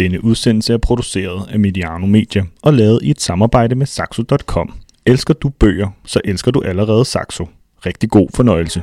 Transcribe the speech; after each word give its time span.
Denne 0.00 0.24
udsendelse 0.24 0.72
er 0.72 0.78
produceret 0.78 1.48
af 1.50 1.60
Mediano 1.60 2.06
Media 2.06 2.42
og 2.62 2.72
lavet 2.72 3.00
i 3.02 3.10
et 3.10 3.20
samarbejde 3.20 3.74
med 3.74 3.86
Saxo.com. 3.86 4.74
Elsker 5.06 5.34
du 5.34 5.48
bøger, 5.48 5.88
så 6.06 6.20
elsker 6.24 6.50
du 6.50 6.60
allerede 6.60 7.04
Saxo. 7.04 7.48
Rigtig 7.86 8.10
god 8.10 8.28
fornøjelse. 8.34 8.82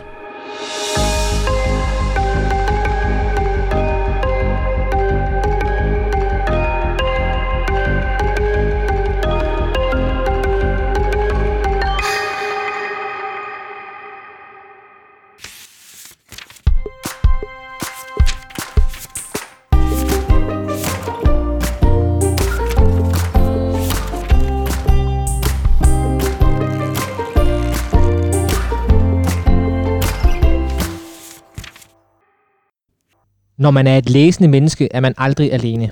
Når 33.58 33.72
man 33.72 33.88
er 33.88 33.98
et 33.98 34.10
læsende 34.10 34.50
menneske, 34.50 34.88
er 34.92 35.00
man 35.00 35.14
aldrig 35.18 35.54
alene. 35.54 35.92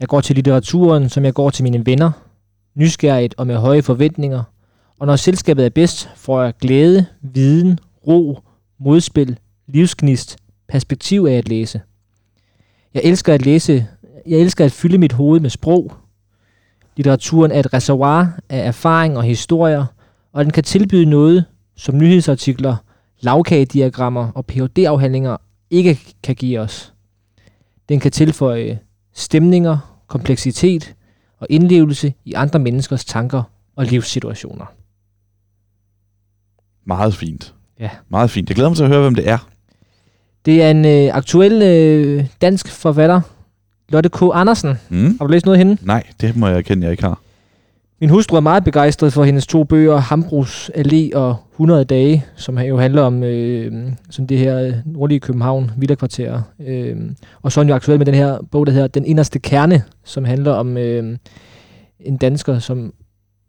Jeg 0.00 0.08
går 0.08 0.20
til 0.20 0.34
litteraturen, 0.34 1.08
som 1.08 1.24
jeg 1.24 1.34
går 1.34 1.50
til 1.50 1.62
mine 1.62 1.86
venner, 1.86 2.10
nysgerrigt 2.74 3.34
og 3.38 3.46
med 3.46 3.56
høje 3.56 3.82
forventninger, 3.82 4.42
og 4.98 5.06
når 5.06 5.16
selskabet 5.16 5.64
er 5.66 5.70
bedst, 5.70 6.08
får 6.16 6.42
jeg 6.42 6.54
glæde, 6.60 7.06
viden, 7.22 7.78
ro, 8.06 8.38
modspil, 8.80 9.38
livsgnist, 9.66 10.36
perspektiv 10.68 11.26
af 11.30 11.34
at 11.34 11.48
læse. 11.48 11.80
Jeg 12.94 13.02
elsker 13.04 13.34
at 13.34 13.44
læse, 13.44 13.86
jeg 14.26 14.38
elsker 14.38 14.64
at 14.64 14.72
fylde 14.72 14.98
mit 14.98 15.12
hoved 15.12 15.40
med 15.40 15.50
sprog. 15.50 15.92
Litteraturen 16.96 17.50
er 17.50 17.58
et 17.58 17.74
reservoir 17.74 18.38
af 18.48 18.66
erfaring 18.66 19.16
og 19.16 19.22
historier, 19.22 19.86
og 20.32 20.44
den 20.44 20.52
kan 20.52 20.64
tilbyde 20.64 21.06
noget, 21.06 21.44
som 21.76 21.98
nyhedsartikler, 21.98 22.76
lavkagediagrammer 23.20 24.30
og 24.34 24.46
Ph.D.-afhandlinger 24.46 25.36
ikke 25.74 26.00
kan 26.22 26.34
give 26.34 26.60
os. 26.60 26.92
Den 27.88 28.00
kan 28.00 28.10
tilføje 28.12 28.78
stemninger, 29.12 30.02
kompleksitet 30.06 30.94
og 31.38 31.46
indlevelse 31.50 32.14
i 32.24 32.32
andre 32.32 32.58
menneskers 32.58 33.04
tanker 33.04 33.42
og 33.76 33.84
livssituationer. 33.84 34.64
Meget 36.84 37.14
fint. 37.14 37.54
Ja. 37.80 37.90
Meget 38.08 38.30
fint. 38.30 38.48
Jeg 38.48 38.54
glæder 38.54 38.70
mig 38.70 38.76
til 38.76 38.84
at 38.84 38.90
høre, 38.90 39.00
hvem 39.00 39.14
det 39.14 39.28
er. 39.28 39.48
Det 40.44 40.62
er 40.62 40.70
en 40.70 40.84
øh, 40.84 41.16
aktuel 41.16 41.62
øh, 41.62 42.26
dansk 42.40 42.68
forfatter, 42.68 43.20
Lotte 43.88 44.08
K. 44.08 44.22
Andersen. 44.32 44.78
Mm? 44.88 45.16
Har 45.18 45.26
du 45.26 45.32
læst 45.32 45.46
noget 45.46 45.58
af 45.58 45.66
hende? 45.66 45.86
Nej, 45.86 46.02
det 46.20 46.36
må 46.36 46.48
jeg 46.48 46.56
erkende, 46.56 46.84
jeg 46.84 46.90
ikke 46.90 47.02
har. 47.02 47.20
Min 48.04 48.10
hustru 48.10 48.36
er 48.36 48.40
meget 48.40 48.64
begejstret 48.64 49.12
for 49.12 49.24
hendes 49.24 49.46
to 49.46 49.64
bøger, 49.64 49.96
Hambros 49.96 50.70
Allé 50.76 51.10
og 51.16 51.36
100 51.52 51.84
dage, 51.84 52.24
som 52.36 52.58
jo 52.58 52.78
handler 52.78 53.02
om 53.02 53.22
øh, 53.22 53.92
sådan 54.10 54.26
det 54.26 54.38
her 54.38 54.72
nordlige 54.86 55.20
København, 55.20 55.70
villakvarter. 55.76 56.42
Øh, 56.60 56.96
og 57.42 57.52
så 57.52 57.60
er 57.60 57.64
hun 57.64 57.68
jo 57.68 57.74
aktuel 57.74 57.98
med 57.98 58.06
den 58.06 58.14
her 58.14 58.38
bog, 58.50 58.66
der 58.66 58.72
hedder 58.72 58.86
Den 58.88 59.04
inderste 59.04 59.38
kerne, 59.38 59.82
som 60.04 60.24
handler 60.24 60.52
om 60.52 60.76
øh, 60.76 61.18
en 62.00 62.16
dansker, 62.16 62.58
som 62.58 62.94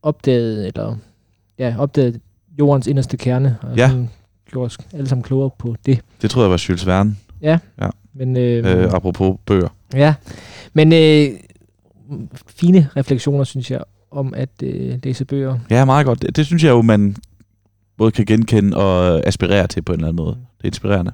opdagede, 0.03 0.67
eller 0.67 0.95
ja, 1.59 1.75
opdagede 1.79 2.19
jordens 2.59 2.87
inderste 2.87 3.17
kerne, 3.17 3.57
og 3.61 3.77
Ja. 3.77 3.87
sådan 3.89 4.09
gjorde 4.51 4.65
os 4.65 4.77
alle 4.93 5.07
sammen 5.09 5.23
klogere 5.23 5.49
på 5.59 5.75
det. 5.85 5.99
Det 6.21 6.29
tror 6.29 6.41
jeg 6.41 6.51
var 6.51 6.63
Jules 6.69 6.85
Verne, 6.87 7.15
Men, 8.13 8.37
øh, 8.37 8.83
øh, 8.83 8.93
apropos 8.93 9.35
bøger. 9.45 9.67
Ja, 9.93 10.13
men 10.73 10.93
øh, 10.93 11.27
fine 12.47 12.87
refleksioner, 12.97 13.43
synes 13.43 13.71
jeg, 13.71 13.81
om 14.15 14.33
at 14.37 14.49
øh, 14.63 14.93
læse 15.03 15.25
bøger. 15.25 15.57
Ja, 15.69 15.85
meget 15.85 16.05
godt. 16.05 16.21
Det, 16.21 16.35
det 16.35 16.45
synes 16.45 16.63
jeg 16.63 16.69
jo, 16.69 16.81
man 16.81 17.15
både 17.97 18.11
kan 18.11 18.25
genkende 18.25 18.77
og 18.77 19.27
aspirere 19.27 19.67
til 19.67 19.81
på 19.81 19.93
en 19.93 19.99
eller 19.99 20.07
anden 20.07 20.23
måde. 20.23 20.35
Det 20.57 20.63
er 20.63 20.67
inspirerende. 20.67 21.11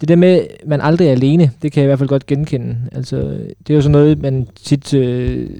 Det 0.00 0.08
der 0.08 0.16
med, 0.16 0.40
at 0.40 0.66
man 0.66 0.80
aldrig 0.80 1.06
er 1.08 1.12
alene, 1.12 1.50
det 1.62 1.72
kan 1.72 1.80
jeg 1.80 1.84
i 1.84 1.88
hvert 1.88 1.98
fald 1.98 2.08
godt 2.08 2.26
genkende. 2.26 2.76
Altså, 2.92 3.16
det 3.58 3.70
er 3.70 3.74
jo 3.74 3.80
sådan 3.80 3.92
noget, 3.92 4.22
man 4.22 4.48
tit 4.62 4.94
øh, 4.94 5.50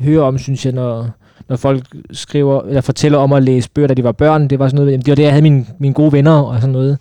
hører 0.00 0.22
om, 0.22 0.38
synes 0.38 0.64
jeg, 0.64 0.72
når, 0.72 1.10
når 1.48 1.56
folk 1.56 1.84
skriver, 2.10 2.62
eller 2.62 2.80
fortæller 2.80 3.18
om 3.18 3.32
at 3.32 3.42
læse 3.42 3.70
bøger, 3.70 3.88
da 3.88 3.94
de 3.94 4.04
var 4.04 4.12
børn. 4.12 4.48
Det 4.48 4.58
var 4.58 4.68
sådan 4.68 4.76
noget, 4.76 4.92
jamen, 4.92 5.04
det 5.04 5.10
var 5.10 5.14
det, 5.14 5.22
jeg 5.22 5.32
havde 5.32 5.42
mine, 5.42 5.66
mine 5.78 5.94
gode 5.94 6.12
venner 6.12 6.40
og 6.40 6.60
sådan 6.60 6.72
noget. 6.72 6.98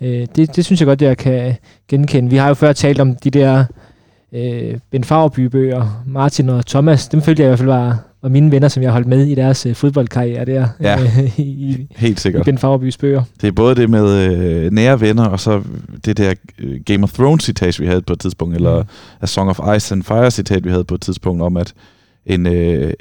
Øh, 0.00 0.26
det, 0.36 0.56
det 0.56 0.64
synes 0.64 0.80
jeg 0.80 0.86
godt, 0.86 1.02
jeg 1.02 1.16
kan 1.16 1.54
genkende. 1.88 2.30
Vi 2.30 2.36
har 2.36 2.48
jo 2.48 2.54
før 2.54 2.72
talt 2.72 3.00
om 3.00 3.16
de 3.16 3.30
der 3.30 3.64
øh, 4.32 4.78
Ben 4.90 5.04
Fagerby-bøger, 5.04 6.02
Martin 6.06 6.48
og 6.48 6.66
Thomas. 6.66 7.08
Dem 7.08 7.22
følte 7.22 7.42
jeg 7.42 7.46
i 7.46 7.50
hvert 7.50 7.58
fald 7.58 7.68
var, 7.68 8.07
var 8.22 8.28
mine 8.28 8.50
venner, 8.50 8.68
som 8.68 8.82
jeg 8.82 8.92
holdt 8.92 9.06
med 9.06 9.26
i 9.26 9.34
deres 9.34 9.66
øh, 9.66 9.74
fodboldkarriere 9.74 10.44
der. 10.44 10.68
Ja. 10.80 11.00
Øh, 11.02 11.38
i, 11.38 11.42
i, 11.42 11.86
Helt 11.96 12.18
i 12.18 12.22
sikkert. 12.22 12.44
Ben 12.44 12.58
Fagerbys 12.58 12.96
bøger. 12.96 13.22
Det 13.40 13.48
er 13.48 13.52
både 13.52 13.74
det 13.74 13.90
med 13.90 14.36
øh, 14.38 14.72
nære 14.72 15.00
venner, 15.00 15.24
og 15.24 15.40
så 15.40 15.62
det 16.04 16.16
der 16.16 16.34
øh, 16.58 16.80
Game 16.86 17.02
of 17.04 17.12
Thrones 17.12 17.44
citat, 17.44 17.80
vi 17.80 17.86
havde 17.86 18.02
på 18.02 18.12
et 18.12 18.20
tidspunkt, 18.20 18.54
eller 18.56 18.78
Mm. 18.82 18.88
A 19.20 19.26
Song 19.26 19.50
of 19.50 19.76
Ice 19.76 19.94
and 19.94 20.02
Fire 20.02 20.30
citat, 20.30 20.64
vi 20.64 20.70
havde 20.70 20.84
på 20.84 20.94
et 20.94 21.00
tidspunkt, 21.00 21.42
om 21.42 21.56
at 21.56 21.74
en, 22.26 22.46
øh, 22.46 22.92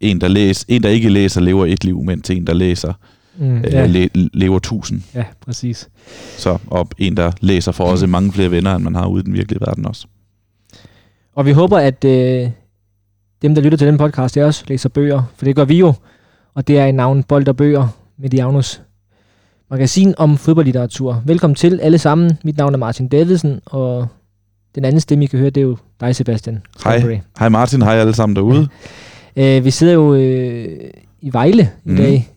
en, 0.00 0.20
der 0.20 0.28
læser, 0.28 0.64
en, 0.68 0.82
der 0.82 0.88
ikke 0.88 1.08
læser, 1.08 1.40
lever 1.40 1.66
et 1.66 1.84
liv, 1.84 2.02
mens 2.04 2.30
en, 2.30 2.46
der 2.46 2.52
læser, 2.54 2.92
Mm, 3.38 3.56
øh, 3.58 3.64
ja, 3.72 3.86
le, 3.86 4.08
lever 4.14 4.58
tusind. 4.58 5.00
ja, 5.14 5.24
præcis. 5.46 5.88
Så, 6.36 6.58
og 6.66 6.88
en, 6.98 7.16
der 7.16 7.32
læser, 7.40 7.72
får 7.72 7.84
også 7.84 8.06
mange 8.06 8.32
flere 8.32 8.50
venner, 8.50 8.74
end 8.74 8.84
man 8.84 8.94
har 8.94 9.06
ude 9.06 9.20
i 9.20 9.24
den 9.24 9.34
virkelige 9.34 9.60
verden 9.60 9.86
også. 9.86 10.06
Og 11.34 11.46
vi 11.46 11.52
håber, 11.52 11.78
at 11.78 12.04
øh, 12.04 12.50
dem, 13.42 13.54
der 13.54 13.62
lytter 13.62 13.78
til 13.78 13.86
den 13.86 13.98
podcast, 13.98 14.34
det 14.34 14.44
også 14.44 14.64
læser 14.68 14.88
bøger, 14.88 15.22
for 15.36 15.44
det 15.44 15.56
gør 15.56 15.64
vi 15.64 15.78
jo. 15.78 15.92
Og 16.54 16.68
det 16.68 16.78
er 16.78 16.84
i 16.86 16.92
navn 16.92 17.22
Bold 17.22 17.48
og 17.48 17.56
Bøger, 17.56 17.88
Medianus 18.18 18.82
magasin 19.70 20.14
om 20.18 20.36
fodboldlitteratur. 20.36 21.22
Velkommen 21.26 21.54
til 21.54 21.80
alle 21.82 21.98
sammen. 21.98 22.32
Mit 22.44 22.56
navn 22.56 22.74
er 22.74 22.78
Martin 22.78 23.08
Davidsen, 23.08 23.60
og 23.66 24.06
den 24.74 24.84
anden 24.84 25.00
stemme, 25.00 25.24
I 25.24 25.26
kan 25.26 25.38
høre, 25.38 25.50
det 25.50 25.60
er 25.60 25.64
jo 25.64 25.76
dig, 26.00 26.16
Sebastian. 26.16 26.62
Hej. 26.84 27.20
Hej 27.38 27.48
Martin, 27.48 27.82
hej 27.82 27.94
alle 27.96 28.14
sammen 28.14 28.36
derude. 28.36 28.68
Øh, 29.36 29.64
vi 29.64 29.70
sidder 29.70 29.92
jo 29.92 30.14
øh, 30.14 30.68
i 31.20 31.32
Vejle 31.32 31.62
i 31.62 31.88
Mhm. 31.88 31.96
dag. 31.96 32.28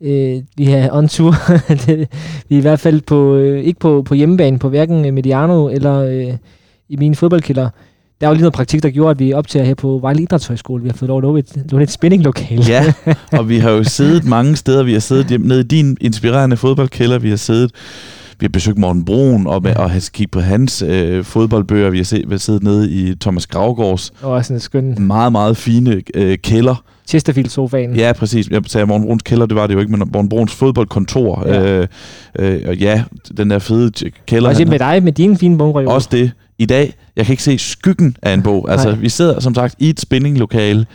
Øh, 0.00 0.42
vi 0.56 0.70
er 0.72 0.92
on 0.92 1.08
tour. 1.08 1.34
Det- 1.86 2.08
vi 2.48 2.54
er 2.54 2.58
i 2.58 2.60
hvert 2.60 2.80
fald 2.80 3.00
på, 3.00 3.34
øh, 3.36 3.60
ikke 3.64 3.80
på, 3.80 4.02
på 4.02 4.14
hjemmebane, 4.14 4.58
på 4.58 4.68
hverken 4.68 5.14
Mediano 5.14 5.68
eller 5.68 5.94
øh, 5.98 6.34
i 6.88 6.96
min 6.96 7.14
fodboldkælder. 7.14 7.68
Der 8.20 8.26
er 8.26 8.30
jo 8.30 8.34
lige 8.34 8.42
noget 8.42 8.52
praktik, 8.52 8.82
der 8.82 8.90
gjorde, 8.90 9.10
at 9.10 9.18
vi 9.18 9.32
optager 9.32 9.64
her 9.66 9.74
på 9.74 9.98
Vejle 10.02 10.22
Idrætshøjskole. 10.22 10.82
Vi 10.82 10.88
har 10.88 10.96
fået 10.96 11.08
lov 11.08 11.18
at 11.18 11.22
låne 11.22 11.38
et, 11.38 11.64
låne 11.72 11.82
et 11.82 11.90
spinninglokale. 11.90 12.62
Ja, 12.68 12.92
og 13.38 13.48
vi 13.48 13.58
har 13.58 13.70
jo 13.70 13.84
siddet 13.84 14.24
mange 14.24 14.56
steder. 14.56 14.82
Vi 14.82 14.92
har 14.92 15.00
siddet 15.00 15.40
nede 15.40 15.60
i 15.60 15.62
din 15.62 15.96
inspirerende 16.00 16.56
fodboldkælder. 16.56 17.18
Vi 17.18 17.30
har 17.30 17.36
siddet, 17.36 17.70
vi 18.40 18.44
har 18.44 18.48
besøgt 18.48 18.78
Morten 18.78 19.04
Broen 19.04 19.46
og, 19.46 19.62
Ja. 19.64 19.78
og 19.82 19.90
har 19.90 20.08
kigget 20.12 20.30
på 20.30 20.40
hans 20.40 20.82
øh, 20.82 21.24
fodboldbøger. 21.24 21.90
Vi 21.90 21.96
har, 21.96 22.04
set, 22.04 22.24
vi 22.28 22.34
har 22.34 22.38
siddet 22.38 22.62
nede 22.62 22.90
i 22.90 23.14
Thomas 23.20 23.46
Gravgaards 23.46 24.12
Og 24.22 24.44
sådan 24.44 24.56
en 24.56 24.60
skøn 24.60 24.96
meget, 25.00 25.32
meget 25.32 25.56
fine 25.56 26.02
øh, 26.14 26.38
kælder. 26.38 26.82
Chesterfield-sofaen. 27.08 27.96
Ja, 27.96 28.12
præcis. 28.12 28.48
Jeg 28.50 28.62
sagde 28.66 28.86
Morten 28.86 29.06
Bruns 29.06 29.22
kælder, 29.22 29.46
det 29.46 29.56
var 29.56 29.66
det 29.66 29.74
jo 29.74 29.78
ikke, 29.78 29.92
men 29.92 30.10
Morten 30.12 30.28
Bruns 30.28 30.52
fodboldkontor. 30.54 31.42
Ja. 31.46 31.78
Øh, 31.80 31.86
øh, 32.38 32.60
og 32.66 32.76
ja, 32.76 33.02
den 33.36 33.50
der 33.50 33.58
fede 33.58 34.10
kælder. 34.26 34.48
Også 34.48 34.64
med 34.64 34.78
dig, 34.78 35.02
med 35.02 35.12
dine 35.12 35.38
fine 35.38 35.56
har. 35.56 35.88
Også 35.88 36.08
det. 36.12 36.30
I 36.60 36.66
dag, 36.66 36.94
jeg 37.16 37.26
kan 37.26 37.32
ikke 37.32 37.42
se 37.42 37.58
skyggen 37.58 38.16
af 38.22 38.34
en 38.34 38.42
bog. 38.42 38.70
Altså, 38.70 38.88
Nej. 38.88 38.98
vi 38.98 39.08
sidder 39.08 39.40
som 39.40 39.54
sagt 39.54 39.74
i 39.78 39.88
et 39.90 40.00
spinninglokale 40.00 40.86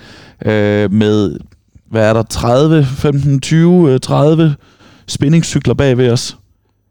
øh, 0.46 0.92
med, 0.92 1.38
hvad 1.92 2.09
er 2.09 2.14
der, 2.14 2.24
30, 2.24 2.86
15, 2.86 3.42
20, 3.42 3.92
øh, 3.92 4.00
30 4.00 4.56
spændingscykler 5.08 5.74
bag 5.74 5.98
ved 5.98 6.09
os. 6.12 6.38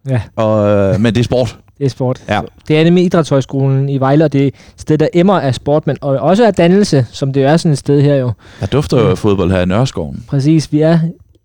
Ja. 0.08 0.20
Og, 0.36 0.68
øh, 0.68 1.00
men 1.00 1.14
det 1.14 1.20
er 1.20 1.24
sport. 1.24 1.58
Det 1.78 1.84
er 1.84 1.88
sport. 1.90 2.22
Ja. 2.28 2.40
Det 2.68 2.78
er 2.78 2.84
nemlig 2.84 3.04
Idrætshøjskolen 3.04 3.88
i 3.88 3.98
Vejle, 3.98 4.24
og 4.24 4.32
det 4.32 4.42
er 4.42 4.46
et 4.46 4.54
sted, 4.76 4.98
der 4.98 5.08
emmer 5.14 5.40
af 5.40 5.54
sport, 5.54 5.86
men 5.86 5.96
og 6.00 6.18
også 6.18 6.46
af 6.46 6.54
dannelse, 6.54 7.06
som 7.10 7.32
det 7.32 7.42
jo 7.42 7.46
er 7.46 7.56
sådan 7.56 7.72
et 7.72 7.78
sted 7.78 8.02
her 8.02 8.14
jo. 8.14 8.32
Der 8.60 8.66
dufter 8.66 9.00
jo 9.00 9.10
af 9.10 9.18
fodbold 9.18 9.50
her 9.50 9.60
i 9.60 9.66
Nørreskoven. 9.66 10.24
Præcis, 10.28 10.72
vi 10.72 10.80
er 10.80 10.98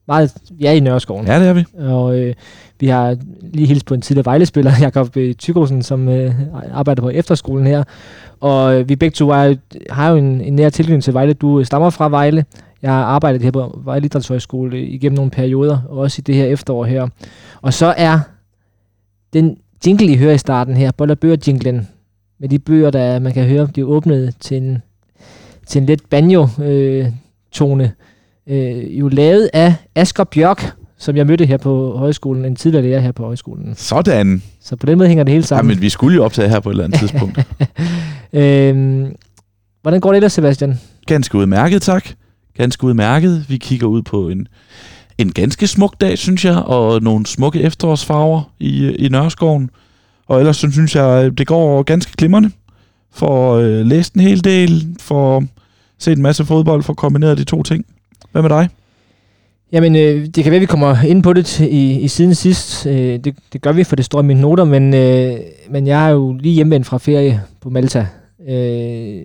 meget, 0.07 0.33
vi 0.51 0.65
er 0.65 0.71
i 0.71 0.79
Nørreskoven. 0.79 1.27
Ja, 1.27 1.39
det 1.39 1.47
er 1.47 1.53
vi. 1.53 1.65
Og 1.79 2.19
øh, 2.19 2.35
vi 2.79 2.87
har 2.87 3.17
lige 3.41 3.67
hilst 3.67 3.85
på 3.85 3.93
en 3.93 4.01
tidligere 4.01 4.25
Vejle-spiller, 4.25 4.71
Jakob 4.81 5.17
øh, 5.17 5.33
Tygrosen, 5.33 5.83
som 5.83 6.09
øh, 6.09 6.35
arbejder 6.71 7.01
på 7.01 7.09
efterskolen 7.09 7.67
her. 7.67 7.83
Og 8.39 8.79
øh, 8.79 8.89
vi 8.89 8.95
begge 8.95 9.13
to 9.13 9.29
er, 9.29 9.55
har 9.89 10.09
jo 10.09 10.17
en, 10.17 10.41
en 10.41 10.53
nær 10.53 10.69
tilknytning 10.69 11.03
til 11.03 11.13
Vejle. 11.13 11.33
Du 11.33 11.59
øh, 11.59 11.65
stammer 11.65 11.89
fra 11.89 12.09
Vejle. 12.09 12.45
Jeg 12.81 12.91
har 12.91 13.03
arbejdet 13.03 13.41
her 13.41 13.51
på 13.51 13.79
Vejle 13.83 14.05
Idrætshøjskole 14.05 14.77
øh, 14.77 14.83
igennem 14.83 15.15
nogle 15.15 15.31
perioder, 15.31 15.81
og 15.89 15.97
også 15.97 16.19
i 16.19 16.21
det 16.21 16.35
her 16.35 16.45
efterår 16.45 16.85
her. 16.85 17.07
Og 17.61 17.73
så 17.73 17.93
er 17.97 18.19
den 19.33 19.57
jingle, 19.85 20.05
I 20.05 20.17
hører 20.17 20.33
i 20.33 20.37
starten 20.37 20.77
her, 20.77 20.91
Bold 20.91 21.11
og 21.11 21.19
Bøger-jinglen, 21.19 21.87
med 22.39 22.49
de 22.49 22.59
bøger, 22.59 22.91
der 22.91 23.19
man 23.19 23.33
kan 23.33 23.45
høre, 23.45 23.67
de 23.75 23.81
er 23.81 23.85
åbnet 23.85 24.35
til 24.39 24.57
en, 24.57 24.81
til 25.67 25.81
en 25.81 25.85
let 25.85 26.01
banjo-tone, 26.09 27.91
øh, 28.47 28.99
jo 28.99 29.07
lavet 29.07 29.49
af 29.53 29.75
Asger 29.95 30.23
Bjørk, 30.23 30.78
som 30.99 31.17
jeg 31.17 31.27
mødte 31.27 31.45
her 31.45 31.57
på 31.57 31.97
højskolen, 31.97 32.45
en 32.45 32.55
tidligere 32.55 32.85
lærer 32.85 32.99
her 32.99 33.11
på 33.11 33.23
højskolen. 33.23 33.75
Sådan. 33.75 34.43
Så 34.61 34.75
på 34.75 34.85
den 34.85 34.97
måde 34.97 35.07
hænger 35.07 35.23
det 35.23 35.31
hele 35.31 35.43
sammen. 35.45 35.75
men 35.75 35.81
vi 35.81 35.89
skulle 35.89 36.15
jo 36.15 36.23
optage 36.25 36.49
her 36.49 36.59
på 36.59 36.69
et 36.69 36.73
eller 36.73 36.83
andet 36.83 36.99
tidspunkt. 37.09 37.39
Øh, 38.33 39.07
hvordan 39.81 39.99
går 39.99 40.09
det 40.09 40.15
ellers, 40.15 40.33
Sebastian? 40.33 40.79
Ganske 41.07 41.37
udmærket, 41.37 41.81
tak. 41.81 42.09
Ganske 42.57 42.83
udmærket. 42.83 43.45
Vi 43.49 43.57
kigger 43.57 43.87
ud 43.87 44.01
på 44.01 44.29
en, 44.29 44.47
en 45.17 45.31
ganske 45.31 45.67
smuk 45.67 46.01
dag, 46.01 46.17
synes 46.17 46.45
jeg, 46.45 46.55
og 46.55 47.01
nogle 47.01 47.25
smukke 47.25 47.61
efterårsfarver 47.61 48.51
i, 48.59 48.89
i 48.89 49.09
Nørreskoven. 49.09 49.69
Og 50.27 50.39
ellers 50.39 50.57
så 50.57 50.71
synes 50.71 50.95
jeg, 50.95 51.37
det 51.37 51.47
går 51.47 51.83
ganske 51.83 52.11
glimrende. 52.17 52.51
For 53.13 53.53
øh, 53.53 53.85
læst 53.85 54.13
en 54.13 54.21
hel 54.21 54.43
del, 54.43 54.95
for 54.99 55.43
set 55.99 56.17
en 56.17 56.23
masse 56.23 56.45
fodbold, 56.45 56.83
for 56.83 56.93
kombineret 56.93 57.37
de 57.37 57.43
to 57.43 57.63
ting. 57.63 57.85
Hvad 58.31 58.41
med 58.41 58.49
dig? 58.49 58.69
Jamen, 59.71 59.95
øh, 59.95 60.25
det 60.25 60.43
kan 60.43 60.45
være, 60.45 60.55
at 60.55 60.61
vi 60.61 60.65
kommer 60.65 61.03
ind 61.07 61.23
på 61.23 61.33
det 61.33 61.45
t- 61.59 61.63
i, 61.63 61.99
i 61.99 62.07
siden 62.07 62.35
sidst. 62.35 62.85
Øh, 62.85 63.19
det, 63.19 63.35
det 63.53 63.61
gør 63.61 63.71
vi, 63.71 63.83
for 63.83 63.95
det 63.95 64.05
står 64.05 64.19
i 64.21 64.25
mine 64.25 64.41
noter, 64.41 64.63
men, 64.63 64.93
øh, 64.93 65.33
men 65.69 65.87
jeg 65.87 66.05
er 66.07 66.09
jo 66.09 66.33
lige 66.33 66.53
hjemvendt 66.55 66.87
fra 66.87 66.97
ferie 66.97 67.41
på 67.61 67.69
Malta. 67.69 68.07
Øh, 68.49 69.21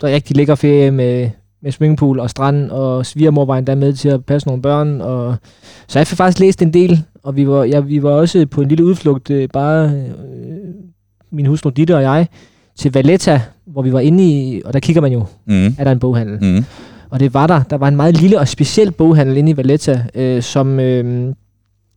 der 0.00 0.08
er 0.08 0.14
rigtig 0.14 0.36
lækker 0.36 0.54
ferie 0.54 0.90
med, 0.90 1.30
med 1.62 1.72
swimmingpool 1.72 2.20
og 2.20 2.30
strand, 2.30 2.70
og 2.70 3.06
svigermor 3.06 3.44
var 3.44 3.56
endda 3.58 3.74
med 3.74 3.92
til 3.92 4.08
at 4.08 4.24
passe 4.24 4.48
nogle 4.48 4.62
børn. 4.62 5.00
Og, 5.00 5.36
så 5.88 5.98
jeg 5.98 6.06
fik 6.06 6.16
faktisk 6.16 6.38
læst 6.40 6.62
en 6.62 6.72
del, 6.72 7.02
og 7.22 7.36
vi 7.36 7.48
var, 7.48 7.64
ja, 7.64 7.80
vi 7.80 8.02
var 8.02 8.10
også 8.10 8.46
på 8.46 8.60
en 8.60 8.68
lille 8.68 8.84
udflugt, 8.84 9.30
øh, 9.30 9.48
bare 9.52 9.84
øh, 9.90 10.10
min 11.32 11.46
hustru 11.46 11.70
Ditte 11.70 11.96
og 11.96 12.02
jeg, 12.02 12.28
til 12.78 12.92
Valletta, 12.92 13.40
hvor 13.66 13.82
vi 13.82 13.92
var 13.92 14.00
inde 14.00 14.24
i, 14.28 14.62
og 14.64 14.72
der 14.72 14.80
kigger 14.80 15.02
man 15.02 15.12
jo, 15.12 15.24
Mm. 15.46 15.66
er 15.78 15.84
der 15.84 15.92
en 15.92 15.98
boghandel. 15.98 16.38
Mm. 16.56 16.64
Og 17.14 17.20
det 17.20 17.34
var 17.34 17.46
der. 17.46 17.62
Der 17.62 17.76
var 17.76 17.88
en 17.88 17.96
meget 17.96 18.20
lille 18.20 18.38
og 18.38 18.48
speciel 18.48 18.92
boghandel 18.92 19.36
inde 19.36 19.50
i 19.50 19.56
Valletta, 19.56 20.04
øh, 20.14 20.42
som 20.42 20.80
øh, 20.80 21.34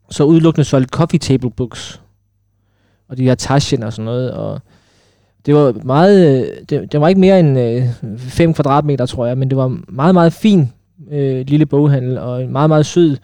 så 0.10 0.24
udelukkende 0.24 0.66
solgte 0.66 0.90
coffee 0.90 1.20
table 1.20 1.52
books. 1.52 2.02
Og 3.10 3.18
de 3.18 3.24
her 3.24 3.36
Taschen 3.36 3.84
og 3.84 3.94
sådan 3.94 4.06
noget. 4.06 4.32
Og 4.32 4.62
det 5.46 5.56
var 5.56 5.74
meget... 5.84 6.42
Øh, 6.42 6.48
det, 6.70 6.92
det 6.92 7.02
var 7.02 7.08
ikke 7.08 7.22
mere 7.22 7.40
end 7.40 8.18
5 8.18 8.50
øh, 8.50 8.56
kvadratmeter, 8.56 9.06
tror 9.06 9.26
jeg, 9.26 9.38
men 9.38 9.50
det 9.50 9.58
var 9.58 9.78
meget, 9.88 10.14
meget 10.14 10.34
fin 10.34 10.72
øh, 11.12 11.46
lille 11.48 11.66
boghandel, 11.66 12.18
og 12.18 12.44
en 12.44 12.52
meget, 12.52 12.70
meget 12.70 12.86
sød 12.86 13.18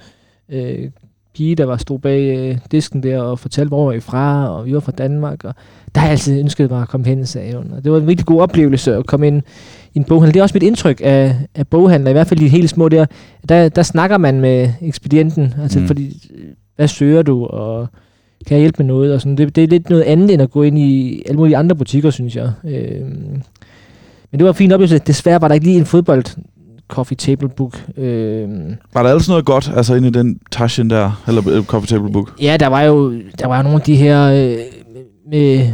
øh, 0.50 0.90
pige, 1.34 1.56
der 1.56 1.66
var 1.66 1.78
stod 1.78 2.00
bag 2.00 2.38
øh, 2.38 2.58
disken 2.72 3.04
der 3.04 3.22
og 3.22 3.40
fortalte, 3.40 3.68
hvor 3.68 3.92
vi 3.92 3.98
I 3.98 4.00
fra, 4.00 4.50
og 4.50 4.66
vi 4.66 4.74
var 4.74 4.80
fra 4.80 4.92
Danmark. 4.92 5.44
Og 5.44 5.56
der 5.96 6.02
har 6.02 6.08
jeg 6.08 6.12
altid 6.12 6.40
ønsket 6.40 6.72
mig 6.72 6.82
at 6.82 6.88
komme 6.88 7.06
hen, 7.06 7.26
sagde 7.26 7.56
hun. 7.56 7.72
Og 7.72 7.84
det 7.84 7.92
var 7.92 7.98
en 7.98 8.08
virkelig 8.08 8.26
god 8.26 8.42
oplevelse 8.42 8.96
at 8.96 9.06
komme 9.06 9.28
ind 9.28 9.42
en 9.96 10.04
boghandel. 10.04 10.34
Det 10.34 10.40
er 10.40 10.44
også 10.44 10.56
mit 10.56 10.64
indtryk 10.64 11.02
af, 11.04 11.36
af 11.56 11.68
boghandler, 11.68 12.10
i 12.10 12.14
hvert 12.14 12.28
fald 12.28 12.40
de 12.40 12.48
helt 12.48 12.70
små 12.70 12.90
der. 12.90 13.06
Der, 13.50 13.70
der 13.70 13.84
snakker 13.84 14.18
man 14.18 14.42
med 14.42 14.70
ekspedienten, 14.82 15.54
altså 15.62 15.80
Mm. 15.80 15.88
fordi, 15.88 16.30
hvad 16.76 16.88
søger 16.88 17.22
du, 17.22 17.46
og 17.46 17.88
kan 18.48 18.56
jeg 18.58 18.62
hjælpe 18.62 18.84
med 18.84 18.86
noget? 18.86 19.14
Og 19.14 19.22
sådan. 19.22 19.38
Det, 19.38 19.56
det 19.56 19.64
er 19.64 19.68
lidt 19.68 19.90
noget 19.90 20.04
andet, 20.04 20.32
end 20.34 20.42
at 20.42 20.52
gå 20.52 20.64
ind 20.64 20.80
i 20.80 21.22
alle 21.28 21.38
mulige 21.38 21.58
andre 21.58 21.76
butikker, 21.76 22.10
synes 22.10 22.36
jeg. 22.36 22.52
Øh, 22.66 23.02
men 24.32 24.40
det 24.40 24.44
var 24.44 24.50
en 24.52 24.56
fin 24.56 24.72
oplevelse. 24.72 24.98
Desværre 24.98 25.42
var 25.42 25.48
der 25.48 25.56
ikke 25.56 25.66
lige 25.66 25.78
en 25.80 25.86
fodbold 25.86 26.24
coffee 26.88 27.16
table 27.16 27.50
book. 27.50 27.86
Øh, 27.98 28.50
Var 28.94 29.04
der 29.04 29.10
ellers 29.10 29.30
noget 29.30 29.46
godt, 29.46 29.72
altså 29.76 29.96
inde 29.96 30.08
i 30.08 30.12
den 30.12 30.40
Taschen 30.52 30.90
der, 30.90 31.24
eller 31.28 31.50
øh, 31.50 31.64
Coffee 31.64 31.88
Table 31.98 32.12
Book? 32.14 32.42
Ja, 32.42 32.58
der 32.60 32.68
var 32.68 32.82
jo 32.82 33.14
der 33.40 33.48
var 33.48 33.62
nogle 33.62 33.76
af 33.78 33.82
de 33.82 33.96
her 33.96 34.24
øh, 34.24 34.58
med 35.32 35.68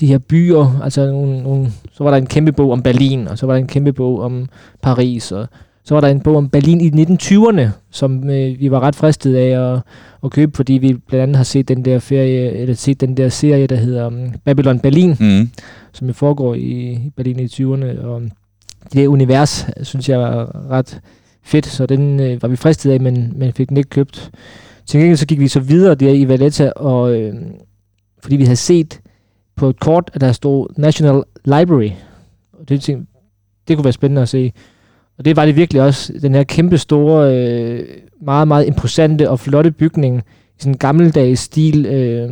de 0.00 0.06
her 0.06 0.18
byer, 0.18 0.80
altså 0.84 1.06
nogle, 1.06 1.42
nogle, 1.42 1.72
så 2.02 2.04
var 2.04 2.10
der 2.10 2.18
en 2.18 2.26
kæmpe 2.26 2.52
bog 2.52 2.72
om 2.72 2.82
Berlin, 2.82 3.28
og 3.28 3.38
så 3.38 3.46
var 3.46 3.52
der 3.54 3.60
en 3.60 3.66
kæmpe 3.66 3.92
bog 3.92 4.20
om 4.20 4.48
Paris, 4.82 5.32
og 5.32 5.46
så 5.84 5.94
var 5.94 6.00
der 6.00 6.08
en 6.08 6.20
bog 6.20 6.36
om 6.36 6.48
Berlin 6.48 6.80
i 6.80 7.02
1920'erne, 7.04 7.68
som 7.90 8.30
øh, 8.30 8.60
vi 8.60 8.70
var 8.70 8.80
ret 8.80 8.96
fristet 8.96 9.34
af 9.34 9.72
at, 9.74 9.80
at 10.24 10.30
købe, 10.30 10.52
fordi 10.56 10.72
vi 10.72 10.92
blandt 11.08 11.22
andet 11.22 11.36
har 11.36 11.44
set 11.44 11.68
den 11.68 11.84
der 11.84 11.98
ferie, 11.98 12.50
eller 12.52 12.74
set 12.74 13.00
den 13.00 13.16
der 13.16 13.28
serie, 13.28 13.66
der 13.66 13.76
hedder 13.76 14.06
um, 14.06 14.32
Babylon 14.44 14.80
Berlin, 14.80 15.16
Mm. 15.20 15.50
som 15.92 16.06
jo 16.08 16.12
foregår 16.12 16.54
i, 16.54 16.92
i 16.92 17.10
Berlin 17.16 17.40
i 17.40 17.44
20'erne, 17.46 18.04
og 18.04 18.22
det 18.92 19.06
univers, 19.06 19.66
synes 19.82 20.08
jeg 20.08 20.18
var 20.18 20.56
ret 20.70 21.00
fedt, 21.44 21.66
så 21.66 21.86
den 21.86 22.20
øh, 22.20 22.42
var 22.42 22.48
vi 22.48 22.56
fristet 22.56 22.90
af, 22.90 23.00
men, 23.00 23.32
men 23.36 23.52
fik 23.52 23.68
den 23.68 23.76
ikke 23.76 23.90
købt. 23.90 24.30
Til 24.86 25.00
gengæld 25.00 25.16
så 25.16 25.26
gik 25.26 25.40
vi 25.40 25.48
så 25.48 25.60
videre 25.60 25.94
der 25.94 26.10
i 26.12 26.28
Valletta, 26.28 26.70
og 26.76 27.14
øh, 27.20 27.34
fordi 28.22 28.36
vi 28.36 28.44
havde 28.44 28.56
set 28.56 29.00
på 29.56 29.68
et 29.68 29.80
kort, 29.80 30.10
at 30.14 30.20
der 30.20 30.32
stod 30.32 30.66
National 30.76 31.22
Library, 31.44 31.90
og 32.52 32.68
det, 32.68 32.82
ting, 32.82 33.08
det 33.68 33.76
kunne 33.76 33.84
være 33.84 33.92
spændende 33.92 34.22
at 34.22 34.28
se. 34.28 34.52
Og 35.18 35.24
det 35.24 35.36
var 35.36 35.46
det 35.46 35.56
virkelig 35.56 35.82
også, 35.82 36.12
den 36.22 36.34
her 36.34 36.42
kæmpe 36.42 36.78
store, 36.78 37.34
øh, 37.36 37.84
meget, 38.22 38.48
meget 38.48 38.66
imposante 38.66 39.30
og 39.30 39.40
flotte 39.40 39.70
bygning, 39.70 40.18
i 40.18 40.22
sådan 40.58 40.72
en 40.72 40.78
gammeldags 40.78 41.40
stil, 41.40 41.86
øh, 41.86 42.30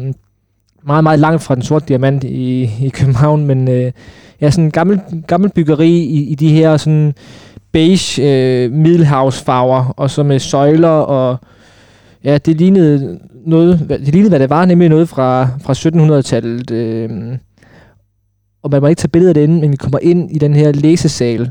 meget, 0.83 1.03
meget 1.03 1.19
langt 1.19 1.43
fra 1.43 1.55
den 1.55 1.63
sorte 1.63 1.87
diamant 1.89 2.25
i, 2.25 2.71
i 2.83 2.89
København, 2.89 3.47
men 3.47 3.69
øh, 3.69 3.93
ja, 4.41 4.51
sådan 4.51 4.65
en 4.65 4.71
gammel, 4.71 5.01
gammel 5.27 5.51
byggeri 5.51 5.91
i, 5.91 6.31
i 6.31 6.35
de 6.35 6.53
her 6.53 6.77
sådan 6.77 7.15
beige 7.73 8.23
øh, 8.23 8.73
middelhavsfarver, 8.73 9.95
og 9.97 10.11
så 10.11 10.23
med 10.23 10.39
søjler, 10.39 10.89
og 10.89 11.37
ja, 12.25 12.39
det 12.39 12.57
lignede 12.57 13.21
noget, 13.47 13.87
det 13.89 14.09
lignede, 14.09 14.29
hvad 14.29 14.41
det 14.41 14.51
var, 14.51 14.65
nemlig 14.65 14.89
noget 14.89 15.09
fra, 15.09 15.49
fra 15.63 15.73
1700-tallet. 15.73 16.71
Øh, 16.71 17.11
og 18.63 18.71
man 18.71 18.81
må 18.81 18.89
ikke 18.89 19.01
tage 19.01 19.09
billeder 19.09 19.33
derinde, 19.33 19.61
men 19.61 19.73
vi 19.73 19.77
kommer 19.77 19.99
ind 20.03 20.31
i 20.31 20.39
den 20.39 20.55
her 20.55 20.73
læsesal, 20.73 21.51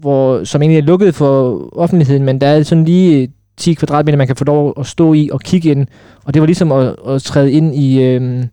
hvor, 0.00 0.44
som 0.44 0.62
egentlig 0.62 0.78
er 0.78 0.86
lukket 0.86 1.14
for 1.14 1.68
offentligheden, 1.78 2.24
men 2.24 2.40
der 2.40 2.46
er 2.46 2.62
sådan 2.62 2.84
lige 2.84 3.32
10 3.56 3.74
kvadratmeter, 3.74 4.18
man 4.18 4.26
kan 4.26 4.36
få 4.36 4.44
lov 4.44 4.74
at 4.78 4.86
stå 4.86 5.12
i 5.12 5.30
og 5.32 5.40
kigge 5.40 5.70
ind. 5.70 5.86
Og 6.24 6.34
det 6.34 6.42
var 6.42 6.46
ligesom 6.46 6.72
at, 6.72 6.96
at 7.08 7.22
træde 7.22 7.52
ind 7.52 7.74
i, 7.74 8.02
øh, 8.02 8.44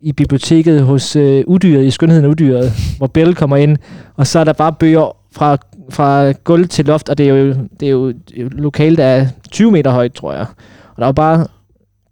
i 0.00 0.12
biblioteket 0.12 0.82
hos 0.82 1.16
øh, 1.16 1.44
Udyret, 1.46 1.84
i 1.84 1.90
Skønheden 1.90 2.24
af 2.24 2.28
Udyret, 2.28 2.72
hvor 2.98 3.06
Bell 3.06 3.34
kommer 3.34 3.56
ind, 3.56 3.76
og 4.16 4.26
så 4.26 4.38
er 4.38 4.44
der 4.44 4.52
bare 4.52 4.72
bøger 4.72 5.16
fra, 5.32 5.56
fra 5.90 6.32
gulv 6.32 6.68
til 6.68 6.84
loft, 6.84 7.08
og 7.08 7.18
det 7.18 7.28
er 7.28 7.34
jo, 7.34 7.54
det 7.80 7.86
er 7.86 7.90
jo 7.90 8.06
et 8.06 8.52
lokal, 8.52 8.96
der 8.96 9.04
er 9.04 9.26
20 9.50 9.70
meter 9.70 9.90
højt, 9.90 10.12
tror 10.12 10.32
jeg. 10.32 10.46
Og 10.94 10.96
der 10.98 11.04
var 11.04 11.12
bare 11.12 11.46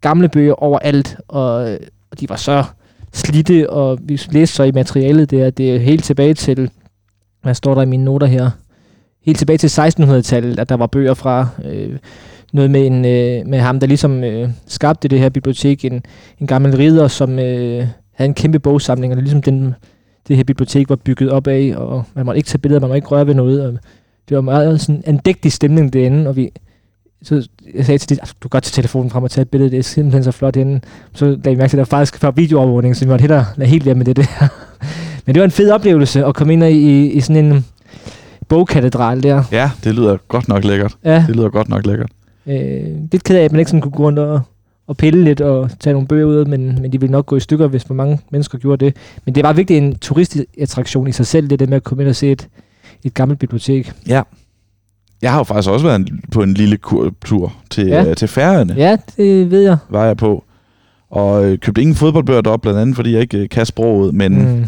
gamle 0.00 0.28
bøger 0.28 0.54
overalt, 0.54 1.16
og, 1.28 1.54
og 2.10 2.20
de 2.20 2.28
var 2.28 2.36
så 2.36 2.64
slidte, 3.14 3.70
og 3.70 3.98
vi 4.02 4.20
læste 4.30 4.56
så 4.56 4.62
i 4.62 4.72
materialet 4.72 5.30
der, 5.30 5.50
det 5.50 5.74
er 5.74 5.78
helt 5.78 6.04
tilbage 6.04 6.34
til, 6.34 6.70
hvad 7.42 7.54
står 7.54 7.74
der 7.74 7.82
i 7.82 7.86
mine 7.86 8.04
noter 8.04 8.26
her? 8.26 8.50
Helt 9.24 9.38
tilbage 9.38 9.58
til 9.58 9.80
1600-tallet, 9.80 10.58
at 10.58 10.68
der 10.68 10.74
var 10.74 10.86
bøger 10.86 11.14
fra 11.14 11.48
øh, 11.64 11.98
noget 12.52 12.70
med, 12.70 12.86
en, 12.86 13.04
øh, 13.04 13.46
med 13.46 13.58
ham, 13.58 13.80
der 13.80 13.86
ligesom 13.86 14.24
øh, 14.24 14.48
skabte 14.66 15.08
det 15.08 15.18
her 15.18 15.28
bibliotek, 15.28 15.84
en, 15.84 16.02
en 16.40 16.46
gammel 16.46 16.76
ridder, 16.76 17.08
som 17.08 17.38
øh, 17.38 17.86
havde 18.12 18.28
en 18.28 18.34
kæmpe 18.34 18.58
bogsamling, 18.58 19.12
og 19.12 19.16
det 19.16 19.20
er 19.20 19.24
ligesom 19.24 19.42
den, 19.42 19.74
det 20.28 20.36
her 20.36 20.44
bibliotek 20.44 20.88
var 20.88 20.96
bygget 20.96 21.30
op 21.30 21.46
af, 21.46 21.72
og 21.76 22.04
man 22.14 22.26
måtte 22.26 22.38
ikke 22.38 22.46
tage 22.46 22.58
billeder, 22.58 22.80
man 22.80 22.88
måtte 22.88 22.98
ikke 22.98 23.08
røre 23.08 23.26
ved 23.26 23.34
noget, 23.34 23.66
og 23.66 23.78
det 24.28 24.34
var 24.34 24.40
meget 24.40 24.80
sådan 24.80 25.02
en 25.06 25.16
dægtig 25.16 25.52
stemning 25.52 25.92
derinde, 25.92 26.28
og 26.28 26.36
vi, 26.36 26.50
så 27.22 27.48
jeg 27.74 27.84
sagde 27.86 27.98
til 27.98 28.08
dit, 28.08 28.18
du 28.20 28.34
kan 28.42 28.48
godt 28.50 28.64
tage 28.64 28.82
telefonen 28.82 29.10
frem 29.10 29.22
og 29.24 29.30
tage 29.30 29.42
et 29.42 29.48
billede, 29.48 29.70
det 29.70 29.78
er 29.78 29.82
simpelthen 29.82 30.24
så 30.24 30.30
flot 30.30 30.56
herinde. 30.56 30.80
Så 31.14 31.24
lagde 31.24 31.50
vi 31.50 31.56
mærke 31.56 31.70
til, 31.70 31.76
at 31.76 31.78
der 31.78 31.84
faktisk 31.84 32.22
var 32.22 32.30
videoovervågning, 32.30 32.96
så 32.96 33.04
vi 33.04 33.08
måtte 33.08 33.22
hellere 33.22 33.44
lade 33.56 33.70
helt 33.70 33.86
være 33.86 33.94
med 33.94 34.04
det 34.04 34.16
der. 34.16 34.48
Men 35.26 35.34
det 35.34 35.40
var 35.40 35.44
en 35.44 35.50
fed 35.50 35.70
oplevelse 35.70 36.24
at 36.24 36.34
komme 36.34 36.52
ind 36.52 36.64
i, 36.64 37.10
i 37.10 37.20
sådan 37.20 37.44
en 37.44 37.64
bogkatedral 38.48 39.22
der. 39.22 39.42
Ja, 39.52 39.70
det 39.84 39.94
lyder 39.94 40.16
godt 40.28 40.48
nok 40.48 40.64
lækkert. 40.64 40.94
Ja, 41.04 41.24
Det 41.28 41.36
lyder 41.36 41.48
godt 41.48 41.68
nok 41.68 41.86
lækkert. 41.86 42.10
øh, 42.46 42.84
lidt 43.12 43.24
ked 43.24 43.36
af, 43.36 43.44
at 43.44 43.52
man 43.52 43.58
ikke 43.58 43.68
sådan 43.70 43.80
kunne 43.80 43.92
gå 43.92 44.02
rundt 44.02 44.18
og, 44.18 44.40
og 44.86 44.96
pille 44.96 45.24
lidt 45.24 45.40
og 45.40 45.70
tage 45.80 45.92
nogle 45.92 46.08
bøger 46.08 46.26
ud, 46.26 46.44
men, 46.44 46.78
men 46.82 46.92
de 46.92 47.00
ville 47.00 47.12
nok 47.12 47.26
gå 47.26 47.36
i 47.36 47.40
stykker, 47.40 47.66
hvis 47.66 47.84
for 47.84 47.94
mange 47.94 48.20
mennesker 48.30 48.58
gjorde 48.58 48.84
det. 48.84 48.96
Men 49.24 49.34
det 49.34 49.44
var 49.44 49.52
virkelig 49.52 49.78
en 49.78 49.96
turistattraktion 49.98 51.08
i 51.08 51.12
sig 51.12 51.26
selv, 51.26 51.48
det 51.50 51.58
der 51.58 51.66
med 51.66 51.76
at 51.76 51.84
komme 51.84 52.02
ind 52.02 52.08
og 52.10 52.16
se 52.16 52.30
et, 52.32 52.48
et 53.04 53.14
gammelt 53.14 53.40
bibliotek. 53.40 53.92
Jeg 55.22 55.30
har 55.32 55.38
jo 55.38 55.44
faktisk 55.44 55.70
også 55.70 55.86
været 55.86 55.96
en, 56.00 56.20
på 56.32 56.42
en 56.42 56.54
lille 56.54 56.76
kur- 56.86 57.10
tur 57.24 57.52
til, 57.70 57.86
Ja. 57.86 58.10
øh, 58.10 58.16
til 58.16 58.28
Færøerne, 58.28 58.74
ja. 58.76 58.96
Det 59.16 59.50
ved 59.50 59.62
jeg. 59.62 59.76
var 59.88 60.04
jeg 60.06 60.16
på. 60.16 60.44
Og 61.10 61.44
øh, 61.44 61.58
købte 61.58 61.80
ingen 61.80 61.96
fodboldbøger 61.96 62.40
deroppe, 62.40 62.62
blandt 62.62 62.80
andet 62.80 62.96
fordi 62.96 63.12
jeg 63.12 63.20
ikke 63.20 63.38
øh, 63.38 63.48
kan 63.48 63.66
sproget, 63.66 64.14
men 64.14 64.32
mm. 64.38 64.54
Mm. 64.58 64.64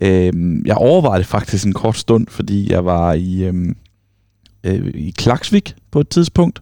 øh, 0.00 0.32
jeg 0.66 0.76
overvejede 0.76 1.18
det 1.18 1.26
faktisk 1.26 1.66
en 1.66 1.72
kort 1.72 1.96
stund, 1.96 2.26
fordi 2.30 2.72
jeg 2.72 2.84
var 2.84 3.12
i, 3.12 3.44
øh, 3.44 3.54
øh, 4.64 4.86
i 4.94 5.14
Klaksvik 5.18 5.74
på 5.90 6.00
et 6.00 6.08
tidspunkt, 6.08 6.60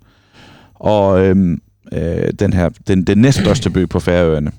og 0.74 1.26
øh, 1.26 1.58
øh, 1.92 2.28
den 2.38 2.52
her, 2.52 2.68
den, 2.88 3.04
den 3.04 3.18
næststørste 3.18 3.70
by 3.70 3.88
på 3.88 4.00
Færøerne, 4.00 4.50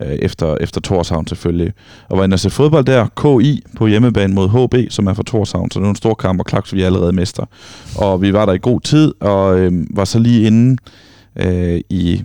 øh, 0.00 0.12
efter, 0.12 0.56
efter 0.60 0.80
Torshavn 0.80 1.26
selvfølgelig, 1.26 1.72
og 2.08 2.18
var 2.18 2.24
inde 2.24 2.34
og 2.34 2.40
se 2.40 2.50
fodbold 2.50 2.84
der, 2.84 3.06
KI 3.16 3.62
på 3.76 3.86
hjemmebane 3.86 4.34
mod 4.34 4.48
HB, 4.48 4.92
som 4.92 5.06
er 5.06 5.14
fra 5.14 5.22
Torshavn, 5.22 5.70
så 5.70 5.78
det 5.78 5.86
er 5.86 5.90
en 5.90 5.96
stor 5.96 6.14
kamp, 6.14 6.40
og 6.40 6.46
Klaksvik 6.46 6.80
er 6.80 6.86
allerede 6.86 7.12
mester. 7.12 7.44
Og 7.98 8.22
vi 8.22 8.32
var 8.32 8.46
der 8.46 8.52
i 8.52 8.58
god 8.58 8.80
tid, 8.80 9.14
og 9.20 9.58
øh, 9.58 9.72
var 9.96 10.04
så 10.04 10.18
lige 10.18 10.46
inde 10.46 10.76
øh, 11.36 11.80
i 11.90 12.22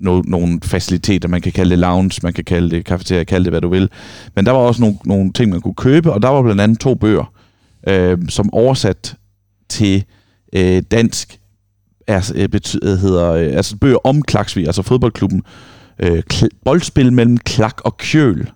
no, 0.00 0.22
nogle 0.24 0.60
faciliteter, 0.62 1.28
man 1.28 1.40
kan 1.40 1.52
kalde 1.52 1.70
det 1.70 1.78
lounge, 1.78 2.20
man 2.22 2.32
kan 2.32 2.44
kalde 2.44 2.70
det 2.70 2.84
kafeteria, 2.84 3.24
kalde 3.24 3.44
det 3.44 3.52
hvad 3.52 3.60
du 3.60 3.68
vil. 3.68 3.90
Men 4.36 4.46
der 4.46 4.52
var 4.52 4.58
også 4.58 4.80
nogle, 4.80 4.96
nogle 5.04 5.32
ting, 5.32 5.50
man 5.50 5.60
kunne 5.60 5.74
købe, 5.74 6.12
og 6.12 6.22
der 6.22 6.28
var 6.28 6.42
blandt 6.42 6.60
andet 6.60 6.80
to 6.80 6.94
bøger, 6.94 7.32
øh, 7.88 8.18
som 8.28 8.54
oversat 8.54 9.16
til 9.68 10.04
øh, 10.52 10.82
dansk 10.90 11.40
er, 12.06 12.48
betyder, 12.50 12.96
hedder, 12.96 13.32
øh, 13.32 13.56
altså 13.56 13.76
bøger 13.76 13.98
om 14.06 14.22
Klaksvig, 14.22 14.66
altså 14.66 14.82
fodboldklubben, 14.82 15.42
øh, 16.02 16.22
kl- 16.32 16.48
boldspil 16.64 17.12
mellem 17.12 17.38
Klak 17.38 17.80
og 17.84 17.96
Kjøl. 17.96 18.50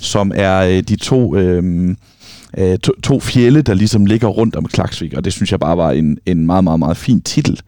som 0.00 0.32
er 0.34 0.60
øh, 0.60 0.82
de 0.82 0.96
to, 0.96 1.36
øh, 1.36 1.96
øh, 2.58 2.78
to, 2.78 2.92
to 3.02 3.20
fjelle, 3.20 3.62
der 3.62 3.74
ligesom 3.74 4.06
ligger 4.06 4.28
rundt 4.28 4.56
om 4.56 4.64
Klaksvik, 4.64 5.14
og 5.14 5.24
det 5.24 5.32
synes 5.32 5.50
jeg 5.50 5.60
bare 5.60 5.76
var 5.76 5.90
en, 5.90 6.18
en 6.26 6.46
meget, 6.46 6.64
meget, 6.64 6.78
meget 6.78 6.96
fin 6.96 7.20
titel. 7.20 7.60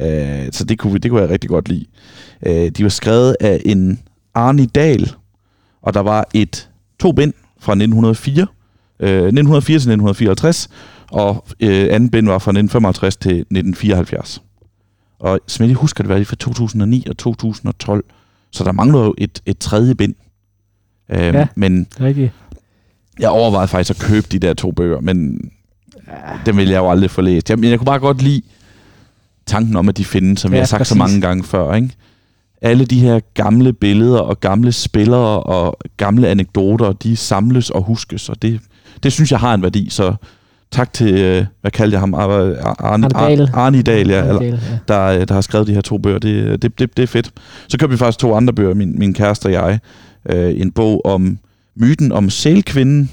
Øh, 0.00 0.48
så 0.52 0.64
det 0.64 0.78
kunne, 0.78 0.98
det 0.98 1.10
kunne 1.10 1.20
jeg 1.20 1.30
rigtig 1.30 1.50
godt 1.50 1.68
lide. 1.68 1.84
Øh, 2.46 2.70
de 2.70 2.82
var 2.82 2.88
skrevet 2.88 3.36
af 3.40 3.62
en 3.64 4.00
Arne 4.34 4.66
Dahl, 4.66 5.12
og 5.82 5.94
der 5.94 6.00
var 6.00 6.28
et 6.34 6.68
to 7.00 7.12
bind 7.12 7.32
fra 7.60 7.72
1904, 7.72 8.46
øh, 9.00 9.08
1904 9.08 9.74
til 9.74 9.74
1954, 9.76 10.68
og 11.10 11.44
øh, 11.60 11.88
anden 11.90 12.10
bind 12.10 12.26
var 12.26 12.38
fra 12.38 12.50
1955 12.50 13.16
til 13.16 13.32
1974. 13.32 14.42
Og 15.20 15.40
som 15.46 15.62
jeg 15.62 15.68
lige 15.68 15.78
husker, 15.78 16.04
det 16.04 16.08
var 16.08 16.16
lige 16.16 16.26
fra 16.26 16.36
2009 16.36 17.06
og 17.10 17.18
2012, 17.18 18.04
så 18.52 18.64
der 18.64 18.72
mangler 18.72 19.00
jo 19.00 19.14
et, 19.18 19.42
et 19.46 19.58
tredje 19.58 19.94
bind. 19.94 20.14
Øh, 21.10 21.18
Ja. 21.20 21.46
Men 21.56 21.86
Rigtigt. 22.00 22.32
jeg 23.18 23.28
overvejede 23.30 23.68
faktisk 23.68 23.90
at 24.02 24.08
købe 24.08 24.26
de 24.32 24.38
der 24.38 24.54
to 24.54 24.70
bøger, 24.72 25.00
men 25.00 25.38
dem 26.46 26.56
ville 26.56 26.72
jeg 26.72 26.78
jo 26.78 26.90
aldrig 26.90 27.10
få 27.10 27.20
læst. 27.20 27.50
Jeg, 27.50 27.58
men 27.58 27.70
jeg 27.70 27.78
kunne 27.78 27.86
bare 27.86 27.98
godt 27.98 28.22
lide 28.22 28.42
tanken 29.46 29.76
om, 29.76 29.88
at 29.88 29.96
de 29.96 30.04
findes, 30.04 30.40
som 30.40 30.50
Ja, 30.50 30.54
ja, 30.56 30.58
jeg 30.58 30.62
har 30.62 30.66
sagt 30.66 30.86
så 30.86 30.94
præcis. 30.94 30.98
mange 30.98 31.20
gange 31.20 31.44
før. 31.44 31.74
Ikke? 31.74 31.90
Alle 32.62 32.84
de 32.84 33.00
her 33.00 33.20
gamle 33.34 33.72
billeder 33.72 34.18
og 34.20 34.40
gamle 34.40 34.72
spillere 34.72 35.42
og 35.42 35.78
gamle 35.96 36.28
anekdoter, 36.28 36.92
de 36.92 37.16
samles 37.16 37.70
og 37.70 37.82
huskes, 37.82 38.28
og 38.28 38.42
det, 38.42 38.60
det 39.02 39.12
synes 39.12 39.30
jeg 39.32 39.40
har 39.40 39.54
en 39.54 39.62
værdi. 39.62 39.88
Så 39.90 40.14
tak 40.72 40.92
til, 40.92 41.14
øh, 41.14 41.44
hvad 41.60 41.70
kaldte 41.70 41.94
jeg 41.94 42.00
ham? 42.00 42.14
Ar- 42.14 42.20
Ar- 42.20 42.76
Arne, 42.84 43.08
Arne 43.14 43.36
Dahl. 43.36 43.50
Arne 43.54 43.82
Dahl, 43.82 44.08
ja, 44.10 44.26
Dahl, 44.32 44.44
ja. 44.44 44.58
der, 44.88 45.00
øh, 45.04 45.28
der 45.28 45.34
har 45.34 45.40
skrevet 45.40 45.66
de 45.66 45.74
her 45.74 45.80
to 45.80 45.98
bøger. 45.98 46.18
Det, 46.18 46.62
det, 46.62 46.78
det, 46.78 46.96
det 46.96 47.02
er 47.02 47.06
fedt. 47.06 47.32
Så 47.68 47.78
købte 47.78 47.90
vi 47.90 47.96
faktisk 47.98 48.18
to 48.18 48.34
andre 48.34 48.52
bøger, 48.52 48.74
min, 48.74 48.98
min 48.98 49.14
kæreste 49.14 49.46
og 49.46 49.52
jeg. 49.52 49.78
Øh, 50.30 50.60
en 50.60 50.70
bog 50.70 51.06
om 51.06 51.38
myten 51.76 52.12
om 52.12 52.30
sælkvinden, 52.30 53.10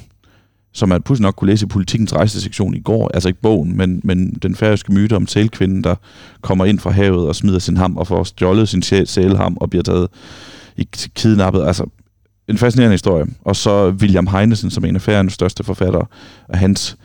som 0.73 0.89
man 0.89 1.01
pludselig 1.01 1.23
nok 1.23 1.35
kunne 1.35 1.49
læse 1.49 1.65
i 1.65 1.69
politikens 1.69 2.13
rejsesektion 2.15 2.73
i 2.75 2.79
går. 2.79 3.11
Altså 3.13 3.29
ikke 3.29 3.41
bogen, 3.41 3.77
men, 3.77 4.01
men 4.03 4.33
den 4.41 4.55
færøske 4.55 4.93
myte 4.93 5.15
om 5.15 5.27
sælkvinden, 5.27 5.83
der 5.83 5.95
kommer 6.41 6.65
ind 6.65 6.79
fra 6.79 6.89
havet 6.91 7.27
og 7.27 7.35
smider 7.35 7.59
sin 7.59 7.77
ham 7.77 7.97
og 7.97 8.07
får 8.07 8.23
stjålet 8.23 8.69
sin 8.69 8.83
sæ- 8.85 9.05
sælham 9.05 9.57
og 9.61 9.69
bliver 9.69 9.83
taget 9.83 10.07
i 10.77 10.87
kidnappet. 11.15 11.63
Altså 11.67 11.85
en 12.47 12.57
fascinerende 12.57 12.93
historie. 12.93 13.25
Og 13.45 13.55
så 13.55 13.89
William 13.89 14.27
Heinesen, 14.27 14.69
som 14.71 14.83
er 14.83 14.87
en 14.87 14.95
af 14.95 15.01
færøernes 15.01 15.33
største 15.33 15.63
forfattere, 15.63 16.05
og 16.49 16.57
hans 16.57 16.97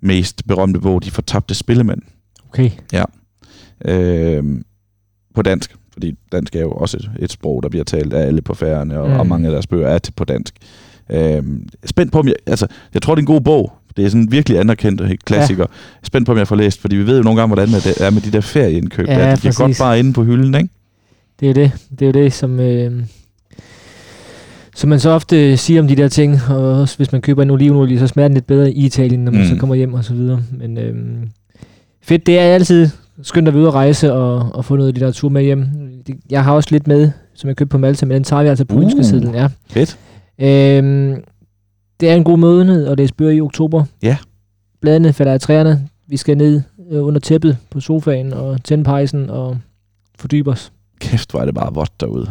mest 0.00 0.46
berømte 0.46 0.80
bog, 0.80 1.04
De 1.04 1.10
fortabte 1.10 1.54
spillemænd 1.54 2.02
Okay. 2.48 2.70
øh, 3.84 4.44
på 5.34 5.42
dansk, 5.42 5.76
fordi 5.92 6.14
dansk 6.32 6.56
er 6.56 6.60
jo 6.60 6.70
også 6.72 6.96
et, 6.96 7.10
et 7.18 7.32
sprog, 7.32 7.62
der 7.62 7.68
bliver 7.68 7.84
talt 7.84 8.12
af 8.12 8.26
alle 8.26 8.42
på 8.42 8.54
færgerne, 8.54 9.00
og, 9.00 9.08
Mm. 9.10 9.16
og 9.16 9.26
mange 9.26 9.46
af 9.46 9.52
deres 9.52 9.66
bøger 9.66 9.88
er 9.88 9.98
til 9.98 10.12
på 10.12 10.24
dansk. 10.24 10.54
Øh, 11.10 11.42
spændt 11.84 12.12
på, 12.12 12.18
om 12.18 12.26
jeg, 12.26 12.34
altså, 12.46 12.66
jeg 12.94 13.02
tror, 13.02 13.14
det 13.14 13.18
er 13.18 13.22
en 13.22 13.26
god 13.34 13.40
bog. 13.40 13.72
Det 13.96 14.04
er 14.04 14.08
sådan 14.08 14.22
en 14.22 14.32
virkelig 14.32 14.58
anerkendt 14.58 15.24
klassiker. 15.24 15.62
Ja. 15.70 15.76
Spændt 16.02 16.26
på, 16.26 16.32
om 16.32 16.38
jeg 16.38 16.48
får 16.48 16.56
læst, 16.56 16.80
fordi 16.80 16.96
vi 16.96 17.06
ved 17.06 17.16
jo 17.16 17.22
nogle 17.22 17.40
gange, 17.40 17.54
hvordan 17.54 17.68
det 17.68 18.00
er 18.00 18.10
med 18.10 18.20
de 18.20 18.30
der 18.32 18.40
ferieindkøb. 18.40 19.06
Ja, 19.08 19.28
Ja, 19.28 19.34
de 19.34 19.40
kan 19.40 19.52
godt 19.56 19.78
bare 19.78 19.98
inde 19.98 20.12
på 20.12 20.24
hylden, 20.24 20.54
ikke? 20.54 20.68
Det 21.40 21.50
er 21.50 21.54
det. 21.54 21.72
Det 21.90 22.02
er 22.02 22.06
jo 22.06 22.24
det, 22.24 22.32
som, 22.32 22.60
øh, 22.60 23.02
som 24.74 24.90
man 24.90 25.00
så 25.00 25.10
ofte 25.10 25.56
siger 25.56 25.80
om 25.82 25.88
de 25.88 25.96
der 25.96 26.08
ting. 26.08 26.38
Og 26.50 26.80
også 26.80 26.96
hvis 26.96 27.12
man 27.12 27.20
køber 27.20 27.42
en 27.42 27.50
olivenolie, 27.50 27.98
så 27.98 28.06
smager 28.06 28.28
den 28.28 28.34
lidt 28.34 28.46
bedre 28.46 28.72
i 28.72 28.86
Italien, 28.86 29.20
når 29.24 29.32
man 29.32 29.40
mm. 29.40 29.46
så 29.46 29.52
Mm. 29.54 29.58
kommer 29.60 29.74
hjem 29.74 29.94
og 29.94 30.04
så 30.04 30.14
videre. 30.14 30.42
Men 30.58 30.78
øh, 30.78 30.94
fedt, 32.02 32.26
det 32.26 32.38
er 32.38 32.42
altid 32.42 32.88
skønt 33.22 33.48
at 33.48 33.54
være 33.54 33.60
ude 33.60 33.68
at 33.68 33.74
rejse 33.74 34.12
og, 34.12 34.50
og 34.54 34.64
få 34.64 34.76
noget 34.76 34.94
litteratur 34.94 35.28
med 35.28 35.42
hjem. 35.42 35.66
Jeg 36.30 36.44
har 36.44 36.52
også 36.52 36.68
lidt 36.72 36.86
med, 36.86 37.10
som 37.34 37.48
jeg 37.48 37.56
købte 37.56 37.70
på 37.70 37.78
Malta, 37.78 38.06
men 38.06 38.14
den 38.14 38.24
tager 38.24 38.42
vi 38.42 38.48
altså 38.48 38.64
på 38.64 38.74
Uh. 38.76 38.82
ønskesedlen. 38.82 39.34
Ja. 39.34 39.48
Fedt. 39.70 39.98
Øhm, 40.40 41.14
det 42.00 42.10
er 42.10 42.14
en 42.14 42.24
god 42.24 42.38
måned, 42.38 42.86
og 42.86 42.98
det 42.98 43.04
er 43.04 43.08
bøger 43.16 43.30
i 43.32 43.40
oktober. 43.40 43.84
Ja. 44.02 44.16
Bladene 44.80 45.12
falder 45.12 45.32
af 45.32 45.40
træerne. 45.40 45.88
Vi 46.08 46.16
skal 46.16 46.36
ned 46.36 46.62
øh, 46.90 47.04
under 47.06 47.20
tæppet 47.20 47.56
på 47.70 47.80
sofaen 47.80 48.32
og 48.32 48.64
tænde 48.64 48.84
pejsen 48.84 49.30
og 49.30 49.58
fordybe 50.18 50.50
os. 50.50 50.72
Kæft, 51.00 51.30
hvor 51.30 51.40
er 51.40 51.44
det 51.44 51.54
bare 51.54 51.74
vådt 51.74 52.00
derude. 52.00 52.28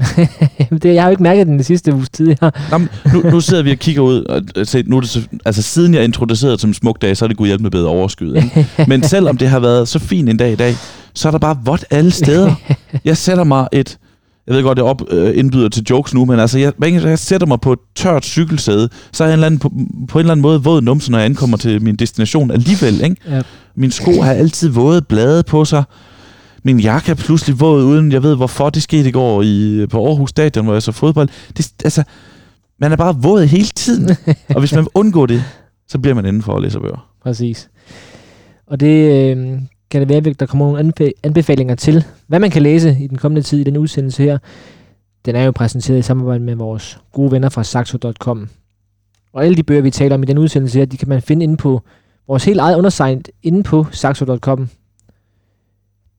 Jamen, 0.60 0.80
det, 0.84 0.94
jeg 0.94 1.02
har 1.02 1.08
jo 1.10 1.12
ikke 1.12 1.24
mærket 1.24 1.48
den 1.48 1.60
de 1.60 1.64
sidste 1.64 1.94
uges 1.94 2.10
tid. 2.10 2.36
Jeg 2.42 2.52
Nå, 2.72 2.78
nu, 3.14 3.30
nu 3.30 3.42
sidder 3.42 3.64
vi 3.64 3.72
og 3.72 3.78
kigger 3.78 4.02
ud, 4.02 4.24
og 4.24 4.42
øh, 4.56 4.66
se, 4.66 4.84
nu 4.88 4.98
er 4.98 5.02
det 5.02 5.10
så, 5.10 5.22
altså 5.46 5.62
siden 5.62 5.94
jeg 5.94 6.04
introducerede 6.04 6.60
som 6.60 6.74
smuk 6.74 7.02
dag, 7.02 7.18
så 7.18 7.26
er 7.26 7.28
det 7.28 7.38
gud 7.38 7.48
hjælpe 7.48 7.64
med 7.64 7.72
bedre 7.72 7.88
overskyet. 7.88 8.36
Ikke? 8.36 8.68
Men 8.88 9.04
selvom 9.04 9.38
det 9.38 9.50
har 9.50 9.60
været 9.60 9.88
så 9.88 10.00
fin 10.00 10.28
en 10.28 10.38
dag 10.38 10.52
i 10.52 10.56
dag, 10.56 10.76
så 11.14 11.30
er 11.30 11.32
der 11.32 11.40
bare 11.40 11.58
vådt 11.66 11.86
alle 11.90 12.12
steder. 12.12 12.56
Jeg 13.06 13.18
sætter 13.18 13.44
mig 13.44 13.68
et, 13.72 13.98
jeg 14.48 14.56
ved 14.56 14.64
godt, 14.64 14.78
det 14.78 14.86
op, 14.86 15.02
øh, 15.12 15.38
indbyder 15.38 15.70
til 15.70 15.84
jokes 15.90 16.14
nu, 16.14 16.26
men 16.26 16.40
altså, 16.40 16.60
jeg, 16.60 16.74
jeg 16.82 17.20
sætter 17.20 17.48
mig 17.48 17.62
på 17.62 17.74
et 17.74 17.80
tørt 17.96 18.26
cykelsæde, 18.26 18.90
så 19.12 19.24
er 19.24 19.28
jeg 19.28 19.34
en 19.34 19.38
eller 19.38 19.46
anden, 19.46 19.60
på, 19.60 19.70
på 20.08 20.20
en 20.20 20.24
eller 20.24 20.32
anden 20.32 20.42
måde 20.42 20.64
våd 20.64 20.82
numse, 20.82 21.12
når 21.12 21.18
jeg 21.18 21.26
ankommer 21.26 21.58
til 21.58 21.82
min 21.82 21.96
destination 21.96 22.52
alligevel. 22.52 23.04
Ikke? 23.04 23.16
Ja. 23.30 23.42
Min 23.76 23.92
sko 23.92 24.22
har 24.22 24.34
altid 24.34 24.70
våde 24.70 25.02
blade 25.02 25.44
på 25.44 25.66
sig. 25.66 25.84
Min 26.64 26.80
jakke 26.80 27.12
er 27.12 27.16
pludselig 27.16 27.60
våd, 27.60 27.84
uden 27.84 28.12
jeg 28.12 28.24
ved, 28.24 28.36
hvorfor 28.36 28.70
det 28.70 28.84
skete 28.84 29.10
i 29.10 29.12
går 29.12 29.42
i, 29.42 29.86
på 29.92 30.08
Aarhus 30.08 30.30
Stadion, 30.30 30.66
hvor 30.66 30.74
jeg 30.74 30.84
så 30.84 30.92
fodbold. 30.92 31.30
Det, 31.58 31.72
altså, 31.84 32.04
man 32.80 32.92
er 32.92 32.96
bare 32.96 33.16
våd 33.22 33.46
hele 33.46 33.68
tiden. 33.76 34.10
og 34.56 34.60
hvis 34.60 34.74
man 34.74 34.84
vil 34.84 34.90
undgå 34.94 35.26
det, 35.26 35.44
så 35.88 36.00
bliver 36.00 36.16
man 36.16 36.26
indenfor 36.26 36.54
og 36.54 36.62
læser 36.62 36.80
bøger. 36.80 37.10
Præcis. 37.24 37.70
Og 38.68 38.80
det 38.80 39.12
øh, 39.12 39.62
kan 39.92 40.02
det 40.02 40.10
være, 40.10 40.32
at 40.32 40.40
der 40.40 40.46
kommer 40.46 40.66
nogle 40.66 40.80
anbe- 40.80 41.20
anbefalinger 41.24 41.76
til, 41.76 42.04
hvad 42.28 42.40
man 42.40 42.52
kan 42.52 42.62
læse 42.62 42.98
i 43.00 43.08
den 43.08 43.18
kommende 43.18 43.42
tid 43.42 43.60
i 43.60 43.64
den 43.64 43.78
udsendelse 43.78 44.24
her. 44.24 44.38
Den 45.26 45.36
er 45.36 45.44
jo 45.44 45.52
præsenteret 45.52 46.00
i 46.00 46.02
samarbejde 46.02 46.44
med 46.44 46.56
vores 46.56 47.00
gode 47.14 47.32
venner 47.32 47.50
fra 47.50 47.64
Saxo.com. 47.64 48.50
Og 49.34 49.46
alle 49.46 49.58
de 49.58 49.64
bøger, 49.64 49.82
vi 49.82 49.92
taler 49.92 50.16
om 50.16 50.24
i 50.24 50.26
den 50.26 50.38
udsendelse 50.38 50.80
her, 50.80 50.86
de 50.86 50.98
kan 50.98 51.10
man 51.10 51.22
finde 51.22 51.44
inde 51.44 51.58
på 51.58 51.82
vores 52.28 52.46
helt 52.46 52.60
eget 52.60 52.78
undersegn 52.78 53.24
inde 53.44 53.64
på 53.64 53.86
Saxo.com. 53.92 54.70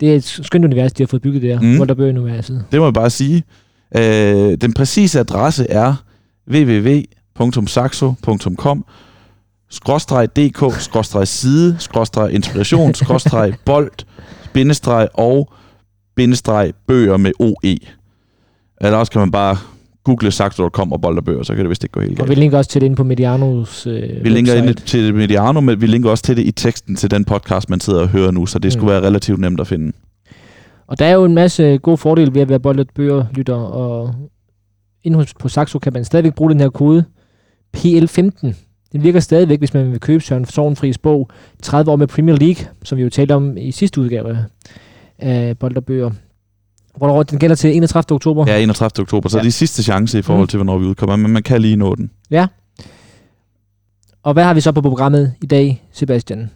Det 0.01 0.13
er 0.13 0.17
et 0.17 0.25
skønt 0.25 0.65
univers, 0.65 0.93
de 0.93 1.03
har 1.03 1.07
fået 1.07 1.23
bygget 1.23 1.43
der, 1.43 1.61
Mm. 1.61 1.77
hvor 1.77 1.85
der 1.85 1.95
bøger-universet. 1.95 2.65
Det 2.73 2.81
må 2.81 2.87
jeg 2.87 2.95
bare 2.95 3.11
sige. 3.11 3.45
Øh, 3.97 4.57
den 4.61 4.73
præcise 4.73 5.21
adresse 5.21 5.67
er 5.71 5.95
www.saxo.com 6.51 8.85
skråstreg 9.71 10.29
dk, 10.37 10.81
skråstreg 10.81 11.29
side, 11.29 11.77
skråstreg 11.79 12.33
inspiration, 12.33 12.95
skråstreg 12.95 13.55
bold, 13.65 13.91
bindestreg 14.53 15.09
og 15.15 15.53
bindestreg 16.17 16.73
bøger 16.87 17.17
med 17.17 17.33
OE. 17.39 17.77
Eller 18.81 18.99
også 18.99 19.13
kan 19.13 19.21
man 19.21 19.31
bare 19.31 19.57
google 20.17 20.31
saxo.com 20.31 20.93
og 20.93 21.01
bold 21.01 21.19
og 21.19 21.25
bøger, 21.25 21.43
så 21.43 21.55
kan 21.55 21.65
det 21.65 21.69
vist 21.71 21.85
ikke 21.85 21.93
gå 21.93 22.01
helt 22.01 22.21
Og 22.21 22.25
vi 22.29 22.35
galt. 22.35 22.39
linker 22.39 22.59
også 22.59 22.71
til 22.71 22.81
det 22.81 22.85
inde 22.87 22.97
på 22.97 23.05
Medianos 23.05 23.87
øh, 23.87 24.25
Vi 24.25 24.29
linker 24.29 24.53
website. 24.55 24.69
ind 24.69 24.77
til 24.87 25.15
Mediano, 25.15 25.61
men 25.61 25.81
vi 25.81 25.87
linker 25.87 26.11
også 26.11 26.25
til 26.25 26.37
det 26.37 26.47
i 26.47 26.51
teksten 26.51 26.97
til 26.97 27.11
den 27.11 27.25
podcast, 27.25 27.71
man 27.71 27.81
sidder 27.81 28.01
og 28.01 28.09
hører 28.09 28.31
nu, 28.31 28.47
så 28.47 28.59
det 28.59 28.73
skulle 28.73 28.85
Mm. 28.85 28.91
være 28.93 29.01
relativt 29.03 29.41
nemt 29.41 29.61
at 29.61 29.67
finde. 29.67 29.93
Og 30.87 30.99
der 30.99 31.05
er 31.05 31.13
jo 31.15 31.25
en 31.25 31.35
masse 31.35 31.79
gode 31.79 31.97
fordele 31.97 32.35
ved 32.35 32.41
at 32.43 32.49
være 32.49 32.61
boldet 32.61 32.91
bøger, 32.95 33.25
lytter, 33.35 33.55
og 33.55 34.15
inde 35.03 35.27
på 35.41 35.49
Saxo 35.49 35.79
kan 35.79 35.93
man 35.93 36.05
stadigvæk 36.05 36.35
bruge 36.35 36.51
den 36.51 36.61
her 36.61 36.69
kode 36.69 37.05
PL15. 37.77 38.55
Den 38.93 39.03
virker 39.03 39.21
stadigvæk, 39.21 39.59
hvis 39.59 39.75
man 39.75 39.91
vil 39.93 40.01
købe 40.01 40.23
Søren 40.25 40.45
Sovnfris 40.45 40.99
bog 40.99 41.29
30 41.63 41.91
år 41.93 41.97
med 41.97 42.07
Premier 42.07 42.37
League, 42.37 42.65
som 42.85 42.99
vi 42.99 43.03
jo 43.03 43.09
talte 43.11 43.33
om 43.35 43.57
i 43.57 43.73
sidste 43.73 44.01
udgave 44.01 44.39
af 45.19 45.59
Bold 45.59 45.77
og 45.77 45.85
Bøger. 45.85 46.11
Hvornår 46.97 47.23
den 47.23 47.39
gælder 47.39 47.57
til 47.57 47.77
31. 47.77 48.15
oktober. 48.15 48.45
Ja, 48.49 48.63
31. 48.63 49.03
oktober, 49.03 49.29
så 49.29 49.37
Ja. 49.39 49.43
det 49.43 49.49
er 49.49 49.53
sidste 49.53 49.83
chance 49.83 50.19
i 50.19 50.23
forhold 50.23 50.45
Mm. 50.45 50.49
til, 50.49 50.57
hvornår 50.57 50.79
vi 50.79 50.87
udkommer, 50.87 51.17
men 51.17 51.31
man 51.33 51.43
kan 51.43 51.61
lige 51.63 51.77
nå 51.77 51.95
den. 51.95 52.11
Og 54.23 54.33
hvad 54.33 54.45
har 54.45 54.55
vi 54.55 54.61
så 54.61 54.73
på 54.73 54.81
programmet 54.81 55.35
i 55.43 55.47
dag, 55.47 55.83
Sebastian? 55.93 56.51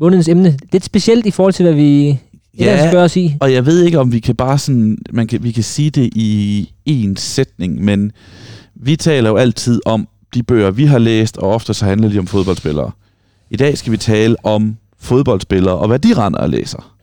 Månedens 0.00 0.28
emne. 0.28 0.58
Lidt 0.72 0.84
specielt 0.84 1.26
i 1.26 1.30
forhold 1.30 1.52
til, 1.52 1.62
hvad 1.64 1.74
vi 1.74 2.18
Ja. 2.58 2.88
gør 2.92 3.04
os 3.04 3.16
i. 3.16 3.34
Og 3.40 3.52
jeg 3.52 3.66
ved 3.66 3.84
ikke, 3.84 3.98
om 3.98 4.12
vi 4.12 4.20
kan 4.20 4.34
bare 4.36 4.58
sådan, 4.58 4.98
man 5.12 5.26
kan, 5.26 5.42
vi 5.42 5.52
kan 5.52 5.62
sige 5.64 5.90
det 5.90 6.10
i 6.14 6.68
en 6.84 7.16
sætning, 7.16 7.84
men 7.84 8.12
vi 8.74 8.96
taler 8.96 9.30
jo 9.30 9.36
altid 9.36 9.80
om 9.86 10.08
de 10.34 10.42
bøger, 10.42 10.70
vi 10.70 10.84
har 10.84 10.98
læst, 10.98 11.36
og 11.36 11.50
ofte 11.50 11.74
så 11.74 11.84
handler 11.84 12.08
de 12.08 12.18
om 12.18 12.26
fodboldspillere. 12.26 12.90
I 13.50 13.56
dag 13.56 13.78
skal 13.78 13.92
vi 13.92 13.96
tale 13.96 14.36
om 14.44 14.76
fodboldspillere, 14.98 15.74
og 15.76 15.88
hvad 15.88 15.98
de 15.98 16.14
render 16.14 16.38
og 16.38 16.48
læser. 16.50 16.94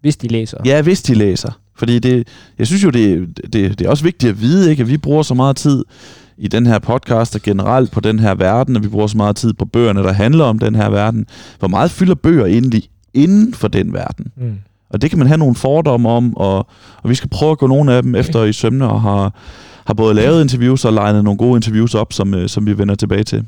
Hvis 0.00 0.16
de 0.16 0.28
læser. 0.28 0.58
Ja, 0.64 0.82
hvis 0.82 1.02
de 1.02 1.14
læser. 1.14 1.50
Fordi 1.76 1.98
det, 1.98 2.28
jeg 2.58 2.66
synes 2.66 2.84
jo, 2.84 2.90
det, 2.90 3.28
det, 3.52 3.78
det 3.78 3.80
er 3.86 3.90
også 3.90 4.04
vigtigt 4.04 4.30
at 4.30 4.40
vide, 4.40 4.70
ikke, 4.70 4.80
at 4.80 4.88
vi 4.88 4.96
bruger 4.96 5.22
så 5.22 5.34
meget 5.34 5.56
tid 5.56 5.84
i 6.38 6.48
den 6.48 6.66
her 6.66 6.78
podcast 6.78 7.34
og 7.34 7.42
generelt 7.42 7.90
på 7.90 8.00
den 8.00 8.18
her 8.18 8.34
verden, 8.34 8.76
og 8.76 8.82
vi 8.82 8.88
bruger 8.88 9.06
så 9.06 9.16
meget 9.16 9.36
tid 9.36 9.52
på 9.52 9.64
bøgerne, 9.64 10.02
der 10.02 10.12
handler 10.12 10.44
om 10.44 10.58
den 10.58 10.74
her 10.74 10.90
verden. 10.90 11.26
Hvor 11.58 11.68
meget 11.68 11.90
fylder 11.90 12.14
bøger 12.14 12.46
egentlig 12.46 12.88
inden 13.14 13.54
for 13.54 13.68
den 13.68 13.92
verden? 13.92 14.32
Mm. 14.36 14.58
Og 14.90 15.02
det 15.02 15.10
kan 15.10 15.18
man 15.18 15.28
have 15.28 15.38
nogle 15.38 15.54
fordomme 15.54 16.08
om, 16.08 16.36
og, 16.36 16.66
og 17.02 17.10
vi 17.10 17.14
skal 17.14 17.30
prøve 17.30 17.50
at 17.52 17.58
gå 17.58 17.66
nogle 17.66 17.92
af 17.92 18.02
dem 18.02 18.14
efter 18.14 18.44
i 18.44 18.52
sømne, 18.52 18.88
og 18.88 19.02
har, 19.02 19.34
har 19.84 19.94
både 19.94 20.14
lavet 20.14 20.42
interviews 20.42 20.84
og 20.84 20.92
legnet 20.92 21.24
nogle 21.24 21.38
gode 21.38 21.56
interviews 21.56 21.94
op, 21.94 22.12
som, 22.12 22.34
øh, 22.34 22.48
som 22.48 22.66
vi 22.66 22.78
vender 22.78 22.94
tilbage 22.94 23.24
til. 23.24 23.44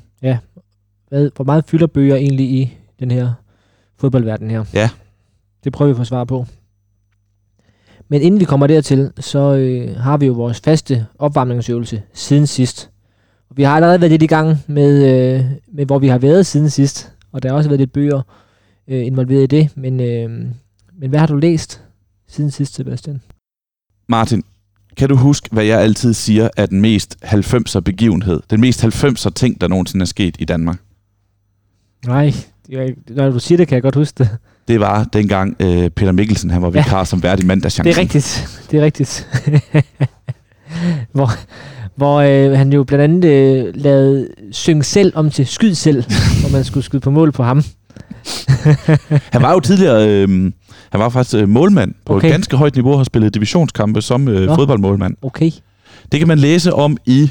Hvad, 1.09 1.31
hvor 1.37 1.45
meget 1.45 1.65
fylder 1.69 1.87
bøger 1.87 2.17
egentlig 2.17 2.47
i 2.47 2.73
den 3.01 3.11
her 3.11 3.33
fodboldverden 3.99 4.51
her? 4.51 4.65
Ja. 4.75 4.91
Det 5.65 5.73
prøver 5.73 5.89
vi 5.89 5.91
at 5.91 5.97
få 5.97 6.05
svar 6.05 6.25
på. 6.25 6.47
Men 8.09 8.23
inden 8.23 8.41
vi 8.41 8.45
kommer 8.45 8.67
dertil, 8.67 9.13
så 9.19 9.55
øh, 9.55 9.97
har 9.97 10.17
vi 10.17 10.27
jo 10.27 10.33
vores 10.33 10.61
faste 10.61 11.07
opvarmningsøvelse 11.19 12.03
siden 12.13 12.47
sidst. 12.47 12.91
Vi 13.57 13.63
har 13.63 13.77
allerede 13.77 14.01
været 14.01 14.11
lidt 14.11 14.23
i 14.23 14.27
gang 14.27 14.59
med, 14.67 14.95
øh, 14.95 15.45
med 15.73 15.87
hvor 15.87 15.99
vi 15.99 16.09
har 16.09 16.19
været 16.19 16.47
siden 16.47 16.71
sidst, 16.71 17.13
og 17.33 17.43
der 17.43 17.49
har 17.49 17.57
også 17.57 17.69
været 17.69 17.81
lidt 17.81 17.93
bøger 17.93 18.23
øh, 18.89 19.07
involveret 19.07 19.43
i 19.43 19.47
det. 19.47 19.77
Men, 19.77 20.01
øh, 20.01 20.31
men 20.99 21.11
hvad 21.11 21.19
har 21.19 21.27
du 21.27 21.37
læst 21.37 21.83
siden 22.29 22.51
sidst, 22.51 22.75
Sebastian? 22.75 23.21
Martin, 24.09 24.43
kan 24.97 25.09
du 25.09 25.17
huske, 25.17 25.49
hvad 25.53 25.65
jeg 25.65 25.81
altid 25.81 26.15
siger 26.15 26.49
er 26.57 26.67
den 26.67 26.81
mest 26.81 27.17
90'er 27.25 27.81
begivenhed? 27.81 28.41
Den 28.51 28.61
mest 28.61 28.85
90'er 28.85 29.31
ting, 29.31 29.61
der 29.61 29.69
nogensinde 29.69 30.03
er 30.03 30.07
sket 30.07 30.37
i 30.39 30.45
Danmark? 30.45 30.79
Nej, 32.07 32.33
er, 32.73 33.15
når 33.15 33.31
du 33.31 33.39
siger 33.39 33.57
det, 33.57 33.69
kan 33.69 33.75
jeg 33.75 33.83
godt 33.83 33.95
huske 33.95 34.19
det. 34.19 34.29
Det 34.69 34.81
var 34.81 35.05
dengang 35.05 35.57
øh, 35.61 35.91
Peter 35.91 36.13
Mikkelsen, 36.13 36.51
han 36.51 36.63
var 36.63 36.71
vikar 36.71 36.99
ja. 36.99 37.05
som 37.05 37.23
værdig 37.23 37.47
mandagschancen. 37.47 37.91
Det 37.91 37.99
er 37.99 38.03
rigtigt. 38.03 38.49
Det 38.71 38.81
er 38.81 38.85
rigtigt. 38.85 39.29
hvor 41.15 41.31
hvor 41.97 42.21
øh, 42.21 42.59
han 42.59 42.73
jo 42.73 42.85
blandt 42.85 43.03
andet 43.03 43.25
øh, 43.25 43.75
lavede 43.75 44.29
Syng 44.53 44.85
selv 44.85 45.13
om 45.15 45.31
til 45.31 45.47
Skyd 45.47 45.75
selv, 45.75 46.05
hvor 46.41 46.51
man 46.53 46.65
skulle 46.65 46.85
skyde 46.85 47.01
på 47.01 47.11
mål 47.11 47.33
på 47.33 47.43
ham. 47.43 47.63
han 49.33 49.43
var 49.43 49.53
jo 49.53 49.61
tidligere, 49.61 50.09
øh, 50.09 50.29
han 50.91 51.01
var 51.01 51.09
faktisk 51.09 51.37
øh, 51.37 51.49
målmand 51.49 51.95
på 52.07 52.17
okay. 52.17 52.29
et 52.29 52.33
ganske 52.33 52.57
højt 52.57 52.75
niveau, 52.75 52.97
har 52.97 53.05
spillet 53.05 53.35
divisionskampe 53.35 54.03
som 54.03 54.29
øh, 54.29 54.55
fodboldmålmand. 54.55 55.17
Okay. 55.23 55.51
Det 56.13 56.21
kan 56.21 56.29
man 56.29 56.39
læse 56.39 56.75
om 56.75 56.97
i 57.07 57.31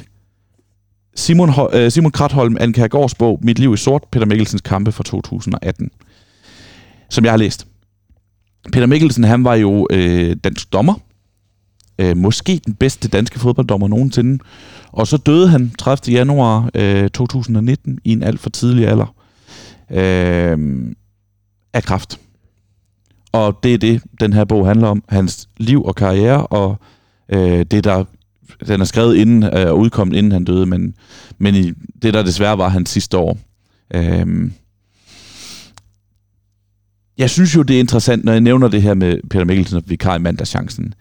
Simon, 1.16 1.50
øh, 1.74 1.92
Simon 1.92 2.12
Kratholm, 2.12 2.58
Anne 2.60 2.90
Gårds 2.90 3.16
bog 3.16 3.40
Mit 3.42 3.60
liv 3.60 3.74
i 3.74 3.78
sort, 3.78 4.04
Peter 4.12 4.26
Mikkelsens 4.26 4.62
kampe 4.62 4.92
fra 4.92 5.04
2018, 5.04 5.90
som 7.12 7.24
jeg 7.24 7.32
har 7.32 7.38
læst. 7.38 7.68
Peter 8.72 8.86
Mikkelsen, 8.86 9.24
han 9.24 9.44
var 9.44 9.56
jo 9.56 9.88
øh, 9.92 10.36
dansk 10.44 10.74
dommer, 10.74 10.94
øh, 12.00 12.18
måske 12.18 12.62
den 12.66 12.74
bedste 12.74 13.08
danske 13.08 13.40
fodbolddommer 13.40 13.88
nogensinde. 13.88 14.44
Og 14.92 15.08
så 15.08 15.18
døde 15.18 15.50
han 15.50 15.72
30. 15.80 16.16
januar 16.16 16.70
øh, 16.76 17.10
2019 17.10 18.00
i 18.04 18.12
en 18.12 18.24
alt 18.24 18.40
for 18.40 18.50
tidlig 18.50 18.88
alder 18.88 19.16
øh, 19.92 20.58
af 21.74 21.84
kræft. 21.84 22.20
Og 23.32 23.60
det 23.64 23.74
er 23.74 23.78
det, 23.78 24.02
den 24.20 24.34
her 24.34 24.46
bog 24.46 24.68
handler 24.68 24.88
om. 24.88 25.04
Hans 25.10 25.50
liv 25.58 25.84
og 25.84 25.96
karriere, 25.96 26.48
og 26.48 26.76
øh, 27.30 27.66
det, 27.72 27.84
der 27.84 28.04
den 28.68 28.82
er 28.82 28.86
skrevet 28.86 29.16
inden 29.16 29.44
øh, 29.44 29.74
udkommet 29.74 30.18
inden 30.18 30.32
han 30.32 30.44
døde, 30.44 30.66
men, 30.66 30.96
men 31.38 31.56
i, 31.56 31.72
det, 32.02 32.14
der 32.14 32.24
desværre 32.24 32.58
var 32.58 32.70
hans 32.70 32.90
sidste 32.90 33.18
år. 33.18 33.38
Øh, 33.94 34.52
jeg 37.22 37.30
synes 37.30 37.56
jo, 37.56 37.62
det 37.62 37.76
er 37.76 37.80
interessant, 37.80 38.26
når 38.26 38.32
jeg 38.32 38.42
nævner 38.42 38.68
det 38.68 38.82
her 38.82 38.94
med 38.94 39.18
Peter 39.30 39.46
Mikkelsen 39.46 39.78
og 39.78 39.84
vikar 39.88 40.16
i 40.16 40.20
mandagschancen 40.20 40.94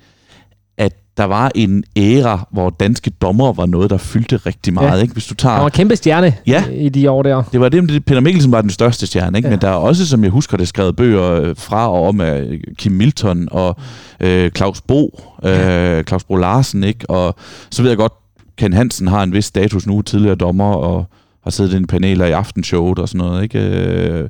der 1.21 1.27
var 1.27 1.51
en 1.55 1.85
æra, 1.97 2.49
hvor 2.53 2.71
danske 2.71 3.11
dommer 3.11 3.53
var 3.53 3.67
noget, 3.67 3.91
der 3.91 3.97
fyldte 3.97 4.37
rigtig 4.37 4.75
meget. 4.75 4.97
Ja. 4.97 5.03
Ikke? 5.03 5.13
Hvis 5.13 5.27
du 5.27 5.35
tager... 5.35 5.55
Han 5.55 5.63
var 5.63 5.69
kæmpe 5.69 5.97
stjerne 5.97 6.35
ja. 6.47 6.65
i 6.73 6.89
de 6.89 7.11
år 7.11 7.23
der. 7.23 7.43
Det 7.53 7.61
var 7.61 7.69
det, 7.69 8.05
Peter 8.05 8.21
Mikkelsen 8.21 8.53
var 8.53 8.61
den 8.61 8.71
største 8.71 9.07
stjerne. 9.07 9.39
Ikke? 9.39 9.49
Ja. 9.49 9.51
Men 9.51 9.61
der 9.61 9.69
er 9.69 9.73
også, 9.73 10.07
som 10.07 10.25
jeg 10.25 10.31
husker 10.31 10.57
det, 10.57 10.69
skrevet 10.69 10.97
bøger 10.97 11.31
øh, 11.31 11.57
fra 11.57 11.91
og 11.91 12.09
om 12.09 12.21
af 12.21 12.61
Kim 12.79 12.93
Milton 12.93 13.49
og 13.51 13.77
øh, 14.21 14.51
Claus 14.51 14.81
Bo, 14.81 15.21
øh, 15.45 15.51
ja. 15.51 16.03
Claus 16.03 16.25
Bo 16.25 16.37
Larsen. 16.37 16.85
Ikke? 16.85 17.11
Og 17.11 17.35
så 17.71 17.83
ved 17.83 17.91
jeg 17.91 17.99
godt, 17.99 18.13
Ken 18.57 18.73
Hansen 18.73 19.09
har 19.09 19.23
en 19.23 19.33
vis 19.33 19.45
status 19.45 19.87
nu, 19.87 20.03
tidligere 20.03 20.35
dommer, 20.35 20.75
og 20.75 21.07
har 21.45 21.51
siddet 21.51 21.73
i 21.73 21.77
en 21.77 21.87
paneler 21.87 22.27
i 22.27 22.33
aftenshowet 22.33 22.99
og 22.99 23.09
sådan 23.09 23.27
noget. 23.27 23.43
Ikke? 23.43 24.29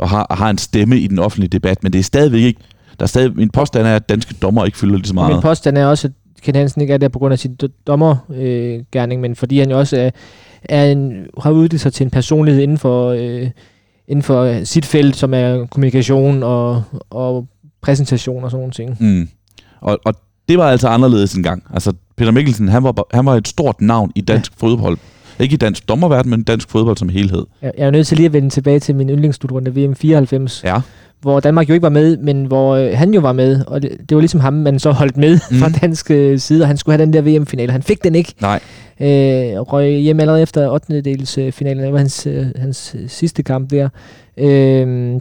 Og 0.00 0.08
har, 0.08 0.26
har 0.30 0.50
en 0.50 0.58
stemme 0.58 0.98
i 0.98 1.06
den 1.06 1.18
offentlige 1.18 1.48
debat, 1.48 1.82
men 1.82 1.92
det 1.92 1.98
er 1.98 2.02
stadigvæk 2.02 2.42
ikke 2.42 2.60
der 3.00 3.04
er 3.04 3.08
stadig, 3.08 3.36
min 3.36 3.50
påstand 3.50 3.86
er, 3.86 3.96
at 3.96 4.08
danske 4.08 4.34
dommer 4.42 4.64
ikke 4.64 4.78
fylder 4.78 4.96
lige 4.96 5.06
så 5.06 5.14
meget. 5.14 5.32
Min 5.32 5.42
påstand 5.42 5.78
er 5.78 5.86
også, 5.86 6.08
at 6.08 6.12
Ken 6.42 6.54
Hansen 6.54 6.80
ikke 6.80 6.94
er 6.94 6.98
der 6.98 7.08
på 7.08 7.18
grund 7.18 7.32
af 7.32 7.38
sin 7.38 7.58
dommergærning, 7.86 9.18
øh, 9.18 9.22
men 9.22 9.36
fordi 9.36 9.58
han 9.58 9.70
jo 9.70 9.78
også 9.78 9.96
er, 9.96 10.10
er 10.64 10.84
en, 10.84 11.26
har 11.42 11.50
udviklet 11.50 11.80
sig 11.80 11.92
til 11.92 12.04
en 12.04 12.10
personlighed 12.10 12.62
inden 12.62 12.78
for, 12.78 13.08
øh, 13.08 13.50
inden 14.08 14.22
for 14.22 14.64
sit 14.64 14.86
felt, 14.86 15.16
som 15.16 15.34
er 15.34 15.66
kommunikation 15.66 16.42
og, 16.42 16.82
og 17.10 17.46
præsentation 17.82 18.44
og 18.44 18.50
sådan 18.50 18.60
nogle 18.60 18.72
ting. 18.72 18.96
Mm. 19.00 19.28
Og, 19.80 19.98
og 20.04 20.14
det 20.48 20.58
var 20.58 20.70
altså 20.70 20.88
anderledes 20.88 21.34
engang. 21.34 21.62
Altså, 21.74 21.92
Peter 22.16 22.30
Mikkelsen, 22.30 22.68
han 22.68 22.84
var, 22.84 23.06
han 23.14 23.26
var 23.26 23.36
et 23.36 23.48
stort 23.48 23.80
navn 23.80 24.12
i 24.14 24.20
dansk 24.20 24.52
ja. 24.52 24.66
fodbold. 24.66 24.98
Ikke 25.40 25.54
i 25.54 25.56
dansk 25.56 25.88
dommerverden, 25.88 26.30
men 26.30 26.42
dansk 26.42 26.70
fodbold 26.70 26.96
som 26.96 27.08
helhed. 27.08 27.46
Jeg 27.62 27.72
er 27.76 27.90
nødt 27.90 28.06
til 28.06 28.16
lige 28.16 28.26
at 28.26 28.32
vende 28.32 28.50
tilbage 28.50 28.80
til 28.80 28.94
min 28.94 29.10
yndlingsstutrunde 29.10 29.74
VM 29.74 29.94
94. 29.94 30.62
Ja 30.64 30.80
hvor 31.20 31.40
Danmark 31.40 31.68
jo 31.68 31.74
ikke 31.74 31.82
var 31.82 31.88
med, 31.88 32.16
men 32.16 32.44
hvor 32.44 32.76
øh, 32.76 32.92
han 32.94 33.14
jo 33.14 33.20
var 33.20 33.32
med, 33.32 33.64
og 33.66 33.82
det, 33.82 33.90
det 34.08 34.14
var 34.14 34.20
ligesom 34.20 34.40
ham, 34.40 34.52
man 34.52 34.78
så 34.78 34.90
holdt 34.90 35.16
med 35.16 35.38
mm. 35.50 35.56
fra 35.56 35.68
dansk 35.68 36.10
øh, 36.10 36.38
side, 36.38 36.62
og 36.62 36.66
han 36.68 36.76
skulle 36.76 36.96
have 36.96 37.06
den 37.06 37.12
der 37.12 37.22
VM-finale. 37.22 37.72
Han 37.72 37.82
fik 37.82 38.04
den 38.04 38.14
ikke. 38.14 38.34
Nej. 38.40 38.60
Øh, 39.00 39.60
røg 39.60 39.98
hjem 39.98 40.20
allerede 40.20 40.42
efter 40.42 40.68
8. 40.68 41.00
dels 41.00 41.38
øh, 41.38 41.52
finalen. 41.52 41.84
Det 41.84 41.92
var 41.92 41.98
hans, 41.98 42.26
øh, 42.26 42.46
hans 42.56 42.96
sidste 43.08 43.42
kamp 43.42 43.70
der. 43.70 43.88
Øh, 44.36 45.20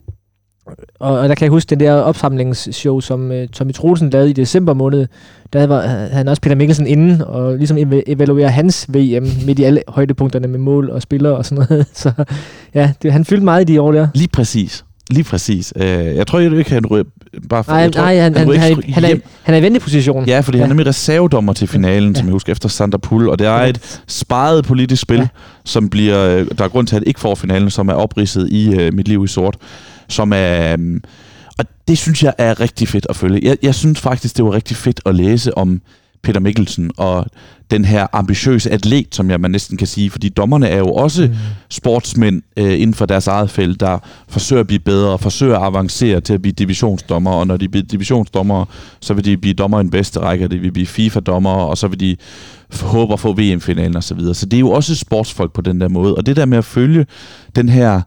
og, 1.00 1.20
og 1.20 1.30
der 1.30 1.36
kan 1.36 1.46
jeg 1.46 1.52
huske 1.52 1.70
den 1.70 1.80
der 1.80 1.94
opsamlingsshow, 1.94 3.00
som 3.00 3.32
øh, 3.32 3.48
Tommy 3.48 3.74
Troelsen 3.74 4.10
lavede 4.10 4.30
i 4.30 4.34
december 4.34 4.74
måned. 4.74 5.08
Der 5.54 5.68
var, 5.68 5.82
havde 5.82 6.10
han 6.10 6.28
også 6.28 6.42
Peter 6.42 6.56
Mikkelsen 6.56 6.88
inde 6.88 7.28
og 7.28 7.58
ligesom 7.58 7.78
ev- 7.78 8.04
evaluere 8.08 8.50
hans 8.50 8.86
VM 8.90 9.28
midt 9.46 9.60
i 9.60 9.64
alle 9.64 9.82
højdepunkterne 9.88 10.48
med 10.48 10.60
mål 10.60 10.90
og 10.90 11.02
spillere 11.02 11.38
og 11.38 11.46
sådan 11.46 11.66
noget. 11.70 11.86
Så 11.94 12.12
ja, 12.74 12.92
det, 13.02 13.12
han 13.12 13.26
fyldte 13.26 13.46
meget 13.46 13.70
i 13.70 13.74
de 13.74 13.82
år 13.82 13.92
der. 13.92 14.08
Lige 14.16 14.28
præcis. 14.34 14.86
Lige 15.10 15.24
præcis. 15.24 15.74
Uh, 15.76 15.82
jeg 15.82 16.28
tror 16.28 16.40
jeg 16.40 16.58
ikke, 16.58 16.72
han 16.72 16.86
ryger 16.86 17.04
bare 17.50 17.64
for, 17.64 17.72
nej, 17.72 17.90
tror, 17.90 18.02
nej, 18.02 18.16
han, 18.16 18.36
han, 18.36 18.48
han, 18.48 18.60
han, 18.60 18.94
han, 18.94 19.04
er, 19.04 19.16
han 19.44 19.56
er 19.56 19.60
i 19.60 19.62
venteposition. 19.62 20.26
Ja, 20.26 20.40
fordi 20.40 20.58
ja. 20.58 20.64
han 20.64 20.72
er 20.72 20.76
med 20.76 20.86
reservedommer 20.88 21.54
til 21.54 21.68
finalen, 21.68 22.14
ja. 22.14 22.20
som 22.20 22.28
jeg 22.28 22.34
husker, 22.34 22.52
efter 22.52 22.70
Sander 22.70 22.98
Pull, 22.98 23.30
og 23.30 23.40
det 23.40 23.48
er 23.48 23.52
et 23.52 24.02
sparet 24.08 24.66
politisk 24.66 25.02
spil, 25.02 25.18
ja. 25.18 25.28
som 25.66 25.90
bliver, 25.90 26.38
øh, 26.38 26.48
der 26.58 26.64
er 26.64 26.70
grund 26.70 26.88
til, 26.88 26.96
at 26.96 27.04
ikke 27.08 27.20
får 27.20 27.36
finalen, 27.36 27.70
som 27.70 27.90
er 27.90 27.94
opridset 27.94 28.50
i 28.52 28.70
uh, 28.70 28.94
Mit 28.94 29.08
Liv 29.08 29.24
i 29.24 29.28
Sort, 29.28 29.58
som 30.08 30.34
er... 30.36 30.74
Um, 30.74 31.02
og 31.58 31.66
det 31.88 31.98
synes 31.98 32.24
jeg 32.24 32.34
er 32.38 32.60
rigtig 32.60 32.88
fedt 32.88 33.08
at 33.10 33.16
følge. 33.16 33.40
Jeg, 33.44 33.58
jeg 33.64 33.76
synes 33.76 34.00
faktisk, 34.00 34.38
det 34.38 34.46
var 34.46 34.54
rigtig 34.54 34.78
fedt 34.78 35.02
at 35.06 35.16
læse 35.16 35.58
om 35.58 35.82
Peter 36.24 36.40
Mikkelsen 36.40 36.92
og 36.98 37.26
den 37.72 37.86
her 37.86 38.08
ambitiøse 38.14 38.72
atlet, 38.72 39.16
som 39.16 39.30
jeg 39.30 39.40
man 39.40 39.52
næsten 39.52 39.78
kan 39.78 39.88
sige, 39.88 40.10
fordi 40.10 40.30
dommerne 40.30 40.68
er 40.68 40.78
jo 40.78 40.94
også 40.94 41.28
mm. 41.28 41.34
sportsmænd 41.70 42.42
øh, 42.58 42.74
inden 42.74 42.94
for 42.94 43.06
deres 43.06 43.28
eget 43.28 43.50
felt, 43.50 43.80
der 43.80 44.00
forsøger 44.30 44.60
at 44.60 44.68
blive 44.68 44.80
bedre, 44.80 45.10
og 45.10 45.20
forsøger 45.20 45.60
at 45.60 45.66
avancere 45.66 46.22
til 46.22 46.34
at 46.34 46.42
blive 46.42 46.54
divisionsdommer, 46.54 47.32
og 47.32 47.48
når 47.48 47.58
de 47.58 47.70
bliver 47.70 47.86
divisionsdommer, 47.86 48.66
så 49.00 49.14
vil 49.14 49.26
de 49.26 49.38
blive 49.38 49.54
dommer 49.54 49.80
i 49.80 49.84
den 49.84 49.92
bedste 49.92 50.20
række, 50.20 50.46
og 50.46 50.52
de 50.52 50.60
vil 50.60 50.72
blive 50.72 50.88
FIFA-dommer, 50.88 51.52
og 51.52 51.78
så 51.78 51.88
vil 51.88 52.00
de 52.00 52.16
håbe 52.82 53.14
at 53.14 53.20
få 53.20 53.34
VM-finalen 53.34 53.96
osv. 53.96 54.02
Så, 54.02 54.16
videre. 54.16 54.36
så 54.36 54.46
det 54.46 54.58
er 54.58 54.62
jo 54.62 54.72
også 54.72 54.96
sportsfolk 54.96 55.54
på 55.54 55.62
den 55.62 55.82
der 55.82 55.90
måde, 55.90 56.16
og 56.16 56.26
det 56.26 56.36
der 56.36 56.46
med 56.46 56.58
at 56.58 56.66
følge 56.66 57.06
den 57.56 57.70
her 57.70 58.02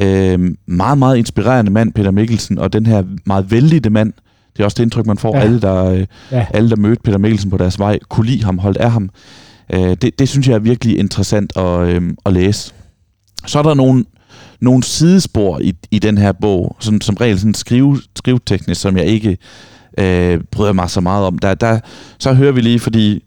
øh, 0.00 0.38
meget, 0.66 0.98
meget 0.98 1.16
inspirerende 1.16 1.70
mand, 1.70 1.92
Peter 1.92 2.10
Mikkelsen, 2.10 2.58
og 2.58 2.72
den 2.72 2.86
her 2.86 3.02
meget 3.26 3.50
vældige 3.50 3.90
mand, 3.90 4.12
det 4.56 4.60
er 4.60 4.64
også 4.64 4.74
det 4.74 4.82
indtryk, 4.82 5.06
man 5.06 5.18
får. 5.18 5.36
Ja. 5.36 5.42
Alle, 5.42 5.60
der, 5.60 5.84
øh, 5.84 6.06
ja. 6.30 6.46
alle, 6.50 6.70
der 6.70 6.76
mødte 6.76 7.02
Peter 7.02 7.18
Mikkelsen 7.18 7.50
på 7.50 7.56
deres 7.56 7.78
vej, 7.78 7.98
kunne 8.08 8.26
lide 8.26 8.44
ham, 8.44 8.58
holdt 8.58 8.76
af 8.76 8.90
ham. 8.90 9.10
Øh, 9.72 9.96
det, 10.02 10.18
det 10.18 10.28
synes 10.28 10.48
jeg 10.48 10.54
er 10.54 10.58
virkelig 10.58 10.98
interessant 10.98 11.56
at, 11.56 11.80
øh, 11.80 12.02
at 12.26 12.32
læse. 12.32 12.72
Så 13.46 13.58
er 13.58 13.62
der 13.62 13.74
nogle, 13.74 14.04
nogle 14.60 14.82
sidespor 14.82 15.58
i, 15.58 15.74
i 15.90 15.98
den 15.98 16.18
her 16.18 16.32
bog, 16.32 16.76
som, 16.80 17.00
som 17.00 17.14
regel 17.14 17.38
sådan 17.38 17.54
skrive, 17.54 18.00
skriveteknisk, 18.16 18.80
som 18.80 18.96
jeg 18.96 19.06
ikke 19.06 19.38
øh, 19.98 20.40
bryder 20.50 20.72
mig 20.72 20.90
så 20.90 21.00
meget 21.00 21.26
om. 21.26 21.38
Der, 21.38 21.54
der, 21.54 21.80
så 22.18 22.32
hører 22.32 22.52
vi 22.52 22.60
lige, 22.60 22.80
fordi 22.80 23.24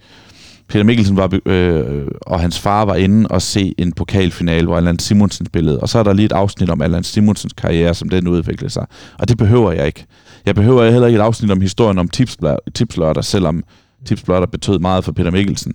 Peter 0.69 0.83
Mikkelsen 0.83 1.17
var, 1.17 1.39
øh, 1.45 2.07
og 2.21 2.39
hans 2.39 2.59
far 2.59 2.85
var 2.85 2.95
inde 2.95 3.27
og 3.27 3.41
se 3.41 3.73
en 3.77 3.93
pokalfinale, 3.93 4.65
hvor 4.65 4.77
Allan 4.77 4.99
Simonsen 4.99 5.45
spillede. 5.45 5.79
Og 5.79 5.89
så 5.89 5.99
er 5.99 6.03
der 6.03 6.13
lige 6.13 6.25
et 6.25 6.31
afsnit 6.31 6.69
om 6.69 6.81
Allan 6.81 7.03
Simonsens 7.03 7.53
karriere, 7.53 7.93
som 7.93 8.09
den 8.09 8.27
udviklede 8.27 8.69
sig. 8.69 8.85
Og 9.19 9.29
det 9.29 9.37
behøver 9.37 9.71
jeg 9.71 9.85
ikke. 9.85 10.05
Jeg 10.45 10.55
behøver 10.55 10.91
heller 10.91 11.07
ikke 11.07 11.19
et 11.19 11.23
afsnit 11.23 11.51
om 11.51 11.61
historien 11.61 11.97
om 11.97 12.09
tipslørder, 12.73 13.21
selvom 13.21 13.63
tipslørder 14.05 14.47
betød 14.47 14.79
meget 14.79 15.03
for 15.03 15.11
Peter 15.11 15.31
Mikkelsen. 15.31 15.73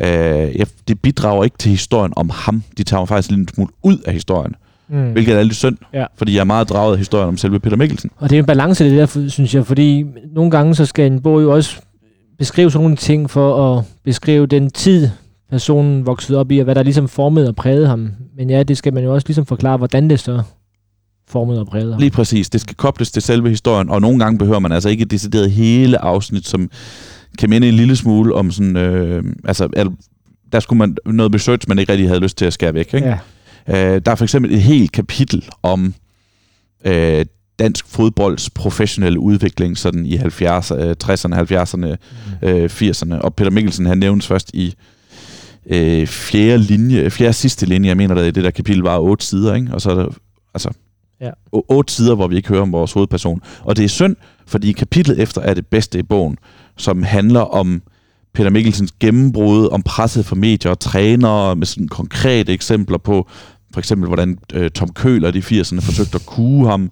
Øh, 0.00 0.08
jeg, 0.56 0.66
det 0.88 1.00
bidrager 1.00 1.44
ikke 1.44 1.58
til 1.58 1.70
historien 1.70 2.12
om 2.16 2.30
ham. 2.34 2.62
De 2.78 2.82
tager 2.82 3.00
mig 3.00 3.08
faktisk 3.08 3.30
lidt 3.30 3.54
smule 3.54 3.70
ud 3.82 3.98
af 3.98 4.12
historien. 4.12 4.54
Mm. 4.88 5.12
Hvilket 5.12 5.34
er 5.34 5.42
lidt 5.42 5.56
synd, 5.56 5.76
ja. 5.92 6.06
fordi 6.16 6.34
jeg 6.34 6.40
er 6.40 6.44
meget 6.44 6.68
draget 6.68 6.92
af 6.92 6.98
historien 6.98 7.28
om 7.28 7.36
selve 7.36 7.60
Peter 7.60 7.76
Mikkelsen. 7.76 8.10
Og 8.16 8.30
det 8.30 8.36
er 8.36 8.40
en 8.40 8.46
balance 8.46 8.84
det 8.84 8.98
der, 8.98 9.28
synes 9.28 9.54
jeg, 9.54 9.66
fordi 9.66 10.04
nogle 10.34 10.50
gange 10.50 10.74
så 10.74 10.86
skal 10.86 11.12
en 11.12 11.22
bog 11.22 11.42
jo 11.42 11.54
også 11.54 11.80
beskrive 12.42 12.70
sådan 12.70 12.82
nogle 12.82 12.96
ting 12.96 13.30
for 13.30 13.78
at 13.78 13.84
beskrive 14.04 14.46
den 14.46 14.70
tid, 14.70 15.08
personen 15.50 16.06
voksede 16.06 16.38
op 16.38 16.52
i, 16.52 16.58
og 16.58 16.64
hvad 16.64 16.74
der 16.74 16.82
ligesom 16.82 17.08
formede 17.08 17.48
og 17.48 17.56
prægede 17.56 17.86
ham. 17.86 18.10
Men 18.36 18.50
ja, 18.50 18.62
det 18.62 18.76
skal 18.76 18.94
man 18.94 19.04
jo 19.04 19.14
også 19.14 19.28
ligesom 19.28 19.46
forklare, 19.46 19.76
hvordan 19.76 20.10
det 20.10 20.20
så 20.20 20.42
formet 21.28 21.58
og 21.58 21.66
præget 21.66 21.92
ham. 21.92 22.00
Lige 22.00 22.10
præcis. 22.10 22.50
Det 22.50 22.60
skal 22.60 22.76
kobles 22.76 23.10
til 23.10 23.22
selve 23.22 23.48
historien, 23.48 23.90
og 23.90 24.00
nogle 24.00 24.18
gange 24.18 24.38
behøver 24.38 24.58
man 24.58 24.72
altså 24.72 24.88
ikke 24.88 25.04
decideret 25.04 25.50
hele 25.50 25.98
afsnit, 25.98 26.46
som 26.46 26.70
kan 27.38 27.50
minde 27.50 27.68
en 27.68 27.74
lille 27.74 27.96
smule 27.96 28.34
om 28.34 28.50
sådan... 28.50 28.76
Øh, 28.76 29.24
altså, 29.44 29.90
der 30.52 30.60
skulle 30.60 30.78
man 30.78 30.96
noget 31.06 31.34
research, 31.34 31.68
man 31.68 31.78
ikke 31.78 31.92
rigtig 31.92 32.08
havde 32.08 32.20
lyst 32.20 32.36
til 32.36 32.44
at 32.44 32.52
skære 32.52 32.74
væk. 32.74 32.94
Ikke? 32.94 33.16
Ja. 33.68 33.94
Øh, 33.94 34.02
der 34.06 34.12
er 34.12 34.16
for 34.16 34.24
eksempel 34.24 34.54
et 34.54 34.62
helt 34.62 34.92
kapitel 34.92 35.48
om 35.62 35.94
øh, 36.84 37.26
dansk 37.62 37.86
fodbolds 37.88 38.50
professionelle 38.50 39.20
udvikling 39.20 39.78
sådan 39.78 40.06
i 40.06 40.16
70'erne, 40.16 40.94
60'erne, 41.04 41.34
70'erne, 41.34 41.96
mm. 42.42 42.48
øh, 42.48 42.70
80'erne. 42.72 43.14
Og 43.14 43.34
Peter 43.34 43.50
Mikkelsen, 43.50 43.86
han 43.86 43.98
nævnes 43.98 44.26
først 44.26 44.50
i 44.54 44.74
øh, 45.66 46.06
fjerde 46.06 46.58
linje, 46.58 47.10
fjerde 47.10 47.32
sidste 47.32 47.66
linje, 47.66 47.88
jeg 47.88 47.96
mener, 47.96 48.14
der 48.14 48.22
i 48.22 48.30
det 48.30 48.44
der 48.44 48.50
kapitel 48.50 48.82
var 48.82 48.98
otte 48.98 49.26
sider, 49.26 49.54
ikke? 49.54 49.68
og 49.72 49.80
så 49.80 49.90
er 49.90 49.94
der 49.94 50.06
altså, 50.54 50.70
Ja. 51.20 51.30
otte 51.52 51.92
sider, 51.92 52.14
hvor 52.14 52.28
vi 52.28 52.36
ikke 52.36 52.48
hører 52.48 52.62
om 52.62 52.72
vores 52.72 52.92
hovedperson. 52.92 53.40
Og 53.60 53.76
det 53.76 53.84
er 53.84 53.88
synd, 53.88 54.16
fordi 54.46 54.72
kapitlet 54.72 55.20
efter 55.20 55.40
er 55.40 55.54
det 55.54 55.66
bedste 55.66 55.98
i 55.98 56.02
bogen, 56.02 56.38
som 56.76 57.02
handler 57.02 57.40
om 57.40 57.82
Peter 58.34 58.50
Mikkelsens 58.50 58.92
gennembrud, 59.00 59.68
om 59.72 59.82
presset 59.82 60.26
for 60.26 60.36
medier 60.36 60.70
og 60.70 60.80
trænere, 60.80 61.56
med 61.56 61.66
sådan 61.66 61.88
konkrete 61.88 62.52
eksempler 62.52 62.98
på, 62.98 63.28
for 63.72 63.78
eksempel 63.78 64.06
hvordan 64.06 64.38
øh, 64.52 64.70
Tom 64.70 64.88
Køhler 64.88 65.28
i 65.28 65.32
de 65.32 65.38
80'erne 65.38 65.80
forsøgte 65.80 66.14
at 66.14 66.26
kue 66.26 66.68
ham, 66.68 66.90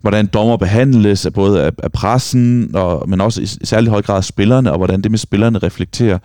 hvordan 0.00 0.26
dommer 0.26 0.56
behandles 0.56 1.26
af 1.26 1.32
både 1.32 1.62
af, 1.62 1.70
af 1.82 1.92
pressen, 1.92 2.70
og, 2.74 3.08
men 3.08 3.20
også 3.20 3.40
i, 3.40 3.44
i 3.44 3.66
særlig 3.66 3.90
høj 3.90 4.02
grad 4.02 4.16
af 4.16 4.24
spillerne, 4.24 4.72
og 4.72 4.78
hvordan 4.78 5.02
det 5.02 5.10
med 5.10 5.18
spillerne 5.18 5.58
reflekterer 5.58 6.18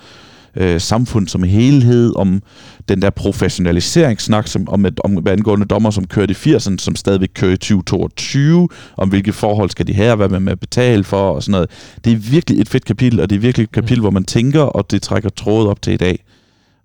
øh, 0.57 0.81
samfund 0.81 1.27
som 1.27 1.43
helhed, 1.43 2.13
om 2.15 2.41
den 2.89 3.01
der 3.01 3.09
professionaliseringssnak, 3.09 4.47
som, 4.47 4.69
om, 4.69 4.85
et, 4.85 4.99
om 5.03 5.27
angående 5.27 5.65
dommer, 5.65 5.91
som 5.91 6.07
kørte 6.07 6.31
i 6.31 6.55
80'erne, 6.55 6.77
som 6.77 6.95
stadigvæk 6.95 7.29
kører 7.35 7.51
i 7.51 7.57
2022, 7.57 8.69
om 8.97 9.09
hvilke 9.09 9.33
forhold 9.33 9.69
skal 9.69 9.87
de 9.87 9.93
have, 9.93 10.15
hvad 10.15 10.29
man 10.29 10.41
med 10.41 10.55
betale 10.55 11.03
for, 11.03 11.31
og 11.31 11.43
sådan 11.43 11.51
noget. 11.51 11.69
Det 12.05 12.13
er 12.13 12.17
virkelig 12.17 12.61
et 12.61 12.69
fedt 12.69 12.85
kapitel, 12.85 13.19
og 13.19 13.29
det 13.29 13.35
er 13.35 13.39
virkelig 13.39 13.63
et 13.63 13.71
kapitel, 13.71 14.01
hvor 14.01 14.11
man 14.11 14.25
tænker, 14.25 14.61
og 14.61 14.91
det 14.91 15.01
trækker 15.01 15.29
trådet 15.29 15.69
op 15.69 15.81
til 15.81 15.93
i 15.93 15.97
dag. 15.97 16.23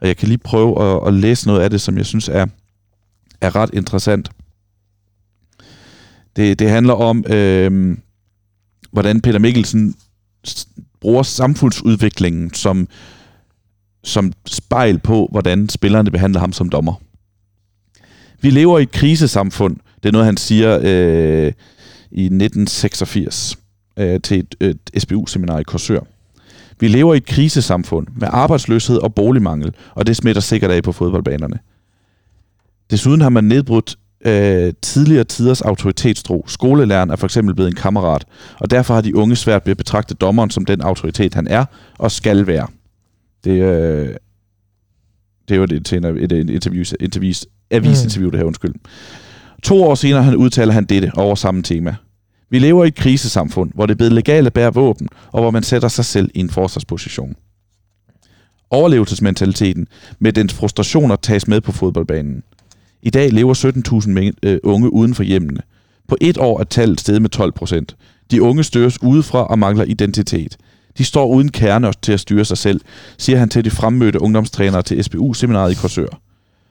Og 0.00 0.08
jeg 0.08 0.16
kan 0.16 0.28
lige 0.28 0.38
prøve 0.38 0.82
at, 0.82 1.00
at 1.06 1.14
læse 1.14 1.46
noget 1.46 1.60
af 1.60 1.70
det, 1.70 1.80
som 1.80 1.96
jeg 1.96 2.06
synes 2.06 2.28
er, 2.28 2.46
er 3.40 3.56
ret 3.56 3.70
interessant. 3.72 4.30
Det, 6.36 6.58
det 6.58 6.70
handler 6.70 6.94
om, 6.94 7.24
øh, 7.32 7.96
hvordan 8.92 9.20
Peter 9.20 9.38
Mikkelsen 9.38 9.94
bruger 11.00 11.22
samfundsudviklingen 11.22 12.54
som, 12.54 12.88
som 14.04 14.32
spejl 14.46 14.98
på, 14.98 15.28
hvordan 15.30 15.68
spillerne 15.68 16.10
behandler 16.10 16.40
ham 16.40 16.52
som 16.52 16.68
dommer. 16.68 16.94
Vi 18.40 18.50
lever 18.50 18.78
i 18.78 18.82
et 18.82 18.90
krisesamfund. 18.90 19.76
Det 20.02 20.08
er 20.08 20.12
noget, 20.12 20.26
han 20.26 20.36
siger 20.36 20.78
øh, 20.82 21.52
i 22.10 22.24
1986 22.24 23.58
øh, 23.96 24.20
til 24.20 24.38
et, 24.38 24.54
et 24.60 25.02
SBU-seminar 25.02 25.58
i 25.58 25.62
Korsør. 25.62 26.00
Vi 26.80 26.88
lever 26.88 27.14
i 27.14 27.16
et 27.16 27.26
krisesamfund 27.26 28.06
med 28.16 28.28
arbejdsløshed 28.30 28.96
og 28.96 29.14
boligmangel, 29.14 29.74
og 29.94 30.06
det 30.06 30.16
smitter 30.16 30.42
sikkert 30.42 30.70
af 30.70 30.82
på 30.82 30.92
fodboldbanerne. 30.92 31.58
Desuden 32.90 33.20
har 33.20 33.28
man 33.28 33.44
nedbrudt 33.44 33.98
øh, 34.26 34.72
tidligere 34.82 35.24
tiders 35.24 35.60
autoritetstro. 35.60 36.44
Skolelæreren 36.48 37.10
er 37.10 37.16
for 37.16 37.26
eksempel 37.26 37.54
blevet 37.54 37.70
en 37.70 37.76
kammerat, 37.76 38.24
og 38.60 38.70
derfor 38.70 38.94
har 38.94 39.00
de 39.00 39.16
unge 39.16 39.36
svært 39.36 39.66
ved 39.66 39.70
at 39.70 39.76
betragte 39.76 40.14
dommeren 40.14 40.50
som 40.50 40.64
den 40.64 40.80
autoritet, 40.80 41.34
han 41.34 41.46
er 41.46 41.64
og 41.98 42.12
skal 42.12 42.46
være. 42.46 42.66
Det, 43.44 43.62
øh, 43.62 44.08
det 45.48 45.54
er 45.54 45.56
jo 45.56 45.62
et, 45.62 45.86
til 45.86 46.04
et, 46.04 46.32
et 46.32 46.50
interview, 46.50 46.84
interview, 47.00 47.32
avisinterview, 47.70 48.30
det 48.30 48.38
her, 48.38 48.46
undskyld. 48.46 48.74
To 49.62 49.84
år 49.84 49.94
senere 49.94 50.22
han 50.22 50.36
udtaler 50.36 50.72
han 50.72 50.84
dette 50.84 51.10
over 51.14 51.34
samme 51.34 51.62
tema. 51.62 51.96
Vi 52.50 52.58
lever 52.58 52.84
i 52.84 52.88
et 52.88 52.94
krisesamfund, 52.94 53.70
hvor 53.74 53.86
det 53.86 53.94
er 53.94 53.96
blevet 53.96 54.12
legalt 54.12 54.46
at 54.46 54.52
bære 54.52 54.74
våben, 54.74 55.08
og 55.32 55.40
hvor 55.40 55.50
man 55.50 55.62
sætter 55.62 55.88
sig 55.88 56.04
selv 56.04 56.30
i 56.34 56.40
en 56.40 56.50
forsvarsposition. 56.50 57.34
Overlevelsesmentaliteten 58.70 59.86
med 60.18 60.32
dens 60.32 60.54
frustrationer 60.54 61.16
tages 61.16 61.48
med 61.48 61.60
på 61.60 61.72
fodboldbanen. 61.72 62.42
I 63.02 63.10
dag 63.10 63.32
lever 63.32 63.54
17.000 64.32 64.48
øh, 64.48 64.58
unge 64.62 64.92
uden 64.92 65.14
for 65.14 65.22
hjemmene. 65.22 65.60
På 66.08 66.16
et 66.20 66.38
år 66.38 66.60
er 66.60 66.64
tallet 66.64 67.00
steget 67.00 67.22
med 67.22 67.30
12 67.30 67.52
procent. 67.52 67.96
De 68.30 68.42
unge 68.42 68.64
støres 68.64 69.02
udefra 69.02 69.46
og 69.46 69.58
mangler 69.58 69.84
identitet. 69.84 70.56
De 70.98 71.04
står 71.04 71.26
uden 71.26 71.50
kerne 71.50 71.92
til 72.02 72.12
at 72.12 72.20
styre 72.20 72.44
sig 72.44 72.58
selv, 72.58 72.80
siger 73.18 73.38
han 73.38 73.48
til 73.48 73.64
de 73.64 73.70
fremmødte 73.70 74.22
ungdomstrænere 74.22 74.82
til 74.82 75.04
SBU-seminaret 75.04 75.72
i 75.72 75.74
Korsør. 75.74 76.20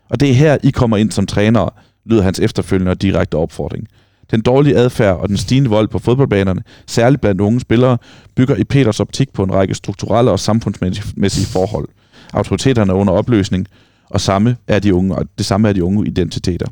Og 0.09 0.19
det 0.19 0.29
er 0.29 0.33
her, 0.33 0.57
I 0.63 0.69
kommer 0.69 0.97
ind 0.97 1.11
som 1.11 1.25
trænere, 1.25 1.69
lyder 2.05 2.23
hans 2.23 2.39
efterfølgende 2.39 2.91
og 2.91 3.01
direkte 3.01 3.35
opfordring. 3.35 3.87
Den 4.31 4.41
dårlige 4.41 4.77
adfærd 4.77 5.17
og 5.17 5.29
den 5.29 5.37
stigende 5.37 5.69
vold 5.69 5.87
på 5.87 5.99
fodboldbanerne, 5.99 6.61
særligt 6.87 7.21
blandt 7.21 7.41
unge 7.41 7.59
spillere, 7.59 7.97
bygger 8.35 8.55
i 8.55 8.63
Peters 8.63 8.99
optik 8.99 9.33
på 9.33 9.43
en 9.43 9.53
række 9.53 9.75
strukturelle 9.75 10.31
og 10.31 10.39
samfundsmæssige 10.39 11.47
forhold. 11.47 11.87
Autoriteterne 12.33 12.91
er 12.91 12.95
under 12.95 13.13
opløsning, 13.13 13.67
og 14.09 14.21
samme 14.21 14.55
er 14.67 14.79
de 14.79 14.93
unge, 14.93 15.15
og 15.15 15.25
det 15.37 15.45
samme 15.45 15.69
er 15.69 15.73
de 15.73 15.83
unge 15.83 16.07
identiteter. 16.07 16.65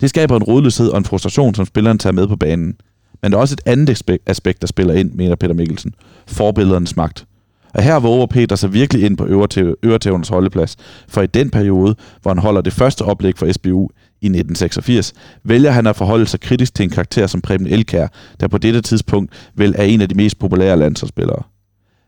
Det 0.00 0.10
skaber 0.10 0.36
en 0.36 0.42
rodløshed 0.42 0.88
og 0.88 0.98
en 0.98 1.04
frustration, 1.04 1.54
som 1.54 1.66
spilleren 1.66 1.98
tager 1.98 2.12
med 2.12 2.28
på 2.28 2.36
banen. 2.36 2.74
Men 3.22 3.32
der 3.32 3.38
er 3.38 3.40
også 3.40 3.54
et 3.54 3.70
andet 3.70 4.02
aspekt, 4.26 4.60
der 4.60 4.66
spiller 4.66 4.94
ind, 4.94 5.12
mener 5.12 5.36
Peter 5.36 5.54
Mikkelsen. 5.54 5.94
Forbilledernes 6.26 6.96
magt. 6.96 7.26
Og 7.74 7.82
her 7.82 7.98
våger 7.98 8.26
Peter 8.26 8.56
sig 8.56 8.72
virkelig 8.72 9.04
ind 9.04 9.16
på 9.16 9.26
øretævnens 9.84 10.28
holdeplads, 10.28 10.76
for 11.08 11.22
i 11.22 11.26
den 11.26 11.50
periode, 11.50 11.94
hvor 12.22 12.30
han 12.30 12.38
holder 12.38 12.60
det 12.60 12.72
første 12.72 13.02
oplæg 13.02 13.38
for 13.38 13.52
SBU 13.52 13.88
i 14.20 14.26
1986, 14.26 15.12
vælger 15.44 15.70
han 15.70 15.86
at 15.86 15.96
forholde 15.96 16.26
sig 16.26 16.40
kritisk 16.40 16.74
til 16.74 16.82
en 16.82 16.90
karakter 16.90 17.26
som 17.26 17.40
Preben 17.40 17.66
Elkær, 17.66 18.06
der 18.40 18.48
på 18.48 18.58
dette 18.58 18.80
tidspunkt 18.80 19.50
vel 19.54 19.74
er 19.78 19.84
en 19.84 20.00
af 20.00 20.08
de 20.08 20.14
mest 20.14 20.38
populære 20.38 20.76
landsholdsspillere. 20.76 21.42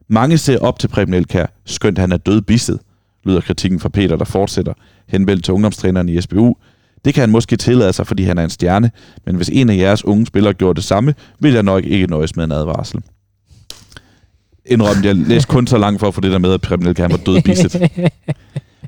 Mange 0.09 0.39
ser 0.39 0.59
op 0.59 0.79
til 0.79 0.89
Preben 0.89 1.15
Elkær, 1.15 1.47
skønt 1.65 1.99
han 1.99 2.13
er 2.13 2.17
død 2.17 2.41
bisset, 2.41 2.79
lyder 3.25 3.41
kritikken 3.41 3.81
fra 3.81 3.89
Peter, 3.89 4.17
der 4.17 4.25
fortsætter, 4.25 4.73
henvendt 5.09 5.45
til 5.45 5.55
ungdomstræneren 5.55 6.09
i 6.09 6.21
SBU. 6.21 6.57
Det 7.05 7.15
kan 7.15 7.21
han 7.21 7.31
måske 7.31 7.57
tillade 7.57 7.93
sig, 7.93 8.07
fordi 8.07 8.23
han 8.23 8.39
er 8.39 8.45
en 8.45 8.51
stjerne, 8.51 8.91
men 9.27 9.37
hvis 9.37 9.49
en 9.49 9.71
af 9.71 9.77
jeres 9.77 10.05
unge 10.05 10.27
spillere 10.27 10.55
gjorde 10.55 10.77
det 10.77 10.85
samme, 10.85 11.15
ville 11.41 11.55
jeg 11.55 11.63
nok 11.63 11.85
ikke 11.85 12.07
nøjes 12.07 12.37
med 12.37 12.45
en 12.45 12.53
advarsel. 12.53 13.03
Indrømte, 14.67 15.07
jeg 15.09 15.17
læste 15.17 15.49
kun 15.49 15.67
så 15.67 15.79
langt 15.79 16.01
for 16.01 16.09
at 16.09 16.15
få 16.15 16.21
det 16.21 16.33
der 16.33 16.39
med, 16.39 16.53
at 16.53 16.61
Preben 16.61 16.87
Elkheim 16.87 17.11
var 17.11 17.17
død 17.17 17.43
bisset. 17.43 17.83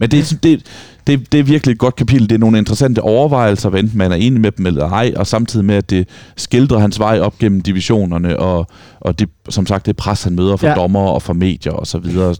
Men 0.00 0.11
det, 0.11 0.18
er- 0.33 0.37
det, 0.42 0.62
det, 1.07 1.33
det 1.33 1.40
er 1.40 1.44
virkelig 1.44 1.72
et 1.72 1.78
godt 1.78 1.96
kapitel. 1.96 2.28
Det 2.28 2.35
er 2.35 2.38
nogle 2.38 2.59
interessante 2.59 2.98
overvejelser, 3.02 3.68
hvad 3.68 3.80
enten 3.80 3.98
man 3.98 4.12
er 4.12 4.16
enig 4.16 4.40
med 4.40 4.50
dem 4.52 4.66
eller 4.66 4.88
ej, 4.88 5.12
og 5.16 5.26
samtidig 5.26 5.64
med, 5.66 5.74
at 5.74 5.90
det 5.90 6.09
skildrer 6.37 6.78
hans 6.78 6.98
vej 6.98 7.20
op 7.20 7.38
gennem 7.38 7.61
divisionerne, 7.61 8.38
og, 8.40 8.66
og 9.00 9.18
det, 9.18 9.28
som 9.48 9.66
sagt, 9.66 9.87
det 9.87 9.96
pres, 9.96 10.22
han 10.24 10.35
møder 10.35 10.57
fra 10.57 10.68
Ja. 10.68 10.74
dommer 10.74 11.00
og 11.00 11.22
fra 11.22 11.33
medier 11.33 11.72
og 11.72 11.87
så 11.87 11.98
videre, 11.98 12.35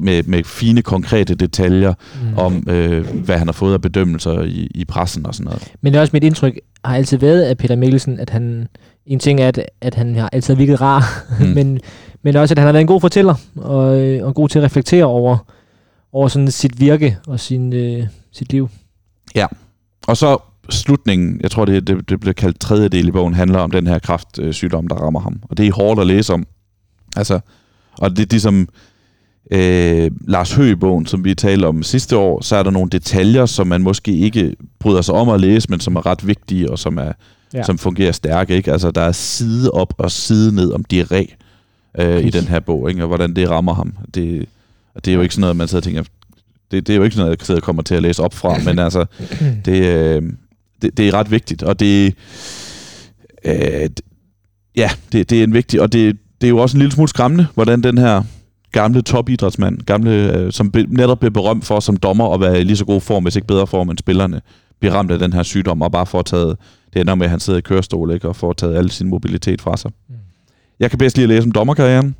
med, 0.00 0.22
med 0.22 0.44
fine, 0.44 0.82
konkrete 0.82 1.34
detaljer 1.34 1.94
Mm. 2.22 2.38
om, 2.38 2.64
øh, 2.68 3.06
hvad 3.24 3.38
han 3.38 3.46
har 3.48 3.52
fået 3.52 3.72
af 3.74 3.80
bedømmelser 3.82 4.42
i, 4.42 4.68
i 4.74 4.84
pressen 4.84 5.26
og 5.26 5.34
sådan 5.34 5.44
noget. 5.44 5.68
Men 5.80 5.92
det 5.92 5.96
er 5.98 6.00
også 6.00 6.10
mit 6.12 6.24
indtryk, 6.24 6.58
har 6.84 6.96
altid 6.96 7.18
været 7.18 7.42
af 7.42 7.58
Peter 7.58 7.76
Mikkelsen, 7.76 8.20
at 8.20 8.30
han, 8.30 8.68
en 9.06 9.18
ting 9.18 9.40
er, 9.40 9.48
at, 9.48 9.60
at 9.80 9.94
han 9.94 10.14
har 10.16 10.28
altid 10.32 10.54
virket 10.54 10.80
rar, 10.80 11.24
mm. 11.40 11.46
Mm. 11.46 11.52
men, 11.56 11.80
men 12.22 12.36
også, 12.36 12.52
at 12.54 12.58
han 12.58 12.66
har 12.66 12.72
været 12.72 12.80
en 12.80 12.86
god 12.86 13.00
fortæller, 13.00 13.34
og, 13.56 14.00
øh, 14.00 14.26
og 14.26 14.34
god 14.34 14.48
til 14.48 14.58
at 14.58 14.64
reflektere 14.64 15.04
over, 15.04 15.36
over 16.12 16.28
sådan 16.28 16.50
sit 16.50 16.80
virke 16.80 17.18
og 17.26 17.40
sin, 17.40 17.72
øh, 17.72 18.06
sit 18.32 18.52
liv. 18.52 18.68
Og 20.06 20.16
så 20.16 20.38
slutningen, 20.70 21.40
jeg 21.40 21.50
tror, 21.50 21.64
det, 21.64 21.86
det, 21.86 22.08
det 22.08 22.20
bliver 22.20 22.32
kaldt 22.32 22.60
tredje 22.60 22.88
del 22.88 23.08
i 23.08 23.10
bogen, 23.10 23.34
handler 23.34 23.58
om 23.58 23.70
den 23.70 23.86
her 23.86 23.98
kræftsygdom, 23.98 24.88
der 24.88 24.94
rammer 24.94 25.20
ham. 25.20 25.42
Og 25.50 25.56
det 25.56 25.66
er 25.66 25.72
hårdt 25.72 26.00
at 26.00 26.06
læse 26.06 26.32
om. 26.34 26.46
Altså, 27.16 27.40
og 27.98 28.10
det 28.10 28.18
er 28.22 28.26
ligesom 28.30 28.68
øh, 29.50 30.10
Lars 30.28 30.52
Høgh 30.52 30.70
i 30.70 30.74
bogen, 30.74 31.06
som 31.06 31.24
vi 31.24 31.34
talte 31.34 31.66
om 31.66 31.82
sidste 31.82 32.16
år, 32.16 32.40
så 32.40 32.56
er 32.56 32.62
der 32.62 32.70
nogle 32.70 32.90
detaljer, 32.90 33.46
som 33.46 33.66
man 33.66 33.82
måske 33.82 34.12
ikke 34.16 34.56
bryder 34.78 35.02
sig 35.02 35.14
om 35.14 35.28
at 35.28 35.40
læse, 35.40 35.70
men 35.70 35.80
som 35.80 35.96
er 35.96 36.06
ret 36.06 36.26
vigtige, 36.26 36.70
og 36.70 36.78
som, 36.78 36.98
er, 36.98 37.12
Ja. 37.52 37.58
ja. 37.58 37.62
som 37.62 37.78
fungerer 37.78 38.12
stærkt. 38.12 38.50
Ikke? 38.50 38.72
Altså, 38.72 38.90
der 38.90 39.00
er 39.00 39.12
side 39.12 39.70
op 39.70 39.94
og 39.98 40.10
side 40.10 40.54
ned 40.54 40.72
om 40.72 40.84
diarré 40.92 41.34
øh, 41.98 42.24
i 42.24 42.30
den 42.30 42.44
her 42.44 42.60
bog, 42.60 42.90
ikke? 42.90 43.02
og 43.02 43.08
hvordan 43.08 43.36
det 43.36 43.50
rammer 43.50 43.74
ham. 43.74 43.94
Det, 44.14 44.46
og 44.94 45.04
det 45.04 45.10
er 45.10 45.14
jo 45.14 45.22
ikke 45.22 45.34
sådan 45.34 45.40
noget, 45.40 45.56
man 45.56 45.68
sidder 45.68 45.80
og 45.80 45.84
tænker, 45.84 46.02
det, 46.70 46.86
det 46.86 46.92
er 46.92 46.96
jo 46.96 47.02
ikke 47.02 47.14
sådan 47.14 47.26
noget, 47.26 47.38
jeg 47.38 47.46
sidder 47.46 47.60
og 47.60 47.64
kommer 47.64 47.82
til 47.82 47.94
at 47.94 48.02
læse 48.02 48.22
op 48.22 48.34
fra, 48.34 48.58
men 48.64 48.78
altså, 48.86 49.04
det, 49.64 49.82
øh, 49.82 50.22
det, 50.82 50.96
det 50.96 51.08
er 51.08 51.14
ret 51.14 51.30
vigtigt, 51.30 51.62
og 51.62 51.80
det, 51.80 52.14
øh, 53.44 53.90
ja, 54.76 54.90
det, 55.12 55.30
det 55.30 55.40
er 55.40 55.44
en 55.44 55.54
vigtig, 55.54 55.80
og 55.80 55.92
det, 55.92 56.16
det 56.40 56.46
er 56.46 56.50
jo 56.50 56.58
også 56.58 56.76
en 56.76 56.78
lille 56.78 56.92
smule 56.92 57.08
skræmmende, 57.08 57.46
hvordan 57.54 57.82
den 57.82 57.98
her 57.98 58.22
gamle 58.72 59.02
topidrætsmand, 59.02 59.78
gamle, 59.78 60.38
øh, 60.38 60.52
som 60.52 60.70
be, 60.70 60.86
netop 60.88 61.20
blev 61.20 61.32
berømt 61.32 61.64
for 61.64 61.80
som 61.80 61.96
dommer 61.96 62.34
at 62.34 62.40
være 62.40 62.60
i 62.60 62.64
lige 62.64 62.76
så 62.76 62.84
god 62.84 63.00
form, 63.00 63.22
hvis 63.22 63.36
ikke 63.36 63.48
bedre 63.48 63.66
form 63.66 63.90
end 63.90 63.98
spillerne, 63.98 64.40
bliver 64.80 64.94
ramt 64.94 65.10
af 65.10 65.18
den 65.18 65.32
her 65.32 65.42
sygdom, 65.42 65.82
og 65.82 65.92
bare 65.92 66.06
får 66.06 66.22
taget, 66.22 66.56
det 66.92 67.00
ender 67.00 67.14
med, 67.14 67.26
at 67.26 67.30
han 67.30 67.40
sidder 67.40 67.58
i 67.58 67.62
kørestol, 67.62 68.14
ikke, 68.14 68.28
og 68.28 68.36
får 68.36 68.52
taget 68.52 68.76
al 68.76 68.90
sin 68.90 69.08
mobilitet 69.08 69.60
fra 69.60 69.76
sig. 69.76 69.90
Mm. 70.08 70.14
Jeg 70.80 70.90
kan 70.90 70.98
bedst 70.98 71.16
lige 71.16 71.26
læse 71.26 71.42
om 71.42 71.52
dommerkarrieren. 71.52 72.14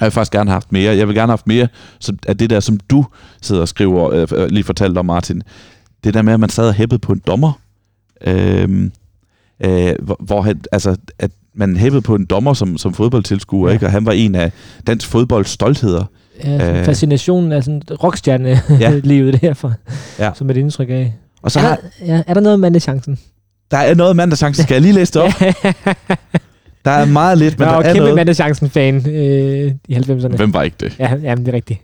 Jeg 0.00 0.06
vil 0.06 0.10
faktisk 0.12 0.32
gerne 0.32 0.50
have 0.50 0.54
haft 0.54 0.72
mere. 0.72 0.96
Jeg 0.96 1.08
vil 1.08 1.14
gerne 1.14 1.26
have 1.30 1.32
haft 1.32 1.46
mere 1.46 1.68
som, 2.00 2.18
af 2.28 2.36
det 2.38 2.50
der, 2.50 2.60
som 2.60 2.78
du 2.90 3.06
sidder 3.42 3.62
og 3.62 3.68
skriver, 3.68 4.10
øh, 4.12 4.28
øh, 4.36 4.48
lige 4.48 4.64
fortalte 4.64 4.98
om, 4.98 5.06
Martin. 5.06 5.42
Det 6.04 6.14
der 6.14 6.22
med, 6.22 6.32
at 6.32 6.40
man 6.40 6.48
sad 6.48 6.68
og 6.68 6.74
hæppede 6.74 6.98
på 6.98 7.12
en 7.12 7.22
dommer. 7.26 7.52
Øhm, 8.26 8.92
øh, 9.64 9.94
hvor, 10.02 10.16
hvor 10.20 10.46
altså, 10.72 10.96
at 11.18 11.30
man 11.54 11.76
hæppede 11.76 12.02
på 12.02 12.14
en 12.14 12.24
dommer 12.24 12.54
som, 12.54 12.78
som 12.78 12.94
fodboldtilskuer, 12.94 13.68
Ja. 13.68 13.72
ikke? 13.74 13.86
og 13.86 13.92
han 13.92 14.06
var 14.06 14.12
en 14.12 14.34
af 14.34 14.52
dansk 14.86 15.08
fodbolds 15.08 15.48
stoltheder. 15.48 16.04
Ja, 16.44 16.78
Øh. 16.78 16.84
fascinationen 16.84 17.52
af 17.52 17.64
sådan 17.64 17.82
rockstjerne-livet 17.90 19.32
Ja. 19.32 19.38
derfor, 19.48 19.72
Ja. 20.18 20.30
som 20.34 20.50
et 20.50 20.56
indtryk 20.56 20.90
af. 20.90 21.14
Og 21.42 21.50
så 21.50 21.58
er, 21.58 21.62
har, 21.62 21.78
ja, 22.06 22.22
er 22.26 22.34
der 22.34 22.40
noget 22.40 22.60
med 22.60 22.80
chancen? 22.80 23.18
der 23.70 23.76
er 23.76 23.94
noget 23.94 24.16
mandag 24.16 24.38
chance. 24.38 24.62
Skal 24.62 24.74
jeg 24.74 24.82
lige 24.82 24.92
læse 24.92 25.12
det 25.12 25.22
op? 25.22 25.32
Der 26.84 26.90
er 26.90 27.04
meget 27.04 27.38
lidt, 27.38 27.58
men 27.58 27.64
Men 27.66 27.68
der 27.68 27.72
jeg 27.74 27.80
er 27.80 27.86
var 27.86 27.92
kæmpe 27.92 27.98
noget. 28.00 28.14
mandagschancen-fan 28.14 28.96
øh, 29.10 29.72
i 29.88 29.94
90'erne. 29.94 30.36
Hvem 30.36 30.54
var 30.54 30.62
ikke 30.62 30.76
det? 30.80 30.96
Ja, 30.98 31.14
jamen, 31.22 31.46
det 31.46 31.52
er 31.52 31.56
rigtigt. 31.56 31.80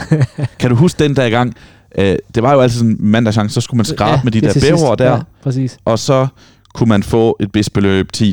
Kan 0.58 0.70
du 0.70 0.76
huske 0.76 1.04
den 1.04 1.16
der 1.16 1.30
gang? 1.30 1.54
Øh, 1.98 2.16
det 2.34 2.42
var 2.42 2.52
jo 2.52 2.60
altid 2.60 2.78
sådan 2.78 2.90
en 2.90 2.96
mandagschance, 3.00 3.54
så 3.54 3.60
skulle 3.60 3.78
man 3.78 3.84
skrabe 3.84 4.10
Ja, 4.10 4.20
med 4.24 4.32
de 4.32 4.38
er 4.46 4.52
der 4.52 4.60
bæver 4.60 4.94
der, 4.94 5.10
Ja, 5.12 5.18
præcis. 5.42 5.78
og 5.84 5.98
så 5.98 6.26
kunne 6.74 6.88
man 6.88 7.02
få 7.02 7.36
et 7.40 7.48
spidsbeløb, 7.48 8.08
10.000, 8.16 8.22
Ja. 8.22 8.32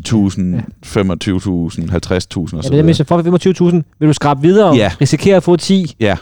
50.000 0.92 0.96
og 0.96 2.48
Ja, 2.52 2.62
så 2.62 2.68
det 2.70 2.78
er 2.78 2.82
hvis 2.82 2.96
du 2.98 3.04
får 3.04 3.68
25.000, 3.70 3.82
vil 3.98 4.08
du 4.08 4.12
skrabe 4.12 4.42
videre 4.42 4.68
og 4.70 4.76
Ja. 4.76 4.90
risikere 5.00 5.36
at 5.36 5.42
få 5.42 5.56
10, 5.56 5.96
Ja, 6.00 6.16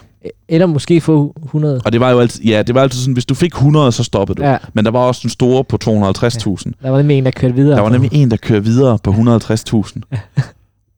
eller 0.49 0.65
måske 0.67 1.01
få 1.01 1.33
100. 1.45 1.81
og 1.85 1.91
det 1.91 1.99
var 1.99 2.11
jo 2.11 2.19
altid, 2.19 2.43
ja, 2.43 2.61
det 2.63 2.75
var 2.75 2.81
altid 2.81 2.99
sådan, 2.99 3.13
hvis 3.13 3.25
du 3.25 3.35
fik 3.35 3.53
100, 3.53 3.91
så 3.91 4.03
stoppede 4.03 4.41
du. 4.41 4.47
Ja, 4.47 4.57
Men 4.73 4.85
der 4.85 4.91
var 4.91 4.99
også 4.99 5.19
den 5.23 5.29
store 5.29 5.63
på 5.63 5.77
250.000. 5.83 6.71
der 6.83 6.89
var 6.89 6.97
nemlig 6.97 7.17
en, 7.17 7.25
der 7.25 7.31
kørte 7.31 7.55
videre. 7.55 7.75
Der 7.75 7.81
var 7.81 7.89
nemlig 7.89 8.13
en, 8.13 8.31
der 8.31 8.37
kører 8.37 8.59
videre 8.59 8.97
på 9.03 9.11
150.000. 9.11 9.17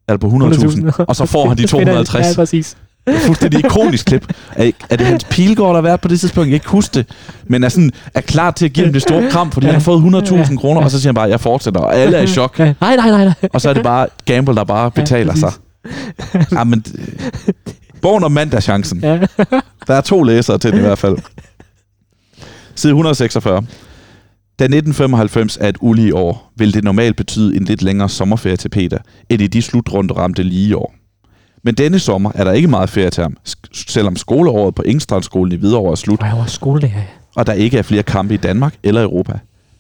Eller 0.08 0.18
på 0.18 0.28
100.000. 0.28 1.06
Og 1.08 1.16
så 1.16 1.26
får 1.26 1.48
han 1.48 1.58
de 1.58 1.62
Det 1.62 1.70
finder 1.70 1.94
jeg. 1.94 2.06
250. 2.06 2.28
Ja, 2.28 2.42
præcis. 2.42 2.78
Det 3.08 3.16
er 3.16 3.20
fuldstændig 3.20 3.66
ikonisk 3.66 4.06
klip. 4.06 4.34
Er, 4.56 4.72
er 4.90 4.96
det 4.96 5.06
Hans 5.08 5.24
Pilgaard, 5.24 5.70
der 5.70 5.76
har 5.76 5.82
været 5.82 6.02
på 6.02 6.08
det 6.08 6.20
tidspunkt? 6.20 6.46
Jeg 6.48 6.52
kan 6.52 6.56
ikke 6.56 6.70
huske 6.70 6.94
det. 6.94 7.06
Men 7.48 7.64
er, 7.64 7.70
sådan, 7.70 7.92
er 8.14 8.22
klar 8.22 8.52
til 8.52 8.66
at 8.66 8.74
give 8.74 8.86
ham 8.86 8.94
det 8.94 9.02
store 9.02 9.30
kram, 9.32 9.52
fordi 9.52 9.66
han 9.66 9.76
har 9.76 9.82
fået 9.82 10.02
100.000 10.30 10.58
kroner, 10.58 10.82
og 10.82 10.92
så 10.92 11.00
siger 11.00 11.10
han 11.10 11.16
bare, 11.16 11.30
jeg 11.30 11.40
fortsætter, 11.40 11.80
og 11.82 11.96
alle 11.96 12.18
er 12.18 12.22
i 12.22 12.28
chok. 12.28 12.60
Ja. 12.60 12.74
Nej, 12.82 12.96
nej, 12.96 13.10
nej, 13.10 13.24
nej. 13.26 13.34
Og 13.54 13.62
så 13.62 13.70
er 13.70 13.74
det 13.74 13.84
bare 13.84 14.08
gamble, 14.26 14.56
der 14.56 14.64
bare 14.64 14.92
betaler 14.92 15.36
sig. 15.36 15.52
Jamen, 16.52 16.86
bogen 18.02 18.24
om 18.24 18.32
mandagschancen. 18.32 19.00
Ja. 19.00 19.20
Der 19.88 19.94
er 19.94 20.02
to 20.02 20.24
læsere 20.24 20.58
til 20.58 20.72
den 20.72 20.80
i 20.80 20.82
hvert 20.82 20.98
fald. 20.98 21.18
Side 22.76 22.92
146. 22.92 23.56
Da 24.60 24.64
1995 24.66 25.58
er 25.62 25.68
et 25.70 25.78
ulige 25.82 26.16
år, 26.16 26.52
vil 26.58 26.74
det 26.74 26.84
normalt 26.84 27.16
betyde 27.16 27.56
en 27.58 27.64
lidt 27.64 27.82
længere 27.82 28.10
sommerferie 28.10 28.56
til 28.58 28.70
Peter, 28.70 28.98
end 29.30 29.42
i 29.42 29.48
de 29.48 29.62
slutrunde 29.62 30.14
ramte 30.14 30.44
lige 30.44 30.78
år. 30.78 30.94
Men 31.64 31.76
denne 31.76 32.00
sommer 32.00 32.32
er 32.36 32.44
der 32.44 32.52
ikke 32.52 32.68
meget 32.68 32.90
ferie 32.90 33.10
til 33.10 33.24
ham, 33.24 33.38
selvom 33.74 34.16
skoleåret 34.16 34.76
på 34.76 34.84
Engstrandskolen 34.86 35.52
i 35.54 35.56
Hvidovre 35.56 35.92
er 35.92 35.96
slut, 35.96 36.22
Og 36.22 36.28
jeg 36.28 36.38
var 36.38 36.46
skolelærer. 36.46 37.02
og 37.36 37.48
der 37.48 37.54
ikke 37.54 37.78
er 37.78 37.82
flere 37.82 38.04
kampe 38.04 38.34
i 38.34 38.38
Danmark 38.38 38.76
eller 38.84 39.04
Europa. 39.04 39.40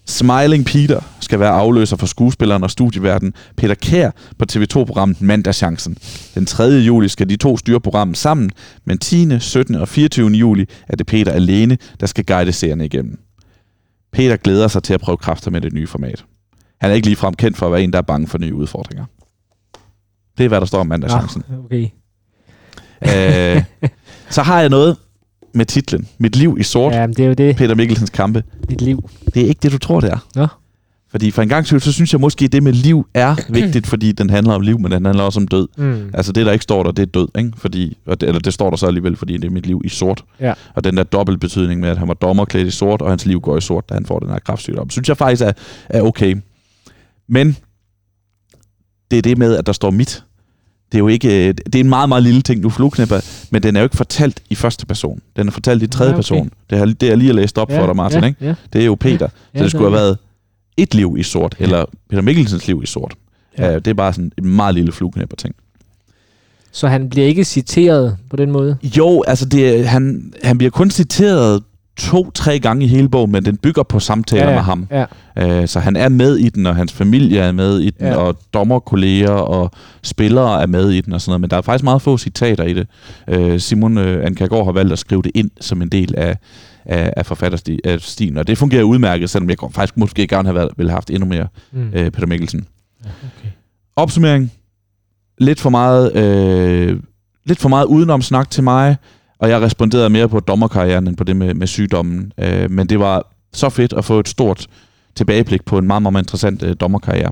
Smiling 0.10 0.66
Peter 0.66 1.02
skal 1.20 1.40
være 1.40 1.50
afløser 1.50 1.98
for 1.98 2.06
skuespilleren 2.06 2.64
og 2.64 2.72
studieverden 2.72 3.34
Peter 3.58 3.76
Kær 3.76 4.12
på 4.38 4.46
TV2-programmet 4.52 5.22
Mandagschancen. 5.22 5.98
Den 6.36 6.46
3. 6.46 6.64
juli 6.64 7.08
skal 7.08 7.30
de 7.30 7.36
to 7.36 7.58
styre 7.58 7.80
programmet 7.80 8.18
sammen, 8.18 8.52
men 8.86 8.98
10., 8.98 9.40
17. 9.40 9.76
og 9.76 9.88
24. 9.88 10.30
juli 10.30 10.66
er 10.88 10.96
det 10.96 11.06
Peter 11.08 11.32
alene, 11.32 11.78
der 12.00 12.06
skal 12.06 12.26
guide 12.26 12.52
seerne 12.52 12.86
igennem. 12.86 13.20
Peter 14.14 14.38
glæder 14.38 14.68
sig 14.68 14.84
til 14.84 14.94
at 14.94 15.02
prøve 15.02 15.18
kræfter 15.18 15.52
med 15.52 15.62
det 15.62 15.74
nye 15.74 15.88
format. 15.88 16.26
Han 16.82 16.92
er 16.92 16.96
ikke 16.96 17.08
ligefrem 17.08 17.34
kendt 17.34 17.58
for 17.58 17.66
at 17.66 17.72
være 17.72 17.84
en, 17.84 17.94
der 17.94 17.98
er 17.98 18.04
bange 18.04 18.28
for 18.28 18.38
nye 18.38 18.54
udfordringer. 18.54 19.06
Det 20.38 20.44
er, 20.44 20.48
hvad 20.48 20.60
der 20.60 20.68
står 20.68 20.80
om 20.80 20.88
Mandagschancen. 20.88 21.44
Nå, 21.50 21.58
okay. 21.66 21.90
Øh, 23.02 23.64
så 24.30 24.42
har 24.42 24.60
jeg 24.60 24.70
noget 24.70 24.98
med 25.60 25.66
titlen. 25.66 26.08
Mit 26.18 26.36
liv 26.36 26.58
i 26.60 26.64
sort. 26.64 26.94
Ja, 26.94 27.08
det 27.08 27.20
er 27.20 27.28
jo 27.28 27.34
det, 27.34 27.56
Peter 27.56 27.76
Mikkelsens 27.76 28.10
kampe. 28.10 28.44
dit 28.70 28.82
liv. 28.82 29.10
Det 29.34 29.44
er 29.44 29.48
ikke 29.48 29.60
det, 29.64 29.72
du 29.72 29.78
tror, 29.78 30.00
det 30.00 30.12
er. 30.12 30.28
Nå. 30.36 30.48
Fordi 31.12 31.32
for 31.32 31.42
en 31.42 31.50
gang 31.50 31.66
skyld, 31.66 31.80
så 31.80 31.92
synes 31.92 32.14
jeg 32.14 32.22
måske, 32.22 32.46
at 32.46 32.52
det 32.52 32.64
med 32.64 32.74
liv 32.74 33.08
er 33.14 33.36
vigtigt, 33.60 33.88
fordi 33.88 34.12
den 34.12 34.30
handler 34.30 34.54
om 34.54 34.62
liv, 34.62 34.80
men 34.80 34.92
den 34.92 35.06
handler 35.06 35.24
også 35.24 35.40
om 35.40 35.48
død. 35.48 35.68
Mm. 35.78 36.10
Altså 36.14 36.32
det, 36.32 36.46
der 36.46 36.52
ikke 36.52 36.64
står 36.64 36.84
der, 36.84 36.92
det 36.92 37.02
er 37.02 37.06
død, 37.06 37.28
ikke? 37.38 37.52
Fordi, 37.58 37.98
og 38.06 38.22
det, 38.22 38.28
eller 38.28 38.40
det 38.40 38.54
står 38.54 38.70
der 38.70 38.78
så 38.78 38.88
alligevel, 38.88 39.16
fordi 39.16 39.38
det 39.38 39.46
er 39.46 39.52
mit 39.52 39.66
liv 39.66 39.82
i 39.86 39.90
sort. 39.90 40.24
Ja. 40.40 40.54
Og 40.76 40.84
den 40.84 40.98
der 40.98 41.04
dobbelt 41.04 41.40
betydning 41.40 41.82
med, 41.82 41.90
at 41.90 41.98
han 41.98 42.08
var 42.08 42.14
dommer 42.14 42.46
klædt 42.46 42.68
i 42.68 42.72
sort, 42.72 43.02
og 43.02 43.10
hans 43.10 43.26
liv 43.26 43.42
går 43.42 43.58
i 43.58 43.62
sort, 43.62 43.90
da 43.90 43.94
han 43.94 44.06
får 44.06 44.20
den 44.20 44.30
her 44.30 44.40
kræftsygdom, 44.40 44.90
synes 44.90 45.10
jeg 45.10 45.18
faktisk 45.18 45.42
er, 45.42 45.52
er 45.90 46.02
okay. 46.02 46.36
Men 47.30 47.58
det 49.12 49.18
er 49.18 49.22
det 49.22 49.38
med, 49.38 49.56
at 49.56 49.66
der 49.66 49.74
står 49.74 49.92
mit. 49.92 50.24
Det 50.92 50.98
er 50.98 51.00
jo 51.00 51.08
ikke, 51.08 51.48
øh, 51.48 51.54
det 51.66 51.76
er 51.76 51.80
en 51.80 51.90
meget, 51.90 52.10
meget 52.10 52.24
lille 52.24 52.42
ting, 52.42 52.64
du 52.64 52.70
flugknipper, 52.70 53.20
men 53.52 53.64
den 53.64 53.76
er 53.76 53.80
jo 53.80 53.84
ikke 53.84 53.98
fortalt 53.98 54.42
i 54.50 54.56
første 54.56 54.86
person. 54.86 55.22
Den 55.36 55.48
er 55.48 55.52
fortalt 55.52 55.84
i 55.84 55.88
tredje 55.88 56.10
Ja, 56.10 56.14
okay. 56.14 56.18
person. 56.18 56.50
Det 56.70 56.78
har 56.78 56.86
det 56.86 57.04
er 57.12 57.16
lige 57.16 57.30
at 57.30 57.36
læst 57.36 57.58
op 57.58 57.72
for 57.72 57.86
dig, 57.86 57.96
Martin, 57.96 58.20
ja, 58.22 58.28
ikke? 58.28 58.46
Ja. 58.46 58.56
Det 58.74 58.82
er 58.82 58.86
jo 58.86 58.96
Peter. 58.96 59.28
Ja, 59.54 59.60
Så 59.60 59.64
det 59.64 59.72
skulle 59.72 59.86
er 59.86 59.90
have 59.92 60.02
været 60.02 60.18
et 60.78 60.96
liv 60.96 61.16
i 61.20 61.24
sort, 61.24 61.56
Ja. 61.60 61.64
eller 61.66 61.86
Peter 62.10 62.22
Mikkelsens 62.22 62.68
liv 62.68 62.82
i 62.84 62.86
sort. 62.86 63.14
Ja. 63.58 63.68
Ja. 63.72 63.76
det 63.80 63.88
er 63.88 63.94
bare 63.94 64.14
sådan 64.14 64.32
en 64.38 64.46
meget 64.50 64.76
lille 64.76 64.92
flueknæpper 64.92 65.36
ting. 65.36 65.56
Så 66.72 66.88
han 66.88 67.10
bliver 67.10 67.28
ikke 67.28 67.44
citeret 67.46 68.18
på 68.30 68.36
den 68.36 68.52
måde? 68.52 68.78
Jo, 68.98 69.24
altså 69.28 69.46
det, 69.46 69.88
han, 69.88 70.34
han 70.44 70.58
bliver 70.58 70.72
kun 70.72 70.92
citeret 70.92 71.64
to-tre 72.00 72.60
gange 72.60 72.86
i 72.86 72.88
hele 72.88 73.10
bogen, 73.10 73.32
men 73.32 73.46
den 73.46 73.58
bygger 73.58 73.84
på 73.84 74.00
samtaler 74.00 74.44
Ja, 74.44 74.50
ja. 74.50 74.56
med 74.56 74.64
ham. 74.64 74.88
Ja. 75.38 75.62
Øh, 75.62 75.68
så 75.68 75.80
han 75.80 75.96
er 75.96 76.10
med 76.10 76.36
i 76.38 76.50
den, 76.50 76.66
og 76.66 76.76
hans 76.76 76.94
familie 76.94 77.40
er 77.40 77.52
med 77.52 77.80
i 77.80 77.90
den, 77.90 78.06
Ja. 78.06 78.12
ja. 78.12 78.16
og 78.18 78.40
dommerkolleger 78.54 79.30
og 79.32 79.72
spillere 80.04 80.62
er 80.62 80.68
med 80.68 80.90
i 80.92 81.02
den 81.02 81.14
og 81.14 81.22
sådan 81.22 81.30
noget. 81.32 81.42
Men 81.42 81.50
der 81.50 81.58
er 81.58 81.62
faktisk 81.62 81.84
meget 81.84 82.02
få 82.02 82.18
citater 82.18 82.64
i 82.64 82.74
det. 82.74 82.88
Øh, 83.30 83.60
Simon 83.60 83.98
øh, 83.98 84.26
Ankergaard 84.26 84.66
har 84.66 84.72
valgt 84.72 84.94
at 84.94 85.00
skrive 85.00 85.22
det 85.22 85.32
ind 85.36 85.52
som 85.62 85.82
en 85.82 85.90
del 85.90 86.16
af, 86.18 86.38
af, 86.86 87.14
af 87.18 87.26
forfatterstilen, 87.26 88.38
og 88.38 88.48
det 88.48 88.58
fungerer 88.58 88.84
udmærket, 88.84 89.30
selvom 89.30 89.50
jeg 89.50 89.58
faktisk 89.72 89.98
måske 89.98 90.28
gerne 90.28 90.48
have 90.48 90.56
været, 90.56 90.70
ville 90.78 90.90
have 90.90 90.96
haft 90.96 91.10
endnu 91.10 91.26
mere 91.26 91.48
Mm. 91.72 91.90
øh, 91.94 92.12
Peter 92.12 92.28
Mikkelsen. 92.28 92.66
okay. 93.06 93.50
Opsummering. 93.96 94.52
Lidt 95.38 95.60
for 95.60 95.70
meget, 95.70 96.16
øh, 96.16 97.00
lidt 97.46 97.60
for 97.60 97.70
meget 97.70 97.86
udenom 97.86 98.22
snak 98.22 98.50
til 98.50 98.64
mig, 98.64 98.96
og 99.40 99.50
jeg 99.50 99.62
responderede 99.62 100.10
mere 100.10 100.30
på 100.30 100.40
dommerkarrieren 100.40 101.08
end 101.08 101.18
på 101.18 101.24
det 101.24 101.36
med, 101.36 101.54
med 101.54 101.68
sygdommen. 101.68 102.34
Øh, 102.38 102.72
men 102.72 102.90
det 102.90 103.00
var 103.00 103.32
så 103.54 103.70
fedt 103.70 103.94
at 103.94 104.06
få 104.06 104.20
et 104.20 104.28
stort 104.30 104.68
tilbageblik 105.16 105.66
på 105.66 105.78
en 105.78 105.88
meget, 105.88 106.02
meget 106.04 106.24
interessant 106.24 106.64
øh, 106.64 106.76
dommerkarriere. 106.80 107.32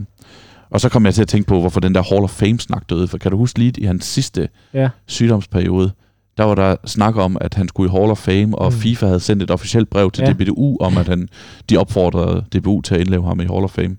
Og 0.69 0.81
så 0.81 0.89
kom 0.89 1.05
jeg 1.05 1.13
til 1.13 1.21
at 1.21 1.27
tænke 1.27 1.47
på, 1.47 1.59
hvorfor 1.59 1.79
den 1.79 1.95
der 1.95 2.03
Hall 2.03 2.23
of 2.23 2.29
Fame-snak 2.29 2.89
døde. 2.89 3.07
For 3.07 3.17
kan 3.17 3.31
du 3.31 3.37
huske 3.37 3.59
lige 3.59 3.73
i 3.81 3.83
hans 3.85 4.05
sidste 4.05 4.49
Ja. 4.73 4.89
sygdomsperiode, 5.05 5.91
der 6.37 6.43
var 6.43 6.55
der 6.55 6.75
snak 6.85 7.15
om, 7.15 7.37
at 7.41 7.53
han 7.53 7.67
skulle 7.67 7.91
i 7.91 7.95
Hall 7.97 8.11
of 8.11 8.17
Fame, 8.17 8.57
og 8.57 8.73
Mm. 8.73 8.79
FIFA 8.79 9.05
havde 9.05 9.19
sendt 9.19 9.43
et 9.43 9.51
officielt 9.51 9.89
brev 9.89 10.11
til 10.11 10.23
Ja. 10.23 10.33
DBU 10.33 10.77
om, 10.79 10.97
at 10.97 11.07
han, 11.07 11.29
de 11.69 11.77
opfordrede 11.77 12.43
DBU 12.55 12.81
til 12.81 12.95
at 12.95 13.01
indleve 13.01 13.23
ham 13.23 13.39
i 13.39 13.43
Hall 13.45 13.63
of 13.63 13.71
Fame. 13.71 13.95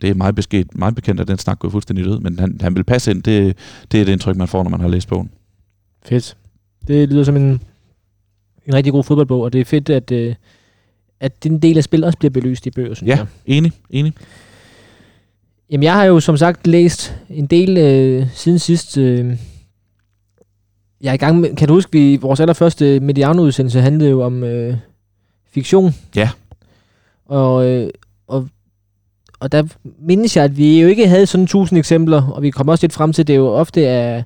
Det 0.00 0.10
er 0.10 0.14
meget, 0.14 0.34
besked, 0.34 0.64
meget 0.74 0.94
bekendt, 0.94 1.20
at 1.20 1.28
den 1.28 1.38
snak 1.38 1.58
går 1.58 1.68
fuldstændig 1.68 2.04
død, 2.04 2.20
men 2.20 2.38
han, 2.38 2.58
han 2.60 2.74
vil 2.76 2.84
passe 2.84 3.10
ind. 3.10 3.22
Det, 3.22 3.56
det 3.92 4.00
er 4.00 4.04
det 4.04 4.12
indtryk, 4.12 4.36
man 4.36 4.48
får, 4.48 4.62
når 4.62 4.70
man 4.70 4.80
har 4.80 4.88
læst 4.88 5.08
bogen. 5.08 5.30
Fedt. 6.06 6.36
Det 6.88 7.08
lyder 7.08 7.24
som 7.24 7.36
en, 7.36 7.60
en 8.66 8.74
rigtig 8.74 8.92
god 8.92 9.04
fodboldbog, 9.04 9.40
og 9.40 9.52
det 9.52 9.60
er 9.60 9.64
fedt, 9.64 9.90
at, 9.90 10.12
øh, 10.12 10.34
at 11.20 11.44
den 11.44 11.58
del 11.58 11.76
af 11.78 11.84
spil 11.84 12.04
også 12.04 12.18
bliver 12.18 12.30
belyst 12.30 12.66
i 12.66 12.70
bøger, 12.70 12.94
synes 12.94 13.08
Ja, 13.10 13.16
jeg. 13.16 13.26
enig, 13.46 13.72
enig. 13.90 14.12
Jamen, 15.70 15.82
jeg 15.84 15.92
har 15.94 16.04
jo 16.04 16.20
som 16.20 16.36
sagt 16.36 16.66
læst 16.66 17.16
en 17.30 17.46
del 17.46 17.78
øh, 17.78 18.26
siden 18.34 18.58
sidst. 18.58 18.98
Øh, 18.98 19.36
jeg 21.00 21.08
er 21.10 21.14
i 21.14 21.16
gang 21.16 21.40
med, 21.40 21.56
kan 21.56 21.68
du 21.68 21.74
huske, 21.74 21.92
vi, 21.92 22.16
vores 22.16 22.40
allerførste 22.40 23.00
Mediano-udsendelse 23.00 23.80
handlede 23.80 24.10
jo 24.10 24.22
om 24.22 24.44
øh, 24.44 24.76
fiktion. 25.50 25.94
Ja. 26.16 26.30
Og, 27.26 27.66
øh, 27.66 27.90
og, 28.26 28.48
og 29.40 29.52
der 29.52 29.62
mindes 29.98 30.36
jeg, 30.36 30.44
at 30.44 30.56
vi 30.56 30.80
jo 30.82 30.88
ikke 30.88 31.08
havde 31.08 31.26
sådan 31.26 31.46
tusind 31.46 31.78
eksempler, 31.78 32.22
og 32.22 32.42
vi 32.42 32.50
kom 32.50 32.68
også 32.68 32.84
lidt 32.86 32.92
frem 32.92 33.12
til, 33.12 33.22
at 33.22 33.26
det 33.26 33.36
jo 33.36 33.46
ofte 33.48 33.84
er, 33.84 34.22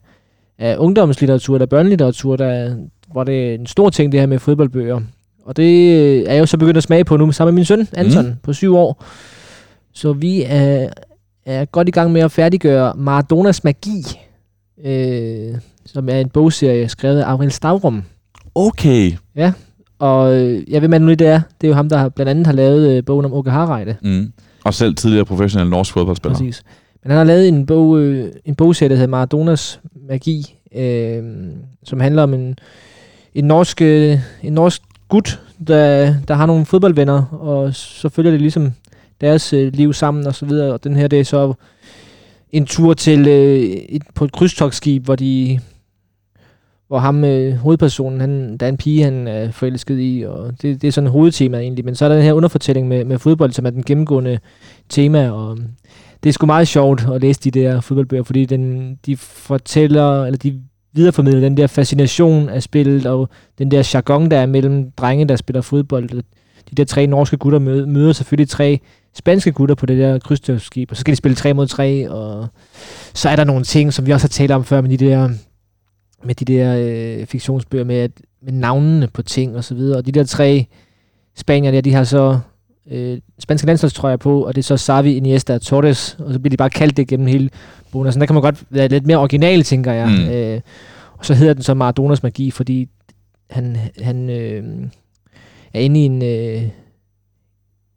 er 0.58 0.76
ungdomslitteratur 0.76 1.54
eller 1.54 1.66
børnelitteratur, 1.66 2.36
der, 2.36 2.76
hvor 3.12 3.24
det 3.24 3.50
er 3.50 3.54
en 3.54 3.66
stor 3.66 3.90
ting, 3.90 4.12
det 4.12 4.20
her 4.20 4.26
med 4.26 4.38
fodboldbøger. 4.38 5.00
Og 5.44 5.56
det 5.56 5.96
øh, 5.96 6.22
er 6.26 6.32
jeg 6.32 6.40
jo 6.40 6.46
så 6.46 6.58
begyndt 6.58 6.76
at 6.76 6.82
smage 6.82 7.04
på 7.04 7.16
nu, 7.16 7.32
sammen 7.32 7.54
med 7.54 7.58
min 7.58 7.64
søn, 7.64 7.88
Anton, 7.92 8.26
mm. 8.26 8.34
på 8.42 8.52
syv 8.52 8.76
år. 8.76 9.04
Så 9.92 10.12
vi 10.12 10.42
er, 10.46 10.88
er 11.46 11.64
godt 11.64 11.88
i 11.88 11.90
gang 11.90 12.12
med 12.12 12.20
at 12.20 12.32
færdiggøre 12.32 12.92
Maradonas 12.96 13.64
Magi, 13.64 14.02
øh, 14.84 15.54
som 15.86 16.08
er 16.08 16.20
en 16.20 16.28
bogserie 16.28 16.88
skrevet 16.88 17.20
af 17.20 17.30
Avril 17.30 17.50
Stavrum. 17.50 18.02
Okay. 18.54 19.12
Og 19.98 20.34
øh, 20.34 20.70
jeg 20.70 20.82
ved, 20.82 20.88
hvad 20.88 21.00
nu 21.00 21.10
det 21.10 21.26
er. 21.26 21.40
Det 21.60 21.66
er 21.66 21.68
jo 21.68 21.74
ham, 21.74 21.88
der 21.88 22.08
blandt 22.08 22.30
andet 22.30 22.46
har 22.46 22.52
lavet 22.52 22.96
øh, 22.96 23.04
bogen 23.04 23.24
om 23.24 23.32
Åke 23.32 23.50
Harreide. 23.50 23.96
Mm. 24.02 24.32
Og 24.64 24.74
selv 24.74 24.94
tidligere 24.94 25.24
professionel 25.24 25.70
norsk 25.70 25.92
fodboldspiller. 25.92 26.38
Præcis. 26.38 26.62
Men 27.06 27.10
han 27.10 27.18
har 27.18 27.24
lavet 27.24 27.48
en, 27.48 27.66
bog, 27.66 27.98
øh, 28.00 28.32
en 28.44 28.54
bogserie, 28.54 28.90
der 28.90 28.94
hedder 28.94 29.10
Maradonas 29.10 29.80
Magi, 30.08 30.56
øh, 30.74 31.22
som 31.84 32.00
handler 32.00 32.22
om 32.22 32.34
en, 32.34 32.58
en, 33.34 33.44
norsk, 33.44 33.82
øh, 33.82 34.18
en 34.42 34.52
norsk 34.52 34.82
gut, 35.08 35.40
der, 35.66 36.14
der 36.28 36.34
har 36.34 36.46
nogle 36.46 36.66
fodboldvenner, 36.66 37.24
og 37.32 37.74
så 37.74 38.08
følger 38.08 38.30
det 38.30 38.40
ligesom 38.40 38.72
deres 39.20 39.52
øh, 39.52 39.72
liv 39.72 39.92
sammen 39.92 40.26
og 40.26 40.34
så 40.34 40.46
videre. 40.46 40.72
Og 40.72 40.84
den 40.84 40.96
her, 40.96 41.08
det 41.08 41.20
er 41.20 41.24
så 41.24 41.54
en 42.52 42.66
tur 42.66 42.94
til 42.94 43.28
øh, 43.28 43.60
et, 43.60 44.02
på 44.14 44.24
et 44.24 44.32
krydstogsskib, 44.32 45.04
hvor 45.04 45.16
de 45.16 45.60
hvor 46.88 46.98
ham, 46.98 47.24
øh, 47.24 47.54
hovedpersonen, 47.54 48.20
han, 48.20 48.56
der 48.56 48.66
er 48.66 48.70
en 48.70 48.76
pige, 48.76 49.04
han 49.04 49.28
er 49.28 49.50
forelsket 49.50 49.98
i, 50.00 50.24
og 50.28 50.62
det, 50.62 50.82
det 50.82 50.88
er 50.88 50.92
sådan 50.92 51.10
hovedtemaet 51.10 51.62
egentlig. 51.62 51.84
Men 51.84 51.94
så 51.94 52.04
er 52.04 52.08
der 52.08 52.16
den 52.16 52.24
her 52.24 52.32
underfortælling 52.32 52.88
med, 52.88 53.04
med 53.04 53.18
fodbold, 53.18 53.52
som 53.52 53.66
er 53.66 53.70
den 53.70 53.82
gennemgående 53.82 54.38
tema, 54.88 55.30
og 55.30 55.58
det 56.26 56.30
er 56.30 56.32
sgu 56.32 56.46
meget 56.46 56.68
sjovt 56.68 57.06
at 57.14 57.20
læse 57.20 57.40
de 57.40 57.50
der 57.50 57.80
fodboldbøger, 57.80 58.22
fordi 58.22 58.44
den, 58.44 58.94
de 59.06 59.16
fortæller, 59.16 60.24
eller 60.24 60.38
de 60.38 60.60
videreformidler 60.92 61.40
den 61.40 61.56
der 61.56 61.66
fascination 61.66 62.48
af 62.48 62.62
spillet, 62.62 63.06
og 63.06 63.28
den 63.58 63.70
der 63.70 63.90
jargon, 63.94 64.30
der 64.30 64.38
er 64.38 64.46
mellem 64.46 64.90
drenge, 64.90 65.28
der 65.28 65.36
spiller 65.36 65.60
fodbold. 65.62 66.08
De 66.70 66.74
der 66.76 66.84
tre 66.84 67.06
norske 67.06 67.36
gutter 67.36 67.58
møder, 67.58 67.86
møder 67.86 68.12
selvfølgelig 68.12 68.48
tre 68.48 68.80
spanske 69.14 69.52
gutter 69.52 69.74
på 69.74 69.86
det 69.86 69.98
der 69.98 70.18
krydstogsskib, 70.18 70.90
og 70.90 70.96
så 70.96 71.00
skal 71.00 71.12
de 71.12 71.16
spille 71.16 71.34
3 71.34 71.54
mod 71.54 71.66
3, 71.66 72.10
og 72.10 72.48
så 73.14 73.28
er 73.28 73.36
der 73.36 73.44
nogle 73.44 73.64
ting, 73.64 73.92
som 73.92 74.06
vi 74.06 74.12
også 74.12 74.24
har 74.24 74.28
talt 74.28 74.50
om 74.50 74.64
før, 74.64 74.80
med 74.80 74.90
de 74.90 74.96
der, 74.96 75.28
med 76.24 76.34
de 76.34 76.44
der 76.44 76.76
øh, 76.78 77.26
fiktionsbøger, 77.26 77.84
med, 77.84 77.96
at, 77.96 78.10
med 78.42 78.52
navnene 78.52 79.08
på 79.08 79.22
ting 79.22 79.56
og 79.56 79.64
så 79.64 79.74
videre, 79.74 79.98
og 79.98 80.06
de 80.06 80.12
der 80.12 80.24
tre 80.24 80.66
spanier 81.36 81.70
der, 81.70 81.80
de 81.80 81.94
har 81.94 82.04
så 82.04 82.38
øh, 82.90 83.18
spanske 83.38 83.66
landsholdstrøjer 83.66 84.16
på, 84.16 84.46
og 84.46 84.54
det 84.54 84.62
er 84.70 84.76
så 84.76 84.86
Xavi, 84.86 85.16
Iniesta 85.16 85.54
og 85.54 85.62
Torres, 85.62 86.16
og 86.18 86.32
så 86.32 86.38
bliver 86.38 86.50
de 86.50 86.56
bare 86.56 86.70
kaldt 86.70 86.96
det 86.96 87.08
gennem 87.08 87.26
hele 87.26 87.50
bogen. 87.92 88.12
Så 88.12 88.18
der 88.18 88.26
kan 88.26 88.34
man 88.34 88.42
godt 88.42 88.64
være 88.70 88.88
lidt 88.88 89.06
mere 89.06 89.18
original, 89.18 89.62
tænker 89.62 89.92
jeg. 89.92 90.08
Mm. 90.08 90.28
Øh, 90.28 90.60
og 91.18 91.24
så 91.24 91.34
hedder 91.34 91.54
den 91.54 91.62
så 91.62 91.74
Maradonas 91.74 92.22
magi, 92.22 92.50
fordi 92.50 92.88
han, 93.50 93.76
han 94.02 94.30
øh, 94.30 94.64
er 95.74 95.80
inde 95.80 96.00
i 96.00 96.04
en, 96.04 96.22
øh, 96.22 96.62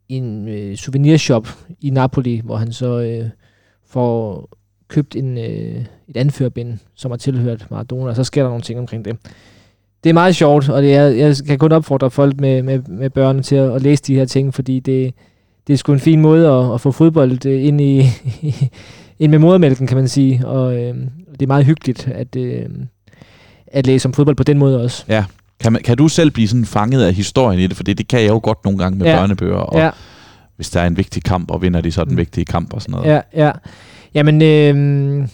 i 0.08 0.14
en 0.14 0.48
øh, 0.48 0.76
souvenirshop 0.76 1.48
i 1.80 1.90
Napoli, 1.90 2.40
hvor 2.44 2.56
han 2.56 2.72
så 2.72 3.00
øh, 3.00 3.30
får 3.86 4.48
købt 4.88 5.16
en, 5.16 5.38
øh, 5.38 5.84
et 6.08 6.16
anførbind, 6.16 6.78
som 6.94 7.10
har 7.10 7.18
tilhørt 7.18 7.70
Maradona, 7.70 8.10
og 8.10 8.16
så 8.16 8.24
sker 8.24 8.42
der 8.42 8.48
nogle 8.48 8.62
ting 8.62 8.78
omkring 8.78 9.04
det. 9.04 9.16
Det 10.04 10.10
er 10.10 10.14
meget 10.14 10.36
sjovt, 10.36 10.68
og 10.68 10.82
det 10.82 10.94
er, 10.94 11.02
jeg 11.06 11.36
kan 11.46 11.58
kun 11.58 11.72
opfordre 11.72 12.10
folk 12.10 12.40
med, 12.40 12.62
med, 12.62 12.78
med 12.88 13.10
børn 13.10 13.42
til 13.42 13.56
at, 13.56 13.74
at 13.74 13.82
læse 13.82 14.02
de 14.02 14.14
her 14.14 14.24
ting, 14.24 14.54
fordi 14.54 14.80
det, 14.80 15.14
det 15.66 15.72
er 15.72 15.76
sgu 15.76 15.92
en 15.92 16.00
fin 16.00 16.20
måde 16.20 16.48
at, 16.48 16.74
at 16.74 16.80
få 16.80 16.92
fodbold 16.92 17.46
øh, 17.46 17.64
ind 17.64 17.80
i, 17.80 18.02
ind 19.20 19.30
med 19.30 19.38
modermælken, 19.38 19.86
kan 19.86 19.96
man 19.96 20.08
sige. 20.08 20.46
Og 20.46 20.74
øh, 20.74 20.94
det 21.32 21.42
er 21.42 21.46
meget 21.46 21.64
hyggeligt 21.64 22.08
at, 22.08 22.36
øh, 22.36 22.64
at 23.66 23.86
læse 23.86 24.06
om 24.08 24.12
fodbold 24.12 24.36
på 24.36 24.42
den 24.44 24.58
måde 24.58 24.82
også. 24.82 25.04
Ja. 25.08 25.24
Kan, 25.60 25.72
man, 25.72 25.82
kan 25.82 25.96
du 25.96 26.08
selv 26.08 26.30
blive 26.30 26.48
sådan 26.48 26.64
fanget 26.64 27.02
af 27.04 27.14
historien 27.14 27.60
i 27.60 27.66
det? 27.66 27.76
For 27.76 27.82
det, 27.82 27.98
det 27.98 28.08
kan 28.08 28.20
jeg 28.20 28.28
jo 28.28 28.40
godt 28.42 28.58
nogle 28.64 28.78
gange 28.78 28.98
med 28.98 29.06
Ja. 29.06 29.16
børnebøger. 29.16 29.56
Og 29.56 29.78
Ja, 29.80 29.90
hvis 30.56 30.70
der 30.70 30.80
er 30.80 30.86
en 30.86 30.96
vigtig 30.96 31.22
kamp, 31.22 31.50
og 31.50 31.62
vinder 31.62 31.80
de 31.80 31.92
så 31.92 32.04
den 32.04 32.12
Mm. 32.12 32.18
vigtige 32.18 32.44
kamp 32.44 32.72
og 32.72 32.82
sådan 32.82 32.92
noget. 32.92 33.06
ja, 33.06 33.20
ja. 33.46 33.50
Jamen, 34.14 34.42
øh, 34.42 35.28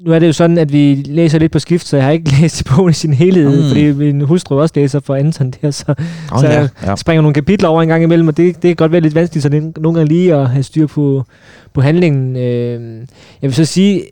nu 0.00 0.12
er 0.12 0.18
det 0.18 0.26
jo 0.26 0.32
sådan, 0.32 0.58
at 0.58 0.72
vi 0.72 0.94
læser 1.06 1.38
lidt 1.38 1.52
på 1.52 1.58
skift, 1.58 1.86
så 1.86 1.96
jeg 1.96 2.04
har 2.04 2.12
ikke 2.12 2.30
læst 2.40 2.64
bogen 2.76 2.90
i 2.90 2.92
sin 2.92 3.12
helhed, 3.12 3.62
Mm. 3.62 3.68
fordi 3.68 3.92
min 3.92 4.20
hustru 4.20 4.60
også 4.60 4.72
læser 4.76 5.00
for 5.00 5.14
Anton 5.14 5.50
der, 5.62 5.70
så 5.70 5.94
Oh, 6.32 6.40
så- 6.40 6.46
ja, 6.46 6.68
ja. 6.82 6.96
springer 6.96 7.22
nogle 7.22 7.34
kapitler 7.34 7.68
over 7.68 7.82
en 7.82 7.88
gang 7.88 8.02
imellem, 8.02 8.28
og 8.28 8.36
det, 8.36 8.54
det 8.54 8.62
kan 8.62 8.76
godt 8.76 8.92
være 8.92 9.00
lidt 9.00 9.14
vanskeligt, 9.14 9.42
så 9.42 9.48
det 9.48 9.64
er 9.64 9.80
nogle 9.80 9.98
gange 9.98 10.08
lige 10.08 10.34
at 10.34 10.48
have 10.50 10.62
styr 10.62 10.86
på, 10.86 11.24
på 11.72 11.80
handlingen. 11.80 12.36
Øh, 12.36 12.98
jeg 13.42 13.48
vil 13.48 13.54
så 13.54 13.64
sige, 13.64 14.02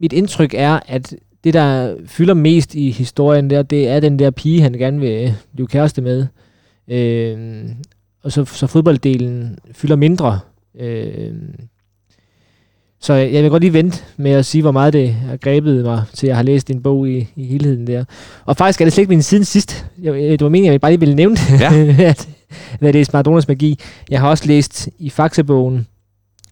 mit 0.00 0.12
indtryk 0.12 0.54
er, 0.56 0.80
at 0.86 1.14
det, 1.44 1.54
der 1.54 1.94
fylder 2.06 2.34
mest 2.34 2.74
i 2.74 2.90
historien 2.90 3.50
der, 3.50 3.62
det 3.62 3.88
er 3.88 4.00
den 4.00 4.18
der 4.18 4.30
pige, 4.30 4.60
han 4.62 4.72
gerne 4.72 5.00
vil 5.00 5.34
blive 5.54 5.66
kæreste 5.68 6.02
med. 6.02 6.26
Øh, 6.88 7.64
og 8.22 8.32
så, 8.32 8.44
så 8.44 8.66
fodbolddelen 8.66 9.58
fylder 9.72 9.96
mindre. 9.96 10.40
Øh, 10.80 11.32
så 13.00 13.12
jeg 13.14 13.42
vil 13.42 13.50
godt 13.50 13.62
lige 13.62 13.72
vente 13.72 14.02
med 14.16 14.30
at 14.30 14.46
sige, 14.46 14.62
hvor 14.62 14.70
meget 14.72 14.92
det 14.92 15.10
har 15.14 15.36
grebet 15.36 15.84
mig, 15.84 16.02
til 16.14 16.26
jeg 16.26 16.36
har 16.36 16.42
læst 16.42 16.70
en 16.70 16.82
bog 16.82 17.08
i, 17.08 17.28
i 17.36 17.44
helheden 17.46 17.86
der. 17.86 18.04
Og 18.44 18.56
faktisk 18.56 18.80
er 18.80 18.84
det 18.84 18.92
slet 18.92 19.02
ikke 19.02 19.10
min 19.10 19.22
siden 19.22 19.44
sidst. 19.44 19.86
Jeg, 20.02 20.12
det 20.14 20.40
var 20.42 20.48
meningen, 20.48 20.72
jeg 20.72 20.80
bare 20.80 20.90
lige 20.90 21.00
ville 21.00 21.14
nævne 21.14 21.36
det, 21.36 21.60
Ja. 21.60 21.72
at, 22.10 22.28
at 22.72 22.80
det 22.80 22.88
er 22.88 22.92
Maradonas 23.12 23.48
magi. 23.48 23.78
Jeg 24.10 24.20
har 24.20 24.28
også 24.28 24.46
læst 24.46 24.88
i 24.98 25.10
Faxebogen, 25.10 25.86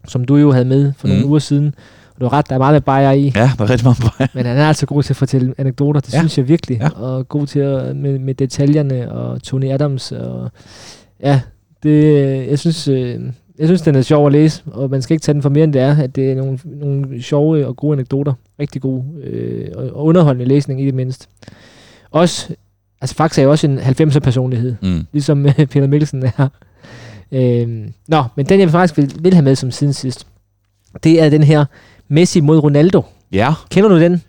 som 0.08 0.24
du 0.24 0.36
jo 0.36 0.52
havde 0.52 0.64
med 0.64 0.92
for 0.98 1.08
nogle 1.08 1.22
Mm. 1.22 1.28
uger 1.28 1.38
siden. 1.38 1.74
Og 2.14 2.20
du 2.20 2.24
har 2.26 2.32
ret, 2.32 2.48
der 2.48 2.54
er 2.54 2.58
meget 2.58 2.72
med 2.72 2.80
i. 3.12 3.32
ja, 3.34 3.50
der 3.58 3.64
er 3.64 3.70
rigtig 3.70 3.84
meget 3.86 4.02
vej. 4.18 4.28
Men 4.34 4.46
han 4.46 4.56
er 4.56 4.68
altså 4.68 4.86
god 4.86 5.02
til 5.02 5.12
at 5.12 5.16
fortælle 5.16 5.54
anekdoter, 5.58 6.00
det 6.00 6.12
Ja. 6.14 6.18
synes 6.18 6.38
jeg 6.38 6.48
virkelig. 6.48 6.78
Ja. 6.80 6.88
Og 6.88 7.28
god 7.28 7.46
til 7.46 7.58
at, 7.60 7.96
med, 7.96 8.18
med 8.18 8.34
detaljerne 8.34 9.12
og 9.12 9.42
Tony 9.42 9.70
Adams. 9.70 10.12
Og, 10.12 10.50
ja, 11.22 11.40
det, 11.82 12.02
jeg 12.50 12.58
synes, 12.58 12.88
øh, 12.88 13.20
jeg 13.58 13.68
synes, 13.68 13.82
den 13.82 13.94
er 13.94 14.02
sjov 14.02 14.26
at 14.26 14.32
læse, 14.32 14.62
og 14.66 14.90
man 14.90 15.02
skal 15.02 15.14
ikke 15.14 15.22
tage 15.22 15.34
den 15.34 15.42
for 15.42 15.48
mere 15.48 15.64
end 15.64 15.72
det 15.72 15.82
er, 15.82 15.96
at 16.02 16.16
det 16.16 16.30
er 16.30 16.34
nogle, 16.34 16.58
nogle 16.64 17.22
sjove 17.22 17.66
og 17.66 17.76
gode 17.76 17.92
anekdoter. 17.92 18.32
Rigtig 18.60 18.82
gode 18.82 19.04
øh, 19.22 19.68
og, 19.74 20.04
underholdende 20.06 20.48
læsning 20.48 20.82
i 20.82 20.86
det 20.86 20.94
mindste. 20.94 21.26
Også, 22.10 22.54
altså 23.00 23.14
Fax 23.16 23.38
er 23.38 23.42
jo 23.42 23.50
også 23.50 23.66
en 23.66 23.78
90'er 23.78 24.18
personlighed, 24.18 24.74
Mm. 24.82 25.06
ligesom 25.12 25.46
øh, 25.46 25.54
Peter 25.54 25.86
Mikkelsen 25.86 26.22
er. 26.38 26.48
Øhm, 27.32 27.92
nå, 28.08 28.24
men 28.36 28.46
den 28.46 28.60
jeg 28.60 28.70
faktisk 28.70 28.96
vil, 28.96 29.12
vil 29.20 29.34
have 29.34 29.44
med 29.44 29.54
som 29.56 29.70
siden 29.70 29.92
sidst, 29.92 30.26
det 31.04 31.22
er 31.22 31.30
den 31.30 31.42
her 31.42 31.64
Messi 32.08 32.40
mod 32.40 32.58
Ronaldo. 32.58 33.02
Ja. 33.32 33.54
Kender 33.70 33.88
du 33.88 34.00
den? 34.00 34.22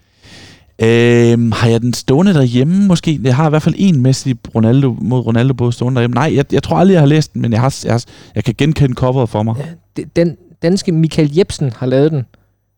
Øhm, 0.83 1.51
har 1.51 1.69
jeg 1.69 1.81
den 1.81 1.93
stående 1.93 2.33
derhjemme 2.33 2.87
måske? 2.87 3.19
Jeg 3.23 3.35
har 3.35 3.47
i 3.47 3.49
hvert 3.49 3.61
fald 3.61 3.75
en 3.77 4.01
Messi 4.01 4.35
Ronaldo 4.55 4.95
mod 5.01 5.19
Ronaldo 5.25 5.53
både 5.53 5.71
stående 5.71 5.95
derhjemme. 5.95 6.13
Nej, 6.13 6.31
jeg, 6.35 6.53
jeg 6.53 6.63
tror 6.63 6.77
aldrig, 6.77 6.93
jeg 6.93 7.01
har 7.01 7.07
læst 7.07 7.33
den, 7.33 7.41
men 7.41 7.51
jeg, 7.51 7.61
har, 7.61 7.79
jeg, 7.85 8.01
jeg 8.35 8.43
kan 8.43 8.55
genkende 8.57 8.95
coveret 8.95 9.29
for 9.29 9.43
mig. 9.43 9.55
Det- 9.97 10.15
Den 10.15 10.37
danske 10.61 10.91
Michael 10.91 11.35
Jebsen 11.37 11.71
har 11.75 11.85
lavet 11.85 12.11
den, 12.11 12.23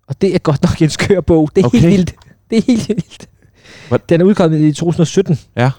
og 0.08 0.22
det 0.22 0.36
er 0.36 0.40
godt 0.40 0.64
nok 0.64 0.82
en 0.82 0.90
skør 0.90 1.22
bog. 1.22 1.50
Det 1.56 1.62
er 1.62 1.66
Okay. 1.68 1.80
helt 1.80 1.92
vildt. 1.92 2.14
Det 2.50 2.58
er 2.58 2.62
helt 2.68 2.88
vildt. 2.90 3.28
Hvad? 3.90 4.00
Den 4.10 4.22
er 4.22 4.26
udkommet 4.26 4.60
i 4.60 4.72
2017. 4.72 5.40
Ja. 5.58 5.72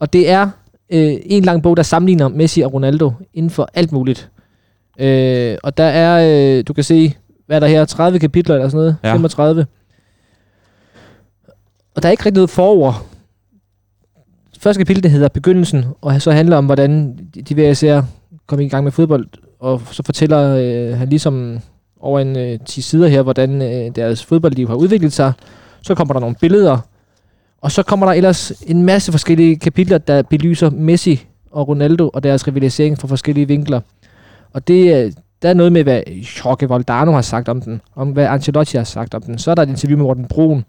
Og 0.00 0.12
det 0.12 0.30
er 0.30 0.48
øh, 0.92 1.12
en 1.26 1.42
lang 1.44 1.62
bog, 1.62 1.76
der 1.76 1.82
sammenligner 1.82 2.28
Messi 2.28 2.60
og 2.60 2.74
Ronaldo 2.74 3.12
inden 3.34 3.50
for 3.50 3.68
alt 3.74 3.92
muligt. 3.92 4.30
Øh, 5.00 5.56
og 5.62 5.76
der 5.76 5.84
er, 5.84 6.56
øh, 6.58 6.64
du 6.68 6.72
kan 6.72 6.84
se, 6.84 7.14
hvad 7.46 7.56
er 7.56 7.60
der 7.60 7.66
her, 7.66 7.84
30 7.84 8.18
kapitler 8.18 8.54
eller 8.54 8.68
sådan 8.68 8.78
noget, 8.78 8.96
Ja. 9.04 9.08
ja. 9.08 9.14
35. 9.14 9.66
Og 11.94 12.02
der 12.02 12.08
er 12.08 12.10
ikke 12.10 12.24
rigtig 12.24 12.34
noget 12.38 12.50
forord. 12.50 13.06
Første 14.60 14.80
kapitel, 14.80 15.02
det 15.02 15.10
hedder 15.10 15.28
Begyndelsen, 15.28 15.84
og 16.00 16.22
så 16.22 16.32
handler 16.32 16.56
om, 16.56 16.66
hvordan 16.66 17.16
de- 17.34 17.56
ved 17.56 17.64
hver 17.64 17.70
især 17.70 18.02
kom 18.46 18.60
i 18.60 18.68
gang 18.68 18.84
med 18.84 18.92
fodbold, 18.92 19.26
og 19.60 19.82
så 19.90 20.02
fortæller 20.02 20.56
øh, 20.60 20.98
han 20.98 21.08
ligesom 21.08 21.58
over 22.00 22.20
en 22.20 22.38
øh, 22.38 22.58
10 22.66 22.80
sider 22.80 23.08
her, 23.08 23.22
hvordan 23.22 23.62
øh, 23.62 23.90
deres 23.96 24.24
fodboldliv 24.24 24.68
har 24.68 24.74
udviklet 24.74 25.12
sig. 25.12 25.32
Så 25.82 25.94
kommer 25.94 26.12
der 26.14 26.20
nogle 26.20 26.36
billeder, 26.40 26.78
og 27.60 27.72
så 27.72 27.82
kommer 27.82 28.06
der 28.06 28.12
ellers 28.12 28.50
en 28.66 28.82
masse 28.82 29.12
forskellige 29.12 29.56
kapitler, 29.56 29.98
der 29.98 30.22
belyser 30.22 30.70
Messi 30.70 31.26
og 31.50 31.68
Ronaldo 31.68 32.08
og 32.08 32.22
deres 32.22 32.46
rivalisering 32.46 32.98
fra 32.98 33.08
forskellige 33.08 33.48
vinkler. 33.48 33.80
Og 34.52 34.68
det, 34.68 34.92
er- 34.94 35.10
der 35.42 35.48
er 35.48 35.54
noget 35.54 35.72
med, 35.72 35.82
hvad 35.82 36.02
Jorge 36.08 36.68
Valdano 36.68 37.12
har 37.12 37.22
sagt 37.22 37.48
om 37.48 37.60
den, 37.60 37.80
om 37.96 38.08
hvad 38.08 38.26
Ancelotti 38.26 38.76
har 38.76 38.84
sagt 38.84 39.14
om 39.14 39.22
den. 39.22 39.38
Så 39.38 39.50
er 39.50 39.54
der 39.54 39.62
et 39.62 39.68
interview 39.68 39.98
med 39.98 40.04
Morten 40.04 40.24
Brun. 40.28 40.64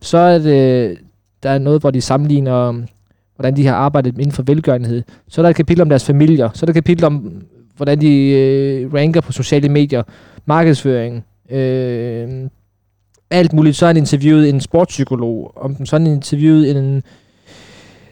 Så 0.00 0.18
er 0.18 0.38
det, 0.38 0.98
der 1.42 1.50
er 1.50 1.58
noget, 1.58 1.80
hvor 1.80 1.90
de 1.90 2.00
sammenligner, 2.00 2.68
um, 2.68 2.84
hvordan 3.36 3.56
de 3.56 3.66
har 3.66 3.74
arbejdet 3.74 4.18
inden 4.18 4.32
for 4.32 4.42
velgørenhed. 4.42 5.02
Så 5.28 5.40
er 5.40 5.42
der 5.42 5.50
et 5.50 5.56
kapitel 5.56 5.82
om 5.82 5.88
deres 5.88 6.04
familier. 6.04 6.48
Så 6.54 6.64
er 6.64 6.66
der 6.66 6.70
et 6.70 6.84
kapitel 6.84 7.04
om, 7.04 7.32
hvordan 7.76 8.00
de 8.00 8.28
øh, 8.28 8.94
ranker 8.94 9.20
på 9.20 9.32
sociale 9.32 9.68
medier, 9.68 10.02
markedsføring, 10.46 11.24
øh, 11.50 12.28
alt 13.30 13.52
muligt. 13.52 13.76
Så 13.76 13.84
har 13.84 13.88
han 13.88 13.96
interviewet 13.96 14.48
en 14.48 14.60
sportspsykolog 14.60 15.52
om 15.56 15.74
dem. 15.74 15.86
Så 15.86 15.96
har 15.98 16.04
han 16.04 16.12
interviewet 16.12 16.70
en, 16.76 17.02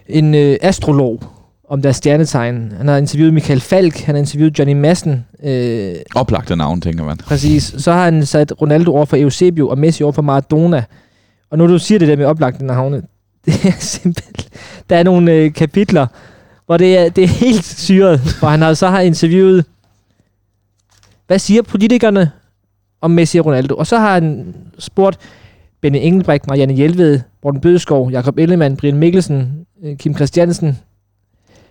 en 0.09 0.35
øh, 0.35 0.57
astrolog 0.63 1.23
om 1.69 1.83
deres 1.83 1.97
stjernetegn. 1.97 2.73
Han 2.77 2.89
har 2.89 2.97
interviewet 2.97 3.35
Michael 3.35 3.61
Falk, 3.61 4.01
han 4.01 4.15
har 4.15 4.21
interviewet 4.21 4.59
Johnny 4.59 4.75
Madsen. 4.75 5.27
Øh, 5.45 5.95
Oplagte 6.15 6.57
navn, 6.57 6.81
tænker 6.81 7.05
man. 7.05 7.17
præcis. 7.17 7.75
Så 7.79 7.93
har 7.93 8.05
han 8.05 8.27
sat 8.27 8.53
Ronaldo 8.63 8.93
over 8.93 9.05
for 9.05 9.17
Eusebio 9.17 9.69
og 9.69 9.79
Messi 9.79 10.03
over 10.03 10.13
for 10.13 10.23
Maradona. 10.23 10.85
Og 11.51 11.59
når 11.59 11.67
du 11.67 11.79
siger 11.79 11.99
det 11.99 12.09
der 12.09 12.17
med 12.17 12.25
oplagte 12.25 12.67
navne, 12.67 13.03
det 13.47 13.65
er 13.65 13.73
simpelthen... 13.79 14.35
Der 14.91 14.97
er 14.97 15.03
nogle 15.03 15.33
øh, 15.33 15.53
kapitler, 15.53 16.07
hvor 16.67 16.77
det 16.77 16.99
er, 16.99 17.09
det 17.09 17.25
er 17.25 17.29
helt 17.29 17.65
syret, 17.65 18.21
hvor 18.39 18.49
han 18.49 18.63
har, 18.63 18.75
så 18.75 18.89
har 18.89 19.01
interviewet, 19.01 19.65
hvad 21.27 21.39
siger 21.39 21.63
politikerne 21.63 22.31
om 23.01 23.11
Messi 23.11 23.39
og 23.39 23.47
Ronaldo? 23.47 23.75
Og 23.77 23.87
så 23.87 23.99
har 23.99 24.13
han 24.13 24.55
spurgt 24.79 25.19
Benny 25.81 25.99
Engelbrecht, 26.03 26.47
Marianne 26.47 26.75
Hjelved, 26.75 27.21
Morten 27.43 27.61
Bødskov, 27.61 28.11
Jakob 28.11 28.39
Ellemann, 28.39 28.77
Brian 28.77 28.97
Mikkelsen, 28.97 29.67
øh, 29.85 29.97
Kim 29.97 30.15
Christiansen, 30.15 30.79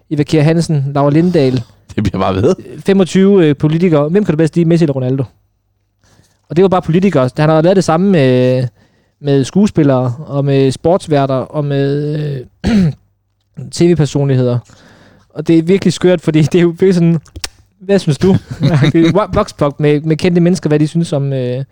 Eva 0.09 0.23
Kjær 0.23 0.43
Hansen, 0.43 0.91
Laura 0.95 1.09
Lindahl, 1.09 1.63
Det 1.95 2.03
bliver 2.03 2.19
bare 2.19 2.35
ved. 2.35 2.55
25 2.85 3.45
øh, 3.45 3.57
politikere. 3.57 4.09
Hvem 4.09 4.25
kan 4.25 4.33
du 4.33 4.37
bedst 4.37 4.55
lide, 4.55 4.65
Messi 4.69 4.83
eller 4.83 4.93
Ronaldo? 4.93 5.23
Og 6.49 6.55
det 6.55 6.61
var 6.61 6.69
bare 6.69 6.81
politikere. 6.81 7.29
Han 7.37 7.49
har 7.49 7.61
lavet 7.61 7.75
det 7.75 7.83
samme 7.83 8.11
med, 8.11 8.67
med 9.19 9.43
skuespillere, 9.43 10.13
og 10.25 10.45
med 10.45 10.71
sportsværter, 10.71 11.35
og 11.35 11.65
med 11.65 12.15
øh, 12.65 12.93
tv-personligheder. 13.71 14.59
Og 15.29 15.47
det 15.47 15.57
er 15.57 15.63
virkelig 15.63 15.93
skørt, 15.93 16.21
fordi 16.21 16.41
det 16.41 16.55
er 16.55 16.61
jo 16.61 16.67
virkelig 16.67 16.95
sådan, 16.95 17.19
hvad 17.79 17.99
synes 17.99 18.17
du? 18.17 18.35
Voxpop 19.33 19.79
med, 19.79 20.01
med 20.01 20.17
kendte 20.17 20.41
mennesker, 20.41 20.67
hvad 20.67 20.79
de 20.79 20.87
synes 20.87 21.13
om, 21.13 21.33
øh, 21.33 21.63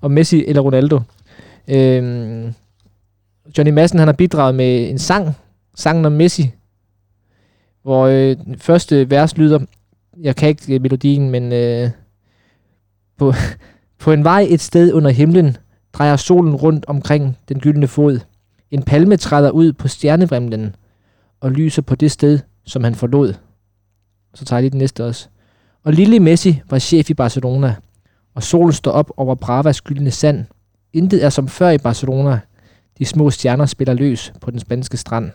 om 0.00 0.10
Messi 0.10 0.44
eller 0.46 0.62
Ronaldo. 0.62 1.00
Øhm, 1.68 2.54
Johnny 3.58 3.72
Madsen, 3.72 3.98
han 3.98 4.08
har 4.08 4.12
bidraget 4.12 4.54
med 4.54 4.90
en 4.90 4.98
sang, 4.98 5.36
sangen 5.74 6.04
om 6.04 6.12
Messi, 6.12 6.50
hvor 7.82 8.06
øh, 8.06 8.36
den 8.44 8.58
første 8.58 9.10
vers 9.10 9.36
lyder, 9.36 9.58
jeg 10.20 10.36
kan 10.36 10.48
ikke 10.48 10.74
øh, 10.74 10.82
melodien, 10.82 11.30
men 11.30 11.52
øh, 11.52 11.90
på, 13.18 13.32
på 14.02 14.12
en 14.12 14.24
vej 14.24 14.46
et 14.50 14.60
sted 14.60 14.92
under 14.92 15.10
himlen 15.10 15.56
drejer 15.92 16.16
solen 16.16 16.54
rundt 16.54 16.84
omkring 16.88 17.38
den 17.48 17.60
gyldne 17.60 17.88
fod. 17.88 18.20
En 18.70 18.82
palme 18.82 19.16
træder 19.16 19.50
ud 19.50 19.72
på 19.72 19.88
stjernevrimlen 19.88 20.76
og 21.40 21.50
lyser 21.50 21.82
på 21.82 21.94
det 21.94 22.10
sted, 22.10 22.38
som 22.64 22.84
han 22.84 22.94
forlod. 22.94 23.34
Så 24.34 24.44
tager 24.44 24.58
jeg 24.58 24.62
lige 24.62 24.70
den 24.70 24.78
næste 24.78 25.04
også. 25.04 25.28
Og 25.84 25.92
lille 25.92 26.20
Messi 26.20 26.60
var 26.70 26.78
chef 26.78 27.10
i 27.10 27.14
Barcelona, 27.14 27.74
og 28.34 28.42
solen 28.42 28.72
står 28.72 28.90
op 28.90 29.10
over 29.16 29.34
Bravas 29.34 29.80
gyldne 29.80 30.10
sand. 30.10 30.44
Intet 30.92 31.24
er 31.24 31.30
som 31.30 31.48
før 31.48 31.70
i 31.70 31.78
Barcelona. 31.78 32.40
De 32.98 33.04
små 33.04 33.30
stjerner 33.30 33.66
spiller 33.66 33.94
løs 33.94 34.32
på 34.40 34.50
den 34.50 34.60
spanske 34.60 34.96
strand. 34.96 35.30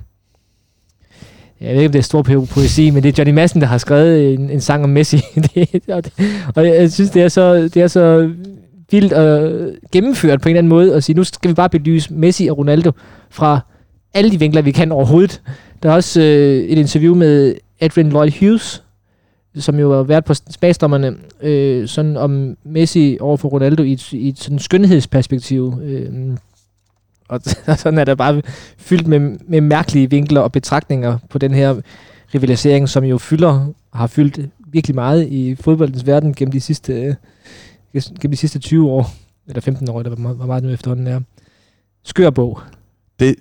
Jeg 1.61 1.69
ved 1.69 1.75
ikke, 1.75 1.85
om 1.85 1.91
det 1.91 1.99
er 1.99 2.03
stor 2.03 2.21
poesi, 2.21 2.89
men 2.89 3.03
det 3.03 3.09
er 3.09 3.13
Johnny 3.17 3.33
Madsen, 3.33 3.61
der 3.61 3.67
har 3.67 3.77
skrevet 3.77 4.33
en, 4.33 4.49
en 4.49 4.61
sang 4.61 4.83
om 4.83 4.89
Messi. 4.89 5.17
det, 5.55 5.89
og, 5.89 6.05
det, 6.05 6.13
og 6.55 6.67
jeg 6.67 6.91
synes, 6.91 7.09
det 7.09 7.21
er 7.21 7.27
så, 7.27 7.53
det 7.55 7.77
er 7.77 7.87
så 7.87 8.33
vildt 8.91 9.13
og 9.13 9.51
gennemført 9.91 10.41
på 10.41 10.49
en 10.49 10.55
eller 10.55 10.59
anden 10.59 10.69
måde 10.69 10.95
og 10.95 11.03
sige, 11.03 11.15
nu 11.15 11.23
skal 11.23 11.49
vi 11.49 11.53
bare 11.53 11.69
belyse 11.69 12.13
Messi 12.13 12.47
og 12.47 12.57
Ronaldo 12.57 12.91
fra 13.29 13.59
alle 14.13 14.31
de 14.31 14.39
vinkler, 14.39 14.61
vi 14.61 14.71
kan 14.71 14.91
overhovedet. 14.91 15.41
Der 15.83 15.89
er 15.89 15.93
også 15.93 16.21
øh, 16.21 16.63
et 16.63 16.77
interview 16.77 17.15
med 17.15 17.55
Adrian 17.79 18.09
Lloyd 18.09 18.31
Hughes, 18.39 18.83
som 19.55 19.79
jo 19.79 19.95
har 19.95 20.03
været 20.03 20.25
på 20.25 20.33
smagsdommerne, 20.33 21.15
øh, 21.41 21.87
sådan 21.87 22.17
om 22.17 22.57
Messi 22.63 23.17
over 23.19 23.37
for 23.37 23.49
Ronaldo 23.49 23.83
i 23.83 23.93
et, 23.93 24.13
i 24.13 24.29
et 24.29 24.39
sådan 24.39 24.59
skønhedsperspektiv. 24.59 25.73
Øh, 25.83 26.09
og 27.29 27.41
sådan 27.77 27.99
er 27.99 28.03
der 28.03 28.15
bare 28.15 28.41
fyldt 28.77 29.07
med, 29.07 29.19
med 29.47 29.61
mærkelige 29.61 30.09
vinkler 30.09 30.41
og 30.41 30.51
betragtninger 30.51 31.17
på 31.29 31.37
den 31.37 31.53
her 31.53 31.75
rivalisering, 32.33 32.89
som 32.89 33.03
jo 33.03 33.17
fylder, 33.17 33.65
har 33.93 34.07
fyldt 34.07 34.39
virkelig 34.71 34.95
meget 34.95 35.27
i 35.27 35.55
fodboldens 35.55 36.07
verden 36.07 36.33
gennem 36.33 36.51
de 36.51 36.61
sidste, 36.61 36.93
øh, 36.93 37.13
gennem 37.93 38.31
de 38.31 38.37
sidste 38.37 38.59
20 38.59 38.89
år, 38.91 39.13
eller 39.47 39.61
15 39.61 39.89
år, 39.89 39.99
eller 39.99 40.09
hvor 40.09 40.21
meget, 40.21 40.37
hvor 40.37 40.45
meget 40.45 40.63
nu 40.63 40.69
efterhånden 40.69 41.07
er. 41.07 41.19
Skør 42.03 42.29
bog. 42.29 42.59
Det, 43.19 43.35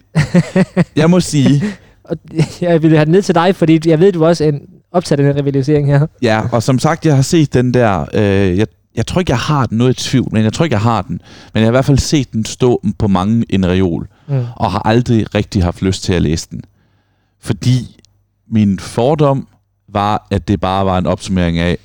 jeg 0.96 1.10
må 1.10 1.20
sige, 1.20 1.62
Og 2.04 2.16
jeg 2.60 2.82
vil 2.82 2.90
have 2.90 3.04
den 3.04 3.12
ned 3.12 3.22
til 3.22 3.34
dig, 3.34 3.56
fordi 3.56 3.80
jeg 3.90 4.00
ved, 4.00 4.12
du 4.12 4.24
også 4.26 4.44
en 4.44 4.60
optaget 4.92 5.18
den 5.18 5.26
her 5.26 5.36
rivalisering 5.36 5.86
her. 5.86 6.06
ja, 6.22 6.42
og 6.52 6.62
som 6.62 6.78
sagt, 6.78 7.06
jeg 7.06 7.14
har 7.14 7.22
set 7.22 7.54
den 7.54 7.74
der, 7.74 8.06
øh, 8.14 8.58
jeg, 8.58 8.66
jeg 8.96 9.06
tror 9.06 9.20
ikke, 9.20 9.30
jeg 9.30 9.38
har 9.38 9.66
den 9.66 9.78
noget 9.78 10.00
i 10.00 10.10
tvivl, 10.10 10.28
men 10.32 10.44
jeg 10.44 10.52
tror 10.52 10.64
ikke, 10.64 10.74
jeg 10.74 10.80
har 10.82 11.02
den. 11.02 11.20
Men 11.54 11.60
jeg 11.60 11.62
har 11.62 11.68
i 11.68 11.70
hvert 11.70 11.84
fald 11.84 11.98
set 11.98 12.32
den 12.32 12.44
stå 12.44 12.82
på 12.98 13.08
mange 13.08 13.44
en 13.48 13.66
reol, 13.66 14.08
Mm. 14.28 14.44
og 14.56 14.72
har 14.72 14.82
aldrig 14.88 15.34
rigtig 15.34 15.62
haft 15.64 15.82
lyst 15.82 16.02
til 16.02 16.12
at 16.12 16.22
læse 16.22 16.48
den. 16.50 16.62
Fordi 17.40 18.00
min 18.50 18.78
fordom 18.78 19.48
var, 19.88 20.26
at 20.30 20.48
det 20.48 20.60
bare 20.60 20.86
var 20.86 20.98
en 20.98 21.06
opsummering 21.06 21.58
af, 21.58 21.78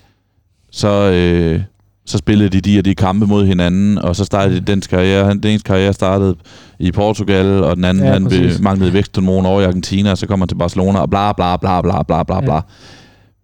så, 0.72 1.12
øh, 1.12 1.62
så 2.06 2.18
spillede 2.18 2.50
de 2.50 2.62
de 2.62 2.80
og 2.80 2.86
de 2.86 2.96
kampe 2.96 3.26
mod 3.26 3.46
hinanden, 3.46 3.98
og 3.98 4.16
så 4.16 4.26
startede 4.26 4.60
de 4.60 4.66
dens 4.72 4.88
karriere. 4.88 5.26
Han, 5.26 5.40
den 5.40 5.60
karriere 5.60 5.94
startede 5.94 6.36
i 6.80 6.92
Portugal, 6.92 7.64
og 7.64 7.76
den 7.76 7.86
anden 7.86 8.04
Ja, 8.06 8.12
han 8.14 8.24
præcis. 8.24 8.60
manglede 8.60 8.94
væksthormoner 8.94 9.50
over 9.50 9.62
i 9.62 9.66
Argentina, 9.66 10.12
og 10.12 10.18
så 10.18 10.28
kommer 10.28 10.46
han 10.46 10.48
til 10.50 10.56
Barcelona, 10.56 11.00
og 11.00 11.10
bla 11.10 11.32
bla 11.34 11.58
bla 11.58 11.82
bla 11.82 12.04
bla 12.04 12.24
bla 12.24 12.42
bla. 12.42 12.56
Ja. 12.56 12.62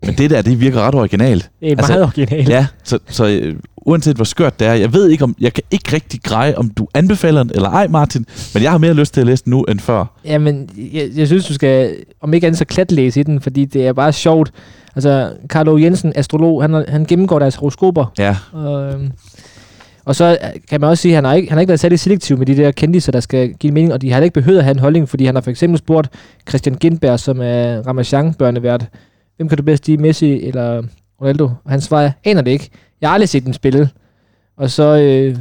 Men 0.06 0.16
det 0.16 0.30
der, 0.30 0.42
det 0.42 0.60
virker 0.62 0.82
ret 0.82 0.96
originalt. 0.96 1.50
Det 1.60 1.72
er 1.72 1.76
Altså, 1.78 1.92
meget 1.94 2.04
originalt. 2.04 2.50
Ja, 2.50 2.68
så, 2.84 3.00
så 3.10 3.28
øh, 3.28 3.56
uanset 3.78 4.16
hvor 4.16 4.26
skørt 4.26 4.60
det 4.60 4.68
er, 4.68 4.74
jeg 4.74 4.94
ved 4.94 5.10
ikke 5.10 5.24
om, 5.24 5.36
jeg 5.40 5.54
kan 5.54 5.64
ikke 5.72 5.94
rigtig 5.96 6.20
greje, 6.24 6.56
om 6.56 6.70
du 6.70 6.88
anbefaler 6.94 7.44
den 7.44 7.52
eller 7.56 7.70
ej, 7.70 7.88
Martin, 7.88 8.26
men 8.54 8.64
jeg 8.64 8.72
har 8.72 8.78
mere 8.78 8.94
lyst 8.94 9.14
til 9.14 9.22
at 9.22 9.28
læse 9.28 9.44
den 9.46 9.52
nu 9.52 9.64
end 9.64 9.80
før. 9.80 10.06
Jamen, 10.26 10.70
jeg, 10.94 11.10
jeg 11.16 11.28
synes, 11.28 11.46
du 11.48 11.54
skal, 11.54 11.96
om 12.22 12.34
ikke 12.34 12.48
andet, 12.48 12.58
så 12.60 12.66
klatlæse 12.66 13.20
i 13.20 13.24
den, 13.24 13.42
fordi 13.42 13.66
det 13.66 13.88
er 13.88 13.94
bare 13.94 14.14
sjovt. 14.14 14.52
Altså, 14.96 15.32
Carlo 15.48 15.78
Jensen, 15.78 16.14
astrolog, 16.16 16.64
han, 16.64 16.86
han 16.88 17.06
gennemgår 17.06 17.40
deres 17.40 17.56
horoskoper, 17.56 18.06
Ja, 18.20 18.36
og, 18.52 18.94
øhm, 18.94 19.12
og 20.06 20.16
så 20.16 20.26
øh, 20.44 20.50
kan 20.70 20.82
man 20.82 20.90
også 20.90 21.02
sige, 21.02 21.12
at 21.12 21.16
han 21.16 21.24
har 21.26 21.34
ikke, 21.34 21.50
han 21.50 21.56
har 21.58 21.60
ikke 21.62 21.70
været 21.70 21.80
særlig 21.80 22.00
selektiv 22.00 22.38
med 22.38 22.46
de 22.46 22.58
der 22.58 22.72
kendiser, 22.72 23.12
der 23.12 23.20
skal 23.20 23.54
give 23.54 23.74
mening, 23.74 23.94
og 23.94 24.02
de 24.02 24.12
har 24.12 24.22
ikke 24.22 24.34
behøvet 24.34 24.58
at 24.58 24.64
have 24.64 24.72
en 24.74 24.80
holdning, 24.80 25.10
fordi 25.10 25.26
han 25.26 25.36
har 25.36 25.42
for 25.42 25.50
eksempel 25.50 25.78
spurgt 25.78 26.10
Christian 26.50 26.76
Gindberg, 26.76 27.20
som 27.20 27.40
er 27.42 27.82
Ramachan-børnevært, 27.88 28.86
hvem 29.38 29.50
kan 29.50 29.58
du 29.58 29.64
bedst 29.64 29.88
lide, 29.88 30.02
Messi 30.02 30.44
eller 30.44 30.84
Ronaldo? 31.22 31.44
Og 31.44 31.72
han 31.72 31.82
svarer, 31.82 32.12
aner 32.24 32.42
det 32.42 32.52
ikke. 32.52 32.70
Jeg 33.02 33.10
har 33.10 33.14
aldrig 33.14 33.30
set 33.30 33.46
dem 33.46 33.54
spille. 33.54 33.90
Og 34.58 34.70
så, 34.70 34.98
øh, 34.98 35.38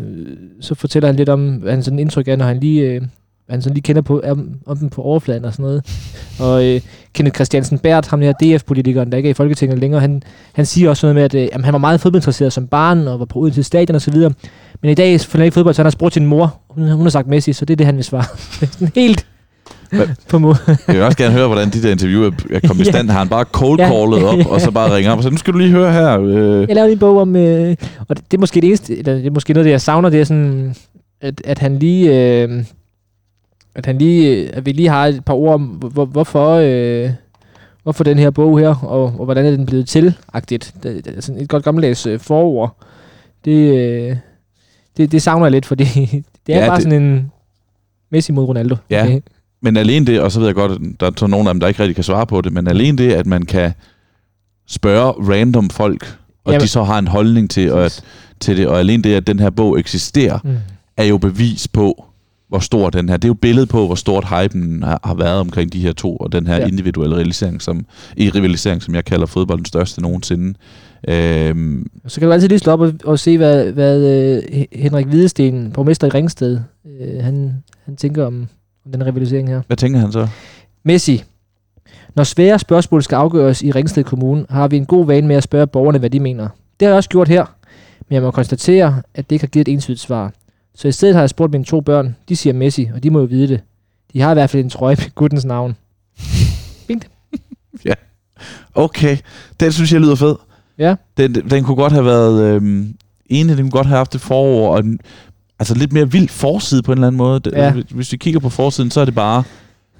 så 0.60 0.74
fortæller 0.74 1.06
han 1.06 1.16
lidt 1.16 1.28
om, 1.28 1.54
hvad 1.54 1.72
han 1.72 1.82
sådan 1.82 1.98
indtryk 1.98 2.28
er, 2.28 2.36
når 2.36 2.44
han 2.44 2.60
lige, 2.60 2.82
øh, 2.82 3.02
han 3.50 3.62
sådan 3.62 3.74
lige 3.74 3.82
kender 3.82 4.02
på, 4.02 4.20
om, 4.24 4.50
om 4.66 4.76
dem 4.76 4.88
på 4.88 5.02
overfladen 5.02 5.44
og 5.44 5.52
sådan 5.52 5.62
noget. 5.62 5.84
Og 6.40 6.64
øh, 6.64 6.80
Kenneth 7.12 7.34
Christiansen 7.34 7.78
Bært, 7.78 8.06
ham 8.06 8.20
der 8.20 8.32
DF-politikeren, 8.32 9.10
der 9.12 9.16
ikke 9.16 9.28
er 9.28 9.30
i 9.30 9.34
Folketinget 9.34 9.78
længere, 9.78 10.00
han, 10.00 10.22
han 10.52 10.66
siger 10.66 10.90
også 10.90 11.06
noget 11.06 11.14
med, 11.14 11.22
at 11.22 11.34
øh, 11.34 11.48
jamen, 11.52 11.64
han 11.64 11.72
var 11.72 11.78
meget 11.78 12.00
fodboldinteresseret 12.00 12.52
som 12.52 12.66
barn, 12.66 13.08
og 13.08 13.18
var 13.18 13.24
på 13.24 13.38
Odense 13.38 13.62
Stadion 13.62 13.94
og 13.94 14.02
så 14.02 14.10
videre. 14.10 14.32
Men 14.82 14.90
i 14.90 14.94
dag 14.94 15.20
følger 15.20 15.42
han 15.42 15.44
ikke 15.44 15.54
fodbold, 15.54 15.74
så 15.74 15.82
han 15.82 15.86
har 15.86 15.90
spurgt 15.90 16.14
sin 16.14 16.26
mor. 16.26 16.60
Hun, 16.70 16.88
hun 16.88 17.02
har 17.02 17.10
sagt 17.10 17.28
Messi, 17.28 17.52
så 17.52 17.64
det 17.64 17.74
er 17.74 17.76
det, 17.76 17.86
han 17.86 17.96
vil 17.96 18.04
svare. 18.04 18.24
Helt 19.00 19.26
på 20.28 20.38
måde. 20.38 20.56
jeg 20.68 20.94
vil 20.94 21.02
også 21.02 21.18
gerne 21.18 21.32
høre, 21.34 21.46
hvordan 21.46 21.70
de 21.70 21.82
der 21.82 21.90
interview 21.92 22.22
er- 22.24 22.60
kommet 22.66 22.84
i 22.84 22.88
Ja. 22.88 22.90
stand. 22.92 23.10
Har 23.10 23.18
han 23.18 23.28
bare 23.28 23.44
cold 23.44 23.80
Ja. 23.80 23.86
callet 23.88 24.24
op, 24.24 24.46
og 24.52 24.60
så 24.60 24.70
bare 24.70 24.96
ringer 24.96 25.10
op 25.12 25.16
og 25.18 25.22
så 25.24 25.30
nu 25.30 25.36
skal 25.36 25.52
du 25.52 25.58
lige 25.58 25.70
høre 25.70 25.92
her. 25.92 26.20
Øh, 26.20 26.60
Jeg 26.68 26.74
lavede 26.74 26.92
en 26.92 26.98
bog 26.98 27.18
om, 27.20 27.36
øh, 27.36 27.76
og 28.08 28.16
det, 28.16 28.30
det 28.30 28.36
er 28.36 28.40
måske 28.40 28.60
det 28.60 28.66
eneste, 28.68 28.98
eller 28.98 29.14
det 29.14 29.26
er 29.26 29.30
måske 29.30 29.52
noget, 29.52 29.64
det 29.64 29.70
jeg 29.70 29.80
savner, 29.80 30.08
det 30.08 30.20
er 30.20 30.24
sådan, 30.24 30.74
at, 31.20 31.42
at 31.44 31.58
han 31.58 31.78
lige, 31.78 32.32
øh, 32.42 32.64
at 33.74 33.86
han 33.86 33.98
lige, 33.98 34.48
at 34.54 34.66
vi 34.66 34.72
lige 34.72 34.88
har 34.88 35.06
et 35.06 35.24
par 35.24 35.34
ord 35.34 35.54
om, 35.54 35.62
hvor, 35.62 35.88
hvor- 35.88 36.04
hvorfor, 36.04 36.50
øh, 36.62 37.10
hvorfor 37.82 38.04
den 38.04 38.18
her 38.18 38.30
bog 38.30 38.58
her, 38.58 38.74
og, 38.84 39.04
og 39.18 39.24
hvordan 39.24 39.44
er 39.46 39.50
den 39.50 39.66
blevet 39.66 39.88
til, 39.88 40.14
agtigt. 40.32 40.74
Det, 40.82 41.04
det 41.04 41.16
er 41.16 41.20
sådan 41.20 41.40
et 41.42 41.48
godt 41.48 41.64
gammeldags 41.64 42.06
øh, 42.06 42.20
forord. 42.20 42.76
Det, 43.44 43.74
øh, 43.78 44.16
det, 44.96 45.12
det 45.12 45.22
savner 45.22 45.46
jeg 45.46 45.52
lidt, 45.52 45.66
fordi 45.66 45.84
det 46.46 46.54
er 46.54 46.60
Ja, 46.60 46.66
bare 46.66 46.76
det- 46.76 46.82
sådan 46.82 47.02
en 47.02 47.32
Messi 48.10 48.32
mod 48.32 48.44
Ronaldo. 48.44 48.76
Ja. 48.90 49.02
Okay. 49.04 49.20
Men 49.66 49.76
alene 49.76 50.06
det, 50.06 50.20
og 50.20 50.32
så 50.32 50.38
ved 50.40 50.46
jeg 50.48 50.54
godt, 50.54 50.80
der 51.00 51.06
er 51.06 51.10
så 51.16 51.26
nogle 51.26 51.48
af 51.48 51.54
dem, 51.54 51.60
der 51.60 51.68
ikke 51.68 51.80
rigtig 51.80 51.94
kan 51.94 52.04
svare 52.04 52.26
på 52.26 52.40
det, 52.40 52.52
men 52.52 52.66
alene 52.68 52.98
det, 52.98 53.12
at 53.12 53.26
man 53.26 53.42
kan 53.42 53.72
spørge 54.66 55.12
random 55.32 55.70
folk, 55.70 56.16
og 56.44 56.52
Jamen- 56.52 56.62
de 56.64 56.68
så 56.68 56.82
har 56.82 56.98
en 56.98 57.06
holdning 57.08 57.50
til, 57.50 57.72
og 57.72 57.84
at, 57.84 58.02
til 58.40 58.56
det, 58.56 58.66
og 58.68 58.78
alene 58.78 59.02
det, 59.02 59.14
at 59.14 59.26
den 59.26 59.38
her 59.38 59.50
bog 59.50 59.78
eksisterer, 59.78 60.38
Mm. 60.44 60.56
er 60.96 61.04
jo 61.04 61.18
bevis 61.18 61.68
på, 61.68 62.04
hvor 62.48 62.58
stor 62.58 62.90
den 62.90 63.08
her, 63.08 63.16
det 63.16 63.24
er 63.24 63.28
jo 63.28 63.34
billedet 63.34 63.68
på, 63.68 63.86
hvor 63.86 63.94
stort 63.94 64.24
hypen 64.28 64.82
har, 64.82 65.00
har 65.04 65.14
været 65.14 65.40
omkring 65.40 65.72
de 65.72 65.80
her 65.80 65.92
to, 65.92 66.16
og 66.16 66.32
den 66.32 66.46
her 66.46 66.56
Ja. 66.56 66.66
individuelle 66.66 67.14
rivalisering, 67.16 67.62
som, 67.62 67.86
i 68.16 68.30
rivalisering, 68.30 68.82
som 68.82 68.94
jeg 68.94 69.04
kalder 69.04 69.26
fodboldens 69.26 69.68
største 69.68 70.02
nogensinde. 70.02 70.54
Øhm, 71.08 71.86
Så 72.06 72.20
kan 72.20 72.28
du 72.28 72.32
altid 72.32 72.48
lige 72.48 72.58
slå 72.58 72.72
op 72.72 72.80
og, 72.80 72.92
og 73.04 73.18
se, 73.18 73.36
hvad, 73.36 73.72
hvad 73.72 74.00
øh, 74.04 74.42
He- 74.42 74.78
Henrik 74.80 75.06
Hvidesten, 75.06 75.72
borgmester 75.72 76.06
i 76.06 76.10
Ringsted, 76.10 76.60
øh, 77.00 77.24
han, 77.24 77.54
han 77.84 77.96
tænker 77.96 78.26
om, 78.26 78.48
om 78.86 78.92
den 78.92 79.06
rivalisering 79.06 79.48
her. 79.48 79.62
hvad 79.66 79.76
tænker 79.76 80.00
han 80.00 80.12
så? 80.12 80.28
Messi. 80.82 81.24
Når 82.14 82.24
svære 82.24 82.58
spørgsmål 82.58 83.02
skal 83.02 83.16
afgøres 83.16 83.62
i 83.62 83.70
Ringsted 83.70 84.04
Kommune, 84.04 84.46
har 84.50 84.68
vi 84.68 84.76
en 84.76 84.86
god 84.86 85.06
vane 85.06 85.26
med 85.26 85.36
at 85.36 85.42
spørge 85.42 85.66
borgerne, 85.66 85.98
hvad 85.98 86.10
de 86.10 86.20
mener. 86.20 86.48
Det 86.80 86.86
har 86.86 86.90
jeg 86.90 86.96
også 86.96 87.08
gjort 87.08 87.28
her, 87.28 87.44
men 88.08 88.14
jeg 88.14 88.22
må 88.22 88.30
konstatere, 88.30 89.02
at 89.14 89.30
det 89.30 89.36
ikke 89.36 89.42
har 89.42 89.48
givet 89.48 89.68
et 89.68 89.72
entydigt 89.72 90.00
svar. 90.00 90.32
Så 90.74 90.88
i 90.88 90.92
stedet 90.92 91.14
har 91.14 91.22
jeg 91.22 91.30
spurgt 91.30 91.52
mine 91.52 91.64
to 91.64 91.80
børn. 91.80 92.16
De 92.28 92.36
siger 92.36 92.52
Messi, 92.52 92.88
og 92.94 93.02
de 93.02 93.10
må 93.10 93.18
jo 93.20 93.24
vide 93.24 93.48
det. 93.48 93.60
De 94.12 94.20
har 94.20 94.30
i 94.30 94.34
hvert 94.34 94.50
fald 94.50 94.64
en 94.64 94.70
trøje 94.70 94.96
med 94.98 95.14
guttens 95.14 95.44
navn. 95.44 95.76
Okay, 98.74 99.16
den 99.60 99.72
synes 99.72 99.92
jeg 99.92 100.00
lyder 100.00 100.14
fed. 100.14 100.36
Ja. 100.78 100.94
Den, 101.16 101.34
den 101.34 101.64
kunne 101.64 101.76
godt 101.76 101.92
have 101.92 102.04
været... 102.04 102.42
Øhm, 102.42 102.94
enig, 103.26 103.56
den 103.56 103.64
kunne 103.64 103.70
godt 103.70 103.86
have 103.86 103.96
haft 103.96 104.14
et 104.14 104.20
forår, 104.20 104.74
og 104.74 104.80
en, 104.80 104.98
altså 105.58 105.74
lidt 105.74 105.92
mere 105.92 106.10
vild 106.10 106.28
forside 106.28 106.82
på 106.82 106.92
en 106.92 106.98
eller 106.98 107.06
anden 107.06 107.18
måde. 107.18 107.40
Det, 107.40 107.52
Ja. 107.52 107.72
hvis, 107.90 108.12
vi 108.12 108.16
kigger 108.16 108.40
på 108.40 108.48
forsiden, 108.48 108.90
så 108.90 109.00
er 109.00 109.04
det 109.04 109.14
bare 109.14 109.42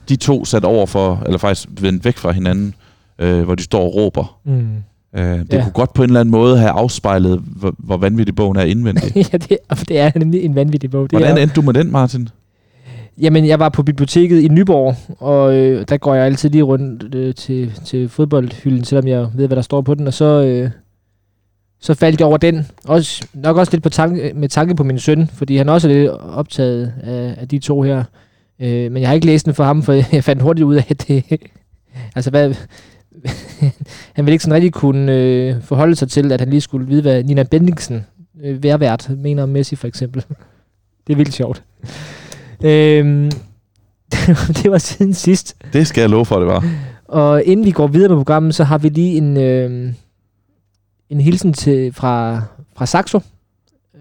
de 0.09 0.17
to 0.17 0.45
sat 0.45 0.65
over 0.65 0.87
for, 0.87 1.23
eller 1.27 1.39
faktisk 1.39 1.69
vendt 1.81 2.05
væk 2.05 2.17
fra 2.17 2.33
hinanden, 2.33 2.75
øh, 3.19 3.43
hvor 3.43 3.55
de 3.55 3.63
står 3.63 3.83
og 3.83 3.95
råber. 3.95 4.39
Mm. 4.45 4.67
Øh, 5.17 5.39
det 5.39 5.53
Ja. 5.53 5.63
kunne 5.63 5.73
godt 5.73 5.93
på 5.95 6.03
en 6.03 6.09
eller 6.11 6.21
anden 6.21 6.31
måde 6.31 6.59
have 6.59 6.71
afspejlet, 6.71 7.43
hvor, 7.47 7.75
hvor 7.79 7.97
vanvittig 7.97 8.35
bogen 8.35 8.57
er 8.57 8.63
indvendig. 8.63 9.17
ja, 9.33 9.39
det, 9.39 9.59
det 9.89 9.99
er 9.99 10.11
nemlig 10.17 10.43
en 10.45 10.55
vanvittig 10.55 10.91
bog. 10.91 11.11
Det 11.11 11.19
Hvordan 11.19 11.39
er, 11.39 11.43
endte 11.43 11.55
du 11.57 11.63
med 11.63 11.75
den, 11.75 11.93
Martin? 11.93 12.29
Jamen, 13.21 13.47
jeg 13.47 13.59
var 13.59 13.69
på 13.69 13.83
biblioteket 13.83 14.41
i 14.41 14.49
Nyborg, 14.49 14.95
og 15.19 15.55
øh, 15.57 15.85
der 15.89 15.97
går 15.97 16.15
jeg 16.15 16.25
altid 16.27 16.51
lige 16.51 16.63
rundt 16.63 17.15
øh, 17.15 17.35
til, 17.35 17.73
til 17.85 18.09
fodboldhylden, 18.09 18.85
selvom 18.85 19.09
jeg 19.09 19.27
ved, 19.35 19.47
hvad 19.47 19.57
der 19.57 19.63
står 19.63 19.81
på 19.81 19.95
den, 19.95 20.07
og 20.07 20.15
så, 20.15 20.25
øh, 20.25 20.71
så 21.81 21.95
faldt 21.95 22.21
jeg 22.21 22.27
over 22.27 22.37
den. 22.37 22.67
Også, 22.85 23.27
nok 23.35 23.57
også 23.57 23.73
lidt 23.73 23.83
på 23.83 23.89
tanke, 23.89 24.33
med 24.35 24.49
tanke 24.49 24.75
på 24.75 24.85
min 24.85 24.99
søn, 24.99 25.31
fordi 25.35 25.57
han 25.57 25.69
også 25.69 25.89
er 25.89 25.93
lidt 25.93 26.11
optaget 26.11 26.93
af, 27.03 27.35
af 27.39 27.49
de 27.49 27.59
to 27.59 27.83
her. 27.83 28.05
Øh, 28.61 28.93
men 28.93 28.97
jeg 28.97 29.09
har 29.09 29.15
ikke 29.15 29.27
læst 29.27 29.47
den 29.47 29.55
for 29.55 29.65
ham, 29.65 29.83
for 29.83 29.93
jeg 30.13 30.25
fandt 30.25 30.43
hurtigt 30.43 30.65
ud 30.65 30.75
af, 30.75 30.85
at 30.89 31.09
det... 31.09 31.25
altså, 32.17 32.31
hvad... 32.31 32.55
han 34.15 34.27
ville 34.27 34.33
ikke 34.33 34.45
sådan 34.45 34.55
rigtig 34.55 34.73
kunne 34.73 35.13
øh, 35.13 35.63
forholde 35.63 35.97
sig 35.97 36.09
til, 36.11 36.33
at 36.33 36.41
han 36.41 36.51
lige 36.51 36.61
skulle 36.61 36.87
vide, 36.87 37.03
hvad 37.03 37.25
Nina 37.25 37.43
Bendingsen, 37.43 38.07
øh, 38.45 38.63
værvært, 38.63 39.11
mener 39.19 39.43
om 39.43 39.49
Messi 39.49 39.77
for 39.77 39.89
eksempel. 39.89 40.25
det 41.07 41.13
er 41.13 41.17
vildt 41.17 41.35
sjovt. 41.35 41.63
Øhm, 42.65 43.31
det 44.63 44.71
var 44.71 44.79
siden 44.79 45.15
sidst. 45.15 45.57
Det 45.73 45.87
skal 45.87 46.01
jeg 46.01 46.11
love 46.11 46.25
for, 46.25 46.39
det 46.39 46.47
var. 46.47 46.65
Og 47.05 47.45
inden 47.45 47.67
vi 47.67 47.71
går 47.71 47.87
videre 47.87 48.09
med 48.09 48.17
programmet, 48.17 48.55
så 48.55 48.65
har 48.65 48.79
vi 48.79 48.89
lige 48.89 49.17
en, 49.17 49.37
øh, 49.37 49.93
en 51.11 51.21
hilsen 51.21 51.53
til, 51.53 51.93
fra, 51.93 52.43
fra 52.77 52.87
Saxo, 52.87 53.21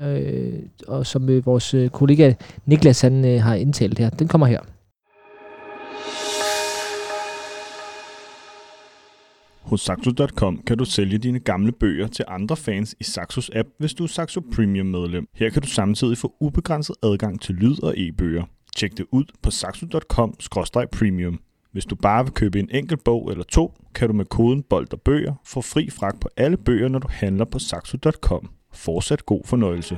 øh, 0.01 0.53
og 0.87 1.05
som 1.05 1.29
øh, 1.29 1.45
vores 1.45 1.73
øh, 1.73 1.89
kollega 1.89 2.33
Niklas 2.65 3.01
han, 3.01 3.25
øh, 3.25 3.41
har 3.41 3.55
indtalt 3.55 3.99
her. 3.99 4.09
Den 4.09 4.27
kommer 4.27 4.47
her. 4.47 4.59
Hos 9.61 9.81
Saxo.com 9.81 10.61
kan 10.67 10.77
du 10.77 10.85
sælge 10.85 11.17
dine 11.17 11.39
gamle 11.39 11.71
bøger 11.71 12.07
til 12.07 12.25
andre 12.27 12.55
fans 12.55 12.95
i 12.99 13.03
Saxos 13.03 13.51
app, 13.55 13.69
hvis 13.79 13.93
du 13.93 14.03
er 14.03 14.07
Saxo 14.07 14.41
Premium 14.55 14.85
medlem. 14.85 15.27
Her 15.35 15.49
kan 15.49 15.61
du 15.61 15.67
samtidig 15.67 16.17
få 16.17 16.33
ubegrænset 16.39 16.95
adgang 17.03 17.41
til 17.41 17.55
lyd- 17.55 17.83
og 17.83 17.93
e-bøger. 17.97 18.43
Tjek 18.75 18.97
det 18.97 19.05
ud 19.11 19.23
på 19.43 19.51
saxo.com-premium. 19.51 21.39
Hvis 21.75 21.85
du 21.85 21.95
bare 21.95 22.23
vil 22.23 22.33
købe 22.33 22.59
en 22.59 22.69
enkelt 22.71 23.03
bog 23.03 23.31
eller 23.31 23.43
to, 23.43 23.73
kan 23.95 24.07
du 24.07 24.13
med 24.13 24.25
koden 24.25 24.63
Bold 24.69 24.93
og 24.93 25.01
Bøger 25.01 25.33
få 25.45 25.61
fri 25.61 25.89
fragt 25.89 26.19
på 26.19 26.29
alle 26.37 26.57
bøger, 26.57 26.87
når 26.87 26.99
du 26.99 27.07
handler 27.11 27.45
på 27.45 27.59
saxo.com. 27.59 28.49
Fortsat 28.73 29.25
god 29.25 29.41
fornøjelse. 29.45 29.97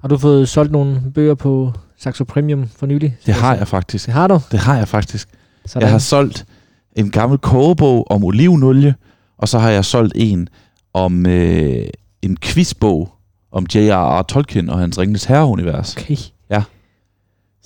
Har 0.00 0.08
du 0.08 0.18
fået 0.18 0.48
solgt 0.48 0.72
nogle 0.72 1.02
bøger 1.14 1.34
på 1.34 1.72
Saxo 1.96 2.24
Premium 2.24 2.68
for 2.68 2.86
nylig? 2.86 3.16
Det 3.26 3.34
har 3.34 3.54
jeg 3.54 3.68
faktisk. 3.68 4.06
Det 4.06 4.14
har 4.14 4.28
du? 4.28 4.40
Det 4.50 4.58
har 4.58 4.76
jeg 4.76 4.88
faktisk. 4.88 5.28
Sådan. 5.66 5.82
Jeg 5.82 5.90
har 5.90 5.98
solgt 5.98 6.46
en 6.92 7.10
gammel 7.10 7.38
kogebog 7.38 8.10
om 8.10 8.24
olivenolie, 8.24 8.94
og 9.38 9.48
så 9.48 9.58
har 9.58 9.70
jeg 9.70 9.84
solgt 9.84 10.12
en 10.16 10.48
om 10.94 11.26
øh, 11.26 11.86
en 12.22 12.36
quizbog 12.36 13.12
om 13.52 13.66
J.R.R. 13.74 14.22
Tolkien 14.22 14.70
og 14.70 14.78
hans 14.78 14.98
Ringenes 14.98 15.24
Herre-univers. 15.24 15.96
Okay. 15.96 16.16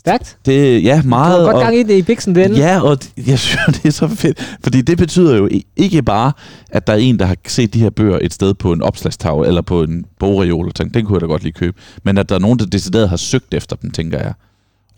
Stærkt. 0.00 0.36
Det, 0.46 0.84
ja, 0.84 1.00
Du 1.04 1.08
meget. 1.08 1.38
har 1.38 1.44
godt 1.44 1.56
og- 1.56 1.62
gang 1.62 1.76
i 1.76 1.82
det 1.82 1.94
i 1.98 2.02
biksen 2.02 2.34
den. 2.34 2.54
Ja, 2.54 2.80
og 2.80 2.98
jeg 3.26 3.38
synes, 3.38 3.60
det 3.76 3.84
er 3.86 3.90
så 3.90 4.08
fedt. 4.08 4.56
Fordi 4.62 4.80
det 4.80 4.98
betyder 4.98 5.36
jo 5.36 5.48
ikke 5.76 6.02
bare, 6.02 6.32
at 6.70 6.86
der 6.86 6.92
er 6.92 6.96
en, 6.96 7.18
der 7.18 7.24
har 7.26 7.36
set 7.46 7.74
de 7.74 7.80
her 7.80 7.90
bøger 7.90 8.18
et 8.22 8.34
sted 8.34 8.54
på 8.54 8.72
en 8.72 8.82
opslagstavle 8.82 9.48
eller 9.48 9.62
på 9.62 9.82
en 9.82 10.04
bogreol 10.18 10.66
og 10.68 10.74
tænkt, 10.74 10.94
den 10.94 11.06
kunne 11.06 11.14
jeg 11.16 11.20
da 11.20 11.26
godt 11.26 11.42
lige 11.42 11.52
købe. 11.52 11.76
Men 12.02 12.18
at 12.18 12.28
der 12.28 12.34
er 12.34 12.38
nogen, 12.38 12.58
der 12.58 12.66
decideret 12.66 13.08
har 13.08 13.16
søgt 13.16 13.54
efter 13.54 13.76
dem, 13.76 13.90
tænker 13.90 14.18
jeg. 14.18 14.32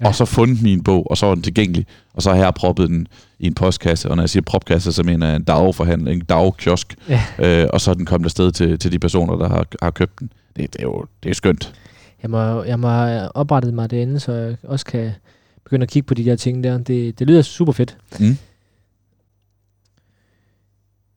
Ja. 0.00 0.06
Og 0.08 0.14
så 0.14 0.24
fundet 0.24 0.62
min 0.62 0.82
bog, 0.82 1.10
og 1.10 1.16
så 1.18 1.26
var 1.26 1.34
den 1.34 1.42
tilgængelig. 1.42 1.86
Og 2.14 2.22
så 2.22 2.30
har 2.30 2.36
jeg 2.36 2.54
proppet 2.54 2.88
den 2.88 3.06
i 3.38 3.46
en 3.46 3.54
postkasse. 3.54 4.08
Og 4.10 4.16
når 4.16 4.22
jeg 4.22 4.30
siger 4.30 4.42
propkasse, 4.42 4.92
så 4.92 5.02
mener 5.02 5.26
jeg 5.26 5.36
en 5.36 5.42
dagforhandling, 5.44 6.20
en 6.20 6.26
dagkiosk. 6.28 6.94
Ja. 7.08 7.22
Øh, 7.38 7.68
og 7.72 7.80
så 7.80 7.90
er 7.90 7.94
den 7.94 8.06
kommet 8.06 8.24
afsted 8.26 8.52
til, 8.52 8.78
til 8.78 8.92
de 8.92 8.98
personer, 8.98 9.36
der 9.36 9.48
har, 9.48 9.66
har 9.82 9.90
købt 9.90 10.18
den. 10.20 10.30
Det, 10.56 10.72
det, 10.72 10.78
er 10.80 10.82
jo 10.84 11.04
det 11.22 11.30
er 11.30 11.34
skønt. 11.34 11.72
Jeg 12.22 12.30
må, 12.30 12.62
jeg 12.62 12.80
må 12.80 12.88
have 12.88 13.36
oprettet 13.36 13.74
mig 13.74 13.90
derinde, 13.90 14.20
så 14.20 14.32
jeg 14.32 14.56
også 14.62 14.86
kan 14.86 15.10
begynde 15.64 15.82
at 15.82 15.88
kigge 15.90 16.06
på 16.06 16.14
de 16.14 16.24
der 16.24 16.36
ting 16.36 16.64
der. 16.64 16.78
Det, 16.78 17.18
det 17.18 17.26
lyder 17.26 17.42
super 17.42 17.72
fedt. 17.72 17.96
Mm. 18.20 18.36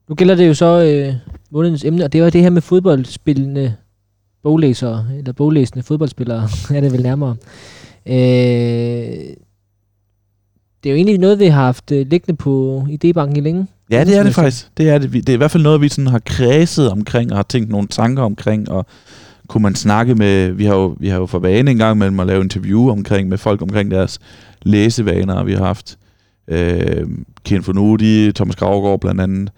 Nu 0.08 0.14
gælder 0.14 0.34
det 0.34 0.48
jo 0.48 0.54
så 0.54 0.82
øh, 0.82 1.14
månedens 1.50 1.84
emne, 1.84 2.04
og 2.04 2.12
det 2.12 2.22
var 2.22 2.30
det 2.30 2.42
her 2.42 2.50
med 2.50 2.62
fodboldspillende 2.62 3.74
boglæsere, 4.42 5.06
eller 5.18 5.32
boglæsende 5.32 5.82
fodboldspillere, 5.82 6.48
er 6.76 6.80
det 6.80 6.92
vel 6.92 7.02
nærmere. 7.02 7.36
Øh, 8.06 8.14
det 10.82 10.90
er 10.90 10.94
jo 10.94 10.96
egentlig 10.96 11.18
noget, 11.18 11.38
vi 11.38 11.46
har 11.46 11.64
haft 11.64 11.92
øh, 11.92 12.06
liggende 12.06 12.36
på 12.36 12.84
idébanken 12.88 13.36
i 13.36 13.40
længe. 13.40 13.66
Ja, 13.90 14.04
det 14.04 14.16
er 14.16 14.22
det 14.22 14.34
faktisk. 14.34 14.68
Det 14.76 14.88
er, 14.88 14.98
det. 14.98 15.12
Det 15.12 15.28
er 15.28 15.32
i 15.32 15.36
hvert 15.36 15.50
fald 15.50 15.62
noget, 15.62 15.80
vi 15.80 15.88
sådan 15.88 16.06
har 16.06 16.18
kredset 16.18 16.90
omkring 16.90 17.30
og 17.32 17.38
har 17.38 17.42
tænkt 17.42 17.70
nogle 17.70 17.88
tanker 17.88 18.22
omkring, 18.22 18.70
og 18.70 18.86
kunne 19.48 19.62
man 19.62 19.74
snakke 19.74 20.14
med, 20.14 20.50
vi 20.50 20.64
har 20.64 20.74
jo, 20.74 20.96
vi 21.00 21.08
har 21.08 21.18
jo 21.18 21.26
for 21.26 21.38
vane 21.38 21.70
en 21.70 21.78
gang 21.78 21.98
mellem 21.98 22.20
at 22.20 22.26
lave 22.26 22.42
interview 22.42 22.90
omkring, 22.90 23.28
med 23.28 23.38
folk 23.38 23.62
omkring 23.62 23.90
deres 23.90 24.18
læsevaner, 24.62 25.44
vi 25.44 25.52
har 25.52 25.64
haft 25.64 25.98
øh, 26.48 27.06
Ken 27.44 27.62
Fornudi, 27.62 28.32
Thomas 28.32 28.56
Gravgaard 28.56 29.00
blandt 29.00 29.20
andet. 29.20 29.50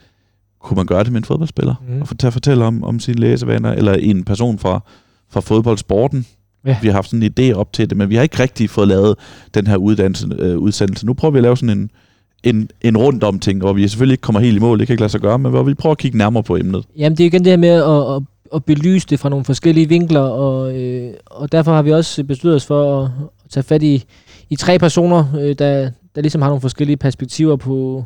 Kunne 0.60 0.76
man 0.76 0.86
gøre 0.86 1.04
det 1.04 1.12
med 1.12 1.20
en 1.20 1.24
fodboldspiller? 1.24 1.74
Mm. 1.88 1.94
Mm. 1.94 2.00
Og 2.00 2.08
fortælle, 2.08 2.32
fortælle 2.32 2.64
om, 2.64 2.84
om 2.84 3.00
sine 3.00 3.20
læsevaner, 3.20 3.72
eller 3.72 3.92
en 3.92 4.24
person 4.24 4.58
fra, 4.58 4.80
fra 5.30 5.40
fodboldsporten. 5.40 6.26
Ja. 6.66 6.76
Vi 6.82 6.88
har 6.88 6.94
haft 6.94 7.10
sådan 7.10 7.22
en 7.22 7.32
idé 7.38 7.54
op 7.54 7.72
til 7.72 7.90
det, 7.90 7.98
men 7.98 8.10
vi 8.10 8.14
har 8.14 8.22
ikke 8.22 8.42
rigtig 8.42 8.70
fået 8.70 8.88
lavet 8.88 9.16
den 9.54 9.66
her 9.66 9.76
uddannelse, 9.76 10.28
øh, 10.38 10.58
udsendelse. 10.58 11.06
Nu 11.06 11.14
prøver 11.14 11.32
vi 11.32 11.38
at 11.38 11.42
lave 11.42 11.56
sådan 11.56 11.78
en, 11.78 11.90
en, 12.44 12.70
en 12.80 12.96
rundt 12.96 13.24
om 13.24 13.38
ting, 13.38 13.60
hvor 13.60 13.72
vi 13.72 13.88
selvfølgelig 13.88 14.14
ikke 14.14 14.22
kommer 14.22 14.40
helt 14.40 14.56
i 14.56 14.60
mål, 14.60 14.78
det 14.78 14.86
kan 14.86 14.94
ikke 14.94 15.02
lade 15.02 15.12
sig 15.12 15.20
gøre, 15.20 15.38
men 15.38 15.50
hvor 15.50 15.62
vi 15.62 15.74
prøver 15.74 15.92
at 15.92 15.98
kigge 15.98 16.18
nærmere 16.18 16.42
på 16.42 16.56
emnet. 16.56 16.84
Jamen, 16.96 17.16
det 17.16 17.20
er 17.20 17.24
jo 17.24 17.28
igen 17.28 17.44
det 17.44 17.52
her 17.52 17.56
med 17.56 17.68
at, 17.68 18.16
at, 18.16 18.22
at 18.54 18.64
belyse 18.64 19.06
det 19.10 19.20
fra 19.20 19.28
nogle 19.28 19.44
forskellige 19.44 19.88
vinkler, 19.88 20.20
og, 20.20 20.76
øh, 20.80 21.14
og 21.26 21.52
derfor 21.52 21.72
har 21.72 21.82
vi 21.82 21.92
også 21.92 22.24
besluttet 22.24 22.56
os 22.56 22.66
for 22.66 23.02
at, 23.02 23.10
at 23.44 23.50
tage 23.50 23.64
fat 23.64 23.82
i, 23.82 24.04
i 24.50 24.56
tre 24.56 24.78
personer, 24.78 25.24
øh, 25.40 25.54
der, 25.58 25.90
der 26.14 26.20
ligesom 26.20 26.42
har 26.42 26.48
nogle 26.48 26.60
forskellige 26.60 26.96
perspektiver 26.96 27.56
på, 27.56 28.04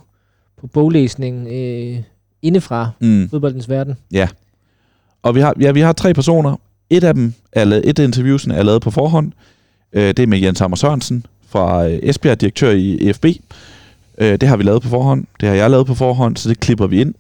på 0.61 0.67
boglæsning 0.67 1.49
øh, 1.49 1.99
indefra 2.43 2.91
Mm. 3.01 3.29
fodboldens 3.31 3.69
verden. 3.69 3.97
Og 5.23 5.35
vi 5.35 5.41
har, 5.41 5.55
ja, 5.61 5.73
vi 5.73 5.81
har 5.81 5.93
tre 5.93 6.15
personer. 6.15 6.57
Et 6.91 7.05
af 7.05 7.15
dem, 7.15 7.35
er 7.53 7.65
lavet, 7.65 7.89
et 7.89 7.99
af 7.99 8.05
interviewsene 8.05 8.55
er 8.55 8.63
lavet 8.63 8.83
på 8.83 8.91
forhånd. 8.91 9.33
Øh, 9.93 10.03
det 10.09 10.19
er 10.19 10.27
med 10.27 10.39
Jens 10.39 10.59
Hammer 10.59 10.77
Sørensen 10.77 11.27
fra 11.49 11.87
øh, 11.89 11.99
Esbjerg, 12.03 12.41
direktør 12.41 12.71
i 12.71 13.09
EFB. 13.09 13.25
Øh, 14.19 14.33
det 14.41 14.43
har 14.49 14.57
vi 14.57 14.63
lavet 14.63 14.83
på 14.83 14.89
forhånd. 14.89 15.27
Det 15.41 15.49
har 15.49 15.57
jeg 15.57 15.71
lavet 15.71 15.87
på 15.87 15.95
forhånd, 15.95 16.37
så 16.37 16.49
det 16.49 16.61
klipper 16.61 16.87
vi 16.87 17.01
ind. 17.01 17.15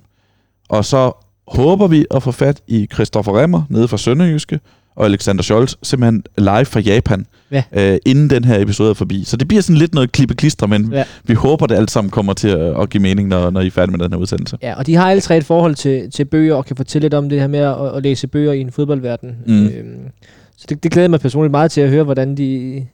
Og 0.68 0.84
så 0.84 1.12
håber 1.49 1.86
vi 1.86 2.07
at 2.11 2.22
få 2.22 2.32
fat 2.32 2.62
i 2.66 2.88
Christoffer 2.95 3.38
Remmer 3.43 3.62
nede 3.70 3.88
fra 3.88 3.99
Sønderjyske 3.99 4.61
og 4.97 5.05
Alexander 5.07 5.43
Scholz 5.43 5.74
simpelthen 5.82 6.24
live 6.38 6.64
fra 6.64 6.80
Japan, 6.80 7.26
Ja. 7.51 7.62
øh, 7.72 7.99
inden 8.07 8.30
den 8.30 8.45
her 8.45 8.59
episode 8.61 8.90
er 8.90 8.95
forbi. 8.95 9.24
Så 9.24 9.36
det 9.36 9.49
bliver 9.49 9.62
sådan 9.62 9.76
lidt 9.76 9.95
noget 9.95 10.12
klippe 10.12 10.34
klister, 10.34 10.66
men 10.66 10.93
Ja. 10.93 11.05
vi 11.24 11.34
håber, 11.34 11.66
det 11.66 11.74
alt 11.74 11.90
sammen 11.90 12.11
kommer 12.11 12.32
til 12.32 12.49
at, 12.49 12.80
at 12.80 12.90
give 12.90 13.03
mening, 13.03 13.28
når, 13.28 13.51
når 13.51 13.61
I 13.61 13.66
er 13.66 13.70
færdige 13.70 13.97
med 13.97 14.05
den 14.05 14.12
her 14.12 14.18
udsendelse. 14.20 14.59
Ja, 14.62 14.74
og 14.74 14.86
de 14.86 14.95
har 14.95 15.11
alle 15.11 15.20
tre 15.20 15.36
et 15.36 15.45
forhold 15.45 15.74
til, 15.74 16.11
til 16.11 16.24
bøger, 16.24 16.55
og 16.55 16.64
kan 16.66 16.76
fortælle 16.76 17.05
lidt 17.05 17.14
om 17.14 17.28
det 17.28 17.40
her 17.40 17.47
med 17.47 17.59
at, 17.61 17.97
at 17.97 18.03
læse 18.03 18.26
bøger 18.26 18.53
i 18.53 18.61
en 18.61 18.70
fodboldverden. 18.72 19.36
Mm. 19.47 19.66
Øhm, 19.66 20.09
så 20.57 20.66
det, 20.68 20.82
det 20.82 20.93
glæder 20.93 21.09
mig 21.09 21.20
personligt 21.20 21.51
meget 21.51 21.70
til 21.70 21.80
at 21.80 21.90
høre, 21.90 22.05
hvordan 22.05 22.36
de, 22.36 22.86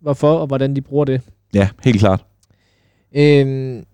hvorfor 0.00 0.32
og 0.38 0.46
hvordan 0.46 0.76
de 0.76 0.80
bruger 0.80 1.04
det. 1.04 1.20
Ja, 1.54 1.68
helt 1.84 1.98
klart. 1.98 2.24
Øhm, 3.16 3.84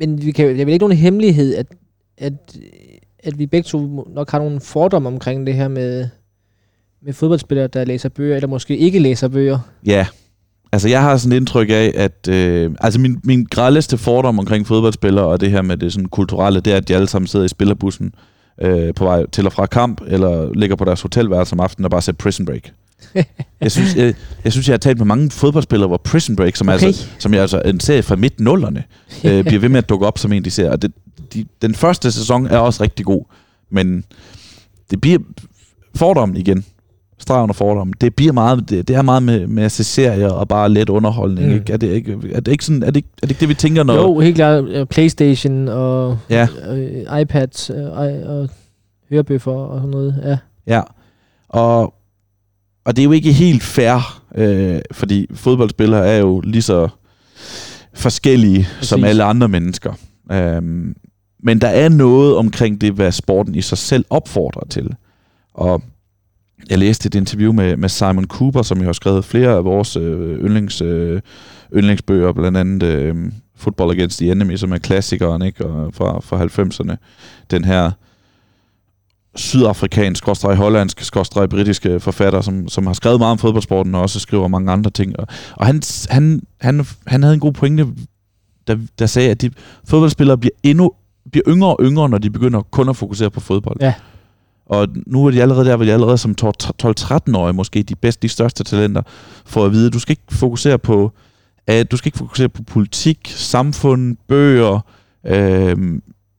men 0.00 0.22
vi 0.26 0.30
kan, 0.30 0.46
det 0.48 0.60
er 0.60 0.64
vel 0.64 0.72
ikke 0.72 0.82
nogen 0.84 0.98
hemmelighed, 0.98 1.54
at, 1.54 1.66
at, 2.18 2.32
at 3.26 3.38
vi 3.38 3.46
begge 3.46 3.66
to 3.66 4.04
nok 4.14 4.30
har 4.30 4.38
nogle 4.38 4.60
fordomme 4.60 5.08
omkring 5.08 5.46
det 5.46 5.54
her 5.54 5.68
med, 5.68 6.08
med 7.02 7.12
fodboldspillere, 7.12 7.66
der 7.66 7.84
læser 7.84 8.08
bøger, 8.08 8.36
eller 8.36 8.48
måske 8.48 8.76
ikke 8.76 8.98
læser 8.98 9.28
bøger. 9.28 9.58
Ja, 9.86 10.06
altså 10.72 10.88
jeg 10.88 11.02
har 11.02 11.16
sådan 11.16 11.32
et 11.32 11.36
indtryk 11.36 11.70
af, 11.70 11.92
at 11.94 12.28
øh, 12.28 12.70
altså 12.80 13.00
min, 13.00 13.20
min 13.24 13.46
grældeste 13.50 13.98
fordom 13.98 14.38
omkring 14.38 14.66
fodboldspillere 14.66 15.24
og 15.24 15.40
det 15.40 15.50
her 15.50 15.62
med 15.62 15.76
det 15.76 15.92
sådan 15.92 16.08
kulturelle, 16.08 16.60
det 16.60 16.72
er, 16.72 16.76
at 16.76 16.88
de 16.88 16.94
alle 16.94 17.08
sammen 17.08 17.26
sidder 17.26 17.44
i 17.46 17.48
spillerbussen 17.48 18.14
øh, 18.62 18.94
på 18.94 19.04
vej 19.04 19.26
til 19.26 19.46
og 19.46 19.52
fra 19.52 19.66
kamp, 19.66 20.00
eller 20.06 20.52
ligger 20.54 20.76
på 20.76 20.84
deres 20.84 21.02
hotelværelse 21.02 21.52
om 21.52 21.60
aftenen 21.60 21.84
og 21.84 21.90
bare 21.90 22.02
ser 22.02 22.12
Prison 22.12 22.46
Break. 22.46 22.72
jeg, 23.60 23.70
synes, 23.72 23.96
jeg, 23.96 24.14
jeg 24.44 24.52
synes, 24.52 24.68
jeg 24.68 24.72
har 24.72 24.78
talt 24.78 24.98
med 24.98 25.06
mange 25.06 25.30
fodboldspillere, 25.30 25.88
hvor 25.88 25.96
Prison 25.96 26.36
Break, 26.36 26.56
som, 26.56 26.68
Okay. 26.68 26.76
okay. 26.76 26.86
altså, 26.86 27.06
som 27.18 27.34
er 27.34 27.40
altså 27.42 27.62
en 27.64 27.80
serie 27.80 28.02
fra 28.02 28.16
midt-nullerne, 28.16 28.84
øh, 29.24 29.44
bliver 29.44 29.60
ved 29.60 29.68
med 29.68 29.78
at 29.78 29.88
dukke 29.88 30.06
op 30.06 30.18
som 30.18 30.32
en, 30.32 30.44
de 30.44 30.50
ser. 30.50 30.70
Og 30.70 30.82
det, 30.82 30.92
de, 31.34 31.44
den 31.62 31.74
første 31.74 32.12
sæson 32.12 32.46
er 32.46 32.58
også 32.58 32.82
rigtig 32.82 33.06
god, 33.06 33.24
men 33.70 34.04
det 34.90 35.00
bliver 35.00 35.18
fordommen 35.94 36.36
igen. 36.36 36.64
Stregen 37.18 37.50
og 37.50 37.56
fordommen. 37.56 37.94
Det 38.00 38.16
bliver 38.16 38.32
meget, 38.32 38.70
det, 38.70 38.88
det 38.88 38.96
er 38.96 39.02
meget 39.02 39.22
med, 39.22 39.46
med 39.46 39.62
at 39.62 39.72
se 39.72 39.84
serier 39.84 40.30
og 40.30 40.48
bare 40.48 40.68
let 40.68 40.88
underholdning. 40.88 41.48
Mm. 41.48 41.54
Ikke? 41.54 41.72
Er, 41.72 41.76
det 41.76 41.86
ikke, 41.92 42.18
er 42.32 42.40
det 42.40 42.52
ikke 42.52 42.64
sådan, 42.64 42.82
er 42.82 42.86
det, 42.86 42.96
ikke, 42.96 43.08
er 43.22 43.26
det 43.26 43.30
ikke 43.30 43.40
det, 43.40 43.48
vi 43.48 43.54
tænker, 43.54 43.82
når... 43.82 43.94
Jo, 43.94 44.18
helt 44.18 44.36
klart. 44.36 44.88
Playstation 44.88 45.68
og 45.68 46.18
Ja, 46.30 46.48
iPads 47.20 47.70
øh, 47.70 47.76
og, 47.76 48.06
og 48.06 48.48
hørebøffer 49.10 49.52
og 49.52 49.78
sådan 49.78 49.90
noget. 49.90 50.22
Ja. 50.24 50.36
ja. 50.74 50.82
Og, 51.48 51.94
og 52.86 52.96
det 52.96 53.02
er 53.02 53.04
jo 53.04 53.12
ikke 53.12 53.32
helt 53.32 53.62
fair, 53.62 54.22
øh, 54.34 54.80
fordi 54.92 55.26
fodboldspillere 55.34 56.06
er 56.06 56.18
jo 56.18 56.40
lige 56.40 56.62
så 56.62 56.88
forskellige 57.94 58.68
Præcis. 58.74 58.88
Som 58.88 59.04
alle 59.04 59.24
andre 59.24 59.48
mennesker. 59.48 59.92
Øhm, 60.32 60.96
men 61.42 61.60
der 61.60 61.68
er 61.68 61.88
noget 61.88 62.36
omkring 62.36 62.80
det, 62.80 62.92
hvad 62.92 63.12
sporten 63.12 63.54
i 63.54 63.62
sig 63.62 63.78
selv 63.78 64.04
opfordrer 64.10 64.66
til. 64.70 64.94
Og 65.54 65.82
jeg 66.70 66.78
læste 66.78 67.06
et 67.06 67.14
interview 67.14 67.52
med, 67.52 67.76
med 67.76 67.88
Simon 67.88 68.24
Cooper, 68.24 68.62
som 68.62 68.78
jo 68.78 68.84
har 68.84 68.92
skrevet 68.92 69.24
flere 69.24 69.50
af 69.50 69.64
vores 69.64 69.96
øh, 69.96 70.38
yndlings, 70.44 70.82
øh, 70.82 71.20
yndlingsbøger, 71.76 72.32
blandt 72.32 72.58
andet 72.58 72.82
øh, 72.82 73.16
Football 73.56 73.90
Against 73.90 74.18
the 74.18 74.30
Enemy, 74.30 74.56
som 74.56 74.72
er 74.72 74.78
klassikeren 74.78 75.42
ikke? 75.42 75.66
Og 75.66 75.94
fra, 75.94 76.20
fra 76.20 76.44
90'erne. 76.44 76.96
Den 77.50 77.64
her 77.64 77.90
sydafrikansk, 79.36 80.24
hollandsk, 80.42 81.12
britiske 81.50 82.00
forfatter, 82.00 82.40
som, 82.40 82.68
som 82.68 82.86
har 82.86 82.94
skrevet 82.94 83.18
meget 83.20 83.32
om 83.32 83.38
fodboldsporten 83.38 83.94
og 83.94 84.02
også 84.02 84.20
skriver 84.20 84.48
mange 84.48 84.72
andre 84.72 84.90
ting. 84.90 85.18
Og, 85.18 85.26
og 85.56 85.66
han, 85.66 85.82
han, 86.08 86.42
han, 86.60 86.86
han 87.06 87.22
havde 87.22 87.34
en 87.34 87.40
god 87.40 87.52
pointe, 87.52 87.86
der, 88.66 88.76
der 88.98 89.06
sagde, 89.06 89.30
at 89.30 89.42
de 89.42 89.50
fodboldspillere 89.84 90.38
bliver 90.38 90.54
endnu 90.62 90.92
bliver 91.30 91.44
yngre 91.48 91.68
og 91.68 91.78
yngre, 91.82 92.08
når 92.08 92.18
de 92.18 92.30
begynder 92.30 92.62
kun 92.62 92.88
at 92.88 92.96
fokusere 92.96 93.30
på 93.30 93.40
fodbold. 93.40 93.76
Ja. 93.80 93.94
Og 94.66 94.88
nu 95.06 95.26
er 95.26 95.30
de 95.30 95.42
allerede 95.42 95.64
der, 95.64 95.76
hvor 95.76 95.84
de 95.84 95.92
allerede 95.92 96.18
som 96.18 96.34
12-13-årige 96.42 97.52
måske 97.52 97.82
de 97.82 97.94
bedste, 97.94 98.22
de 98.22 98.28
største 98.28 98.64
talenter, 98.64 99.02
for 99.46 99.64
at 99.64 99.72
vide, 99.72 99.86
at 99.86 99.92
du 99.92 99.98
skal 99.98 100.12
ikke 100.12 100.22
fokusere 100.30 100.78
på, 100.78 101.12
at 101.66 101.90
du 101.90 101.96
skal 101.96 102.08
ikke 102.08 102.18
fokusere 102.18 102.48
på 102.48 102.62
politik, 102.62 103.32
samfund, 103.36 104.16
bøger, 104.28 104.80
øh, 105.26 105.76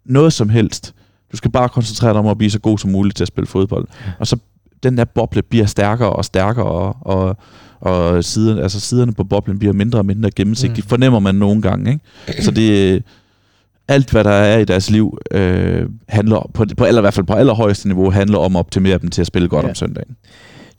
noget 0.05 0.33
som 0.33 0.49
helst. 0.49 0.93
Du 1.31 1.37
skal 1.37 1.51
bare 1.51 1.69
koncentrere 1.69 2.11
dig 2.11 2.19
om 2.19 2.27
at 2.27 2.37
blive 2.37 2.51
så 2.51 2.59
god 2.59 2.77
som 2.77 2.89
muligt 2.91 3.15
til 3.17 3.23
at 3.23 3.27
spille 3.27 3.47
fodbold. 3.47 3.87
Og 4.19 4.27
så 4.27 4.37
den 4.83 4.97
der 4.97 5.05
boble 5.05 5.41
bliver 5.41 5.65
stærkere 5.65 6.09
og 6.09 6.25
stærkere, 6.25 6.65
og, 6.65 6.97
og, 7.01 7.37
og 7.79 8.23
siderne, 8.23 8.61
altså 8.61 8.79
siderne 8.79 9.13
på 9.13 9.23
boblen 9.23 9.59
bliver 9.59 9.73
mindre 9.73 9.99
og 9.99 10.05
mindre 10.05 10.31
gennemsigtige, 10.31 10.81
Mm. 10.81 10.85
mm. 10.85 10.89
fornemmer 10.89 11.19
man 11.19 11.35
nogle 11.35 11.61
gange. 11.61 11.91
Ikke? 12.27 12.43
Så 12.43 12.51
det 12.51 13.03
alt, 13.87 14.11
hvad 14.11 14.23
der 14.23 14.29
er 14.29 14.57
i 14.59 14.65
deres 14.65 14.89
liv, 14.89 15.17
øh, 15.31 15.89
handler 16.09 16.51
på, 16.53 16.65
på 16.77 16.85
eller 16.85 17.01
i 17.01 17.03
hvert 17.03 17.13
fald 17.13 17.25
på 17.25 17.33
allerhøjeste 17.33 17.87
niveau, 17.87 18.09
handler 18.11 18.37
om 18.37 18.55
at 18.55 18.59
optimere 18.59 18.97
dem 18.97 19.09
til 19.09 19.21
at 19.21 19.27
spille 19.27 19.47
godt 19.47 19.63
Ja. 19.63 19.67
ja. 19.67 19.71
om 19.71 19.75
søndagen. 19.75 20.15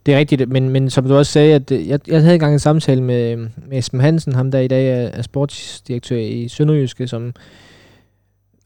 Det 0.05 0.13
er 0.13 0.17
rigtigt, 0.19 0.49
men, 0.49 0.69
men 0.69 0.89
som 0.89 1.07
du 1.07 1.15
også 1.17 1.31
sagde, 1.31 1.55
at 1.55 1.71
øh, 1.71 1.87
jeg, 1.87 1.99
jeg 2.07 2.21
havde 2.21 2.33
engang 2.33 2.53
en 2.53 2.59
samtale 2.59 3.03
med, 3.03 3.35
med 3.37 3.77
Esben 3.77 3.99
Hansen, 3.99 4.33
ham 4.35 4.51
der 4.51 4.59
i 4.59 4.67
dag 4.67 4.89
er, 4.89 5.07
er 5.13 5.21
sportsdirektør 5.21 6.17
i 6.17 6.47
Sønderjyske, 6.47 7.07
som 7.07 7.33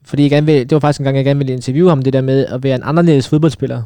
fordi 0.06 0.24
jeg 0.24 0.32
gerne 0.32 0.46
vil, 0.46 0.60
det 0.60 0.72
var 0.72 0.80
faktisk 0.80 1.00
en 1.00 1.04
gang, 1.04 1.18
jeg 1.18 1.26
gerne 1.26 1.38
ville 1.38 1.54
interviewe 1.54 1.90
ham, 1.90 2.02
det 2.02 2.14
der 2.14 2.22
med 2.22 2.46
at 2.46 2.64
være 2.64 2.76
en 2.76 2.84
anderledes 2.84 3.28
fodboldspiller, 3.28 3.84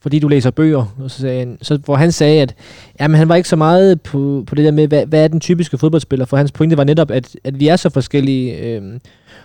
fordi 0.00 0.18
du 0.18 0.28
læser 0.28 0.50
bøger, 0.50 0.94
og 0.98 1.10
så 1.10 1.20
sagde 1.20 1.38
han, 1.38 1.58
så, 1.62 1.78
hvor 1.84 1.96
han 1.96 2.12
sagde, 2.12 2.42
at 2.42 2.54
jamen, 3.00 3.18
han 3.18 3.28
var 3.28 3.34
ikke 3.34 3.48
så 3.48 3.56
meget 3.56 4.00
på, 4.00 4.44
på 4.46 4.54
det 4.54 4.64
der 4.64 4.70
med, 4.70 4.88
hvad, 4.88 5.06
hvad 5.06 5.24
er 5.24 5.28
den 5.28 5.40
typiske 5.40 5.78
fodboldspiller, 5.78 6.26
for 6.26 6.36
hans 6.36 6.52
pointe 6.52 6.76
var 6.76 6.84
netop, 6.84 7.10
at, 7.10 7.36
at 7.44 7.60
vi 7.60 7.68
er 7.68 7.76
så 7.76 7.90
forskellige, 7.90 8.58
øhm, 8.58 9.00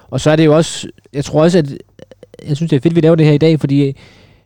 og 0.09 0.22
så 0.22 0.32
er 0.32 0.36
det 0.36 0.45
jo 0.45 0.55
også, 0.55 0.88
jeg 1.13 1.26
tror 1.26 1.43
også, 1.43 1.57
at 1.57 1.74
jeg 2.47 2.55
synes, 2.57 2.69
det 2.69 2.78
er 2.78 2.82
fedt, 2.82 2.95
vi 2.95 3.01
laver 3.01 3.15
det 3.15 3.26
her 3.26 3.34
i 3.34 3.38
dag, 3.38 3.59
fordi 3.59 3.86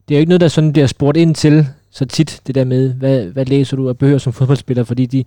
det 0.10 0.16
er 0.16 0.16
jo 0.16 0.20
ikke 0.20 0.30
noget, 0.30 0.42
der 0.42 0.48
sådan 0.48 0.74
bliver 0.74 0.88
spurgt 0.88 1.18
ind 1.18 1.36
til 1.36 1.68
så 1.92 2.06
tit, 2.06 2.42
det 2.48 2.56
der 2.56 2.64
med, 2.64 2.94
hvad, 2.94 3.26
hvad 3.26 3.46
læser 3.46 3.78
du 3.78 3.90
af 3.90 3.98
bøger 3.98 4.18
som 4.18 4.34
fodboldspiller, 4.34 4.84
fordi 4.84 5.06
de, 5.06 5.24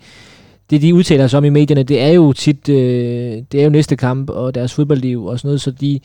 det, 0.71 0.83
de 0.83 0.95
udtaler 0.95 1.27
sig 1.27 1.39
om 1.39 1.45
i 1.45 1.49
medierne, 1.49 1.83
det 1.83 2.01
er 2.01 2.09
jo 2.09 2.33
tit, 2.33 2.69
øh, 2.69 3.43
det 3.53 3.61
er 3.61 3.65
jo 3.65 3.71
næste 3.71 3.97
kamp 3.97 4.31
og 4.31 4.55
deres 4.55 4.75
fodboldliv 4.75 5.25
og 5.25 5.39
sådan 5.39 5.49
noget, 5.49 5.61
så 5.61 5.71
de, 5.71 6.01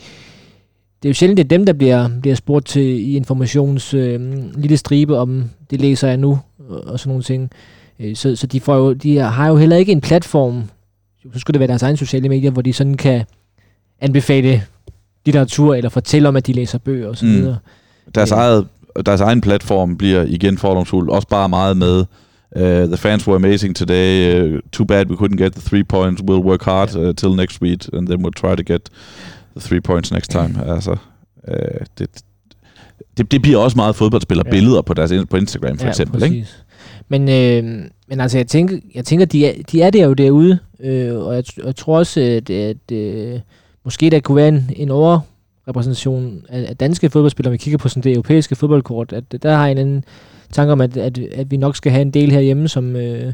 det 1.04 1.10
er 1.10 1.10
jo 1.10 1.14
sjældent, 1.14 1.38
det 1.38 1.44
er 1.44 1.48
dem, 1.48 1.66
der 1.66 1.74
bliver, 1.74 2.10
bliver 2.22 2.36
spurgt 2.36 2.66
til 2.66 2.82
i 2.82 3.16
informations 3.16 3.94
øh, 3.94 4.20
lille 4.58 4.78
stribe 4.78 5.18
om, 5.18 5.44
det 5.72 5.82
læser 5.82 6.08
jeg 6.08 6.18
nu, 6.18 6.40
og, 6.70 7.00
sådan 7.00 7.10
nogle 7.10 7.24
ting. 7.24 7.52
Øh, 8.00 8.16
så 8.16 8.36
så 8.36 8.48
de, 8.48 8.60
får 8.60 8.76
jo, 8.78 8.94
de 8.94 9.18
har 9.18 9.48
jo 9.48 9.56
heller 9.58 9.76
ikke 9.78 9.92
en 9.92 10.02
platform, 10.02 10.64
så 11.34 11.40
skulle 11.40 11.54
det 11.54 11.60
være 11.60 11.68
deres 11.68 11.84
egen 11.84 11.98
sociale 11.98 12.30
medier, 12.30 12.52
hvor 12.52 12.62
de 12.62 12.74
sådan 12.74 12.98
kan 12.98 13.24
anbefale 14.02 14.64
litteratur, 15.26 15.76
eller 15.76 15.90
fortælle 15.90 16.28
om, 16.28 16.36
at 16.36 16.48
de 16.48 16.54
læser 16.54 16.78
bøger 16.78 17.08
og 17.08 17.18
så 17.18 17.26
Mm. 17.26 17.32
videre. 17.32 17.58
Deres, 18.16 18.32
Ja. 18.32 18.36
eget, 18.36 18.68
deres 19.06 19.22
egen 19.22 19.42
platform 19.42 19.98
bliver 19.98 20.24
igen 20.28 20.58
fordomsfuld, 20.58 21.10
også 21.10 21.28
bare 21.28 21.50
meget 21.50 21.78
med, 21.78 22.00
uh, 22.56 22.62
the 22.88 22.98
fans 22.98 23.28
were 23.28 23.36
amazing 23.36 23.76
today, 23.76 24.42
uh, 24.54 24.60
too 24.72 24.86
bad 24.86 25.06
we 25.10 25.16
couldn't 25.16 25.44
get 25.44 25.52
the 25.54 25.62
three 25.62 25.84
points, 25.84 26.22
we'll 26.22 26.44
work 26.46 26.64
hard 26.64 26.96
uh, 26.96 27.14
till 27.16 27.36
next 27.36 27.62
week, 27.62 27.80
and 27.94 28.08
then 28.08 28.26
we'll 28.26 28.42
try 28.48 28.56
to 28.56 28.74
get 28.74 28.90
three 29.60 29.82
points 29.82 30.12
next 30.12 30.32
time. 30.32 30.66
Altså, 30.66 30.92
uh, 31.48 31.86
det, 31.98 32.10
det, 33.18 33.32
det 33.32 33.42
bliver 33.42 33.58
også 33.58 33.78
meget 33.78 33.96
fodboldspillerbilleder 33.96 34.76
ja. 34.76 34.82
på 34.82 34.94
deres 34.94 35.12
på 35.30 35.38
Instagram 35.38 35.78
for 35.78 35.88
eksempel. 35.88 36.24
Ikke? 36.24 36.36
præcis. 36.36 36.64
Men, 37.08 37.30
øh, 37.30 37.64
men 38.08 38.20
altså, 38.20 38.38
jeg 38.38 38.48
tænker, 38.48 38.78
jeg 38.96 39.06
tænker 39.06 39.26
de, 39.26 39.48
er, 39.48 39.64
de 39.72 39.82
er 39.82 39.90
der 39.90 40.06
jo 40.06 40.14
derude, 40.14 40.60
øh, 40.80 41.16
og 41.16 41.36
jeg, 41.36 41.44
jeg 41.66 41.76
tror 41.76 41.98
også, 41.98 42.22
at, 42.22 42.50
at 42.50 42.92
øh, 42.92 43.40
måske 43.84 44.10
der 44.10 44.20
kunne 44.20 44.36
være 44.36 44.48
en, 44.48 44.70
en 44.76 44.90
overrepræsentation 44.90 46.46
af, 46.50 46.66
af 46.70 46.78
danske 46.78 47.10
fodboldspillere, 47.10 47.50
når 47.50 47.54
vi 47.54 47.58
kigger 47.58 47.78
på 47.78 47.90
sådan 47.90 48.04
det 48.04 48.14
europæiske 48.14 48.56
fodboldkort, 48.56 49.14
at 49.14 49.44
der 49.44 49.56
har 49.56 49.68
en 49.68 49.78
anden 49.78 50.06
tanke 50.52 50.72
om, 50.72 50.82
at, 50.82 50.98
at, 50.98 51.18
at 51.18 51.52
vi 51.52 51.58
nok 51.58 51.76
skal 51.76 51.92
have 51.92 52.02
en 52.02 52.12
del 52.12 52.32
herhjemme, 52.32 52.68
som, 52.68 52.96
øh, 52.96 53.34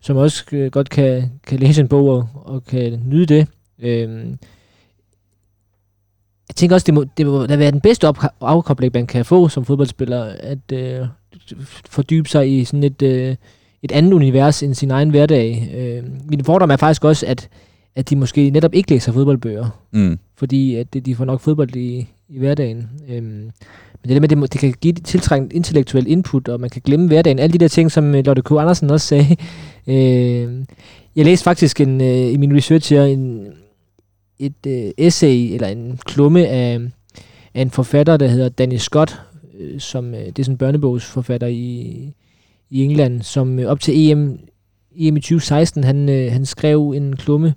som 0.00 0.16
også 0.16 0.44
øh, 0.52 0.70
godt 0.70 0.90
kan, 0.90 1.30
kan 1.46 1.58
læse 1.58 1.80
en 1.80 1.88
bog 1.88 2.08
og, 2.08 2.28
og 2.34 2.64
kan 2.64 3.00
nyde 3.06 3.26
det. 3.26 3.46
Øh, 3.78 4.26
jeg 6.50 6.56
tænker 6.56 6.76
også, 6.76 6.84
det 6.84 6.94
må, 6.94 7.04
det 7.16 7.26
må 7.26 7.46
da 7.46 7.56
være 7.56 7.70
den 7.70 7.80
bedste 7.80 8.08
op- 8.08 8.24
afkobling, 8.40 8.90
man 8.94 9.06
kan 9.06 9.24
få 9.24 9.48
som 9.48 9.64
fodboldspiller, 9.64 10.24
at 10.40 10.72
øh, 10.72 11.06
fordybe 11.90 12.28
sig 12.28 12.58
i 12.60 12.64
sådan 12.64 12.82
et, 12.84 13.02
øh, 13.02 13.36
et 13.82 13.92
andet 13.92 14.12
univers 14.12 14.62
end 14.62 14.74
sin 14.74 14.90
egen 14.90 15.10
hverdag. 15.10 15.70
Øh, 15.76 16.02
min 16.30 16.44
fordom 16.44 16.70
er 16.70 16.76
faktisk 16.76 17.04
også, 17.04 17.26
at, 17.26 17.48
at 17.96 18.10
de 18.10 18.16
måske 18.16 18.50
netop 18.50 18.74
ikke 18.74 18.90
læser 18.90 19.12
fodboldbøger, 19.12 19.68
Mm. 19.92 20.18
fordi 20.36 20.74
at 20.76 20.92
det, 20.92 21.06
de 21.06 21.14
får 21.14 21.24
nok 21.24 21.40
fodbold 21.40 21.76
i, 21.76 22.08
i 22.28 22.38
hverdagen. 22.38 22.88
Øhm, 23.08 23.24
men 23.24 24.08
det 24.08 24.10
der 24.14 24.20
med, 24.20 24.28
det, 24.28 24.38
må, 24.38 24.46
det 24.46 24.60
kan 24.60 24.74
give 24.80 24.92
tiltrængt 24.92 25.52
intellektuel 25.52 26.06
input, 26.06 26.48
og 26.48 26.60
man 26.60 26.70
kan 26.70 26.82
glemme 26.84 27.06
hverdagen. 27.06 27.38
Alle 27.38 27.52
de 27.52 27.58
der 27.58 27.68
ting, 27.68 27.90
som 27.92 28.14
øh, 28.14 28.24
Lotte 28.26 28.42
K. 28.42 28.50
Andersen 28.50 28.90
også 28.90 29.06
sagde. 29.06 29.36
Øh, 29.86 30.64
jeg 31.16 31.24
læste 31.24 31.44
faktisk 31.44 31.80
en, 31.80 32.00
øh, 32.00 32.32
i 32.32 32.36
min 32.36 32.56
research 32.56 32.92
her 32.92 33.04
en, 33.04 33.46
et 34.40 34.66
øh, 34.66 34.90
essay, 34.98 35.54
eller 35.54 35.68
en 35.68 35.98
klumme 36.04 36.46
af, 36.48 36.80
af 37.54 37.62
en 37.62 37.70
forfatter, 37.70 38.16
der 38.16 38.26
hedder 38.26 38.48
Danny 38.48 38.76
Scott, 38.76 39.20
øh, 39.58 39.80
som 39.80 40.14
øh, 40.14 40.20
det 40.20 40.38
er 40.38 40.42
sådan 40.42 40.54
en 40.54 40.58
børnebogsforfatter 40.58 41.46
i, 41.46 42.12
i 42.70 42.84
England, 42.84 43.22
som 43.22 43.58
øh, 43.58 43.66
op 43.66 43.80
til 43.80 44.10
EM, 44.10 44.38
EM 44.96 45.16
i 45.16 45.20
2016, 45.20 45.84
han, 45.84 46.08
øh, 46.08 46.32
han 46.32 46.46
skrev 46.46 46.90
en 46.96 47.16
klumme 47.16 47.54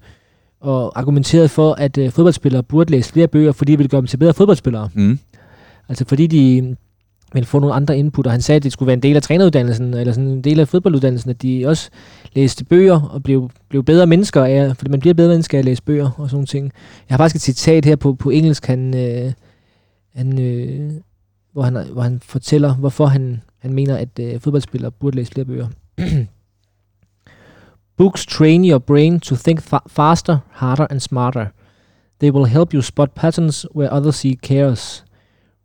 og 0.60 1.00
argumenterede 1.00 1.50
for, 1.50 1.74
at 1.74 1.98
øh, 1.98 2.12
fodboldspillere 2.12 2.64
burde 2.64 2.92
læse 2.92 3.14
flere 3.14 3.28
bøger, 3.28 3.52
fordi 3.52 3.72
det 3.72 3.80
ville 3.80 3.90
gøre 3.90 4.02
dem 4.02 4.08
til 4.08 4.18
bedre 4.18 4.34
fodboldspillere. 4.34 4.90
Mm. 4.94 5.20
Altså 5.90 6.06
fordi 6.08 6.28
de 6.28 6.76
ville 7.34 7.48
få 7.48 7.60
nogle 7.60 7.76
andre 7.76 7.98
input, 7.98 8.26
og 8.26 8.32
han 8.32 8.42
sagde, 8.42 8.58
at 8.58 8.64
det 8.64 8.72
skulle 8.72 8.88
være 8.88 8.94
en 8.94 9.04
del 9.04 9.16
af 9.16 9.22
træneruddannelsen, 9.22 9.94
eller 9.94 10.14
sådan 10.14 10.30
en 10.30 10.44
del 10.44 10.60
af 10.60 10.68
fodbolduddannelsen, 10.68 11.30
at 11.30 11.42
de 11.42 11.68
også 11.68 11.90
læste 12.34 12.66
bøger 12.66 13.02
og 13.02 13.24
blev, 13.24 13.50
blev 13.70 13.84
bedre 13.84 14.08
mennesker 14.08 14.44
af, 14.44 14.78
fordi 14.78 14.92
man 14.92 15.00
bliver 15.00 15.14
bedre 15.14 15.30
mennesker 15.30 15.58
af 15.58 15.60
at 15.60 15.66
læse 15.66 15.84
bøger 15.84 16.10
og 16.18 16.30
sådan 16.30 16.36
nogle 16.36 16.48
ting. 16.48 16.72
Jeg 17.10 17.14
har 17.14 17.18
faktisk 17.18 17.36
et 17.36 17.56
citat 17.56 17.86
her 17.86 17.96
på, 17.96 18.14
på 18.14 18.30
engelsk, 18.30 18.66
han, 18.66 18.98
øh, 18.98 19.32
han, 20.16 20.40
øh, 20.40 20.92
hvor, 21.54 21.62
han, 21.62 21.88
hvor 21.92 22.02
han 22.02 22.20
fortæller, 22.24 22.76
hvorfor 22.76 23.06
han, 23.06 23.42
han 23.60 23.74
mener, 23.74 23.98
at 23.98 24.20
øh, 24.20 24.40
fodboldspillere 24.40 24.92
burde 24.92 25.16
læse 25.16 25.32
flere 25.32 25.46
bøger. 25.46 25.68
Books 27.98 28.26
train 28.26 28.70
your 28.70 28.80
brain 28.80 29.20
to 29.20 29.36
think 29.36 29.60
fa- 29.60 29.88
faster, 29.88 30.38
harder 30.52 30.88
and 30.90 31.00
smarter. 31.00 31.46
They 32.20 32.32
will 32.32 32.46
help 32.46 32.74
you 32.74 32.82
spot 32.82 33.12
patterns 33.12 33.66
where 33.76 33.94
others 33.94 34.16
see 34.16 34.36
chaos. 34.44 35.06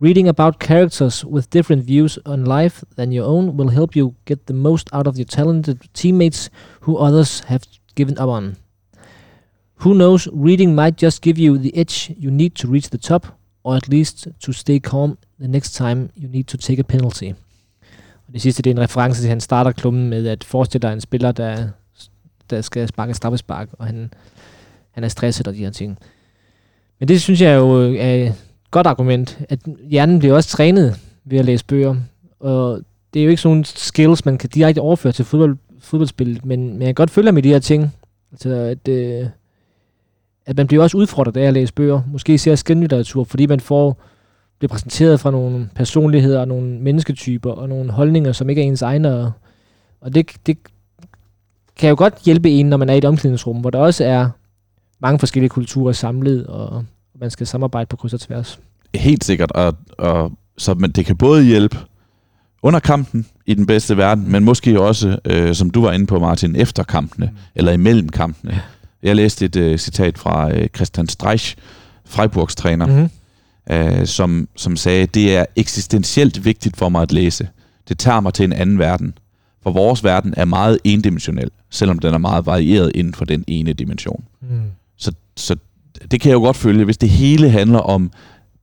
Reading 0.01 0.29
about 0.29 0.61
characters 0.61 1.25
with 1.25 1.51
different 1.51 1.83
views 1.83 2.21
on 2.25 2.45
life 2.45 2.85
than 2.95 3.11
your 3.11 3.25
own 3.25 3.57
will 3.57 3.71
help 3.71 3.97
you 3.97 4.15
get 4.27 4.47
the 4.47 4.55
most 4.55 4.89
out 4.93 5.09
of 5.09 5.19
your 5.19 5.25
talented 5.25 5.93
teammates 5.93 6.51
who 6.83 6.97
others 6.97 7.41
have 7.41 7.65
given 7.97 8.17
up 8.17 8.29
on. 8.29 8.57
Who 9.79 9.95
knows, 9.95 10.29
reading 10.33 10.77
might 10.77 11.03
just 11.03 11.21
give 11.21 11.37
you 11.37 11.59
the 11.59 11.77
edge 11.77 12.15
you 12.17 12.31
need 12.31 12.55
to 12.55 12.69
reach 12.69 12.91
the 12.91 12.99
top, 12.99 13.27
or 13.65 13.75
at 13.75 13.89
least 13.89 14.29
to 14.41 14.53
stay 14.53 14.79
calm 14.79 15.19
the 15.41 15.49
next 15.49 15.75
time 15.75 16.11
you 16.15 16.29
need 16.29 16.47
to 16.47 16.57
take 16.57 16.79
a 16.79 16.85
penalty. 16.85 17.33
Og 18.27 18.33
det 18.33 18.43
sidste, 18.43 18.63
det 18.63 18.71
er 18.71 18.75
en 18.75 18.83
reference 18.83 19.21
til, 19.21 19.27
at 19.27 19.31
han 19.31 19.41
starter 19.41 19.73
klubben 19.73 20.09
med 20.09 20.27
at 20.27 20.45
forestille 20.45 20.89
dig 20.89 20.93
en 20.93 21.01
spiller, 21.01 21.33
der, 21.33 21.69
der 22.51 22.61
skal 22.61 22.89
sparke 22.89 23.15
straffespark, 23.15 23.69
og 23.73 23.87
han, 23.87 24.13
han 24.91 25.05
er 25.05 25.09
stresset 25.09 25.49
og 25.49 25.55
de 25.55 25.59
her 25.59 25.71
ting. 25.71 25.99
Men 26.99 27.09
det 27.09 27.23
synes 27.23 27.41
jeg 27.41 27.57
jo 27.57 27.83
øh, 27.83 27.95
er 27.95 28.33
godt 28.71 28.87
argument, 28.87 29.39
at 29.49 29.59
hjernen 29.91 30.19
bliver 30.19 30.35
også 30.35 30.49
trænet 30.49 31.01
ved 31.25 31.39
at 31.39 31.45
læse 31.45 31.65
bøger, 31.65 31.97
og 32.41 32.81
det 33.15 33.21
er 33.21 33.25
jo 33.25 33.31
ikke 33.31 33.43
sådan 33.43 33.53
nogle 33.53 33.65
skills, 33.65 34.25
man 34.25 34.39
kan 34.39 34.51
direkte 34.51 34.81
overføre 34.81 35.13
til 35.13 35.25
fodbold, 35.25 35.57
fodboldspillet, 35.81 36.45
men, 36.45 36.73
men 36.73 36.81
jeg 36.81 36.87
kan 36.87 36.95
godt 36.95 37.11
følge 37.11 37.33
med 37.33 37.43
de 37.43 37.49
her 37.49 37.59
ting, 37.59 37.95
altså 38.33 38.51
at, 38.51 38.89
øh, 38.89 39.27
at 40.47 40.57
man 40.57 40.67
bliver 40.67 40.83
også 40.83 40.97
udfordret 40.97 41.37
af 41.37 41.47
at 41.47 41.55
læse 41.55 41.73
bøger, 41.73 42.03
måske 42.13 42.35
især 42.35 42.55
skændlitteratur, 42.55 43.25
fordi 43.25 43.47
man 43.47 43.61
får 43.61 44.03
bliver 44.59 44.69
præsenteret 44.69 45.21
fra 45.21 45.31
nogle 45.31 45.71
personligheder, 45.75 46.41
og 46.41 46.49
nogle 46.49 46.81
mennesketyper, 46.81 47.51
og 47.51 47.69
nogle 47.69 47.91
holdninger, 47.93 48.33
som 48.33 48.51
ikke 48.51 48.63
er 48.63 48.67
ens 48.67 48.83
egne, 48.83 49.33
og 50.01 50.15
det, 50.15 50.31
det 50.47 50.59
kan 51.77 51.89
jo 51.89 51.95
godt 51.99 52.23
hjælpe 52.25 52.51
en, 52.51 52.67
når 52.67 52.77
man 52.77 52.89
er 52.89 52.95
i 52.95 52.99
et 52.99 53.05
omklædningsrum, 53.05 53.57
hvor 53.57 53.71
der 53.71 53.79
også 53.79 54.05
er 54.05 54.31
mange 55.01 55.19
forskellige 55.19 55.51
kulturer 55.51 55.93
samlet, 55.93 56.47
og 56.47 56.85
man 57.21 57.31
skal 57.31 57.47
samarbejde 57.47 57.87
på 57.87 57.97
kryds 57.97 58.15
og 58.15 58.21
tværs. 58.21 58.61
Helt 58.95 59.25
sikkert, 59.25 59.53
og, 59.53 59.77
og 59.99 60.33
så 60.59 60.75
men 60.75 60.91
det 60.91 61.07
kan 61.07 61.17
både 61.17 61.45
hjælpe 61.45 61.79
under 62.63 62.81
kampen 62.81 63.27
i 63.47 63.55
den 63.55 63.67
bedste 63.67 63.97
verden, 63.97 64.33
men 64.33 64.45
måske 64.45 64.81
også, 64.81 65.19
øh, 65.25 65.55
som 65.55 65.71
du 65.71 65.83
var 65.83 65.93
inde 65.93 66.07
på, 66.07 66.19
Martin, 66.19 66.57
efter 66.57 66.83
kampene, 66.83 67.33
eller 67.55 67.73
imellem 67.73 68.09
kampene. 68.09 68.53
Ja. 68.53 68.61
Jeg 69.03 69.17
læste 69.17 69.45
et 69.45 69.57
øh, 69.57 69.79
citat 69.79 70.19
fra 70.19 70.55
øh, 70.55 70.69
Christian 70.77 71.09
Streich, 71.09 71.57
Freiburgs 72.05 72.55
træner, 72.55 72.87
Mm-hmm. 72.87 73.11
øh, 73.71 74.07
som, 74.07 74.49
som 74.57 74.77
sagde, 74.77 75.07
det 75.07 75.37
er 75.37 75.45
eksistentielt 75.57 76.45
vigtigt 76.45 76.77
for 76.77 76.89
mig 76.89 77.03
at 77.03 77.13
læse. 77.13 77.49
Det 77.89 77.99
tager 77.99 78.21
mig 78.21 78.35
til 78.35 78.45
en 78.45 78.53
anden 78.53 78.79
verden. 78.79 79.15
For 79.63 79.71
vores 79.71 80.05
verden 80.05 80.35
er 80.37 80.45
meget 80.45 80.79
endimensionel, 80.85 81.51
selvom 81.71 81.99
den 81.99 82.15
er 82.15 82.19
meget 82.19 82.47
varieret 82.47 82.93
inden 82.95 83.15
for 83.15 83.25
den 83.25 83.45
ene 83.47 83.73
dimension. 83.73 84.25
Mm. 84.41 84.63
Så, 84.97 85.13
så 85.37 85.57
det 86.11 86.21
kan 86.21 86.29
jeg 86.29 86.35
jo 86.35 86.41
godt 86.41 86.57
følge, 86.57 86.85
hvis 86.85 86.99
det 86.99 87.09
hele 87.11 87.51
handler 87.51 87.79
om 87.79 88.11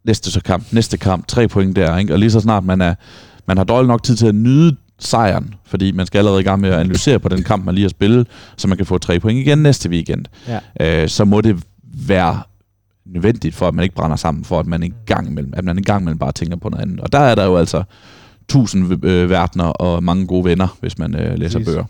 næste 0.05 0.31
så 0.31 0.41
kamp, 0.41 0.73
næste 0.73 0.97
kamp, 0.97 1.27
tre 1.27 1.47
point 1.47 1.75
der, 1.75 1.97
ikke? 1.97 2.13
og 2.13 2.19
lige 2.19 2.31
så 2.31 2.39
snart 2.39 2.63
man, 2.63 2.81
er, 2.81 2.95
man 3.47 3.57
har 3.57 3.63
dårligt 3.63 3.87
nok 3.87 4.03
tid 4.03 4.15
til 4.15 4.27
at 4.27 4.35
nyde 4.35 4.75
sejren, 4.99 5.53
fordi 5.65 5.91
man 5.91 6.05
skal 6.05 6.19
allerede 6.19 6.41
i 6.41 6.43
gang 6.43 6.61
med 6.61 6.69
at 6.69 6.79
analysere 6.79 7.19
på 7.19 7.29
den 7.29 7.43
kamp, 7.43 7.65
man 7.65 7.75
lige 7.75 7.83
har 7.83 7.89
spillet, 7.89 8.27
så 8.57 8.67
man 8.67 8.77
kan 8.77 8.85
få 8.85 8.97
tre 8.97 9.19
point 9.19 9.39
igen 9.39 9.57
næste 9.57 9.89
weekend. 9.89 10.25
Ja. 10.47 11.03
Øh, 11.03 11.09
så 11.09 11.25
må 11.25 11.41
det 11.41 11.63
være 12.07 12.41
nødvendigt 13.05 13.55
for, 13.55 13.67
at 13.67 13.73
man 13.73 13.83
ikke 13.83 13.95
brænder 13.95 14.15
sammen, 14.15 14.43
for 14.43 14.59
at 14.59 14.67
man 14.67 14.83
en 14.83 14.93
gang 15.05 15.27
imellem, 15.27 15.53
at 15.55 15.63
man 15.63 15.77
en 15.77 15.83
gang 15.83 16.01
imellem 16.01 16.19
bare 16.19 16.31
tænker 16.31 16.57
på 16.57 16.69
noget 16.69 16.83
andet. 16.83 16.99
Og 16.99 17.11
der 17.11 17.19
er 17.19 17.35
der 17.35 17.45
jo 17.45 17.57
altså 17.57 17.83
tusind 18.49 19.05
øh, 19.05 19.29
verdener 19.29 19.65
og 19.65 20.03
mange 20.03 20.27
gode 20.27 20.45
venner, 20.45 20.77
hvis 20.79 20.97
man 20.97 21.15
øh, 21.15 21.37
læser 21.37 21.59
Præcis. 21.59 21.73
bøger. 21.73 21.85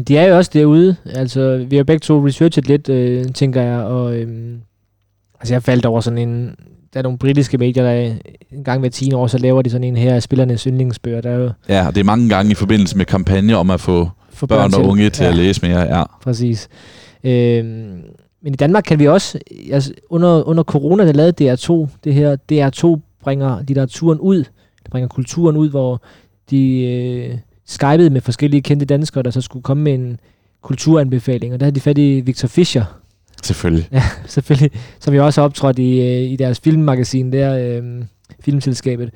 Men 0.00 0.04
de 0.04 0.16
er 0.16 0.28
jo 0.28 0.36
også 0.36 0.50
derude. 0.54 0.96
Altså, 1.14 1.66
vi 1.68 1.76
har 1.76 1.84
begge 1.84 2.00
to 2.00 2.26
researchet 2.26 2.68
lidt, 2.68 2.88
øh, 2.88 3.24
tænker 3.34 3.62
jeg, 3.62 3.80
og 3.80 4.16
øh, 4.16 4.28
altså, 5.40 5.54
jeg 5.54 5.62
faldt 5.62 5.86
over 5.86 6.00
sådan 6.00 6.18
en... 6.18 6.56
Der 6.92 6.98
er 6.98 7.02
nogle 7.02 7.18
britiske 7.18 7.58
medier, 7.58 7.82
der 7.82 8.14
en 8.52 8.64
gang 8.64 8.80
hver 8.80 8.88
10 8.88 9.12
år, 9.12 9.26
så 9.26 9.38
laver 9.38 9.62
de 9.62 9.70
sådan 9.70 9.84
en 9.84 9.96
her 9.96 10.14
af 10.14 10.22
spillernes 10.22 10.62
yndlingsbøger. 10.62 11.20
Der 11.20 11.30
er 11.30 11.36
jo 11.36 11.50
Ja, 11.68 11.86
og 11.86 11.94
det 11.94 12.00
er 12.00 12.04
mange 12.04 12.28
gange 12.28 12.50
i 12.52 12.54
forbindelse 12.54 12.96
med 12.96 13.04
kampagner 13.04 13.56
om 13.56 13.70
at 13.70 13.80
få 13.80 14.08
for 14.30 14.46
børn 14.46 14.74
og 14.74 14.84
unge 14.84 15.10
til 15.10 15.24
ja. 15.24 15.30
at 15.30 15.36
læse 15.36 15.66
mere. 15.66 15.98
Ja. 15.98 16.04
Præcis. 16.22 16.68
Øhm, 17.24 18.02
men 18.42 18.52
i 18.52 18.56
Danmark 18.56 18.84
kan 18.86 18.98
vi 18.98 19.08
også, 19.08 19.38
altså 19.72 19.92
under, 20.10 20.48
under 20.48 20.62
corona, 20.62 21.06
der 21.06 21.12
lavede 21.12 21.52
DR2, 21.52 21.88
det 22.04 22.14
her, 22.14 22.36
DR2 22.52 23.00
bringer 23.22 23.62
litteraturen 23.68 24.18
ud, 24.18 24.38
der 24.84 24.90
bringer 24.90 25.08
kulturen 25.08 25.56
ud, 25.56 25.70
hvor 25.70 26.02
de 26.50 26.82
øh, 26.82 27.38
skypede 27.70 28.10
med 28.10 28.20
forskellige 28.20 28.62
kendte 28.62 28.86
danskere, 28.86 29.22
der 29.22 29.30
så 29.30 29.40
skulle 29.40 29.62
komme 29.62 29.82
med 29.82 29.94
en 29.94 30.20
kulturanbefaling, 30.62 31.54
og 31.54 31.60
der 31.60 31.66
havde 31.66 31.74
de 31.74 31.80
fat 31.80 31.98
i 31.98 32.20
Victor 32.20 32.48
Fischer, 32.48 32.84
Selvfølgelig. 33.42 33.88
ja, 33.92 34.02
selvfølgelig, 34.26 34.70
som 35.00 35.14
jo 35.14 35.26
også 35.26 35.40
har 35.40 35.44
optrådt 35.44 35.78
i, 35.78 36.00
øh, 36.00 36.30
i 36.32 36.36
deres 36.36 36.60
filmmagasin 36.60 37.32
der, 37.32 37.78
øh, 37.80 38.04
filmselskabet. 38.40 39.10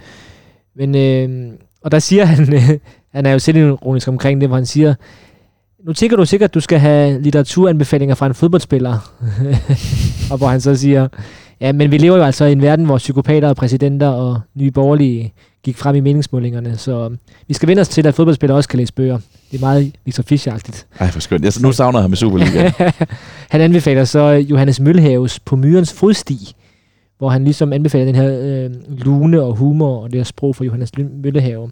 Men, 0.77 0.95
øh, 0.95 1.53
og 1.83 1.93
der 1.93 1.99
siger 1.99 2.25
han, 2.25 2.55
øh, 2.55 2.71
han 3.15 3.27
er 3.27 3.33
jo 3.33 3.39
selvironisk 3.39 4.09
omkring 4.09 4.41
det, 4.41 4.49
hvor 4.49 4.57
han 4.57 4.67
siger, 4.67 4.95
nu 5.87 5.93
tænker 5.93 6.17
du 6.17 6.25
sikkert, 6.25 6.51
at 6.51 6.55
du 6.55 6.61
skal 6.61 6.79
have 6.79 7.23
litteraturanbefalinger 7.23 8.15
fra 8.15 8.27
en 8.27 8.35
fodboldspiller. 8.35 9.15
og 10.31 10.39
hvor 10.39 10.47
han 10.47 10.61
så 10.61 10.77
siger, 10.77 11.09
ja, 11.61 11.73
men 11.73 11.91
vi 11.91 11.99
lever 11.99 12.17
jo 12.17 12.23
altså 12.23 12.45
i 12.45 12.53
en 12.53 12.63
verden, 12.63 12.85
hvor 12.87 12.99
psykopater 12.99 13.49
og 13.49 13.57
præsidenter 13.57 14.09
og 14.09 14.41
nye 14.55 14.71
borgerlige 14.71 15.33
gik 15.63 15.77
frem 15.77 15.97
i 15.97 16.01
meningsmålingerne, 16.01 16.77
så 16.77 17.17
vi 17.49 17.55
skal 17.55 17.69
vende 17.69 17.81
os 17.81 17.89
til, 17.89 18.07
at 18.07 18.15
fodboldspillere 18.15 18.57
også 18.59 18.69
kan 18.69 18.79
læse 18.79 18.93
bøger. 18.93 19.19
Det 19.51 19.57
er 19.57 19.61
meget 19.61 19.95
Victor 20.05 20.23
Fischer-agtigt. 20.23 20.87
Ej, 21.01 21.11
hvor 21.11 21.21
skønt. 21.21 21.45
Jeg, 21.45 21.53
nu 21.63 21.73
savner 21.73 21.99
jeg 21.99 22.03
ham 22.05 22.13
i 22.13 22.17
Superliga. 22.17 22.71
han 23.51 23.61
anbefaler 23.61 24.05
så 24.05 24.25
Johannes 24.29 24.81
Mølhaves 24.81 25.41
På 25.41 25.57
myrens 25.57 25.93
fodsti, 25.93 26.55
hvor 27.19 27.29
han 27.29 27.45
ligesom 27.45 27.73
anbefaler 27.73 28.05
den 28.05 28.15
her 28.15 28.39
øh, 28.41 28.71
lune 28.99 29.43
og 29.43 29.57
humor 29.57 30.03
og 30.03 30.11
det 30.11 30.19
her 30.19 30.25
sprog 30.25 30.57
for 30.57 30.65
Johannes 30.65 30.91
Møllehave. 30.99 31.71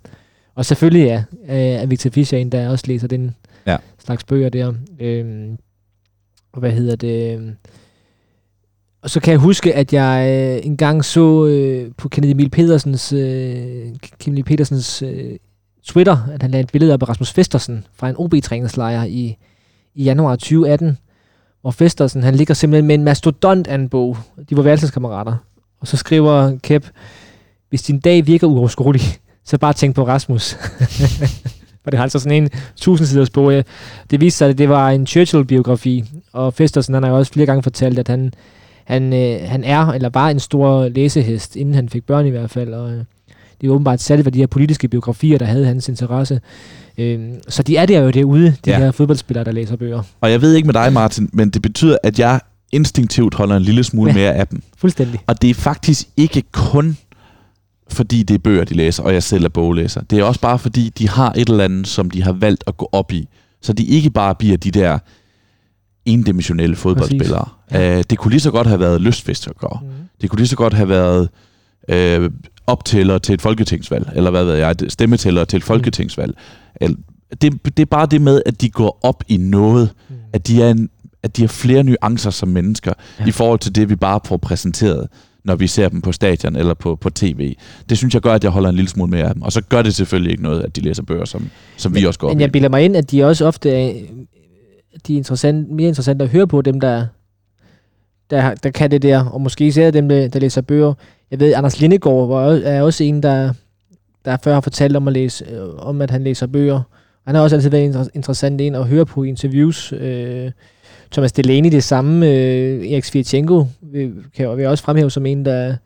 Og 0.55 0.64
selvfølgelig 0.66 1.05
ja, 1.05 1.22
er 1.49 1.87
Victor 1.87 2.11
Fischer 2.11 2.39
en, 2.39 2.53
der 2.53 2.68
også 2.68 2.85
læser 2.89 3.09
den 3.09 3.35
Ja. 3.66 3.76
slags 4.05 4.24
bøger 4.24 4.49
der. 4.49 4.66
Og 6.53 6.61
hvad 6.61 6.70
hedder 6.70 6.97
det? 6.97 7.41
Og 9.03 9.11
så 9.11 9.20
kan 9.20 9.30
jeg 9.30 9.40
huske, 9.40 9.74
at 9.74 9.92
jeg 9.92 10.28
øh, 10.28 10.66
engang 10.66 11.05
så 11.05 11.46
øh, 11.46 11.90
på 11.96 12.09
Kennedy 12.09 12.30
Emil 12.30 12.50
Petersens, 12.50 13.12
øh, 13.12 13.86
Kennedy 14.18 14.44
Petersens 14.44 15.03
øh, 15.03 15.36
Twitter, 15.84 16.16
at 16.32 16.42
han 16.42 16.50
lagde 16.50 16.64
et 16.64 16.72
billede 16.72 16.94
op 16.94 17.03
af 17.03 17.09
Rasmus 17.09 17.32
Festersen 17.32 17.86
fra 17.94 18.09
en 18.09 18.14
OB-træningslejr 18.18 19.05
i, 19.05 19.36
i 19.94 20.03
januar 20.05 20.36
2018, 20.36 20.98
hvor 21.61 21.70
Festersen, 21.70 22.22
han 22.22 22.34
ligger 22.34 22.55
simpelthen 22.55 22.86
med 22.86 22.94
en 22.94 23.05
mastodont 23.05 23.66
af 23.66 23.74
en 23.74 23.88
bog. 23.88 24.16
De 24.50 24.57
var 24.57 24.62
værelseskammerater. 24.62 25.36
Og 25.80 25.86
så 25.86 25.96
skriver 25.96 26.59
Kep, 26.62 26.90
hvis 27.68 27.82
din 27.82 28.00
dag 28.00 28.26
virker 28.26 28.46
uoverskuelig, 28.46 29.03
så 29.44 29.59
bare 29.59 29.72
tænk 29.72 29.94
på 29.94 30.07
Rasmus. 30.07 30.57
For 31.84 31.90
det 31.90 31.98
har 31.98 32.03
altså 32.03 32.18
sådan 32.18 32.42
en 32.42 32.50
tusindsiders 32.76 33.30
bog. 33.30 33.64
Det 34.11 34.20
viste 34.20 34.38
sig, 34.38 34.48
at 34.48 34.59
det 34.59 34.68
var 34.68 34.90
en 34.90 35.07
Churchill-biografi, 35.07 36.05
og 36.32 36.55
Festersen 36.55 36.94
han 36.94 37.03
har 37.03 37.11
jo 37.11 37.16
også 37.16 37.32
flere 37.32 37.46
gange 37.46 37.62
fortalt, 37.62 37.98
at 37.98 38.09
han, 38.09 38.32
han, 38.85 39.12
øh, 39.12 39.49
han 39.49 39.64
er, 39.64 39.87
eller 39.87 40.09
var 40.09 40.28
en 40.30 40.41
stor 40.41 40.89
læsehest, 40.89 41.57
inden 41.57 41.74
han 41.74 41.89
fik 41.89 42.05
børn 42.07 42.26
i 42.26 42.30
hvert 42.30 42.51
fald, 42.51 42.74
og 42.74 42.91
øh, 42.93 42.99
det 43.61 43.66
er 43.66 43.70
åbenbart 43.72 44.01
særligt 44.01 44.24
for 44.26 44.30
de 44.30 44.39
her 44.39 44.47
politiske 44.47 44.89
biografier, 44.89 45.39
der 45.39 45.47
havde 45.47 45.66
hans 45.66 45.89
interesse. 45.89 46.41
Øh, 46.99 47.20
så 47.49 47.62
de 47.62 47.76
er 47.76 47.87
der 47.87 48.01
jo 48.01 48.11
derude, 48.11 48.47
de 48.64 48.70
Ja. 48.70 48.78
her 48.78 48.91
fodboldspillere, 48.91 49.45
der 49.45 49.53
læser 49.53 49.76
bøger. 49.76 50.03
og 50.20 50.30
jeg 50.30 50.41
ved 50.43 50.55
ikke 50.55 50.66
med 50.66 50.74
dig, 50.74 50.93
Martin, 50.93 51.30
men 51.33 51.51
det 51.51 51.62
betyder, 51.62 51.97
at 52.03 52.18
jeg 52.18 52.41
instinktivt 52.72 53.35
holder 53.35 53.57
en 53.57 53.62
lille 53.62 53.85
smule 53.85 54.11
Ja. 54.11 54.16
mere 54.16 54.35
af 54.35 54.47
dem. 54.47 54.62
Fuldstændig. 54.76 55.20
Og 55.26 55.43
det 55.43 55.51
er 55.51 55.55
faktisk 55.55 56.07
ikke 56.16 56.43
kun 56.53 56.97
fordi 57.91 58.22
det 58.22 58.35
er 58.35 58.39
bøger, 58.39 58.64
de 58.64 58.74
læser, 58.74 59.03
og 59.03 59.14
jeg 59.14 59.22
selv 59.22 59.45
er 59.45 59.49
boglæser. 59.49 60.01
Det 60.01 60.18
er 60.18 60.24
også 60.24 60.41
bare 60.41 60.59
fordi, 60.59 60.89
de 60.99 61.09
har 61.09 61.33
et 61.37 61.49
eller 61.49 61.64
andet, 61.64 61.87
som 61.87 62.11
de 62.11 62.22
har 62.22 62.33
valgt 62.33 62.64
at 62.66 62.76
gå 62.76 62.89
op 62.93 63.12
i. 63.12 63.28
Så 63.62 63.72
de 63.72 63.85
ikke 63.85 64.11
bare 64.11 64.35
bliver 64.35 64.57
de 64.57 64.70
der 64.70 64.99
endimensionelle 66.05 66.76
fodboldspillere. 66.76 67.48
Ja. 67.72 67.96
Uh, 67.98 68.03
det 68.11 68.18
kunne 68.18 68.30
lige 68.30 68.40
så 68.40 68.50
godt 68.50 68.66
have 68.66 68.80
været 68.80 69.00
lystfiskere. 69.00 69.78
Mm. 69.82 69.88
Det 70.20 70.30
kunne 70.30 70.38
lige 70.38 70.48
så 70.48 70.57
godt 70.57 70.74
have 70.74 70.88
været 70.88 71.28
øh, 71.88 72.30
optæller 72.66 73.18
til 73.18 73.32
et 73.34 73.42
folketingsvalg, 73.42 74.11
eller 74.14 74.30
hvad 74.30 74.44
ved 74.44 74.55
jeg, 74.55 74.74
stemmetæller 74.88 75.44
til 75.44 75.57
et 75.57 75.64
folketingsvalg. 75.64 76.34
Eller, 76.80 76.96
det, 77.42 77.53
det 77.64 77.78
er 77.78 77.86
bare 77.86 78.07
det 78.07 78.20
med, 78.22 78.42
at 78.46 78.61
de 78.61 78.70
går 78.70 78.98
op 79.03 79.24
i 79.28 79.36
noget, 79.36 79.90
Mm. 80.09 80.14
at 80.32 80.46
de 80.46 80.62
er, 80.62 80.70
en, 80.70 80.90
at 81.22 81.36
de 81.36 81.42
har 81.42 81.48
flere 81.48 81.84
nuancer 81.84 82.30
som 82.30 82.48
mennesker, 82.48 82.92
ja. 83.20 83.26
I 83.26 83.30
forhold 83.30 83.59
til 83.59 83.74
det, 83.74 83.88
vi 83.90 83.96
bare 83.96 84.20
får 84.24 84.36
præsenteret, 84.36 85.09
når 85.44 85.55
vi 85.57 85.66
ser 85.66 85.88
dem 85.88 86.00
på 86.00 86.12
stadion 86.12 86.57
eller 86.57 86.74
på, 86.74 86.96
på 86.96 87.11
tv. 87.11 87.57
Det 87.88 87.98
synes 87.98 88.14
jeg 88.14 88.22
gør, 88.22 88.34
at 88.34 88.44
jeg 88.44 88.50
holder 88.50 88.68
en 88.68 88.74
lille 88.76 88.88
smule 88.88 89.11
mere 89.11 89.28
af 89.28 89.34
dem. 89.34 89.42
Og 89.42 89.53
så 89.53 89.61
gør 89.61 89.82
det 89.82 89.94
selvfølgelig 89.94 90.30
ikke 90.30 90.42
noget, 90.42 90.62
at 90.62 90.76
de 90.76 90.80
læser 90.80 91.03
bøger, 91.03 91.24
som, 91.24 91.50
som 91.76 91.94
vi 91.94 92.05
også 92.05 92.20
går 92.20 92.28
op 92.28 92.34
Men 92.34 92.40
jeg 92.40 92.53
bilder 92.53 92.68
mig 92.68 92.84
ind, 92.84 92.96
at 92.96 93.11
de 93.11 93.24
også 93.24 93.46
ofte 93.46 93.70
er, 93.70 93.92
de 95.07 95.12
er 95.12 95.16
interessant, 95.16 95.70
mere 95.70 95.88
interessante 95.88 96.24
at 96.24 96.30
høre 96.30 96.47
på, 96.47 96.62
dem 96.62 96.80
der, 96.80 97.07
der, 98.30 98.55
der 98.55 98.70
kan 98.70 98.90
det 98.90 99.03
der, 99.03 99.24
og 99.24 99.40
måske 99.40 99.66
især 99.66 99.90
dem, 99.90 100.09
der, 100.09 100.28
der 100.28 100.38
læser 100.40 100.61
bøger. 100.61 100.95
Jeg 101.30 101.40
ved, 101.40 101.55
Anders 101.55 101.80
Lindegård 101.80 102.28
var, 102.28 102.34
også- 102.34 102.62
er 102.66 102.82
også 102.82 103.05
en, 103.05 103.22
der, 103.22 103.53
der 104.24 104.36
før 104.45 104.55
har 104.55 104.61
fortalt 104.61 104.97
om, 104.97 105.09
at 105.09 105.12
læse, 105.14 105.45
øh, 105.51 105.74
om, 105.76 106.01
at 106.03 106.11
han 106.11 106.24
læser 106.24 106.47
bøger. 106.47 106.80
Han 107.26 107.34
har 107.34 107.43
også 107.43 107.57
altid 107.57 107.70
været 107.70 107.95
inter- 107.95 108.09
interessant 108.14 108.61
en 108.61 108.74
at 108.74 108.86
høre 108.86 109.07
på 109.07 109.22
interviews. 109.22 109.93
Øh, 109.93 110.51
Thomas 111.12 111.32
Delaney 111.32 111.70
det 111.70 111.84
samme. 111.84 112.26
Øh, 112.26 112.93
Erik 112.93 113.05
Svirchenko 113.05 113.64
kan 114.34 114.59
jeg 114.59 114.68
også 114.68 114.84
fremhæve 114.84 115.11
som 115.11 115.26
en, 115.26 115.45
der... 115.45 115.76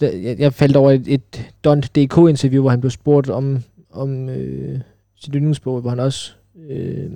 der 0.00 0.10
jeg, 0.10 0.38
jeg 0.40 0.52
faldt 0.54 0.76
over 0.76 0.90
et, 0.90 1.04
et 1.06 1.50
Dont.dk-interview, 1.64 2.60
hvor 2.62 2.70
han 2.70 2.80
blev 2.80 2.90
spurgt 2.90 3.30
om, 3.30 3.62
om 3.92 4.28
øh, 4.28 4.80
sit 5.16 5.34
yndlingsbog, 5.34 5.80
hvor 5.80 5.90
han 5.90 6.00
også 6.00 6.32
øh, 6.70 7.10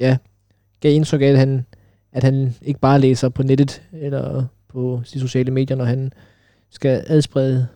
ja, 0.00 0.16
gav 0.82 0.92
indtryk 0.94 1.20
af, 1.22 1.26
at 1.26 1.38
han, 1.38 1.66
at 2.12 2.24
han 2.24 2.54
ikke 2.62 2.80
bare 2.80 3.00
læser 3.00 3.28
på 3.28 3.42
nettet 3.42 3.82
eller 3.92 4.44
på 4.72 5.00
de 5.14 5.20
sociale 5.20 5.50
medier, 5.50 5.76
når 5.76 5.84
han 5.84 6.12
skal 6.70 7.02
adsprede, 7.06 7.66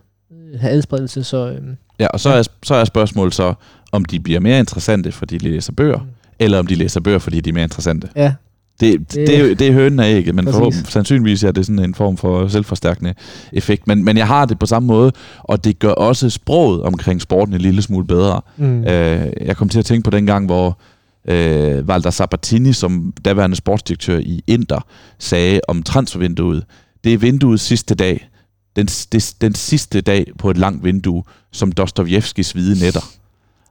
have 0.59 0.71
adspredelse. 0.73 1.23
Så 1.23 1.49
øh, 1.51 1.61
Ja, 1.99 2.07
og 2.07 2.19
så 2.19 2.29
er, 2.29 2.43
så 2.63 2.75
er 2.75 2.85
spørgsmålet 2.85 3.33
så, 3.33 3.53
om 3.91 4.05
de 4.05 4.19
bliver 4.19 4.39
mere 4.39 4.59
interessante, 4.59 5.11
fordi 5.11 5.37
de 5.37 5.49
læser 5.49 5.73
bøger, 5.73 5.97
Mm. 5.99 6.05
eller 6.39 6.59
om 6.59 6.67
de 6.67 6.75
læser 6.75 6.99
bøger, 6.99 7.19
fordi 7.19 7.41
de 7.41 7.49
er 7.49 7.53
mere 7.53 7.63
interessante. 7.63 8.09
ja, 8.15 8.33
Det, 8.79 8.99
Det- 8.99 9.27
det, 9.27 9.39
er, 9.51 9.55
det 9.55 9.67
er 9.67 9.71
hønen 9.73 9.99
af 9.99 10.11
ikke, 10.15 10.33
men 10.33 10.45
Præcis. 10.45 10.57
for, 10.57 10.91
sandsynligvis 10.91 11.43
er 11.43 11.51
det 11.51 11.65
sådan 11.65 11.79
en 11.79 11.95
form 11.95 12.17
for 12.17 12.47
selvforstærkende 12.47 13.13
effekt. 13.53 13.87
Men, 13.87 14.05
men 14.05 14.17
jeg 14.17 14.27
har 14.27 14.45
det 14.45 14.59
på 14.59 14.65
samme 14.65 14.87
måde, 14.87 15.11
og 15.39 15.63
det 15.63 15.79
gør 15.79 15.89
også 15.91 16.29
sproget 16.29 16.81
omkring 16.83 17.21
sporten 17.21 17.53
en 17.55 17.61
lille 17.61 17.81
smule 17.81 18.07
bedre. 18.07 18.41
Mm. 18.57 18.83
Øh, 18.83 19.27
jeg 19.45 19.57
kom 19.57 19.69
til 19.69 19.79
at 19.79 19.85
tænke 19.85 20.03
på 20.03 20.09
den 20.17 20.25
gang, 20.25 20.45
hvor 20.45 20.79
øh, 21.27 21.85
Walter 21.85 22.09
Sabatini, 22.09 22.73
som 22.73 23.13
daværende 23.25 23.55
sportsdirektør 23.55 24.17
i 24.19 24.43
Inter, 24.47 24.79
sagde 25.19 25.59
om 25.67 25.83
transfervinduet. 25.83 26.63
Det 27.03 27.13
er 27.13 27.17
vinduets 27.17 27.63
sidste 27.63 27.95
dag. 27.95 28.29
Den, 28.75 28.85
det, 28.85 29.33
den 29.41 29.55
sidste 29.55 30.01
dag 30.01 30.25
på 30.39 30.49
et 30.49 30.57
langt 30.57 30.83
vindue, 30.83 31.23
som 31.51 31.71
Dostojevskis 31.71 32.51
hvide 32.51 32.79
netter. 32.79 33.01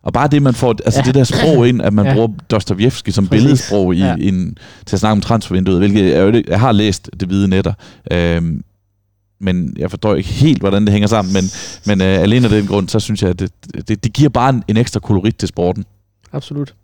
Og 0.03 0.13
bare 0.13 0.29
det, 0.29 0.43
man 0.43 0.55
får, 0.55 0.71
altså 0.85 1.01
Ja. 1.01 1.07
det 1.07 1.15
der 1.15 1.25
sprog 1.25 1.69
ind, 1.69 1.83
at 1.83 1.93
man 1.93 2.07
Ja. 2.07 2.13
bruger 2.15 2.29
Dostojevski 2.51 3.11
som 3.11 3.27
Præcis. 3.29 3.43
billedsprog 3.43 3.95
i, 3.95 3.99
Ja. 3.99 4.15
in, 4.17 4.59
til 4.87 4.97
at 4.97 5.01
snakke 5.01 5.13
om 5.13 5.21
transfervinduet, 5.21 5.79
hvilket 5.79 6.05
jeg, 6.13 6.45
jeg 6.49 6.61
har 6.61 6.73
læst 6.73 7.11
det 7.21 7.29
hvide 7.29 7.49
netter. 7.49 7.73
Øhm, 8.13 8.63
men 9.41 9.77
jeg 9.79 9.91
forstår 9.91 10.15
ikke 10.15 10.29
helt, 10.29 10.59
hvordan 10.61 10.83
det 10.85 10.93
hænger 10.93 11.09
sammen. 11.09 11.35
Men, 11.35 11.45
men 11.87 12.01
øh, 12.01 12.19
alene 12.23 12.45
af 12.45 12.51
den 12.51 12.67
grund, 12.67 12.89
så 12.89 13.01
synes 13.01 13.23
jeg, 13.23 13.31
at 13.31 13.39
det, 13.41 13.51
det, 13.89 14.05
det 14.05 14.13
giver 14.13 14.29
bare 14.29 14.51
en, 14.51 14.63
en 14.69 14.77
ekstra 14.77 15.01
kolorit 15.01 15.37
til 15.37 15.49
sporten. 15.49 15.85
Absolut. 16.33 16.75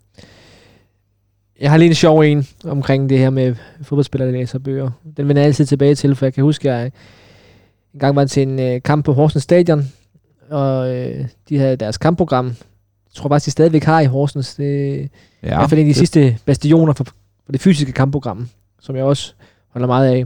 Jeg 1.63 1.71
har 1.71 1.77
lige 1.77 1.89
en 1.89 1.95
sjov 1.95 2.19
en 2.19 2.47
omkring 2.65 3.09
det 3.09 3.19
her 3.19 3.29
med 3.29 3.55
fodboldspillere, 3.81 4.31
der 4.31 4.37
læser 4.37 4.59
bøger. 4.59 4.91
Den 5.17 5.27
vender 5.27 5.41
jeg 5.41 5.47
altid 5.47 5.65
tilbage 5.65 5.95
til, 5.95 6.15
for 6.15 6.25
jeg 6.25 6.33
kan 6.33 6.43
huske, 6.43 6.71
at 6.71 6.77
jeg 6.77 6.91
en 7.93 7.99
gang 7.99 8.15
var 8.15 8.25
til 8.25 8.43
en 8.43 8.59
øh, 8.59 8.81
kamp 8.81 9.05
på 9.05 9.13
Horsens 9.13 9.43
Stadion, 9.43 9.83
og 10.49 10.95
øh, 10.95 11.25
de 11.49 11.57
havde 11.57 11.75
deres 11.75 11.97
kampprogram. 11.97 12.45
Jeg 12.45 12.53
tror 13.13 13.29
faktisk, 13.29 13.45
de 13.45 13.51
stadigvæk 13.51 13.83
har 13.83 13.99
i 13.99 14.05
Horsens. 14.05 14.55
Det 14.55 14.93
er 14.93 15.07
Ja, 15.43 15.47
i 15.47 15.55
hvert 15.57 15.69
fald 15.69 15.81
en 15.81 15.87
af 15.87 15.93
de 15.93 15.97
sidste 15.97 16.37
bastioner 16.45 16.93
for, 16.93 17.03
for 17.45 17.51
det 17.51 17.61
fysiske 17.61 17.91
kampprogram, 17.91 18.49
som 18.81 18.95
jeg 18.95 19.03
også 19.03 19.33
holder 19.69 19.87
meget 19.87 20.13
af. 20.15 20.25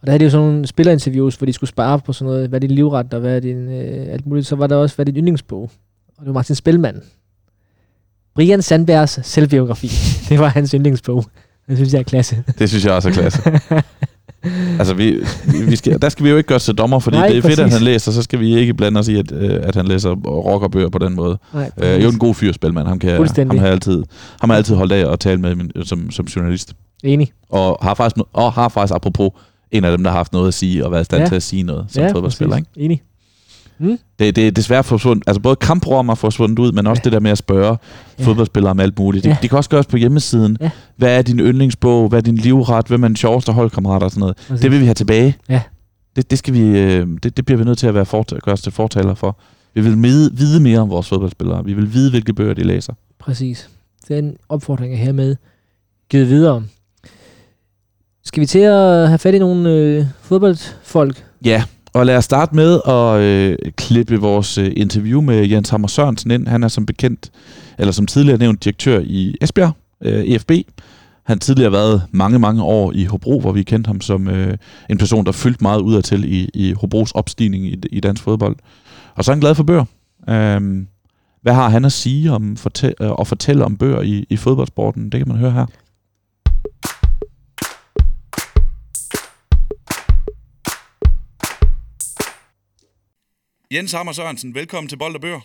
Og 0.00 0.06
der 0.06 0.10
havde 0.10 0.18
de 0.18 0.24
jo 0.24 0.30
sådan 0.30 0.46
nogle 0.46 0.66
spillerinterviews, 0.66 1.36
hvor 1.36 1.44
de 1.44 1.52
skulle 1.52 1.70
spare 1.70 2.00
på 2.00 2.12
sådan 2.12 2.32
noget, 2.32 2.48
hvad 2.48 2.58
er 2.58 2.66
din 2.66 2.70
livret, 2.70 3.14
og 3.14 3.20
hvad 3.20 3.36
er 3.36 3.40
din, 3.40 3.68
øh, 3.68 4.12
alt 4.12 4.26
muligt. 4.26 4.46
Så 4.46 4.56
var 4.56 4.66
der 4.66 4.76
også, 4.76 4.96
hvad 4.96 5.06
er 5.06 5.12
din 5.12 5.16
yndlingsbog? 5.16 5.70
Og 6.08 6.20
det 6.20 6.26
var 6.26 6.32
Martin 6.32 6.54
Spelman. 6.54 7.02
Brian 8.38 8.62
Sandbergs 8.62 9.18
selvbiografi. 9.22 9.90
det 10.28 10.38
var 10.38 10.48
hans 10.48 10.70
yndlingsbog. 10.70 11.24
Det 11.68 11.76
synes 11.76 11.92
jeg 11.92 11.98
er 11.98 12.02
klasse. 12.02 12.44
Det 12.58 12.68
synes 12.68 12.84
jeg 12.84 12.92
også 12.92 13.08
er 13.08 13.12
klasse. 13.12 13.42
Altså, 14.78 14.94
vi, 14.94 15.16
vi 15.68 15.76
skal, 15.76 16.02
der 16.02 16.08
skal 16.08 16.24
vi 16.24 16.30
jo 16.30 16.36
ikke 16.36 16.46
gøre 16.46 16.58
til 16.58 16.74
dommer, 16.74 16.98
fordi 16.98 17.16
Nej, 17.16 17.28
det 17.28 17.36
er 17.38 17.42
fedt, 17.42 17.52
at 17.52 17.64
præcis. 17.64 17.74
han 17.78 17.82
læser, 17.84 18.12
så 18.12 18.22
skal 18.22 18.40
vi 18.40 18.56
ikke 18.56 18.74
blande 18.74 18.98
os 19.00 19.08
i, 19.08 19.18
at, 19.18 19.32
øh, 19.32 19.60
at 19.62 19.74
han 19.74 19.86
læser 19.88 20.10
rockerbøger 20.26 20.88
på 20.88 20.98
den 20.98 21.14
måde. 21.16 21.38
Nej, 21.54 21.70
Øh, 21.78 22.02
jo 22.02 22.08
en 22.08 22.18
god 22.18 22.34
fyr, 22.34 22.52
Spelman. 22.52 22.86
Ham, 22.86 22.98
kan, 22.98 23.10
ham 23.36 23.58
har 23.58 23.66
altid, 23.66 24.04
ham 24.40 24.50
har 24.50 24.56
altid 24.56 24.74
holdt 24.74 24.92
af 24.92 25.12
at 25.12 25.20
tale 25.20 25.40
med 25.40 25.84
som, 25.84 26.10
som 26.10 26.26
journalist. 26.26 26.74
Enig. 27.04 27.32
Og 27.50 27.78
har, 27.82 27.94
faktisk, 27.94 28.24
og 28.32 28.52
har 28.52 28.68
faktisk, 28.68 28.94
apropos, 28.94 29.30
en 29.70 29.84
af 29.84 29.90
dem, 29.96 30.04
der 30.04 30.10
har 30.10 30.16
haft 30.18 30.32
noget 30.32 30.48
at 30.48 30.54
sige, 30.54 30.84
og 30.86 30.92
været 30.92 31.00
i 31.02 31.04
stand 31.04 31.22
Ja. 31.22 31.28
til 31.28 31.36
at 31.36 31.42
sige 31.42 31.62
noget 31.62 31.86
som 31.88 32.02
ja, 32.02 32.12
fodboldspiller. 32.12 32.56
Ikke? 32.56 32.68
præcis. 32.76 33.02
Enig. 33.80 33.98
Det, 34.18 34.36
det 34.36 34.46
er 34.46 34.50
desværre 34.50 34.84
forsvundet, 34.84 35.24
altså 35.26 35.40
både 35.40 35.56
kampprogrammer 35.56 36.12
er 36.12 36.14
forsvundet 36.14 36.58
ud, 36.58 36.72
men 36.72 36.86
også 36.86 37.00
Ja. 37.00 37.04
det 37.04 37.12
der 37.12 37.20
med 37.20 37.30
at 37.30 37.38
spørge 37.38 37.76
Ja. 38.18 38.24
fodboldspillere 38.24 38.70
om 38.70 38.80
alt 38.80 38.98
muligt. 38.98 39.24
Det, 39.24 39.30
Ja. 39.30 39.36
det 39.42 39.50
kan 39.50 39.56
også 39.56 39.70
gøres 39.70 39.86
på 39.86 39.96
hjemmesiden. 39.96 40.56
Ja. 40.60 40.70
Hvad 40.96 41.18
er 41.18 41.22
din 41.22 41.40
yndlingsbog? 41.40 42.08
Hvad 42.08 42.18
er 42.18 42.22
din 42.22 42.36
livret? 42.36 42.86
Hvem 42.88 43.02
er 43.04 43.08
den 43.08 43.16
sjoveste 43.16 43.52
holdkammerat 43.52 44.02
og 44.02 44.10
sådan 44.10 44.20
noget? 44.20 44.36
Præcis. 44.36 44.60
Det 44.62 44.70
vil 44.70 44.80
vi 44.80 44.84
have 44.84 44.94
tilbage. 44.94 45.36
Ja. 45.48 45.62
Det, 46.16 46.30
det, 46.30 46.38
skal 46.38 46.54
vi, 46.54 46.60
øh, 46.60 47.06
det, 47.22 47.36
det 47.36 47.46
bliver 47.46 47.58
vi 47.58 47.64
nødt 47.64 47.78
til 47.78 47.86
at 47.86 47.94
være 47.94 48.06
fort, 48.06 48.32
gøre 48.42 48.52
os 48.52 48.62
til 48.62 48.72
fortaler 48.72 49.14
for. 49.14 49.38
Vi 49.74 49.80
vil 49.80 50.02
vide, 50.02 50.30
vide 50.36 50.60
mere 50.60 50.78
om 50.80 50.90
vores 50.90 51.08
fodboldspillere. 51.08 51.64
Vi 51.64 51.72
vil 51.72 51.92
vide, 51.92 52.10
hvilke 52.10 52.32
bøger 52.34 52.54
de 52.54 52.62
læser. 52.64 52.92
Præcis. 53.18 53.68
Den 54.08 54.36
opfordring 54.48 54.92
er 54.94 54.98
hermed 54.98 55.36
givet 56.10 56.28
videre. 56.28 56.62
Skal 58.24 58.40
vi 58.40 58.46
til 58.46 58.58
at 58.58 59.08
have 59.08 59.18
fat 59.18 59.34
i 59.34 59.38
nogle 59.38 59.70
øh, 59.70 60.04
fodboldfolk? 60.22 61.24
Ja, 61.44 61.62
og 61.92 62.06
lad 62.06 62.16
os 62.16 62.24
starte 62.24 62.56
med 62.56 62.80
at 62.88 63.20
øh, 63.20 63.58
klippe 63.76 64.20
vores 64.20 64.58
øh, 64.58 64.72
interview 64.76 65.20
med 65.20 65.48
Jens 65.48 65.68
Hammer 65.68 65.88
Sørensen 65.88 66.30
ind. 66.30 66.48
Han 66.48 66.62
er 66.62 66.68
som 66.68 66.86
bekendt, 66.86 67.30
eller 67.78 67.92
som 67.92 68.06
tidligere 68.06 68.38
nævnt, 68.38 68.64
direktør 68.64 69.00
i 69.04 69.34
Esbjerg, 69.40 69.72
øh, 70.04 70.24
EFB. 70.24 70.50
Han 70.50 71.34
har 71.34 71.36
tidligere 71.36 71.72
været 71.72 72.02
mange, 72.10 72.38
mange 72.38 72.62
år 72.62 72.92
i 72.94 73.04
Hobro, 73.04 73.40
hvor 73.40 73.52
vi 73.52 73.62
kendte 73.62 73.88
ham 73.88 74.00
som 74.00 74.28
øh, 74.28 74.56
en 74.90 74.98
person, 74.98 75.26
der 75.26 75.32
fyldte 75.32 75.62
meget 75.62 75.80
ud 75.80 76.02
til 76.02 76.34
i, 76.34 76.50
i 76.54 76.72
Hobros 76.72 77.12
opstigning 77.12 77.66
i, 77.66 77.76
i 77.92 78.00
dansk 78.00 78.22
fodbold. 78.22 78.56
Og 79.14 79.24
så 79.24 79.30
er 79.30 79.34
han 79.34 79.40
glad 79.40 79.54
for 79.54 79.62
bøger. 79.62 79.84
Øhm, 80.28 80.86
hvad 81.42 81.54
har 81.54 81.68
han 81.68 81.84
at 81.84 81.92
sige 81.92 82.32
om 82.32 82.56
fortæ- 82.56 82.92
øh, 83.00 83.10
og 83.10 83.26
fortælle 83.26 83.64
om 83.64 83.76
bøger 83.76 84.00
i, 84.00 84.26
i 84.30 84.36
fodboldsporten? 84.36 85.12
Det 85.12 85.20
kan 85.20 85.28
man 85.28 85.36
høre 85.36 85.50
her. 85.50 85.66
Jens 93.74 93.92
Hammer 93.92 94.12
Sørensen, 94.12 94.54
velkommen 94.54 94.88
til 94.88 94.96
Bold 94.96 95.14
og 95.14 95.20
Bøger. 95.20 95.40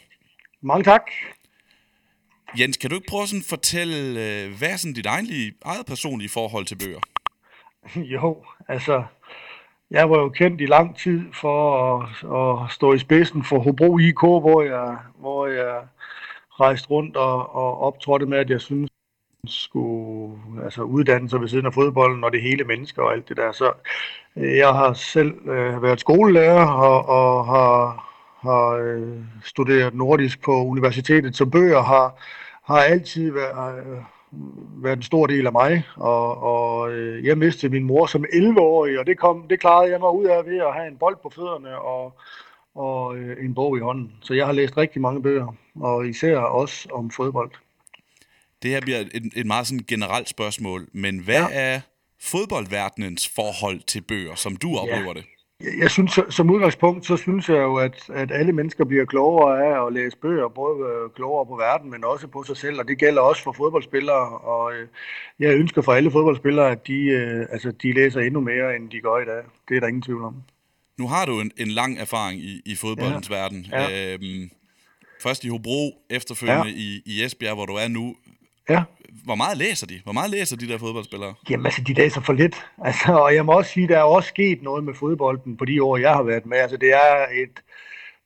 Mange 0.61 0.83
tak. 0.83 1.01
Jens, 2.59 2.77
kan 2.77 2.89
du 2.89 2.95
ikke 2.95 3.07
prøve 3.09 3.27
sådan 3.27 3.39
at 3.39 3.49
fortælle, 3.49 3.95
øh, 3.97 4.57
hvad 4.57 4.69
er 4.69 4.77
sådan 4.77 4.93
dit 4.93 5.05
egenlige, 5.05 5.53
eget 5.65 5.85
personlige 5.85 6.29
forhold 6.29 6.65
til 6.65 6.75
bøger? 6.75 6.99
Jo, 8.15 8.45
altså, 8.67 9.03
jeg 9.91 10.09
var 10.09 10.17
jo 10.19 10.29
kendt 10.29 10.61
i 10.61 10.65
lang 10.65 10.97
tid 10.97 11.21
for 11.33 11.59
at, 11.93 12.63
at 12.65 12.71
stå 12.71 12.93
i 12.93 12.99
spidsen 12.99 13.43
for 13.43 13.59
Hobro 13.59 13.97
IK, 13.97 14.19
hvor 14.19 14.61
jeg, 14.61 14.97
hvor 15.19 15.47
jeg 15.47 15.81
rejste 16.59 16.89
rundt 16.89 17.17
og, 17.17 17.55
og 17.55 17.81
optrådte 17.81 18.25
med, 18.25 18.37
at 18.37 18.49
jeg 18.49 18.61
synes, 18.61 18.89
skulle 19.45 20.63
altså, 20.63 20.81
uddanne 20.81 21.29
sig 21.29 21.41
ved 21.41 21.47
siden 21.47 21.65
af 21.65 21.73
fodbolden 21.73 22.23
og 22.23 22.31
det 22.31 22.41
hele 22.41 22.63
mennesker 22.63 23.01
og 23.01 23.13
alt 23.13 23.29
det 23.29 23.37
der. 23.37 23.51
Så 23.51 23.73
øh, 24.35 24.57
jeg 24.57 24.73
har 24.73 24.93
selv 24.93 25.49
øh, 25.49 25.83
været 25.83 25.99
skolelærer 25.99 26.67
og, 26.67 27.05
og 27.09 27.45
har, 27.45 28.09
har 28.43 28.69
øh, 28.69 29.17
studeret 29.43 29.93
nordisk 29.93 30.41
på 30.41 30.65
universitetet, 30.65 31.35
så 31.35 31.45
bøger 31.45 31.81
har, 31.81 32.21
har 32.63 32.77
altid 32.81 33.31
været, 33.31 33.79
øh, 33.79 33.97
været 34.83 34.97
en 34.97 35.03
stor 35.03 35.27
del 35.27 35.45
af 35.45 35.51
mig, 35.51 35.83
og, 35.95 36.43
og 36.43 36.91
øh, 36.91 37.25
jeg 37.25 37.37
mistede 37.37 37.71
min 37.71 37.83
mor 37.83 38.05
som 38.05 38.25
11-årig, 38.33 38.99
og 38.99 39.07
det, 39.07 39.17
kom, 39.19 39.45
det 39.49 39.59
klarede 39.59 39.91
jeg 39.91 39.99
mig 39.99 40.11
ud 40.11 40.25
af 40.25 40.45
ved 40.45 40.57
at 40.57 40.73
have 40.73 40.87
en 40.87 40.97
bold 40.97 41.17
på 41.23 41.31
fødderne 41.35 41.77
og, 41.77 42.19
og 42.75 43.17
øh, 43.17 43.45
en 43.45 43.53
bog 43.55 43.77
i 43.77 43.79
hånden. 43.79 44.11
Så 44.21 44.33
jeg 44.33 44.45
har 44.45 44.53
læst 44.53 44.77
rigtig 44.77 45.01
mange 45.01 45.21
bøger, 45.21 45.55
og 45.75 46.07
især 46.07 46.37
også 46.37 46.89
om 46.93 47.11
fodbold. 47.11 47.51
Det 48.63 48.71
her 48.71 48.81
bliver 48.81 48.99
et, 48.99 49.31
et 49.35 49.45
meget 49.45 49.67
sådan 49.67 49.85
generelt 49.87 50.29
spørgsmål, 50.29 50.87
men 50.93 51.19
hvad 51.19 51.35
Ja. 51.35 51.47
ja. 51.51 51.75
er 51.75 51.79
fodboldverdenens 52.21 53.29
forhold 53.35 53.79
til 53.79 54.01
bøger, 54.01 54.35
som 54.35 54.55
du 54.55 54.77
oplever 54.77 55.13
det? 55.13 55.23
Jeg, 55.79 55.91
synes, 55.91 56.19
som 56.29 56.49
udgangspunkt, 56.49 57.05
så 57.05 57.17
synes 57.17 57.49
jeg 57.49 57.57
jo, 57.57 57.75
at, 57.75 58.09
at 58.13 58.31
alle 58.31 58.53
mennesker 58.53 58.85
bliver 58.85 59.05
klogere 59.05 59.65
af 59.65 59.87
at 59.87 59.93
læse 59.93 60.17
bøger, 60.17 60.47
både 60.47 60.79
øh, 60.79 61.09
klogere 61.15 61.45
på 61.45 61.55
verden, 61.55 61.91
men 61.91 62.03
også 62.05 62.27
på 62.27 62.43
sig 62.43 62.57
selv, 62.57 62.79
og 62.79 62.87
det 62.87 62.97
gælder 62.97 63.21
også 63.21 63.43
for 63.43 63.51
fodboldspillere, 63.51 64.39
og 64.39 64.73
øh, 64.73 64.87
jeg 65.39 65.55
ønsker 65.55 65.81
for 65.81 65.93
alle 65.93 66.11
fodboldspillere, 66.11 66.71
at 66.71 66.87
de, 66.87 66.99
øh, 67.05 67.45
altså, 67.51 67.71
de 67.71 67.93
læser 67.93 68.19
endnu 68.19 68.41
mere, 68.41 68.75
end 68.75 68.89
de 68.89 68.99
gør 68.99 69.17
i 69.17 69.25
dag. 69.25 69.43
Det 69.69 69.75
er 69.75 69.79
der 69.79 69.87
ingen 69.87 70.01
tvivl 70.01 70.23
om. 70.23 70.35
Nu 70.99 71.07
har 71.07 71.25
du 71.25 71.39
en, 71.39 71.51
en 71.57 71.67
lang 71.67 71.99
erfaring 71.99 72.41
i, 72.41 72.61
i 72.65 72.75
fodboldens 72.75 73.29
ja. 73.29 73.35
verden. 73.35 73.65
Ja. 73.71 74.13
Øhm, 74.13 74.49
først 75.21 75.43
i 75.43 75.47
Hobro, 75.47 76.05
efterfølgende 76.09 76.67
ja. 76.67 76.75
i, 76.75 77.01
i 77.05 77.23
Esbjerg, 77.23 77.55
hvor 77.55 77.65
du 77.65 77.73
er 77.73 77.87
nu. 77.87 78.15
Ja. 78.69 78.83
Hvor 79.25 79.35
meget 79.35 79.57
læser 79.57 79.87
de? 79.87 80.01
Hvor 80.03 80.13
meget 80.13 80.31
læser 80.31 80.57
de 80.57 80.67
der 80.67 80.77
fodboldspillere? 80.77 81.33
Jamen 81.49 81.65
altså, 81.65 81.81
de 81.87 81.93
læser 81.93 82.21
for 82.21 82.33
lidt. 82.33 82.65
Altså, 82.83 83.13
og 83.13 83.35
jeg 83.35 83.45
må 83.45 83.51
også 83.51 83.71
sige, 83.71 83.87
der 83.87 83.97
er 83.97 84.03
også 84.03 84.29
sket 84.29 84.61
noget 84.61 84.83
med 84.83 84.93
fodbolden 84.93 85.57
på 85.57 85.65
de 85.65 85.83
år, 85.83 85.97
jeg 85.97 86.11
har 86.13 86.23
været 86.23 86.45
med. 86.45 86.57
Altså, 86.57 86.77
det 86.77 86.89
er 86.93 87.25
et, 87.43 87.63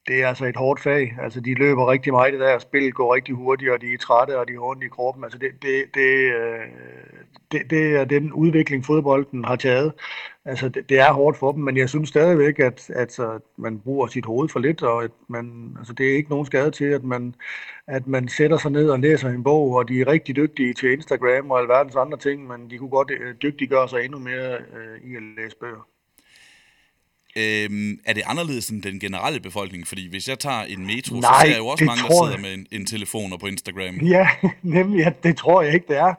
det 0.07 0.23
er 0.23 0.27
altså 0.27 0.45
et 0.45 0.55
hårdt 0.55 0.81
fag. 0.81 1.17
Altså, 1.21 1.39
de 1.39 1.53
løber 1.53 1.91
rigtig 1.91 2.13
meget 2.13 2.29
i 2.29 2.31
det 2.31 2.39
der. 2.39 2.59
Spillet 2.59 2.93
går 2.93 3.15
rigtig 3.15 3.35
hurtigt, 3.35 3.71
og 3.71 3.81
de 3.81 3.93
er 3.93 3.97
trætte, 3.97 4.39
og 4.39 4.47
de 4.47 4.53
har 4.53 4.61
ondt 4.61 4.83
i 4.83 4.87
kroppen. 4.87 5.23
Altså, 5.23 5.39
det, 5.39 5.51
det, 5.61 5.83
det, 5.93 6.33
øh, 6.35 6.59
det, 7.51 7.69
det 7.69 7.95
er 7.95 8.05
den 8.05 8.33
udvikling, 8.33 8.85
fodbolden 8.85 9.45
har 9.45 9.55
taget. 9.55 9.93
Altså, 10.45 10.69
det, 10.69 10.89
det 10.89 10.99
er 10.99 11.13
hårdt 11.13 11.37
for 11.37 11.51
dem, 11.51 11.63
men 11.63 11.77
jeg 11.77 11.89
synes 11.89 12.09
stadigvæk, 12.09 12.59
at, 12.59 12.89
at, 12.89 13.19
at 13.19 13.41
man 13.57 13.79
bruger 13.79 14.07
sit 14.07 14.25
hoved 14.25 14.49
for 14.49 14.59
lidt, 14.59 14.83
og 14.83 15.03
at 15.03 15.11
man, 15.27 15.75
altså, 15.77 15.93
det 15.93 16.09
er 16.09 16.15
ikke 16.15 16.29
nogen 16.29 16.45
skade 16.45 16.71
til, 16.71 16.85
at 16.85 17.03
man, 17.03 17.35
at 17.87 18.07
man 18.07 18.27
sætter 18.27 18.57
sig 18.57 18.71
ned 18.71 18.89
og 18.89 18.99
læser 18.99 19.29
en 19.29 19.43
bog, 19.43 19.71
og 19.71 19.87
de 19.87 20.01
er 20.01 20.07
rigtig 20.07 20.35
dygtige 20.35 20.73
til 20.73 20.91
Instagram 20.91 21.51
og 21.51 21.59
alverdens 21.59 21.95
andre 21.95 22.17
ting, 22.17 22.47
men 22.47 22.69
de 22.69 22.77
kunne 22.77 22.89
godt 22.89 23.11
øh, 23.11 23.35
dygtiggøre 23.41 23.89
sig 23.89 24.05
endnu 24.05 24.19
mere 24.19 24.53
øh, 24.53 25.11
i 25.11 25.15
at 25.15 25.23
læse 25.37 25.57
bøger. 25.57 25.96
Øhm, 27.38 27.99
er 28.05 28.13
det 28.13 28.23
anderledes 28.25 28.69
end 28.69 28.81
den 28.83 28.99
generelle 28.99 29.39
befolkning? 29.39 29.88
Fordi 29.88 30.09
hvis 30.09 30.27
jeg 30.27 30.39
tager 30.39 30.61
en 30.63 30.85
metro, 30.85 31.15
så 31.15 31.21
Nej, 31.21 31.41
ser 31.45 31.49
jeg 31.51 31.57
jo 31.59 31.67
også 31.67 31.85
mange, 31.85 32.03
der 32.03 32.11
sidder 32.11 32.31
jeg. 32.31 32.41
med 32.41 32.53
en, 32.53 32.79
en 32.79 32.85
telefon 32.85 33.33
og 33.33 33.39
på 33.39 33.47
Instagram. 33.47 33.95
Ja, 33.95 34.27
nemlig, 34.77 35.05
at 35.05 35.23
det 35.23 35.38
tror 35.38 35.61
jeg 35.61 35.73
ikke, 35.73 35.85
det 35.88 35.97
er. 35.97 36.13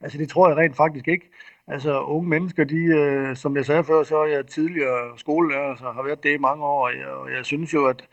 Altså, 0.00 0.18
det 0.18 0.28
tror 0.28 0.48
jeg 0.48 0.56
rent 0.56 0.76
faktisk 0.76 1.08
ikke. 1.08 1.30
Altså, 1.68 2.00
unge 2.00 2.28
mennesker, 2.28 2.64
de, 2.64 2.76
øh, 2.76 3.36
som 3.36 3.56
jeg 3.56 3.64
sagde 3.66 3.84
før, 3.84 4.02
så 4.02 4.16
er 4.18 4.26
jeg 4.26 4.46
tidligere 4.46 5.18
skolelærer, 5.18 5.76
så 5.76 5.84
har 5.94 6.02
været 6.06 6.22
det 6.22 6.34
i 6.34 6.38
mange 6.38 6.64
år, 6.64 6.86
og 6.88 6.92
jeg, 6.96 7.06
og 7.06 7.28
jeg 7.36 7.44
synes 7.44 7.74
jo, 7.74 7.86
at, 7.86 8.04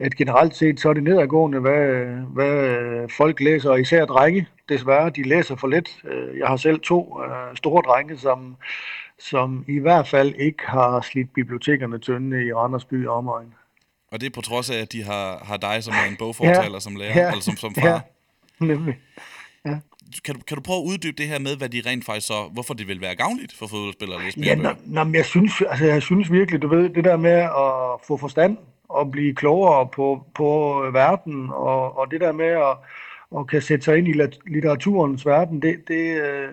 at 0.00 0.14
generelt 0.16 0.56
set, 0.56 0.80
så 0.80 0.88
er 0.88 0.92
det 0.92 1.02
nedadgående, 1.02 1.60
hvad, 1.60 1.86
hvad 2.34 3.08
folk 3.16 3.40
læser, 3.40 3.70
og 3.70 3.80
især 3.80 4.04
drenge, 4.04 4.46
desværre, 4.68 5.10
de 5.10 5.22
læser 5.22 5.56
for 5.56 5.68
lidt. 5.68 5.88
Øh, 6.04 6.38
Jeg 6.38 6.46
har 6.48 6.56
selv 6.56 6.80
to 6.80 7.20
øh, 7.24 7.56
store 7.56 7.82
drenge, 7.86 8.18
som, 8.18 8.56
som 9.18 9.64
i 9.68 9.78
hvert 9.78 10.08
fald 10.08 10.34
ikke 10.34 10.62
har 10.66 11.00
slidt 11.00 11.32
bibliotekerne 11.34 11.98
tynde 11.98 12.46
i 12.46 12.52
Randers 12.52 12.84
by 12.84 13.06
og 13.06 13.16
omegn. 13.16 13.54
Og 14.12 14.20
det 14.20 14.26
er 14.26 14.30
på 14.30 14.40
trods 14.40 14.70
af, 14.70 14.78
at 14.78 14.92
de 14.92 15.02
har, 15.02 15.44
har 15.44 15.56
dig 15.56 15.84
som 15.84 15.94
en 16.10 16.16
bogfortaler 16.18 16.72
ja, 16.72 16.80
som 16.80 16.96
lærer, 16.96 17.18
ja, 17.20 17.28
eller 17.28 17.42
som, 17.42 17.56
som 17.56 17.74
far. 17.80 17.88
Ja, 17.88 18.00
nemlig. 18.58 18.96
Kan, 20.24 20.34
du, 20.34 20.40
kan 20.40 20.56
du 20.56 20.62
prøve 20.62 20.78
at 20.78 20.84
uddybe 20.84 21.16
det 21.16 21.28
her 21.28 21.38
med, 21.38 21.56
hvad 21.56 21.68
de 21.68 21.82
rent 21.86 22.04
faktisk 22.04 22.26
så, 22.26 22.48
hvorfor 22.52 22.74
det 22.74 22.88
vil 22.88 23.00
være 23.00 23.14
gavnligt 23.14 23.52
for 23.58 23.66
fodboldspillere 23.66 24.18
mere 24.18 24.46
Ja, 24.46 24.54
nå, 24.54 24.70
nå, 24.84 25.04
men 25.04 25.14
jeg 25.14 25.24
synes, 25.24 25.52
altså, 25.68 25.86
jeg 25.86 26.02
synes 26.02 26.32
virkelig, 26.32 26.62
du 26.62 26.68
ved, 26.68 26.88
det 26.88 27.04
der 27.04 27.16
med 27.16 27.30
at 27.30 28.06
få 28.06 28.16
forstand 28.16 28.56
og 28.88 29.10
blive 29.10 29.34
klogere 29.34 29.86
på, 29.86 30.24
på 30.34 30.80
verden, 30.92 31.48
og, 31.50 31.98
og 31.98 32.10
det 32.10 32.20
der 32.20 32.32
med 32.32 32.46
at, 32.46 32.76
at 33.38 33.46
kan 33.46 33.62
sætte 33.62 33.84
sig 33.84 33.98
ind 33.98 34.08
i 34.08 34.12
litteraturens 34.46 35.26
verden, 35.26 35.62
det, 35.62 35.88
det, 35.88 36.22
øh, 36.22 36.52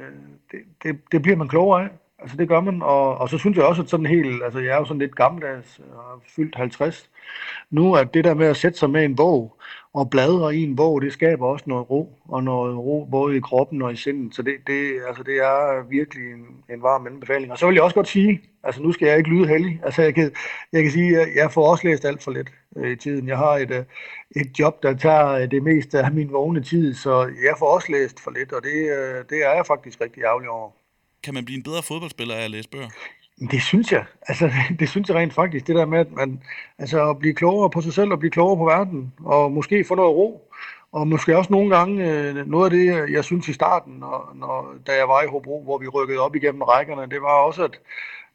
det, 0.51 0.59
det, 0.83 0.99
det 1.11 1.21
bliver 1.21 1.37
man 1.37 1.47
klogere 1.47 1.83
af. 1.83 1.89
Altså 2.19 2.37
det 2.37 2.47
gør 2.47 2.61
man, 2.61 2.81
og, 2.81 3.17
og 3.17 3.29
så 3.29 3.37
synes 3.37 3.57
jeg 3.57 3.65
også, 3.65 3.81
at 3.81 3.89
sådan 3.89 4.05
helt, 4.05 4.43
altså 4.43 4.59
jeg 4.59 4.73
er 4.73 4.77
jo 4.77 4.85
sådan 4.85 4.99
lidt 4.99 5.15
gammeldags, 5.15 5.79
jeg 5.79 5.95
har 5.95 6.21
fyldt 6.35 6.55
50 6.55 7.09
nu, 7.71 7.95
at 7.95 8.13
det 8.13 8.23
der 8.23 8.33
med 8.33 8.47
at 8.47 8.57
sætte 8.57 8.77
sig 8.79 8.89
med 8.89 9.05
en 9.05 9.15
bog 9.15 9.57
og 9.93 10.09
bladre 10.09 10.55
i 10.55 10.63
en 10.63 10.75
bog, 10.75 11.01
det 11.01 11.13
skaber 11.13 11.47
også 11.47 11.65
noget 11.67 11.89
ro, 11.89 12.19
og 12.27 12.43
noget 12.43 12.77
ro 12.77 13.07
både 13.11 13.37
i 13.37 13.39
kroppen 13.39 13.81
og 13.81 13.93
i 13.93 13.95
sindet, 13.95 14.35
så 14.35 14.41
det, 14.41 14.55
det, 14.67 14.99
altså 15.07 15.23
det 15.23 15.37
er 15.37 15.87
virkelig 15.89 16.31
en, 16.31 16.75
en 16.75 16.81
varm 16.81 17.07
anbefaling. 17.07 17.51
Og 17.51 17.57
så 17.57 17.65
vil 17.67 17.73
jeg 17.73 17.83
også 17.83 17.95
godt 17.95 18.07
sige, 18.07 18.41
altså 18.63 18.81
nu 18.81 18.91
skal 18.91 19.07
jeg 19.07 19.17
ikke 19.17 19.29
lyde 19.29 19.47
heldig, 19.47 19.81
altså 19.83 20.01
jeg 20.01 20.15
kan, 20.15 20.31
jeg 20.71 20.83
kan 20.83 20.91
sige, 20.91 21.21
at 21.21 21.27
jeg 21.35 21.51
får 21.51 21.71
også 21.71 21.87
læst 21.87 22.05
alt 22.05 22.23
for 22.23 22.31
lidt 22.31 22.49
øh, 22.77 22.91
i 22.91 22.95
tiden. 22.95 23.27
Jeg 23.27 23.37
har 23.37 23.57
et, 23.57 23.71
øh, 23.71 23.83
et 24.35 24.59
job, 24.59 24.83
der 24.83 24.93
tager 24.93 25.29
øh, 25.29 25.51
det 25.51 25.63
meste 25.63 25.99
af 25.99 26.11
min 26.11 26.31
vågne 26.31 26.63
tid, 26.63 26.93
så 26.93 27.21
jeg 27.21 27.55
får 27.59 27.75
også 27.75 27.91
læst 27.91 28.19
for 28.19 28.31
lidt, 28.31 28.53
og 28.53 28.63
det, 28.63 28.77
øh, 28.97 29.23
det 29.29 29.45
er 29.45 29.53
jeg 29.55 29.65
faktisk 29.65 30.01
rigtig 30.01 30.23
ærgerlig 30.23 30.49
over. 30.49 30.71
Kan 31.25 31.33
man 31.33 31.45
blive 31.45 31.57
en 31.57 31.63
bedre 31.63 31.83
fodboldspiller 31.83 32.35
af 32.35 32.43
at 32.43 32.51
læse 32.51 32.69
bøger? 32.69 32.89
Det 33.51 33.61
synes 33.61 33.91
jeg. 33.91 34.05
Altså, 34.27 34.51
det 34.79 34.89
synes 34.89 35.09
jeg 35.09 35.17
rent 35.17 35.33
faktisk. 35.33 35.67
Det 35.67 35.75
der 35.75 35.85
med, 35.85 35.99
at 35.99 36.11
man, 36.11 36.43
altså, 36.79 37.09
at 37.09 37.19
blive 37.19 37.33
klogere 37.33 37.69
på 37.69 37.81
sig 37.81 37.93
selv 37.93 38.11
og 38.11 38.19
blive 38.19 38.31
klogere 38.31 38.57
på 38.57 38.65
verden, 38.65 39.13
og 39.25 39.51
måske 39.51 39.83
få 39.83 39.95
noget 39.95 40.15
ro. 40.15 40.51
Og 40.91 41.07
måske 41.07 41.37
også 41.37 41.51
nogle 41.51 41.77
gange 41.77 42.11
øh, 42.11 42.35
noget 42.47 42.65
af 42.65 42.71
det, 42.71 43.11
jeg 43.11 43.23
synes 43.23 43.47
i 43.47 43.53
starten, 43.53 43.93
når, 43.93 44.31
når, 44.35 44.73
da 44.87 44.91
jeg 44.97 45.07
var 45.07 45.21
i 45.21 45.27
Hobro, 45.27 45.63
hvor 45.63 45.77
vi 45.77 45.87
rykkede 45.87 46.19
op 46.19 46.35
igennem 46.35 46.61
rækkerne, 46.61 47.09
det 47.09 47.21
var 47.21 47.45
også, 47.47 47.63
at, 47.63 47.79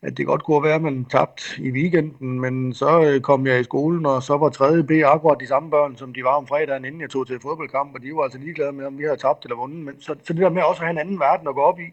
at 0.03 0.16
det 0.16 0.26
godt 0.26 0.45
kunne 0.45 0.62
være, 0.62 0.74
at 0.74 0.82
man 0.82 1.05
tabte 1.05 1.43
i 1.59 1.70
weekenden, 1.70 2.41
men 2.41 2.74
så 2.74 3.03
øh, 3.03 3.20
kom 3.20 3.47
jeg 3.47 3.61
i 3.61 3.64
skolen, 3.64 4.07
og 4.07 4.22
så 4.22 4.36
var 4.36 4.49
3. 4.49 4.82
B 4.82 4.91
akkurat 4.91 5.41
de 5.41 5.47
samme 5.47 5.70
børn, 5.70 5.97
som 5.97 6.14
de 6.14 6.24
var 6.24 6.36
om 6.36 6.47
fredagen, 6.47 6.84
inden 6.84 7.01
jeg 7.01 7.11
tog 7.11 7.26
til 7.26 7.41
fodboldkamp, 7.41 7.95
og 7.95 8.03
de 8.03 8.16
var 8.16 8.22
altså 8.22 8.38
ligeglade 8.38 8.72
med, 8.72 8.86
om 8.86 8.99
vi 8.99 9.05
havde 9.05 9.16
tabt 9.16 9.45
eller 9.45 9.57
vundet. 9.57 9.84
Men 9.84 10.01
så, 10.01 10.14
så 10.24 10.32
det 10.32 10.43
der 10.43 10.51
med 10.51 10.62
også 10.62 10.82
at 10.82 10.86
have 10.86 10.91
en 10.91 10.99
anden 10.99 11.20
verden 11.20 11.49
at 11.49 11.55
gå 11.55 11.61
op 11.61 11.80
i, 11.80 11.88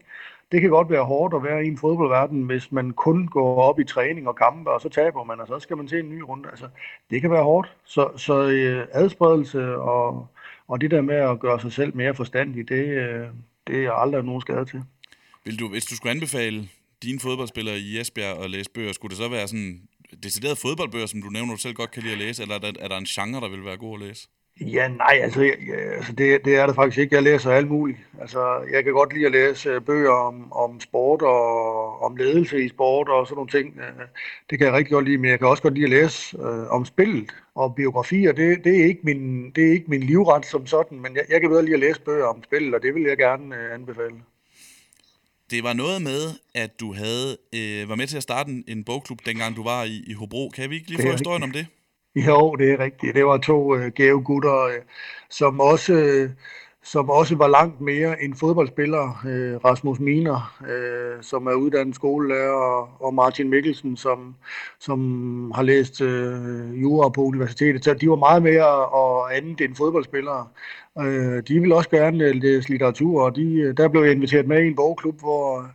det 0.51 0.61
kan 0.61 0.69
godt 0.69 0.89
være 0.89 1.03
hårdt 1.03 1.33
at 1.35 1.43
være 1.43 1.65
i 1.65 1.67
en 1.67 1.77
fodboldverden, 1.77 2.43
hvis 2.43 2.71
man 2.71 2.91
kun 2.91 3.27
går 3.27 3.61
op 3.61 3.79
i 3.79 3.83
træning 3.83 4.27
og 4.27 4.35
kampe, 4.35 4.71
og 4.71 4.81
så 4.81 4.89
taber 4.89 5.23
man, 5.23 5.39
og 5.39 5.47
så 5.47 5.59
skal 5.59 5.77
man 5.77 5.87
til 5.87 5.99
en 5.99 6.09
ny 6.09 6.19
runde. 6.21 6.49
Altså, 6.49 6.67
det 7.09 7.21
kan 7.21 7.31
være 7.31 7.43
hårdt. 7.43 7.75
Så, 7.85 8.09
så 8.17 8.47
øh, 8.47 8.87
adspredelse 8.91 9.77
og, 9.77 10.27
og 10.67 10.81
det 10.81 10.91
der 10.91 11.01
med 11.01 11.15
at 11.15 11.39
gøre 11.39 11.59
sig 11.61 11.73
selv 11.73 11.95
mere 11.95 12.15
forstandig, 12.15 12.69
det, 12.69 12.87
øh, 12.87 13.27
det 13.67 13.85
er 13.85 13.91
aldrig 13.91 14.23
nogen 14.23 14.41
skade 14.41 14.65
til. 14.65 14.83
Vil 15.45 15.59
du, 15.59 15.69
hvis 15.69 15.85
du 15.85 15.95
skulle 15.95 16.11
anbefale 16.11 16.69
dine 17.03 17.19
fodboldspillere 17.19 17.77
i 17.77 17.99
Esbjerg 17.99 18.43
at 18.43 18.49
læse 18.49 18.69
bøger, 18.71 18.93
skulle 18.93 19.09
det 19.09 19.17
så 19.17 19.29
være 19.29 19.47
sådan 19.47 19.81
deciderede 20.23 20.55
fodboldbøger, 20.55 21.05
som 21.05 21.21
du 21.21 21.29
nævner, 21.29 21.53
du 21.53 21.59
selv 21.59 21.73
godt 21.75 21.91
kan 21.91 22.03
lide 22.03 22.13
at 22.13 22.19
læse, 22.19 22.41
eller 22.41 22.55
er 22.55 22.59
der, 22.59 22.71
er 22.79 22.87
der 22.87 22.97
en 22.97 23.05
genre, 23.05 23.41
der 23.41 23.49
vil 23.49 23.65
være 23.65 23.77
god 23.77 24.01
at 24.01 24.07
læse? 24.07 24.27
Ja, 24.61 24.87
nej, 24.87 25.19
altså, 25.21 25.41
jeg, 25.41 25.55
altså 25.95 26.11
det, 26.11 26.45
det 26.45 26.55
er 26.55 26.65
det 26.65 26.75
faktisk 26.75 26.97
ikke. 26.97 27.15
Jeg 27.15 27.23
læser 27.23 27.51
alt 27.51 27.67
muligt. 27.67 27.97
Altså, 28.21 28.59
jeg 28.71 28.83
kan 28.83 28.93
godt 28.93 29.13
lide 29.13 29.25
at 29.25 29.31
læse 29.31 29.69
øh, 29.69 29.81
bøger 29.81 30.11
om, 30.11 30.53
om 30.53 30.79
sport 30.79 31.21
og 31.21 32.01
om 32.01 32.15
ledelse 32.15 32.65
i 32.65 32.69
sport 32.69 33.09
og 33.09 33.27
sådan 33.27 33.35
nogle 33.35 33.51
ting. 33.51 33.79
Øh, 33.79 34.05
det 34.49 34.57
kan 34.57 34.67
jeg 34.67 34.73
rigtig 34.73 34.91
godt 34.91 35.05
lide, 35.05 35.17
men 35.17 35.29
jeg 35.29 35.39
kan 35.39 35.47
også 35.47 35.63
godt 35.63 35.73
lide 35.73 35.85
at 35.85 35.89
læse 35.89 36.37
øh, 36.37 36.67
om 36.69 36.85
spillet 36.85 37.31
og 37.55 37.75
biografier. 37.75 38.31
Det, 38.31 38.63
det, 38.63 38.79
er 38.81 38.85
ikke 38.85 39.01
min, 39.03 39.51
det 39.51 39.67
er 39.67 39.71
ikke 39.71 39.89
min 39.89 40.03
livret 40.03 40.45
som 40.45 40.67
sådan, 40.67 40.99
men 40.99 41.15
jeg, 41.15 41.23
jeg 41.29 41.41
kan 41.41 41.49
bedre 41.49 41.65
lide 41.65 41.73
at 41.73 41.79
læse 41.79 42.01
bøger 42.01 42.25
om 42.25 42.43
spillet, 42.43 42.75
og 42.75 42.81
det 42.81 42.95
vil 42.95 43.03
jeg 43.03 43.17
gerne 43.17 43.55
øh, 43.55 43.73
anbefale. 43.73 44.15
Det 45.51 45.63
var 45.63 45.73
noget 45.73 46.01
med, 46.01 46.23
at 46.55 46.79
du 46.79 46.93
havde 46.93 47.37
øh, 47.55 47.89
var 47.89 47.95
med 47.95 48.07
til 48.07 48.17
at 48.17 48.23
starte 48.23 48.49
en, 48.51 48.63
en 48.67 48.83
bogklub, 48.83 49.19
dengang 49.25 49.55
du 49.55 49.63
var 49.63 49.83
i, 49.83 50.03
i 50.07 50.13
Hobro. 50.13 50.49
Kan 50.49 50.69
vi 50.69 50.75
ikke 50.75 50.87
lige 50.87 51.01
få 51.01 51.11
historien 51.11 51.43
om 51.43 51.51
det? 51.51 51.67
Jo, 52.25 52.55
det 52.55 52.71
er 52.71 52.79
rigtigt. 52.79 53.15
Det 53.15 53.25
var 53.25 53.37
to 53.37 53.75
øh, 53.75 53.91
gave 53.91 54.23
gutter, 54.23 54.63
øh, 54.63 54.81
som 55.29 55.59
også... 55.59 55.93
Øh, 55.93 56.29
som 56.83 57.09
også 57.09 57.35
var 57.35 57.47
langt 57.47 57.81
mere 57.81 58.23
end 58.23 58.35
fodboldspiller, 58.35 59.23
øh, 59.27 59.55
Rasmus 59.55 59.99
Miner, 59.99 60.63
øh, 60.69 61.23
som 61.23 61.47
er 61.47 61.53
uddannet 61.53 61.95
skolelærer, 61.95 62.51
og, 62.51 62.89
og 62.99 63.13
Martin 63.13 63.49
Mikkelsen, 63.49 63.97
som, 63.97 64.35
som 64.79 65.51
har 65.55 65.63
læst 65.63 66.01
øh, 66.01 66.81
jura 66.81 67.09
på 67.09 67.21
universitetet. 67.21 67.83
Så 67.83 67.93
de 67.93 68.09
var 68.09 68.15
meget 68.15 68.43
mere 68.43 68.85
og 68.85 69.37
andet 69.37 69.61
end 69.61 69.75
fodboldspillere. 69.75 70.47
Øh, 70.99 71.43
de 71.47 71.59
ville 71.59 71.75
også 71.75 71.89
gerne 71.89 72.33
læse 72.33 72.69
litteratur, 72.69 73.23
og 73.23 73.35
de, 73.35 73.53
øh, 73.53 73.77
der 73.77 73.87
blev 73.87 74.01
jeg 74.03 74.11
inviteret 74.11 74.47
med 74.47 74.63
i 74.63 74.67
en 74.67 74.75
bogklub, 74.75 75.19
hvor 75.19 75.65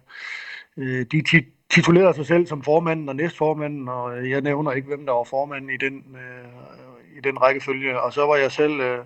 øh, 0.76 1.06
de 1.12 1.22
tit 1.30 1.44
titulerede 1.72 2.14
sig 2.14 2.26
selv 2.26 2.46
som 2.46 2.62
formanden 2.62 3.08
og 3.08 3.16
næstformanden, 3.16 3.88
og 3.88 4.30
jeg 4.30 4.40
nævner 4.40 4.72
ikke, 4.72 4.88
hvem 4.88 5.06
der 5.06 5.12
var 5.12 5.24
formanden 5.24 5.70
i 5.70 5.76
den, 5.76 6.04
øh, 6.14 7.18
i 7.18 7.20
den 7.24 7.42
rækkefølge. 7.42 8.00
Og 8.00 8.12
så 8.12 8.26
var 8.26 8.36
jeg 8.36 8.52
selv 8.52 8.80
øh, 8.80 8.98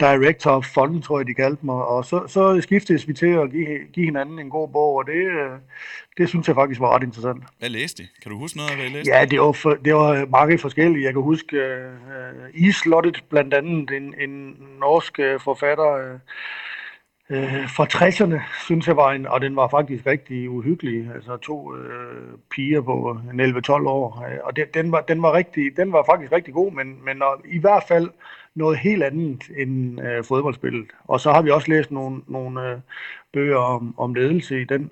director 0.00 0.50
of 0.50 0.64
fund, 0.64 1.02
tror 1.02 1.18
jeg, 1.18 1.26
de 1.26 1.34
kaldte 1.34 1.66
mig. 1.66 1.84
Og 1.84 2.04
så, 2.04 2.26
så 2.26 2.60
skiftedes 2.60 3.08
vi 3.08 3.12
til 3.12 3.26
at 3.26 3.50
give, 3.50 3.78
give 3.92 4.06
hinanden 4.06 4.38
en 4.38 4.50
god 4.50 4.68
bog, 4.68 4.96
og 4.96 5.06
det, 5.06 5.26
øh, 5.26 5.50
det 6.18 6.28
synes 6.28 6.48
jeg 6.48 6.54
faktisk 6.54 6.80
var 6.80 6.94
ret 6.94 7.02
interessant. 7.02 7.42
Hvad 7.58 7.68
læste 7.68 8.02
de? 8.02 8.08
Kan 8.22 8.32
du 8.32 8.38
huske 8.38 8.56
noget 8.56 8.70
af, 8.70 8.76
hvad 8.76 8.86
I 8.86 8.88
læste? 8.88 9.10
Ja, 9.12 9.24
det 9.24 9.40
var, 9.40 9.52
for, 9.52 9.70
det 9.70 9.94
var 9.94 10.26
mange 10.26 10.58
forskellige. 10.58 11.04
Jeg 11.04 11.12
kan 11.12 11.22
huske 11.22 11.56
øh, 11.56 11.92
Islottet, 12.54 13.24
blandt 13.30 13.54
andet 13.54 13.90
en, 13.90 14.14
en 14.20 14.56
norsk 14.80 15.18
øh, 15.18 15.40
forfatter, 15.40 15.92
øh, 15.92 16.18
øh, 17.30 17.68
fra 17.76 17.86
60'erne, 17.92 18.40
synes 18.64 18.86
jeg 18.86 18.96
var 18.96 19.12
en, 19.12 19.26
og 19.26 19.40
den 19.40 19.56
var 19.56 19.68
faktisk 19.68 20.06
rigtig 20.06 20.50
uhyggelig. 20.50 21.10
Altså 21.14 21.36
to 21.36 21.76
øh, 21.76 22.38
piger 22.50 22.80
på 22.80 23.18
11-12 23.32 23.72
år, 23.72 24.26
øh, 24.30 24.38
og 24.44 24.56
det, 24.56 24.74
den, 24.74 24.92
var, 24.92 25.00
den, 25.00 25.22
var 25.22 25.32
rigtig, 25.32 25.76
den 25.76 25.92
var 25.92 26.04
faktisk 26.10 26.32
rigtig 26.32 26.54
god, 26.54 26.72
men, 26.72 27.04
men 27.04 27.22
og, 27.22 27.42
i 27.44 27.58
hvert 27.58 27.84
fald 27.88 28.10
noget 28.54 28.78
helt 28.78 29.02
andet 29.02 29.42
end 29.56 30.00
øh, 30.00 30.24
fodboldspillet. 30.24 30.86
Og 31.04 31.20
så 31.20 31.32
har 31.32 31.42
vi 31.42 31.50
også 31.50 31.70
læst 31.70 31.90
nogle, 31.90 32.22
nogle 32.26 32.70
øh, 32.70 32.78
bøger 33.32 33.56
om, 33.56 33.94
om 33.98 34.14
ledelse 34.14 34.60
i 34.60 34.64
den, 34.64 34.90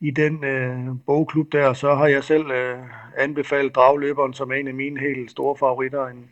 i 0.00 0.10
den 0.10 0.44
øh, 0.44 0.78
bogklub 1.06 1.52
der, 1.52 1.72
så 1.72 1.94
har 1.94 2.06
jeg 2.06 2.24
selv 2.24 2.50
øh, 2.50 2.78
anbefalet 3.18 3.74
Dragløberen 3.74 4.34
som 4.34 4.52
en 4.52 4.68
af 4.68 4.74
mine 4.74 5.00
helt 5.00 5.30
store 5.30 5.56
favoritter, 5.56 6.06
en, 6.06 6.30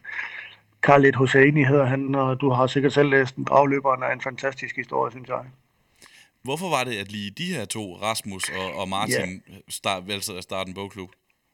Khaled 0.83 1.13
Hosseini 1.13 1.65
hedder 1.65 1.85
han, 1.85 2.15
og 2.15 2.41
du 2.41 2.51
har 2.51 2.67
sikkert 2.67 2.93
selv 2.93 3.11
læst 3.11 3.37
den. 3.37 3.45
Dragløberen 3.45 4.03
er 4.03 4.09
en 4.13 4.21
fantastisk 4.21 4.77
historie, 4.77 5.11
synes 5.11 5.29
jeg. 5.29 5.45
Hvorfor 6.43 6.71
var 6.71 6.85
det, 6.85 6.97
at 6.97 7.13
lige 7.13 7.31
de 7.31 7.55
her 7.55 7.65
to, 7.65 7.99
Rasmus 8.03 8.49
og, 8.49 8.81
og 8.81 8.89
Martin, 8.89 9.43
ja. 9.49 9.55
start, 9.69 10.09
valgte 10.09 10.33
at 10.33 10.43
starte 10.43 10.69
en 10.69 10.75
bogklub? 10.75 11.11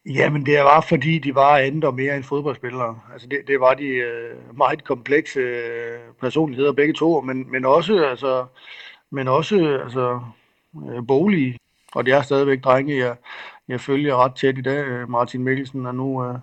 Jamen, 0.06 0.46
det 0.46 0.58
var 0.58 0.80
fordi, 0.80 1.18
de 1.18 1.34
var 1.34 1.58
andet 1.58 1.84
og 1.84 1.94
mere 1.94 2.16
end 2.16 2.24
fodboldspillere. 2.24 3.00
Altså, 3.12 3.28
det, 3.28 3.40
det 3.46 3.60
var 3.60 3.74
de 3.74 3.86
øh, 3.86 4.56
meget 4.56 4.84
komplekse 4.84 5.40
øh, 5.40 5.98
personligheder, 6.20 6.72
begge 6.72 6.94
to, 6.94 7.20
men, 7.20 7.50
men 7.50 7.64
også, 7.64 8.04
altså, 8.04 8.46
men 9.10 9.28
også 9.28 9.80
altså, 9.84 10.20
øh, 10.90 11.06
bolige. 11.08 11.58
Og 11.94 12.06
det 12.06 12.14
er 12.14 12.22
stadigvæk 12.22 12.64
drenge, 12.64 12.96
jeg, 12.96 13.16
jeg 13.68 13.80
følger 13.80 14.16
ret 14.16 14.34
tæt 14.34 14.58
i 14.58 14.60
dag. 14.60 14.84
Øh, 14.84 15.10
Martin 15.10 15.44
Mikkelsen 15.44 15.86
er 15.86 15.92
nu 15.92 16.28
uh, 16.28 16.36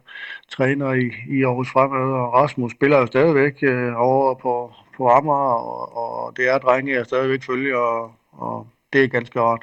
træner 0.50 0.94
i, 0.94 1.12
i 1.38 1.44
Aarhus 1.44 1.72
Fremad, 1.72 2.14
og 2.14 2.34
Rasmus 2.34 2.72
spiller 2.72 2.98
jo 2.98 3.06
stadigvæk 3.06 3.64
uh, 3.64 4.02
over 4.02 4.34
på, 4.34 4.74
på 4.98 5.10
Amager, 5.10 5.54
og, 5.54 5.98
og 5.98 6.38
det 6.38 6.50
er 6.50 6.58
drenge, 6.58 6.94
jeg 6.94 7.06
stadigvæk 7.06 7.44
følger, 7.44 7.78
og, 7.78 8.14
og 8.32 8.68
det 8.94 9.04
er 9.04 9.08
ganske 9.08 9.42
rart. 9.42 9.62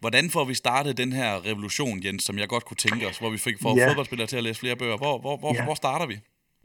Hvordan 0.00 0.30
får 0.30 0.44
vi 0.44 0.54
startet 0.54 0.98
den 0.98 1.12
her 1.12 1.46
revolution, 1.46 2.04
Jens, 2.04 2.24
som 2.24 2.38
jeg 2.38 2.48
godt 2.48 2.64
kunne 2.64 2.76
tænke 2.76 3.08
os, 3.08 3.18
hvor 3.18 3.30
vi 3.30 3.38
fik 3.38 3.56
for 3.62 3.76
ja. 3.76 3.88
fodboldspillere 3.88 4.26
til 4.28 4.36
at 4.36 4.42
læse 4.42 4.60
flere 4.60 4.76
bøger? 4.76 4.96
Hvor, 4.96 5.18
hvor, 5.18 5.36
hvor, 5.36 5.54
ja. 5.54 5.64
hvor 5.64 5.74
starter 5.74 6.06
vi? 6.06 6.18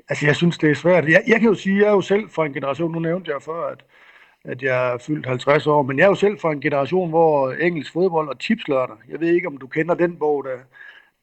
Altså, 0.10 0.26
jeg 0.26 0.36
synes, 0.36 0.58
det 0.58 0.72
er 0.72 0.76
svært. 0.76 1.06
Jeg, 1.10 1.24
jeg 1.28 1.40
kan 1.40 1.50
jo 1.50 1.56
sige, 1.56 1.78
jeg 1.78 1.88
er 1.88 1.92
jo 1.92 2.02
selv 2.02 2.30
fra 2.30 2.46
en 2.46 2.54
generation, 2.54 2.92
nu 2.92 3.00
nævnte 3.00 3.32
jeg 3.32 3.42
før, 3.42 3.68
at 3.68 3.84
at 4.46 4.62
jeg 4.64 4.94
er 4.94 4.98
fyldt 4.98 5.26
50 5.26 5.68
år, 5.68 5.84
men 5.84 5.98
jeg 5.98 6.04
er 6.04 6.08
jo 6.08 6.16
selv 6.16 6.40
fra 6.40 6.52
en 6.52 6.62
generation, 6.62 7.10
hvor 7.10 7.52
engelsk 7.52 7.94
fodbold 7.94 8.30
og 8.30 8.40
tipslørdag, 8.40 8.96
jeg 9.10 9.20
ved 9.20 9.34
ikke, 9.34 9.48
om 9.48 9.58
du 9.58 9.68
kender 9.68 9.96
den 9.96 10.16
bog, 10.16 10.44
der, 10.44 10.58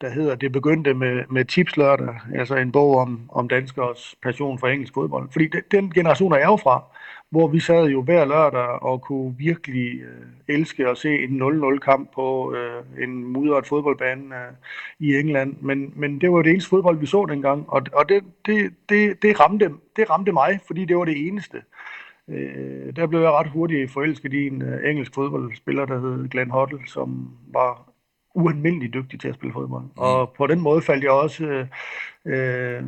der 0.00 0.10
hedder 0.10 0.34
Det 0.34 0.52
begyndte 0.52 0.94
med, 0.94 1.24
med 1.30 1.44
tipslørdag, 1.44 2.14
altså 2.34 2.56
en 2.56 2.72
bog 2.72 2.96
om, 2.96 3.20
om 3.28 3.48
danskers 3.48 4.14
passion 4.22 4.58
for 4.58 4.66
engelsk 4.66 4.94
fodbold. 4.94 5.28
Fordi 5.32 5.46
den, 5.46 5.62
den 5.70 5.90
generation 5.90 6.32
er 6.32 6.36
jeg 6.36 6.46
jo 6.46 6.56
fra, 6.56 6.84
hvor 7.30 7.48
vi 7.48 7.60
sad 7.60 7.86
jo 7.86 8.02
hver 8.02 8.24
lørdag 8.24 8.82
og 8.82 9.02
kunne 9.02 9.34
virkelig 9.38 10.00
øh, 10.00 10.56
elske 10.56 10.88
at 10.88 10.98
se 10.98 11.24
en 11.24 11.42
0-0-kamp 11.42 12.14
på 12.14 12.54
øh, 12.54 13.04
en 13.04 13.24
mudret 13.24 13.66
fodboldbane 13.66 14.36
øh, 14.36 14.52
i 14.98 15.16
England. 15.16 15.56
Men, 15.60 15.92
men 15.96 16.20
det 16.20 16.32
var 16.32 16.42
det 16.42 16.50
eneste 16.50 16.70
fodbold, 16.70 16.98
vi 16.98 17.06
så 17.06 17.26
dengang, 17.26 17.64
og, 17.68 17.82
og 17.92 18.08
det, 18.08 18.24
det, 18.46 18.72
det, 18.88 19.22
det, 19.22 19.40
ramte, 19.40 19.70
det 19.96 20.10
ramte 20.10 20.32
mig, 20.32 20.60
fordi 20.66 20.84
det 20.84 20.96
var 20.96 21.04
det 21.04 21.26
eneste 21.26 21.56
øh, 21.56 21.62
Øh, 22.30 22.96
der 22.96 23.06
blev 23.06 23.20
jeg 23.20 23.30
ret 23.30 23.50
hurtigt 23.50 23.90
forelsket 23.90 24.32
i 24.32 24.46
en 24.46 24.62
øh, 24.62 24.90
engelsk 24.90 25.14
fodboldspiller, 25.14 25.86
der 25.86 26.00
hed 26.00 26.28
Glenn 26.28 26.50
Hoddle, 26.50 26.78
som 26.86 27.30
var 27.52 27.89
ualmindelig 28.34 28.94
dygtig 28.94 29.20
til 29.20 29.28
at 29.28 29.34
spille 29.34 29.52
fodbold. 29.52 29.82
Mm. 29.82 29.90
Og 29.96 30.32
på 30.32 30.46
den 30.46 30.60
måde 30.60 30.82
faldt 30.82 31.04
jeg 31.04 31.10
også, 31.10 31.44
øh, 31.44 31.66
øh, 32.26 32.82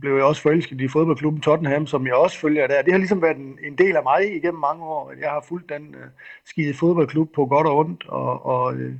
blev 0.00 0.14
jeg 0.14 0.24
også 0.24 0.42
forelsket 0.42 0.80
i 0.80 0.88
fodboldklubben 0.88 1.40
Tottenham, 1.40 1.86
som 1.86 2.06
jeg 2.06 2.14
også 2.14 2.38
følger 2.38 2.66
der. 2.66 2.82
Det 2.82 2.92
har 2.92 2.98
ligesom 2.98 3.22
været 3.22 3.36
en, 3.36 3.58
en 3.64 3.78
del 3.78 3.96
af 3.96 4.02
mig 4.02 4.36
igennem 4.36 4.60
mange 4.60 4.84
år. 4.84 5.12
Jeg 5.20 5.30
har 5.30 5.44
fulgt 5.48 5.68
den 5.68 5.94
øh, 5.94 6.06
skide 6.44 6.74
fodboldklub 6.74 7.34
på 7.34 7.46
godt 7.46 7.66
og 7.66 7.78
ondt, 7.78 8.08
og, 8.08 8.46
og 8.46 8.74
øh, 8.74 8.94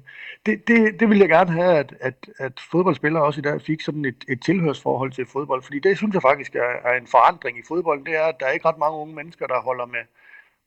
det, 0.46 0.68
det, 0.68 1.00
det 1.00 1.08
vil 1.08 1.18
jeg 1.18 1.28
gerne 1.28 1.50
have, 1.50 1.78
at, 1.78 1.94
at, 2.00 2.28
at 2.38 2.60
fodboldspillere 2.70 3.24
også 3.24 3.40
i 3.40 3.42
dag 3.42 3.60
fik 3.60 3.80
sådan 3.80 4.04
et, 4.04 4.24
et 4.28 4.42
tilhørsforhold 4.42 5.12
til 5.12 5.26
fodbold, 5.26 5.62
fordi 5.62 5.78
det 5.78 5.96
synes 5.96 6.14
jeg 6.14 6.22
faktisk 6.22 6.54
er, 6.54 6.90
er 6.90 6.94
en 7.00 7.06
forandring 7.06 7.58
i 7.58 7.62
fodbolden. 7.68 8.06
Det 8.06 8.16
er, 8.16 8.24
at 8.24 8.40
der 8.40 8.46
er 8.46 8.50
ikke 8.50 8.68
ret 8.68 8.78
mange 8.78 8.98
unge 8.98 9.14
mennesker, 9.14 9.46
der 9.46 9.60
holder 9.60 9.86
med, 9.86 10.04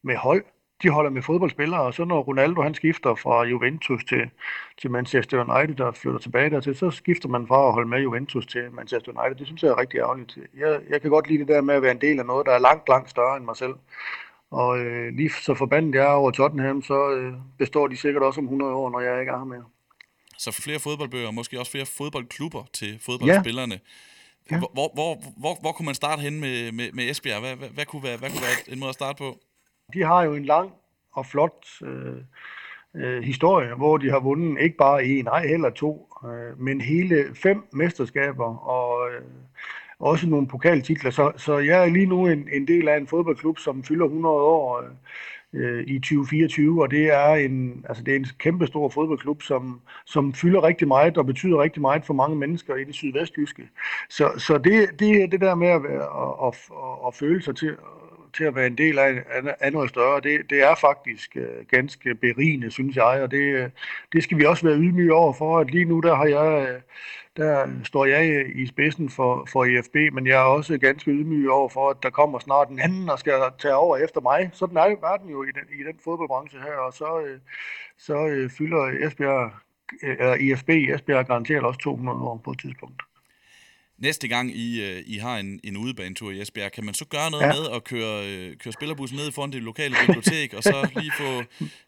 med 0.04 0.16
hold 0.16 0.44
de 0.84 0.90
holder 0.90 1.10
med 1.10 1.22
fodboldspillere, 1.22 1.82
og 1.82 1.94
så 1.94 2.06
når 2.06 2.22
Ronaldo 2.22 2.62
han 2.62 2.74
skifter 2.74 3.16
fra 3.16 3.44
Juventus 3.44 4.04
til, 4.04 4.30
til 4.82 4.92
Manchester 4.92 5.46
United 5.46 5.80
og 5.80 5.96
flytter 5.96 6.20
tilbage 6.20 6.50
dertil, 6.50 6.76
så 6.76 6.92
skifter 6.92 7.30
man 7.30 7.48
fra 7.48 7.68
at 7.68 7.74
holde 7.74 7.90
med 7.90 8.00
Juventus 8.00 8.46
til 8.48 8.72
Manchester 8.72 9.12
United. 9.12 9.36
Det 9.36 9.48
synes 9.48 9.64
jeg 9.64 9.70
er 9.70 9.78
rigtig 9.78 9.98
ærgerligt. 9.98 10.38
Jeg, 10.58 10.80
jeg 10.90 11.02
kan 11.02 11.10
godt 11.10 11.28
lide 11.28 11.40
det 11.40 11.48
der 11.48 11.62
med 11.62 11.76
at 11.76 11.82
være 11.82 11.92
en 11.92 12.02
del 12.02 12.20
af 12.20 12.26
noget, 12.26 12.46
der 12.46 12.52
er 12.52 12.60
langt, 12.60 12.90
langt 12.90 13.10
større 13.10 13.38
end 13.38 13.46
mig 13.46 13.58
selv. 13.58 13.74
Og 14.52 14.80
øh, 14.80 15.14
lige 15.14 15.30
så 15.30 15.54
forbandet 15.54 15.96
jeg 15.96 16.06
er 16.06 16.12
over 16.12 16.32
Tottenham, 16.32 16.82
så 16.82 17.12
øh, 17.12 17.34
består 17.58 17.88
de 17.88 17.98
sikkert 17.98 18.24
også 18.24 18.40
om 18.42 18.46
100 18.46 18.74
år, 18.74 18.90
når 18.90 19.00
jeg 19.00 19.20
ikke 19.20 19.32
er 19.32 19.38
her 19.38 19.46
mere. 19.46 19.64
Så 20.38 20.52
flere 20.52 20.80
fodboldbøger, 20.80 21.32
måske 21.32 21.60
også 21.60 21.72
flere 21.72 21.86
fodboldklubber 21.86 22.64
til 22.74 23.00
fodboldspillerne. 23.06 23.74
Ja. 23.74 23.80
Ja. 24.52 24.60
Hvor, 24.60 24.92
hvor, 24.94 25.24
hvor, 25.38 25.58
hvor 25.62 25.72
kunne 25.72 25.86
man 25.86 25.96
starte 25.96 26.22
hen 26.22 26.40
med, 26.40 26.72
med, 26.72 26.92
med 26.92 27.10
Esbjerg? 27.10 27.40
Hvad, 27.40 27.56
hvad, 27.56 27.70
hvad, 27.70 27.86
kunne 27.86 28.04
være, 28.04 28.18
hvad 28.18 28.30
kunne 28.30 28.42
være 28.42 28.74
en 28.74 28.80
måde 28.80 28.90
at 28.90 28.96
starte 28.96 29.18
på? 29.18 29.40
De 29.94 30.04
har 30.04 30.24
jo 30.24 30.34
en 30.34 30.46
lang 30.46 30.72
og 31.12 31.26
flot 31.26 31.66
øh, 31.84 32.18
øh, 32.96 33.24
historie, 33.24 33.76
hvor 33.76 33.98
de 33.98 34.10
har 34.10 34.20
vundet 34.20 34.62
ikke 34.62 34.78
bare 34.78 35.06
en, 35.06 35.26
nej 35.26 35.48
heller 35.48 35.70
to, 35.70 36.10
øh, 36.26 36.60
men 36.60 36.82
hele 36.82 37.36
fem 37.36 37.64
mesterskaber 37.74 38.58
og 38.58 39.12
øh, 39.12 39.22
også 40.00 40.28
nogle 40.28 40.48
pokaltitler. 40.48 41.12
Så, 41.12 41.32
så 41.38 41.58
jeg 41.58 41.84
er 41.84 41.90
lige 41.90 42.06
nu 42.06 42.28
en, 42.28 42.50
en 42.54 42.68
del 42.68 42.88
af 42.88 42.98
en 42.98 43.08
fodboldklub, 43.08 43.60
som 43.60 43.84
fylder 43.84 44.06
100 44.06 44.36
år. 44.36 44.82
øh, 44.82 44.90
øh 45.54 45.84
i 45.88 46.00
2024, 46.00 46.82
og 46.82 46.92
det 46.92 47.14
er 47.14 47.34
en, 47.34 47.86
altså 47.90 48.04
det 48.04 48.12
er 48.12 48.16
en 48.16 48.28
kæmpe 48.38 48.68
stor 48.68 48.90
fodboldklub, 48.90 49.42
som, 49.42 49.82
som 50.06 50.34
fylder 50.34 50.64
rigtig 50.64 50.88
meget 50.88 51.18
og 51.18 51.26
betyder 51.26 51.62
rigtig 51.62 51.82
meget 51.82 52.06
for 52.06 52.14
mange 52.14 52.36
mennesker 52.36 52.76
i 52.76 52.84
det 52.84 52.96
sydvestjyske. 52.96 53.70
Så, 54.10 54.32
så 54.38 54.58
det, 54.58 55.00
det, 55.00 55.32
det 55.32 55.42
der 55.42 55.56
med 55.56 55.68
at, 55.68 55.82
at, 55.86 56.48
at, 56.48 56.56
at 57.08 57.16
føle 57.16 57.42
sig 57.42 57.56
til, 57.56 57.78
til 58.34 58.44
at 58.44 58.56
være 58.56 58.68
en 58.68 58.78
del 58.78 59.00
af, 59.00 59.24
af 59.60 59.74
noget 59.74 59.90
større, 59.90 60.22
det, 60.22 60.50
det 60.50 60.64
er 60.64 60.76
faktisk 60.76 61.38
øh, 61.38 61.66
ganske 61.72 62.16
berigende, 62.16 62.72
synes 62.72 62.96
jeg, 62.96 63.22
og 63.24 63.32
det, 63.32 63.38
øh, 63.42 63.70
det 64.14 64.24
skal 64.24 64.38
vi 64.38 64.46
også 64.46 64.68
være 64.68 64.78
ydmyge 64.78 65.14
over 65.14 65.34
for, 65.34 65.60
at 65.60 65.72
lige 65.72 65.86
nu 65.86 66.00
der 66.00 66.16
har 66.16 66.26
jeg 66.26 66.70
øh, 66.70 66.82
der 67.38 67.68
står 67.84 68.06
jeg 68.06 68.52
i 68.56 68.68
spidsen 68.68 69.10
for, 69.10 69.48
for 69.52 69.66
EFB, 69.66 70.14
men 70.14 70.28
jeg 70.28 70.36
er 70.36 70.46
også 70.58 70.78
ganske 70.78 71.12
ydmyg 71.12 71.50
over 71.50 71.70
for, 71.70 71.90
at 71.90 71.98
der 72.04 72.10
kommer 72.10 72.40
snart 72.40 72.70
en 72.70 72.80
anden, 72.80 73.08
der 73.08 73.16
skal 73.16 73.34
tage 73.60 73.76
over 73.76 73.98
efter 73.98 74.22
mig. 74.22 74.50
Sådan 74.54 74.78
er 74.78 74.96
verden 75.02 75.30
jo 75.30 75.44
i 75.44 75.48
den, 75.48 75.80
i 75.80 75.84
den 75.84 76.00
fodboldbranche 76.04 76.60
her, 76.60 76.78
og 76.88 76.94
så, 76.94 77.20
øh, 77.20 77.40
så 77.98 78.28
øh, 78.28 78.50
fylder 78.50 79.08
Esbjerg, 79.08 79.52
eller 80.02 80.38
EFB 80.40 80.70
i 80.70 80.92
Esbjerg 80.92 81.28
garanteret 81.28 81.64
også 81.64 81.80
200 81.80 82.20
år 82.20 82.42
på 82.44 82.52
et 82.52 82.60
tidspunkt. 82.60 83.02
Næste 83.98 84.28
gang 84.28 84.52
I, 84.56 84.82
uh, 84.82 85.14
I 85.14 85.18
har 85.18 85.38
en, 85.38 85.60
en 85.64 85.78
udebanetur 85.78 86.32
i 86.32 86.42
Esbjerg, 86.42 86.72
kan 86.72 86.86
man 86.86 86.94
så 86.94 87.06
gøre 87.06 87.32
noget 87.32 87.44
ja. 87.44 87.52
med 87.54 87.76
at 87.76 87.84
køre, 87.84 88.20
uh, 88.20 88.58
køre 88.58 88.74
spillerbussen 88.74 89.18
ned 89.18 89.32
foran 89.32 89.52
det 89.52 89.64
lokale 89.64 89.96
bibliotek, 90.06 90.54
og 90.54 90.64
så 90.64 90.90
lige 90.96 91.12
få, 91.18 91.38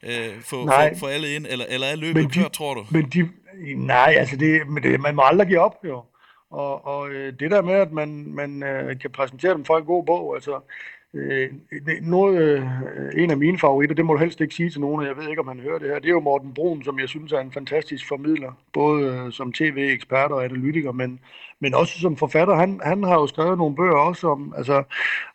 uh, 0.03 0.41
få, 0.41 0.65
få, 0.65 0.97
få 0.99 1.05
alle 1.05 1.35
ind, 1.35 1.45
eller, 1.49 1.65
eller 1.69 1.87
er 1.87 1.95
løbet 1.95 2.33
kørt, 2.33 2.51
tror 2.51 2.73
du? 2.73 2.85
Men 2.91 3.09
de, 3.09 3.29
nej, 3.75 4.15
altså 4.17 4.35
det, 4.35 4.67
men 4.67 4.83
det, 4.83 4.99
man 4.99 5.15
må 5.15 5.21
aldrig 5.25 5.47
give 5.47 5.59
op, 5.59 5.75
jo. 5.85 6.03
Og, 6.51 6.85
og 6.85 7.09
det 7.39 7.51
der 7.51 7.61
med, 7.61 7.73
at 7.73 7.91
man, 7.91 8.25
man 8.27 8.63
kan 9.01 9.11
præsentere 9.11 9.53
dem 9.53 9.65
for 9.65 9.77
en 9.77 9.85
god 9.85 10.05
bog, 10.05 10.35
altså 10.35 10.59
Øh, 11.13 11.49
noget, 12.01 12.41
øh, 12.41 12.63
en 13.23 13.31
af 13.31 13.37
mine 13.37 13.59
favoritter, 13.59 13.95
det 13.95 14.05
må 14.05 14.13
du 14.13 14.19
helst 14.19 14.41
ikke 14.41 14.55
sige 14.55 14.69
til 14.69 14.81
nogen, 14.81 15.01
og 15.01 15.07
jeg 15.07 15.17
ved 15.17 15.29
ikke, 15.29 15.41
om 15.41 15.47
han 15.47 15.59
hører 15.59 15.79
det 15.79 15.87
her, 15.87 15.99
det 15.99 16.05
er 16.05 16.09
jo 16.09 16.19
Morten 16.19 16.53
Brun, 16.53 16.83
som 16.83 16.99
jeg 16.99 17.09
synes 17.09 17.31
er 17.31 17.39
en 17.39 17.51
fantastisk 17.51 18.07
formidler, 18.07 18.51
både 18.73 19.05
øh, 19.05 19.31
som 19.31 19.53
tv-ekspert 19.53 20.31
og 20.31 20.45
analytiker, 20.45 20.91
men, 20.91 21.19
men 21.61 21.73
også 21.73 21.99
som 21.99 22.17
forfatter. 22.17 22.55
Han, 22.55 22.81
han 22.83 23.03
har 23.03 23.13
jo 23.13 23.27
skrevet 23.27 23.57
nogle 23.57 23.75
bøger 23.75 23.95
også 23.97 24.27
om, 24.27 24.53
altså, 24.57 24.83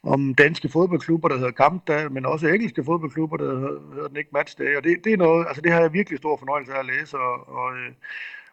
om 0.02 0.34
danske 0.34 0.68
fodboldklubber, 0.68 1.28
der 1.28 1.36
hedder 1.36 1.50
Kampdag, 1.50 2.12
men 2.12 2.26
også 2.26 2.46
engelske 2.46 2.84
fodboldklubber, 2.84 3.36
der 3.36 3.58
hedder 3.94 4.08
den 4.08 4.16
ikke 4.16 4.30
Matchday, 4.32 4.76
og 4.76 4.84
det, 4.84 5.04
det 5.04 5.12
er 5.12 5.16
noget, 5.16 5.46
altså 5.46 5.62
det 5.62 5.72
har 5.72 5.80
jeg 5.80 5.92
virkelig 5.92 6.18
stor 6.18 6.36
fornøjelse 6.36 6.72
af 6.74 6.78
at 6.78 6.86
læse, 6.86 7.18
og, 7.18 7.48
og 7.48 7.72
øh, 7.72 7.92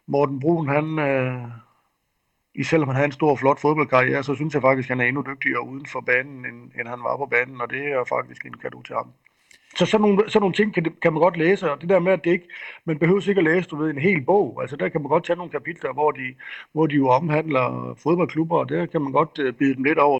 Morten 0.07 0.39
Brun, 0.39 0.67
han, 0.67 0.99
øh, 0.99 1.43
i 2.55 2.63
selvom 2.63 2.87
han 2.87 2.97
har 2.97 3.03
en 3.03 3.11
stor, 3.11 3.35
flot 3.35 3.59
fodboldkarriere, 3.59 4.23
så 4.23 4.35
synes 4.35 4.53
jeg 4.53 4.61
faktisk, 4.61 4.89
at 4.89 4.97
han 4.97 5.05
er 5.05 5.09
endnu 5.09 5.23
dygtigere 5.27 5.67
uden 5.67 5.85
for 5.85 6.01
banen, 6.01 6.45
end, 6.45 6.71
end 6.79 6.87
han 6.87 7.03
var 7.03 7.17
på 7.17 7.25
banen, 7.25 7.61
og 7.61 7.69
det 7.69 7.83
er 7.83 8.03
faktisk 8.03 8.45
en 8.45 8.57
kado 8.57 8.81
til 8.81 8.95
ham. 8.95 9.13
Så 9.77 9.85
sådan 9.85 10.01
nogle, 10.01 10.23
sådan 10.27 10.41
nogle 10.41 10.55
ting 10.55 10.73
kan, 10.73 10.83
kan 11.01 11.13
man 11.13 11.21
godt 11.21 11.37
læse, 11.37 11.71
og 11.71 11.81
det 11.81 11.89
der 11.89 11.99
med, 11.99 12.13
at 12.13 12.23
det 12.23 12.31
ikke, 12.31 12.47
man 12.85 12.99
behøver 12.99 13.29
ikke 13.29 13.39
at 13.39 13.45
læse, 13.45 13.69
du 13.69 13.75
ved, 13.75 13.89
en 13.89 14.01
hel 14.01 14.21
bog. 14.21 14.61
Altså 14.61 14.75
der 14.75 14.89
kan 14.89 15.01
man 15.01 15.09
godt 15.09 15.25
tage 15.25 15.37
nogle 15.37 15.51
kapitler, 15.51 15.93
hvor 15.93 16.11
de, 16.11 16.27
hvor 16.71 16.87
de 16.87 16.95
jo 16.95 17.09
omhandler 17.09 17.97
fodboldklubber, 18.03 18.57
og 18.57 18.69
der 18.69 18.85
kan 18.85 19.01
man 19.01 19.11
godt 19.11 19.39
uh, 19.39 19.53
bide 19.53 19.75
dem 19.75 19.83
lidt 19.83 19.99
over. 19.99 20.19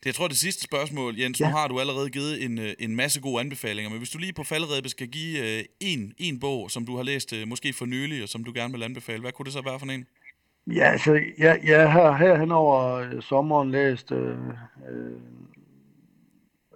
Det 0.00 0.06
jeg 0.06 0.14
tror 0.14 0.28
det 0.28 0.36
sidste 0.36 0.62
spørgsmål, 0.62 1.20
Jens. 1.20 1.40
Ja. 1.40 1.48
Nu 1.48 1.56
har 1.56 1.68
du 1.68 1.80
allerede 1.80 2.10
givet 2.10 2.44
en, 2.44 2.58
øh, 2.58 2.72
en 2.78 2.96
masse 2.96 3.20
gode 3.20 3.40
anbefalinger, 3.40 3.90
men 3.90 3.98
hvis 3.98 4.10
du 4.10 4.18
lige 4.18 4.32
på 4.32 4.42
faldrebet 4.44 4.90
skal 4.90 5.08
give 5.08 5.40
uh, 5.40 5.64
en, 5.80 6.12
en 6.18 6.40
bog, 6.40 6.70
som 6.70 6.86
du 6.86 6.96
har 6.96 7.02
læst 7.02 7.32
uh, 7.32 7.48
måske 7.48 7.72
for 7.72 7.86
nylig, 7.86 8.22
og 8.22 8.28
som 8.28 8.44
du 8.44 8.52
gerne 8.54 8.74
vil 8.74 8.82
anbefale, 8.82 9.20
hvad 9.20 9.32
kunne 9.32 9.44
det 9.44 9.52
så 9.52 9.62
være 9.62 9.78
for 9.78 9.86
en? 9.86 10.06
Ja, 10.66 10.84
altså, 10.84 11.20
jeg, 11.38 11.60
jeg 11.64 11.92
har 11.92 12.16
her 12.16 12.38
hen 12.38 12.52
over 12.52 12.94
øh, 12.94 13.22
sommeren 13.22 13.70
læst 13.70 14.12
øh, 14.12 14.36
øh, 14.90 15.20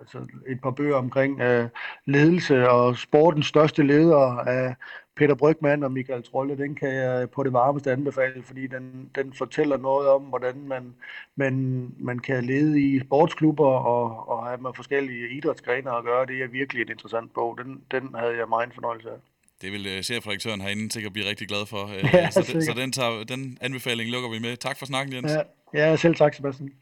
altså 0.01 0.18
et 0.49 0.61
par 0.61 0.70
bøger 0.70 0.97
omkring 0.97 1.40
øh, 1.40 1.68
ledelse 2.05 2.68
og 2.68 2.97
sportens 2.97 3.47
største 3.47 3.82
ledere 3.82 4.49
af 4.49 4.74
Peter 5.16 5.34
Brygman 5.34 5.82
og 5.82 5.92
Michael 5.92 6.22
Trolle. 6.22 6.59
Den 6.59 6.74
kan 6.74 6.94
jeg 6.94 7.30
på 7.30 7.42
det 7.42 7.53
varmeste 7.53 7.92
anbefale, 7.92 8.42
fordi 8.42 8.66
den, 8.66 9.11
den 9.14 9.32
fortæller 9.32 9.76
noget 9.76 10.09
om, 10.09 10.22
hvordan 10.22 10.55
man, 10.66 10.94
man, 11.36 11.55
man 11.99 12.18
kan 12.18 12.44
lede 12.44 12.80
i 12.80 13.01
sportsklubber 13.01 13.68
og, 13.68 14.28
og 14.28 14.47
have 14.47 14.59
med 14.59 14.70
forskellige 14.76 15.28
idrætsgrene 15.36 15.90
at 15.97 16.05
gøre. 16.05 16.26
Det 16.26 16.42
er 16.42 16.49
virkelig 16.49 16.82
en 16.82 16.88
interessant 16.88 17.34
bog. 17.34 17.59
Den, 17.64 17.80
den 17.90 18.14
havde 18.14 18.36
jeg 18.36 18.49
meget 18.49 18.74
fornøjelse 18.74 19.11
af. 19.11 19.16
Det 19.62 19.72
vil 19.72 19.97
uh, 19.97 20.03
chefredaktøren 20.03 20.61
herinde 20.61 20.92
sikkert 20.92 21.12
blive 21.12 21.28
rigtig 21.28 21.49
glad 21.49 21.66
for. 21.66 21.84
Uh, 21.84 22.14
ja, 22.14 22.30
så, 22.30 22.51
den, 22.53 22.62
så 22.62 22.72
den, 22.76 22.92
tager, 22.92 23.24
den 23.24 23.59
anbefaling 23.61 24.11
lukker 24.11 24.30
vi 24.30 24.38
med. 24.38 24.57
Tak 24.57 24.78
for 24.78 24.86
snakken, 24.86 25.14
Jens. 25.14 25.32
Ja, 25.32 25.90
ja 25.90 25.97
selv 25.97 26.14
tak, 26.14 26.34
Sebastian. 26.34 26.72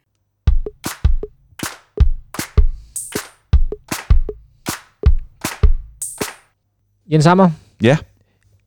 Jens 7.14 7.24
Hammer. 7.24 7.50
Ja. 7.82 7.96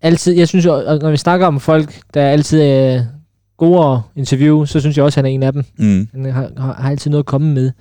Altid, 0.02 0.34
jeg 0.34 0.48
synes 0.48 0.66
jo, 0.66 0.82
når 1.02 1.12
vi 1.12 1.18
snakker 1.18 1.48
om 1.48 1.60
folk, 1.60 2.00
der 2.14 2.22
er 2.22 2.30
altid 2.30 2.62
er 2.62 3.06
gode 3.58 4.02
interview, 4.16 4.66
så 4.66 4.80
synes 4.80 4.98
jeg 4.98 5.06
også, 5.06 5.20
at 5.20 5.26
han 5.26 5.32
er 5.32 5.36
en 5.36 5.44
af 5.44 5.54
dem. 5.54 5.64
Mm. 5.78 6.08
Han 6.14 6.26
har, 6.26 6.52
har, 6.58 6.74
har 6.74 6.90
altid 6.90 7.12
noget 7.12 7.24
at 7.24 7.26
komme 7.26 7.54
med. 7.54 7.72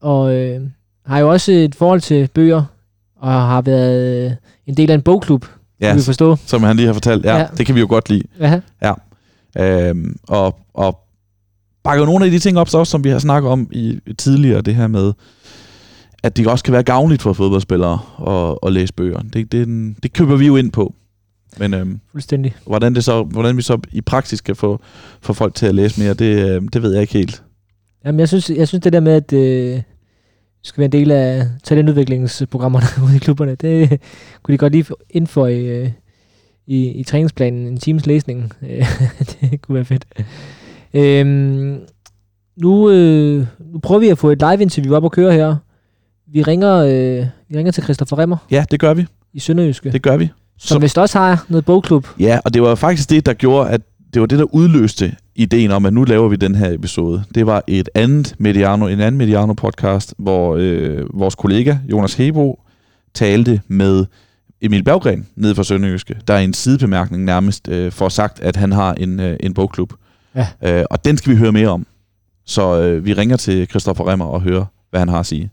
Og 0.00 0.34
øh, 0.34 0.60
har 1.06 1.18
jo 1.18 1.30
også 1.30 1.52
et 1.52 1.74
forhold 1.74 2.00
til 2.00 2.28
bøger, 2.34 2.62
og 3.16 3.32
har 3.32 3.62
været 3.62 4.36
en 4.66 4.76
del 4.76 4.90
af 4.90 4.94
en 4.94 5.02
bogklub, 5.02 5.46
ja, 5.80 5.86
kan 5.86 5.96
vi 5.96 6.02
forstå. 6.02 6.36
som 6.46 6.62
han 6.62 6.76
lige 6.76 6.86
har 6.86 6.92
fortalt. 6.92 7.24
Ja, 7.24 7.36
ja. 7.36 7.46
det 7.58 7.66
kan 7.66 7.74
vi 7.74 7.80
jo 7.80 7.86
godt 7.88 8.08
lide. 8.10 8.22
Ja. 8.40 8.60
ja. 8.82 8.92
Øhm, 9.58 10.16
og, 10.28 10.58
og 10.74 10.98
bakker 11.84 12.04
nogle 12.06 12.24
af 12.24 12.30
de 12.30 12.38
ting 12.38 12.58
op, 12.58 12.68
så 12.68 12.78
også, 12.78 12.90
som 12.90 13.04
vi 13.04 13.08
har 13.08 13.18
snakket 13.18 13.50
om 13.50 13.68
i, 13.72 14.00
tidligere, 14.18 14.60
det 14.60 14.74
her 14.74 14.86
med, 14.86 15.12
at 16.24 16.36
det 16.36 16.46
også 16.46 16.64
kan 16.64 16.72
være 16.72 16.82
gavnligt 16.82 17.22
for 17.22 17.32
fodboldspillere 17.32 17.98
at, 18.26 18.58
at 18.66 18.72
læse 18.72 18.92
bøger. 18.92 19.20
Det, 19.32 19.52
det, 19.52 19.94
det 20.02 20.12
køber 20.12 20.36
vi 20.36 20.46
jo 20.46 20.56
ind 20.56 20.72
på. 20.72 20.94
Men 21.58 21.74
øhm, 21.74 22.00
Fuldstændig. 22.12 22.54
Hvordan, 22.66 22.94
det 22.94 23.04
så, 23.04 23.22
hvordan 23.22 23.56
vi 23.56 23.62
så 23.62 23.78
i 23.92 24.00
praksis 24.00 24.40
kan 24.40 24.56
få, 24.56 24.80
få 25.20 25.32
folk 25.32 25.54
til 25.54 25.66
at 25.66 25.74
læse 25.74 26.00
mere, 26.00 26.14
det, 26.14 26.48
øh, 26.48 26.62
det 26.72 26.82
ved 26.82 26.92
jeg 26.92 27.00
ikke 27.00 27.12
helt. 27.12 27.42
Jamen, 28.04 28.18
jeg 28.18 28.28
synes, 28.28 28.50
jeg 28.50 28.68
synes 28.68 28.82
det 28.82 28.92
der 28.92 29.00
med, 29.00 29.12
at 29.12 29.32
øh, 29.32 29.82
skal 30.62 30.78
være 30.78 30.84
en 30.84 30.92
del 30.92 31.10
af 31.10 31.46
talentudviklingsprogrammerne 31.62 32.86
ude 33.06 33.16
i 33.16 33.18
klubberne. 33.18 33.54
Det 33.54 34.00
kunne 34.42 34.52
de 34.52 34.58
godt 34.58 34.72
lige 34.72 34.86
indføje 35.10 35.54
øh, 35.54 35.90
i, 36.66 36.88
i 36.88 37.04
træningsplanen, 37.04 37.66
en 37.66 37.78
times 37.78 38.06
læsning. 38.06 38.52
det 39.40 39.62
kunne 39.62 39.74
være 39.74 39.84
fedt. 39.84 40.04
Øhm, 40.94 41.80
nu, 42.56 42.90
øh, 42.90 43.46
nu 43.72 43.78
prøver 43.78 44.00
vi 44.00 44.08
at 44.08 44.18
få 44.18 44.30
et 44.30 44.42
live-interview 44.50 44.94
op 44.94 45.04
at 45.04 45.12
køre 45.12 45.32
her. 45.32 45.56
Vi 46.32 46.42
ringer, 46.42 46.74
øh, 46.74 47.26
vi 47.48 47.58
ringer 47.58 47.72
til 47.72 47.82
Christoffer 47.82 48.18
Remmer. 48.18 48.36
Ja, 48.50 48.64
det 48.70 48.80
gør 48.80 48.94
vi. 48.94 49.06
I 49.32 49.38
Sønderjyske. 49.38 49.92
Det 49.92 50.02
gør 50.02 50.16
vi. 50.16 50.30
Som, 50.58 50.74
som 50.74 50.82
vist 50.82 50.98
også 50.98 51.18
har 51.18 51.44
noget 51.48 51.64
bogklub. 51.64 52.06
Ja, 52.20 52.40
og 52.44 52.54
det 52.54 52.62
var 52.62 52.74
faktisk 52.74 53.10
det, 53.10 53.26
der 53.26 53.32
gjorde, 53.34 53.70
at 53.70 53.80
det 54.14 54.20
var 54.20 54.26
det, 54.26 54.38
der 54.38 54.54
udløste 54.54 55.16
ideen 55.34 55.70
om, 55.70 55.86
at 55.86 55.92
nu 55.92 56.04
laver 56.04 56.28
vi 56.28 56.36
den 56.36 56.54
her 56.54 56.70
episode. 56.70 57.24
Det 57.34 57.46
var 57.46 57.62
et 57.66 57.88
andet 57.94 58.34
Mediano, 58.38 58.86
en 58.86 59.00
anden 59.00 59.20
Mediano-podcast, 59.20 60.12
hvor 60.18 60.56
øh, 60.60 61.06
vores 61.14 61.34
kollega 61.34 61.76
Jonas 61.90 62.14
Hebo 62.14 62.60
talte 63.14 63.60
med 63.68 64.06
Emil 64.62 64.84
Berggren 64.84 65.26
nede 65.36 65.54
fra 65.54 65.64
Sønderjyske, 65.64 66.16
der 66.28 66.34
er 66.34 66.38
en 66.38 66.54
sidebemærkning 66.54 67.24
nærmest 67.24 67.68
øh, 67.68 67.92
for 67.92 68.08
sagt, 68.08 68.40
at 68.40 68.56
han 68.56 68.72
har 68.72 68.94
en, 68.94 69.20
øh, 69.20 69.36
en 69.40 69.54
bogklub. 69.54 69.92
Ja. 70.34 70.46
Øh, 70.62 70.84
og 70.90 71.04
den 71.04 71.16
skal 71.16 71.32
vi 71.32 71.36
høre 71.36 71.52
mere 71.52 71.68
om. 71.68 71.86
Så 72.46 72.80
øh, 72.80 73.04
vi 73.04 73.12
ringer 73.12 73.36
til 73.36 73.66
Christoffer 73.66 74.08
Remmer 74.08 74.24
og 74.24 74.40
hører, 74.40 74.64
hvad 74.90 75.00
han 75.00 75.08
har 75.08 75.20
at 75.20 75.26
sige. 75.26 75.50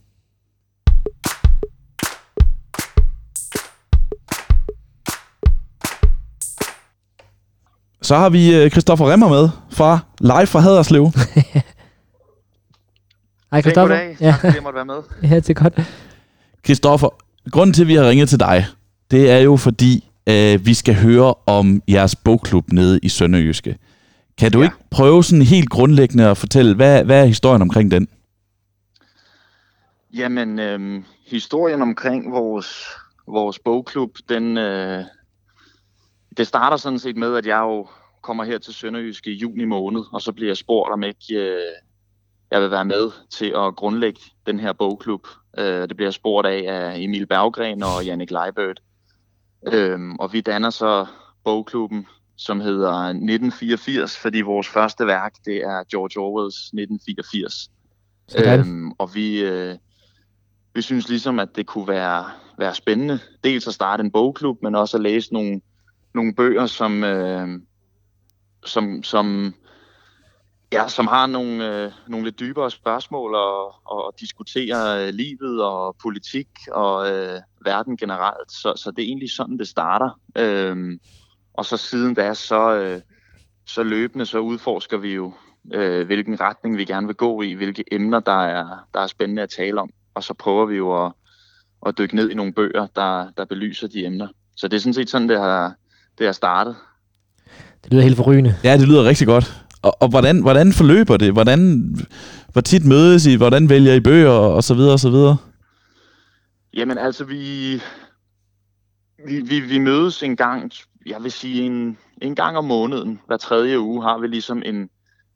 Så 8.12 8.18
har 8.18 8.30
vi 8.30 8.54
øh, 8.54 8.70
Christoffer 8.70 9.12
Remmer 9.12 9.28
med 9.28 9.48
fra 9.70 9.98
live 10.20 10.46
fra 10.46 10.60
Haderslev. 10.60 11.04
Hej 13.52 13.60
Christoffer. 13.60 13.96
Goddag, 13.96 14.16
ja. 14.20 14.30
tak 14.30 14.40
fordi 14.40 14.54
jeg 14.54 14.62
måtte 14.62 14.76
være 14.76 14.84
med. 14.84 14.94
ja, 15.30 15.36
det 15.36 15.50
er 15.50 15.54
godt. 15.54 15.80
Christoffer, 16.64 17.08
grunden 17.50 17.74
til, 17.74 17.82
at 17.82 17.88
vi 17.88 17.94
har 17.94 18.08
ringet 18.08 18.28
til 18.28 18.40
dig, 18.40 18.66
det 19.10 19.30
er 19.30 19.38
jo 19.38 19.56
fordi, 19.56 20.10
øh, 20.26 20.66
vi 20.66 20.74
skal 20.74 20.94
høre 20.94 21.34
om 21.46 21.82
jeres 21.88 22.16
bogklub 22.16 22.72
nede 22.72 23.00
i 23.02 23.08
Sønderjyske. 23.08 23.78
Kan 24.38 24.52
du 24.52 24.58
ja. 24.58 24.64
ikke 24.64 24.76
prøve 24.90 25.24
sådan 25.24 25.42
helt 25.42 25.70
grundlæggende 25.70 26.28
at 26.28 26.36
fortælle, 26.36 26.74
hvad, 26.74 27.04
hvad 27.04 27.20
er 27.20 27.26
historien 27.26 27.62
omkring 27.62 27.90
den? 27.90 28.08
Jamen, 30.14 30.58
øh, 30.58 31.02
historien 31.26 31.82
omkring 31.82 32.32
vores, 32.32 32.86
vores 33.28 33.58
bogklub, 33.58 34.10
den, 34.28 34.58
øh, 34.58 35.04
det 36.36 36.46
starter 36.46 36.76
sådan 36.76 36.98
set 36.98 37.16
med, 37.16 37.36
at 37.36 37.46
jeg 37.46 37.58
jo 37.58 37.86
kommer 38.22 38.44
her 38.44 38.58
til 38.58 38.74
Sønderjysk 38.74 39.26
i 39.26 39.32
juni 39.32 39.64
måned, 39.64 40.02
og 40.12 40.22
så 40.22 40.32
bliver 40.32 40.48
jeg 40.48 40.56
spurgt, 40.56 40.92
om 40.92 41.02
ikke 41.02 41.34
øh, 41.34 41.72
jeg 42.50 42.62
vil 42.62 42.70
være 42.70 42.84
med 42.84 43.10
til 43.30 43.52
at 43.56 43.76
grundlægge 43.76 44.20
den 44.46 44.60
her 44.60 44.72
bogklub. 44.72 45.26
Øh, 45.58 45.88
det 45.88 45.96
bliver 45.96 46.06
jeg 46.06 46.14
spurgt 46.14 46.46
af 46.46 46.64
af 46.68 46.98
Emil 46.98 47.26
Berggren 47.26 47.82
og 47.82 48.04
Jannik 48.04 48.30
Leibert. 48.30 48.82
Øh, 49.72 49.98
og 50.20 50.32
vi 50.32 50.40
danner 50.40 50.70
så 50.70 51.06
bogklubben, 51.44 52.06
som 52.36 52.60
hedder 52.60 52.92
1984, 52.92 54.16
fordi 54.16 54.40
vores 54.40 54.68
første 54.68 55.06
værk, 55.06 55.34
det 55.44 55.56
er 55.56 55.82
George 55.90 56.20
Orwells 56.20 56.56
1984. 56.56 57.70
Øhm, 58.38 58.92
og 58.98 59.14
vi, 59.14 59.42
øh, 59.42 59.76
vi 60.74 60.82
synes 60.82 61.08
ligesom, 61.08 61.38
at 61.38 61.48
det 61.56 61.66
kunne 61.66 61.88
være 61.88 62.30
være 62.58 62.74
spændende. 62.74 63.18
Dels 63.44 63.66
at 63.66 63.74
starte 63.74 64.00
en 64.00 64.10
bogklub, 64.10 64.62
men 64.62 64.74
også 64.74 64.96
at 64.96 65.02
læse 65.02 65.32
nogle, 65.32 65.60
nogle 66.14 66.34
bøger, 66.34 66.66
som, 66.66 67.04
øh, 67.04 67.48
som, 68.64 69.02
som, 69.02 69.54
ja, 70.72 70.88
som 70.88 71.06
har 71.06 71.26
nogle, 71.26 71.84
øh, 71.84 71.92
nogle 72.06 72.24
lidt 72.24 72.40
dybere 72.40 72.70
spørgsmål 72.70 73.34
og, 73.34 73.74
og, 73.84 74.14
diskuterer 74.20 75.06
øh, 75.06 75.14
livet 75.14 75.62
og 75.62 75.96
politik 76.02 76.48
og 76.72 77.10
øh, 77.10 77.40
verden 77.64 77.96
generelt. 77.96 78.52
Så, 78.52 78.72
så 78.76 78.90
det 78.90 79.02
er 79.02 79.06
egentlig 79.06 79.30
sådan, 79.30 79.58
det 79.58 79.68
starter. 79.68 80.20
Øh, 80.38 80.98
og 81.54 81.64
så 81.64 81.76
siden 81.76 82.14
da, 82.14 82.34
så, 82.34 82.74
øh, 82.74 83.00
så 83.66 83.82
løbende 83.82 84.26
så 84.26 84.38
udforsker 84.38 84.96
vi 84.96 85.14
jo, 85.14 85.32
øh, 85.74 86.06
hvilken 86.06 86.40
retning 86.40 86.76
vi 86.76 86.84
gerne 86.84 87.06
vil 87.06 87.16
gå 87.16 87.42
i, 87.42 87.52
hvilke 87.52 87.84
emner, 87.92 88.20
der 88.20 88.42
er, 88.42 88.86
der 88.94 89.00
er 89.00 89.06
spændende 89.06 89.42
at 89.42 89.50
tale 89.50 89.80
om. 89.80 89.90
Og 90.14 90.24
så 90.24 90.34
prøver 90.34 90.66
vi 90.66 90.76
jo 90.76 91.06
at, 91.06 91.12
at 91.86 91.98
dykke 91.98 92.16
ned 92.16 92.30
i 92.30 92.34
nogle 92.34 92.52
bøger, 92.52 92.86
der, 92.86 93.30
der 93.36 93.44
belyser 93.44 93.88
de 93.88 94.06
emner. 94.06 94.28
Så 94.56 94.68
det 94.68 94.76
er 94.76 94.80
sådan 94.80 94.94
set 94.94 95.10
sådan, 95.10 95.28
det 95.28 95.38
har, 95.38 95.74
det 96.18 96.26
har 96.26 96.32
startet. 96.32 96.76
Det 97.84 97.92
lyder 97.92 98.02
helt 98.02 98.16
forrygende. 98.16 98.54
Ja, 98.64 98.76
det 98.76 98.88
lyder 98.88 99.04
rigtig 99.04 99.26
godt. 99.26 99.64
Og, 99.82 100.02
og 100.02 100.08
hvordan, 100.08 100.42
hvordan 100.42 100.72
forløber 100.72 101.16
det? 101.16 101.32
Hvordan, 101.32 101.82
hvor 102.52 102.60
tit 102.60 102.86
mødes 102.86 103.26
I? 103.26 103.36
Hvordan 103.36 103.68
vælger 103.68 103.94
I 103.94 104.00
bøger? 104.00 104.30
Og 104.30 104.64
så 104.64 104.74
videre, 104.74 104.92
og 104.92 105.00
så 105.00 105.10
videre. 105.10 105.36
Jamen 106.74 106.98
altså, 106.98 107.24
vi, 107.24 107.72
vi, 109.26 109.40
vi, 109.40 109.60
vi 109.60 109.78
mødes 109.78 110.22
en 110.22 110.36
gang, 110.36 110.72
jeg 111.06 111.22
vil 111.22 111.32
sige 111.32 111.62
en, 111.62 111.98
en 112.22 112.34
gang 112.34 112.56
om 112.56 112.64
måneden. 112.64 113.20
Hver 113.26 113.36
tredje 113.36 113.80
uge 113.80 114.02
har 114.02 114.18
vi 114.18 114.26
ligesom 114.26 114.62
en, 114.64 114.88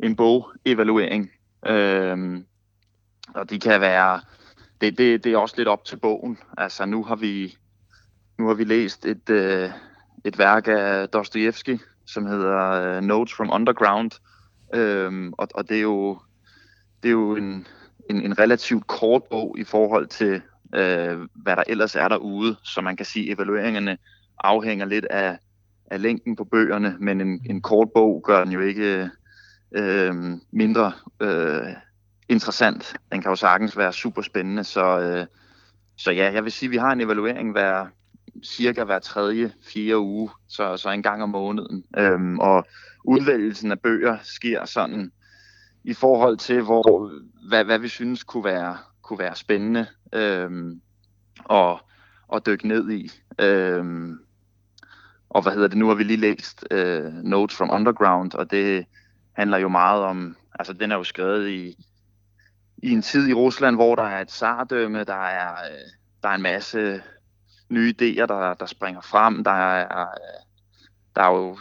en 0.02 0.16
bog-evaluering. 0.16 1.30
Øhm, 1.66 2.44
og 3.34 3.50
det 3.50 3.60
kan 3.60 3.80
være, 3.80 4.20
det, 4.80 4.98
det, 4.98 5.24
det 5.24 5.32
er 5.32 5.38
også 5.38 5.54
lidt 5.58 5.68
op 5.68 5.84
til 5.84 5.96
bogen. 5.96 6.38
Altså 6.58 6.86
nu 6.86 7.04
har 7.04 7.16
vi, 7.16 7.56
nu 8.38 8.46
har 8.46 8.54
vi 8.54 8.64
læst 8.64 9.06
et, 9.06 9.30
øh, 9.30 9.70
et 10.24 10.38
værk 10.38 10.68
af 10.68 11.08
Dostoyevsky, 11.08 11.78
som 12.06 12.26
hedder 12.26 12.70
øh, 12.70 13.02
Notes 13.02 13.34
from 13.34 13.50
Underground. 13.52 14.10
Øhm, 14.74 15.32
og, 15.38 15.48
og 15.54 15.68
det 15.68 15.76
er 15.76 15.82
jo, 15.82 16.18
det 17.02 17.08
er 17.08 17.12
jo 17.12 17.36
en, 17.36 17.66
en, 18.10 18.22
en 18.22 18.38
relativt 18.38 18.86
kort 18.86 19.22
bog 19.30 19.56
i 19.58 19.64
forhold 19.64 20.06
til, 20.06 20.42
øh, 20.74 21.18
hvad 21.34 21.56
der 21.56 21.62
ellers 21.66 21.96
er 21.96 22.08
derude. 22.08 22.56
Så 22.62 22.80
man 22.80 22.96
kan 22.96 23.06
sige, 23.06 23.30
at 23.30 23.34
evalueringerne 23.34 23.98
afhænger 24.38 24.86
lidt 24.86 25.04
af, 25.04 25.38
af 25.90 26.02
længden 26.02 26.36
på 26.36 26.44
bøgerne, 26.44 26.96
men 27.00 27.20
en, 27.20 27.40
en 27.50 27.62
kort 27.62 27.88
bog 27.94 28.22
gør 28.24 28.44
den 28.44 28.52
jo 28.52 28.60
ikke 28.60 29.10
øh, 29.72 30.14
mindre 30.52 30.92
øh, 31.20 31.72
interessant. 32.28 32.96
Den 33.12 33.22
kan 33.22 33.30
jo 33.30 33.36
sagtens 33.36 33.76
være 33.76 33.92
super 33.92 34.22
spændende, 34.22 34.64
så, 34.64 35.00
øh, 35.00 35.26
så 35.96 36.10
ja, 36.10 36.32
jeg 36.32 36.44
vil 36.44 36.52
sige, 36.52 36.66
at 36.66 36.70
vi 36.70 36.76
har 36.76 36.92
en 36.92 37.00
evaluering 37.00 37.52
hver 37.52 37.86
cirka 38.44 38.84
hver 38.84 38.98
tredje, 38.98 39.52
fire 39.62 39.98
uge, 39.98 40.30
så, 40.48 40.76
så 40.76 40.90
en 40.90 41.02
gang 41.02 41.22
om 41.22 41.28
måneden. 41.28 41.84
Øhm, 41.96 42.38
og 42.38 42.66
udvælgelsen 43.04 43.72
af 43.72 43.80
bøger 43.80 44.18
sker 44.22 44.64
sådan 44.64 45.12
i 45.84 45.94
forhold 45.94 46.36
til, 46.36 46.62
hvor, 46.62 47.12
hvad, 47.48 47.64
hvad 47.64 47.78
vi 47.78 47.88
synes 47.88 48.24
kunne 48.24 48.44
være, 48.44 48.76
kunne 49.02 49.18
være 49.18 49.36
spændende 49.36 49.86
øhm, 50.12 50.80
og, 51.44 51.80
og 52.28 52.46
dykke 52.46 52.68
ned 52.68 52.90
i. 52.90 53.10
Øhm, 53.40 54.18
og 55.30 55.42
hvad 55.42 55.52
hedder 55.52 55.68
det, 55.68 55.78
nu 55.78 55.88
har 55.88 55.94
vi 55.94 56.04
lige 56.04 56.20
læst 56.20 56.64
øh, 56.70 57.12
Notes 57.12 57.56
from 57.56 57.70
Underground, 57.72 58.34
og 58.34 58.50
det 58.50 58.86
handler 59.32 59.58
jo 59.58 59.68
meget 59.68 60.02
om, 60.02 60.36
altså 60.58 60.72
den 60.72 60.92
er 60.92 60.96
jo 60.96 61.04
skrevet 61.04 61.48
i, 61.48 61.76
i 62.82 62.90
en 62.90 63.02
tid 63.02 63.28
i 63.28 63.32
Rusland, 63.32 63.76
hvor 63.76 63.94
der 63.94 64.02
er 64.02 64.20
et 64.20 64.30
sardømme, 64.30 65.04
der 65.04 65.26
er, 65.26 65.52
øh, 65.52 65.90
der 66.22 66.28
er 66.28 66.34
en 66.34 66.42
masse 66.42 67.02
nye 67.68 67.94
idéer, 68.00 68.26
der, 68.26 68.54
der 68.54 68.66
springer 68.66 69.00
frem, 69.00 69.44
der 69.44 69.50
er, 69.50 70.06
der 71.16 71.22
er 71.22 71.36
jo 71.36 71.58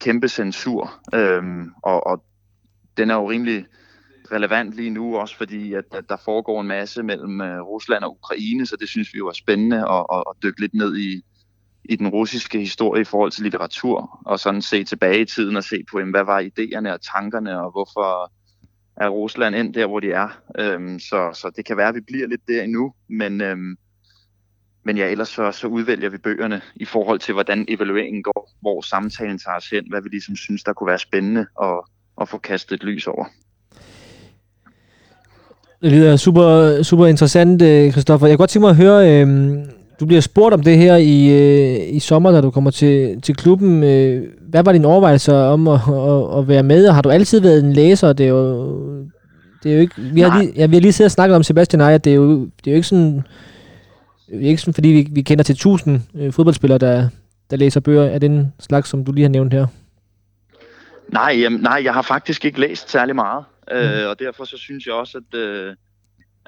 kæmpe 0.00 0.28
censur, 0.28 1.00
øhm, 1.14 1.70
og, 1.82 2.06
og 2.06 2.24
den 2.96 3.10
er 3.10 3.14
jo 3.14 3.30
rimelig 3.30 3.66
relevant 4.32 4.74
lige 4.74 4.90
nu, 4.90 5.16
også 5.16 5.36
fordi 5.36 5.74
at, 5.74 5.84
at 5.92 6.04
der 6.08 6.16
foregår 6.16 6.60
en 6.60 6.68
masse 6.68 7.02
mellem 7.02 7.40
øh, 7.40 7.60
Rusland 7.60 8.04
og 8.04 8.12
Ukraine, 8.12 8.66
så 8.66 8.76
det 8.80 8.88
synes 8.88 9.14
vi 9.14 9.18
jo 9.18 9.28
er 9.28 9.32
spændende 9.32 9.76
at, 9.76 10.06
at, 10.12 10.24
at 10.30 10.42
dykke 10.42 10.60
lidt 10.60 10.74
ned 10.74 10.96
i, 10.96 11.22
i 11.84 11.96
den 11.96 12.08
russiske 12.08 12.58
historie 12.58 13.00
i 13.00 13.04
forhold 13.04 13.30
til 13.30 13.42
litteratur, 13.42 14.22
og 14.26 14.40
sådan 14.40 14.62
se 14.62 14.84
tilbage 14.84 15.20
i 15.20 15.24
tiden 15.24 15.56
og 15.56 15.64
se 15.64 15.84
på, 15.90 15.98
jamen, 15.98 16.14
hvad 16.14 16.24
var 16.24 16.40
idéerne 16.40 16.92
og 16.92 17.00
tankerne, 17.14 17.60
og 17.62 17.70
hvorfor 17.70 18.32
er 18.96 19.08
Rusland 19.08 19.54
endt 19.54 19.74
der, 19.74 19.86
hvor 19.86 20.00
de 20.00 20.12
er. 20.12 20.28
Øhm, 20.58 20.98
så, 20.98 21.30
så 21.34 21.50
det 21.56 21.64
kan 21.64 21.76
være, 21.76 21.88
at 21.88 21.94
vi 21.94 22.00
bliver 22.00 22.28
lidt 22.28 22.48
der 22.48 22.62
endnu, 22.62 22.94
men, 23.08 23.40
øhm, 23.40 23.76
men 24.84 24.96
ja, 24.96 25.06
ellers 25.06 25.28
så, 25.28 25.52
så 25.52 25.66
udvælger 25.66 26.08
vi 26.10 26.18
bøgerne 26.18 26.60
i 26.76 26.84
forhold 26.84 27.18
til, 27.18 27.34
hvordan 27.34 27.64
evalueringen 27.68 28.22
går, 28.22 28.50
hvor 28.60 28.80
samtalen 28.80 29.38
tager 29.38 29.56
os 29.56 29.70
hen, 29.70 29.84
hvad 29.90 30.02
vi 30.02 30.08
ligesom 30.08 30.36
synes, 30.36 30.64
der 30.64 30.72
kunne 30.72 30.88
være 30.88 30.98
spændende 30.98 31.46
at, 31.62 31.80
at 32.20 32.28
få 32.28 32.38
kastet 32.38 32.74
et 32.74 32.84
lys 32.84 33.06
over. 33.06 33.24
Det 35.82 35.92
lyder 35.92 36.16
super, 36.16 36.82
super 36.82 37.06
interessant, 37.06 37.62
Christoffer. 37.92 38.26
Jeg 38.26 38.36
kunne 38.36 38.42
godt 38.42 38.50
tænke 38.50 38.64
mig 38.64 38.70
at 38.70 38.76
høre, 38.76 39.22
øh, 39.22 39.58
du 40.00 40.06
bliver 40.06 40.20
spurgt 40.20 40.54
om 40.54 40.62
det 40.62 40.78
her 40.78 40.96
i, 40.96 41.28
øh, 41.28 41.94
i 41.94 41.98
sommer, 41.98 42.30
da 42.30 42.40
du 42.40 42.50
kommer 42.50 42.70
til, 42.70 43.20
til 43.22 43.36
klubben. 43.36 43.84
Øh, 43.84 44.22
hvad 44.40 44.62
var 44.64 44.72
din 44.72 44.84
overvejelse 44.84 45.34
om 45.34 45.68
at, 45.68 45.80
at, 45.88 46.38
at 46.38 46.48
være 46.48 46.62
med, 46.62 46.88
og 46.88 46.94
har 46.94 47.02
du 47.02 47.10
altid 47.10 47.40
været 47.40 47.64
en 47.64 47.72
læser? 47.72 48.12
Det 48.12 48.26
er 48.26 48.30
jo, 48.30 48.66
det 49.62 49.70
er 49.70 49.74
jo 49.74 49.80
ikke, 49.80 49.94
vi, 49.98 50.20
har 50.20 50.40
lige, 50.40 50.52
ja, 50.56 50.66
vi 50.66 50.76
har 50.76 50.80
lige 50.80 50.92
siddet 50.92 51.08
og 51.08 51.12
snakket 51.12 51.36
om 51.36 51.42
Sebastian 51.42 51.80
og 51.80 51.90
jeg, 51.90 52.04
det 52.04 52.10
er 52.10 52.14
jo, 52.14 52.40
det 52.40 52.66
er 52.66 52.70
jo 52.70 52.74
ikke 52.74 52.88
sådan 52.88 53.22
ikke 54.28 54.60
sådan, 54.60 54.74
fordi 54.74 54.88
vi, 54.88 55.08
vi 55.10 55.22
kender 55.22 55.44
til 55.44 55.56
tusind 55.56 56.00
øh, 56.14 56.32
fodboldspillere, 56.32 56.78
der, 56.78 57.08
der 57.50 57.56
læser 57.56 57.80
bøger 57.80 58.10
af 58.10 58.20
den 58.20 58.52
slags, 58.60 58.88
som 58.88 59.04
du 59.04 59.12
lige 59.12 59.24
har 59.24 59.28
nævnt 59.30 59.52
her. 59.52 59.66
Nej, 61.08 61.36
jamen, 61.40 61.60
nej, 61.60 61.80
jeg 61.84 61.94
har 61.94 62.02
faktisk 62.02 62.44
ikke 62.44 62.60
læst 62.60 62.90
særlig 62.90 63.14
meget, 63.14 63.44
mm. 63.70 63.76
øh, 63.76 64.08
og 64.08 64.18
derfor 64.18 64.44
så 64.44 64.56
synes 64.56 64.86
jeg 64.86 64.94
også, 64.94 65.18
at, 65.18 65.38
øh, 65.38 65.76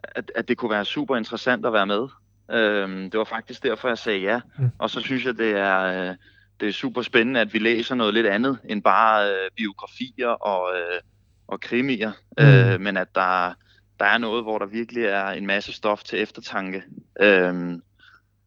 at, 0.02 0.32
at 0.34 0.48
det 0.48 0.56
kunne 0.56 0.70
være 0.70 0.84
super 0.84 1.16
interessant 1.16 1.66
at 1.66 1.72
være 1.72 1.86
med. 1.86 2.08
Øh, 2.50 2.88
det 3.12 3.18
var 3.18 3.24
faktisk 3.24 3.62
derfor, 3.62 3.88
jeg 3.88 3.98
sagde 3.98 4.20
ja, 4.20 4.40
mm. 4.58 4.70
og 4.78 4.90
så 4.90 5.00
synes 5.00 5.24
jeg, 5.24 5.38
det 5.38 5.50
er, 5.50 5.80
øh, 5.80 6.16
det 6.60 6.68
er 6.68 6.72
super 6.72 7.02
spændende, 7.02 7.40
at 7.40 7.54
vi 7.54 7.58
læser 7.58 7.94
noget 7.94 8.14
lidt 8.14 8.26
andet 8.26 8.58
end 8.68 8.82
bare 8.82 9.28
øh, 9.28 9.50
biografier 9.56 10.28
og, 10.28 10.76
øh, 10.76 11.00
og 11.46 11.60
krimier, 11.60 12.12
mm. 12.38 12.44
øh, 12.44 12.80
men 12.80 12.96
at 12.96 13.08
der 13.14 13.54
der 14.04 14.10
er 14.10 14.18
noget, 14.18 14.44
hvor 14.44 14.58
der 14.58 14.66
virkelig 14.66 15.04
er 15.04 15.28
en 15.28 15.46
masse 15.46 15.72
stof 15.72 16.02
til 16.02 16.22
eftertanke. 16.22 16.82
Øhm, 17.20 17.80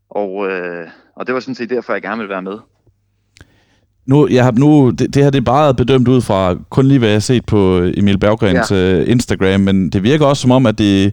og, 0.10 0.50
øh, 0.50 0.88
og 1.16 1.28
det 1.28 1.34
var 1.34 1.40
sådan 1.40 1.56
set 1.56 1.70
derfor, 1.70 1.94
jeg 1.94 2.02
gerne 2.02 2.18
ville 2.18 2.30
være 2.30 2.42
med. 2.42 2.58
Nu, 4.06 4.28
jeg 4.28 4.44
har, 4.44 4.52
nu 4.52 4.90
det, 4.90 5.14
det 5.14 5.24
her 5.24 5.30
det 5.30 5.40
er 5.40 5.46
bare 5.46 5.76
bedømt 5.76 6.08
ud 6.08 6.22
fra 6.22 6.56
kun 6.70 6.86
lige, 6.86 7.00
hvad 7.00 7.10
jeg 7.10 7.16
har 7.16 7.20
set 7.20 7.46
på 7.46 7.78
Emil 7.78 8.20
Berggrens 8.20 8.72
ja. 8.72 9.02
uh, 9.02 9.10
Instagram, 9.10 9.62
men 9.62 9.90
det 9.90 10.04
virker 10.04 10.26
også 10.26 10.42
som 10.42 10.52
om, 10.52 10.66
at 10.66 10.78
det 10.78 11.06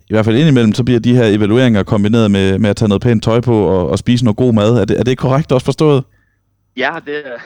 i 0.00 0.14
hvert 0.14 0.24
fald 0.24 0.36
indimellem, 0.36 0.74
så 0.74 0.84
bliver 0.84 1.00
de 1.00 1.16
her 1.16 1.24
evalueringer 1.24 1.82
kombineret 1.82 2.30
med, 2.30 2.58
med 2.58 2.70
at 2.70 2.76
tage 2.76 2.88
noget 2.88 3.02
pænt 3.02 3.22
tøj 3.22 3.40
på 3.40 3.66
og, 3.66 3.88
og 3.88 3.98
spise 3.98 4.24
noget 4.24 4.36
god 4.36 4.52
mad. 4.52 4.80
Er 4.80 4.84
det, 4.84 4.98
er 4.98 5.04
det 5.04 5.18
korrekt 5.18 5.52
også 5.52 5.64
forstået? 5.64 6.04
Ja, 6.76 6.90
det 7.06 7.16
er, 7.26 7.38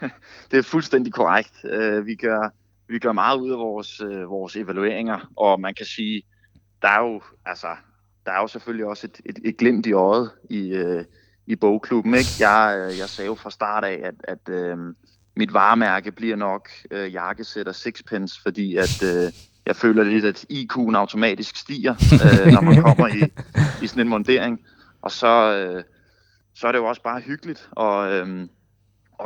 det 0.50 0.58
er 0.58 0.62
fuldstændig 0.62 1.12
korrekt. 1.12 1.52
Uh, 1.64 2.06
vi 2.06 2.14
gør 2.14 2.52
vi 2.88 2.98
gør 2.98 3.12
meget 3.12 3.40
ud 3.40 3.50
af 3.50 3.58
vores, 3.58 4.00
øh, 4.00 4.30
vores 4.30 4.56
evalueringer, 4.56 5.30
og 5.36 5.60
man 5.60 5.74
kan 5.74 5.86
sige, 5.86 6.22
der 6.82 6.88
er 6.88 7.00
jo, 7.00 7.22
altså, 7.46 7.66
der 8.26 8.32
er 8.32 8.40
jo 8.40 8.46
selvfølgelig 8.46 8.86
også 8.86 9.06
et, 9.06 9.20
et, 9.24 9.38
et 9.44 9.56
glimt 9.56 9.86
i 9.86 9.92
øjet 9.92 10.30
i, 10.50 10.68
øh, 10.68 11.04
i 11.46 11.56
bogklubben. 11.56 12.14
Ikke? 12.14 12.30
Jeg, 12.40 12.76
øh, 12.78 12.98
jeg 12.98 13.08
sagde 13.08 13.26
jo 13.26 13.34
fra 13.34 13.50
start 13.50 13.84
af, 13.84 14.00
at, 14.04 14.14
at 14.24 14.48
øh, 14.54 14.76
mit 15.36 15.52
varemærke 15.52 16.12
bliver 16.12 16.36
nok 16.36 16.68
øh, 16.90 17.12
jakkesæt 17.12 17.68
og 17.68 17.74
sixpence, 17.74 18.42
fordi 18.42 18.76
at 18.76 19.02
øh, 19.02 19.32
jeg 19.66 19.76
føler 19.76 20.04
lidt, 20.04 20.24
at 20.24 20.44
IQ'en 20.52 20.96
automatisk 20.96 21.56
stiger, 21.56 21.94
øh, 22.12 22.52
når 22.52 22.60
man 22.60 22.82
kommer 22.82 23.08
i, 23.08 23.32
i 23.82 23.86
sådan 23.86 24.00
en 24.00 24.08
montering. 24.08 24.60
Og 25.02 25.10
så, 25.10 25.52
øh, 25.56 25.84
så 26.54 26.66
er 26.66 26.72
det 26.72 26.78
jo 26.78 26.84
også 26.84 27.02
bare 27.02 27.20
hyggeligt, 27.20 27.68
og 27.70 28.12
øh, 28.12 28.48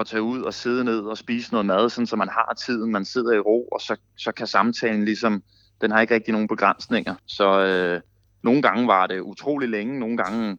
at 0.00 0.06
tage 0.06 0.22
ud 0.22 0.42
og 0.42 0.54
sidde 0.54 0.84
ned 0.84 1.00
og 1.00 1.18
spise 1.18 1.52
noget 1.52 1.66
mad, 1.66 1.88
sådan, 1.88 2.06
så 2.06 2.16
man 2.16 2.28
har 2.28 2.54
tiden, 2.66 2.92
man 2.92 3.04
sidder 3.04 3.32
i 3.32 3.38
ro, 3.38 3.68
og 3.72 3.80
så, 3.80 3.96
så 4.16 4.32
kan 4.32 4.46
samtalen 4.46 5.04
ligesom, 5.04 5.42
den 5.80 5.90
har 5.90 6.00
ikke 6.00 6.14
rigtig 6.14 6.32
nogen 6.32 6.48
begrænsninger. 6.48 7.14
Så 7.26 7.60
øh, 7.60 8.00
nogle 8.42 8.62
gange 8.62 8.86
var 8.86 9.06
det 9.06 9.20
utrolig 9.20 9.68
længe, 9.68 9.98
nogle 9.98 10.16
gange 10.16 10.58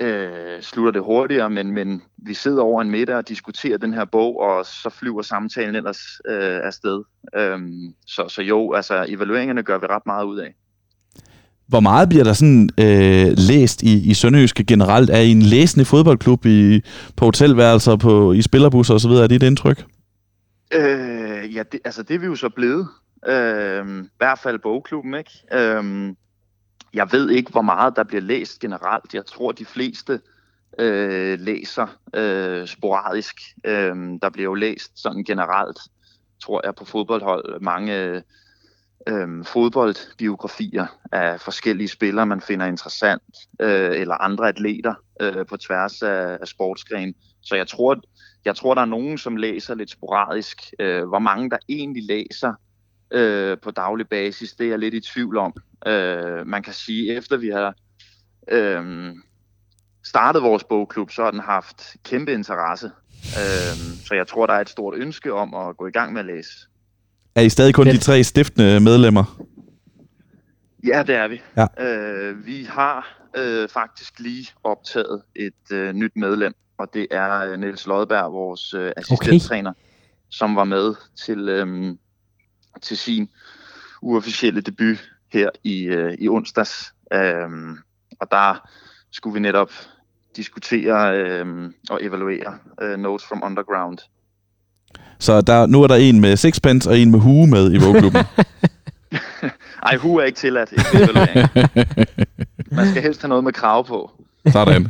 øh, 0.00 0.62
slutter 0.62 0.92
det 0.92 1.02
hurtigere, 1.02 1.50
men, 1.50 1.72
men 1.72 2.02
vi 2.16 2.34
sidder 2.34 2.62
over 2.62 2.82
en 2.82 2.90
middag 2.90 3.16
og 3.16 3.28
diskuterer 3.28 3.78
den 3.78 3.94
her 3.94 4.04
bog, 4.04 4.40
og 4.40 4.66
så 4.66 4.90
flyver 4.90 5.22
samtalen 5.22 5.74
ellers 5.74 6.00
øh, 6.28 6.60
afsted. 6.62 7.02
Øhm, 7.36 7.94
så, 8.06 8.28
så 8.28 8.42
jo, 8.42 8.72
altså 8.72 9.06
evalueringerne 9.08 9.62
gør 9.62 9.78
vi 9.78 9.86
ret 9.86 10.06
meget 10.06 10.24
ud 10.24 10.38
af. 10.38 10.54
Hvor 11.70 11.80
meget 11.80 12.08
bliver 12.08 12.24
der 12.24 12.32
sådan 12.32 12.70
øh, 12.78 13.32
læst 13.36 13.82
i, 13.82 14.10
i 14.10 14.14
Sønderjyske 14.14 14.64
generelt? 14.64 15.10
Er 15.10 15.18
I 15.18 15.30
en 15.30 15.42
læsende 15.42 15.84
fodboldklub 15.84 16.46
i, 16.46 16.80
på 17.16 17.24
hotelværelser, 17.24 17.96
på, 17.96 18.32
i 18.32 18.42
spillerbusser 18.42 18.94
osv.? 18.94 19.10
Er 19.10 19.26
det 19.26 19.36
et 19.36 19.42
indtryk? 19.42 19.84
Øh, 20.74 21.54
ja, 21.54 21.62
det, 21.72 21.80
altså 21.84 22.02
det 22.02 22.14
er 22.14 22.18
vi 22.18 22.26
jo 22.26 22.34
så 22.34 22.48
blevet. 22.48 22.88
Øh, 23.26 24.04
I 24.04 24.08
hvert 24.18 24.38
fald 24.38 24.58
bogklubben, 24.58 25.14
ikke? 25.14 25.30
Øh, 25.52 26.14
jeg 26.94 27.12
ved 27.12 27.30
ikke, 27.30 27.50
hvor 27.50 27.62
meget 27.62 27.96
der 27.96 28.04
bliver 28.04 28.22
læst 28.22 28.60
generelt. 28.60 29.14
Jeg 29.14 29.26
tror, 29.26 29.52
de 29.52 29.64
fleste 29.64 30.20
øh, 30.78 31.40
læser 31.40 31.86
øh, 32.14 32.66
sporadisk. 32.66 33.36
Øh, 33.64 33.96
der 34.22 34.30
bliver 34.32 34.48
jo 34.48 34.54
læst 34.54 35.02
sådan 35.02 35.24
generelt, 35.24 35.78
tror 36.42 36.60
jeg, 36.64 36.74
på 36.74 36.84
fodboldhold. 36.84 37.60
Mange 37.60 38.02
øh, 38.02 38.22
Øhm, 39.08 39.44
fodboldbiografier 39.44 40.86
af 41.12 41.40
forskellige 41.40 41.88
spillere, 41.88 42.26
man 42.26 42.40
finder 42.40 42.66
interessant, 42.66 43.22
øh, 43.60 44.00
eller 44.00 44.14
andre 44.14 44.48
atleter 44.48 44.94
øh, 45.20 45.46
på 45.46 45.56
tværs 45.56 46.02
af, 46.02 46.38
af 46.40 46.48
sportsgren. 46.48 47.14
Så 47.42 47.56
jeg 47.56 47.66
tror, 47.66 48.00
jeg 48.44 48.56
tror, 48.56 48.74
der 48.74 48.82
er 48.82 48.86
nogen, 48.86 49.18
som 49.18 49.36
læser 49.36 49.74
lidt 49.74 49.90
sporadisk. 49.90 50.56
Øh, 50.78 51.08
hvor 51.08 51.18
mange 51.18 51.50
der 51.50 51.58
egentlig 51.68 52.02
læser 52.02 52.52
øh, 53.10 53.58
på 53.62 53.70
daglig 53.70 54.08
basis, 54.08 54.52
det 54.52 54.66
er 54.66 54.70
jeg 54.70 54.78
lidt 54.78 54.94
i 54.94 55.00
tvivl 55.00 55.36
om. 55.36 55.52
Øh, 55.86 56.46
man 56.46 56.62
kan 56.62 56.72
sige, 56.72 57.16
efter 57.16 57.36
vi 57.36 57.48
har 57.48 57.74
øh, 58.48 59.14
startet 60.04 60.42
vores 60.42 60.64
bogklub, 60.64 61.10
så 61.10 61.24
har 61.24 61.30
den 61.30 61.40
haft 61.40 61.96
kæmpe 62.04 62.32
interesse. 62.32 62.90
Øh, 63.24 63.76
så 64.06 64.14
jeg 64.14 64.26
tror, 64.26 64.46
der 64.46 64.54
er 64.54 64.60
et 64.60 64.68
stort 64.68 64.94
ønske 64.96 65.32
om 65.32 65.54
at 65.54 65.76
gå 65.76 65.86
i 65.86 65.90
gang 65.90 66.12
med 66.12 66.20
at 66.20 66.26
læse. 66.26 66.69
Er 67.40 67.44
I 67.44 67.48
stadig 67.48 67.74
kun 67.74 67.86
de 67.86 67.98
tre 67.98 68.24
stiftende 68.24 68.80
medlemmer? 68.80 69.40
Ja, 70.86 71.02
det 71.06 71.14
er 71.14 71.28
vi. 71.28 71.40
Ja. 71.56 71.66
Øh, 71.86 72.46
vi 72.46 72.64
har 72.64 73.18
øh, 73.36 73.68
faktisk 73.68 74.20
lige 74.20 74.48
optaget 74.64 75.22
et 75.36 75.72
øh, 75.72 75.92
nyt 75.92 76.12
medlem, 76.16 76.54
og 76.78 76.94
det 76.94 77.06
er 77.10 77.40
øh, 77.40 77.60
Niels 77.60 77.86
Lodberg, 77.86 78.32
vores 78.32 78.74
øh, 78.74 78.92
assistenttræner, 78.96 79.70
okay. 79.70 79.80
som 80.30 80.56
var 80.56 80.64
med 80.64 80.94
til, 81.26 81.48
øh, 81.48 81.96
til 82.82 82.96
sin 82.96 83.28
uofficielle 84.02 84.60
debut 84.60 85.10
her 85.32 85.50
i, 85.64 85.82
øh, 85.82 86.14
i 86.18 86.28
onsdags. 86.28 86.94
Øh, 87.12 87.48
og 88.20 88.30
der 88.30 88.68
skulle 89.10 89.34
vi 89.34 89.40
netop 89.40 89.70
diskutere 90.36 91.16
øh, 91.16 91.70
og 91.90 92.04
evaluere 92.04 92.58
øh, 92.82 92.98
Notes 92.98 93.26
from 93.28 93.42
Underground. 93.44 93.98
Så 95.18 95.40
der, 95.40 95.66
nu 95.66 95.82
er 95.82 95.86
der 95.86 95.94
en 95.94 96.20
med 96.20 96.36
sixpence 96.36 96.90
og 96.90 96.98
en 96.98 97.10
med 97.10 97.18
hue 97.18 97.46
med 97.46 97.72
i 97.72 97.78
vågklubben. 97.78 98.24
Ej, 99.86 99.96
hue 99.96 100.22
er 100.22 100.26
ikke 100.26 100.38
tilladt 100.38 100.72
i. 100.72 100.76
Man 102.76 102.90
skal 102.90 103.02
helst 103.02 103.22
have 103.22 103.28
noget 103.28 103.44
med 103.44 103.52
krav 103.52 103.86
på. 103.86 104.10
Sådan. 104.52 104.88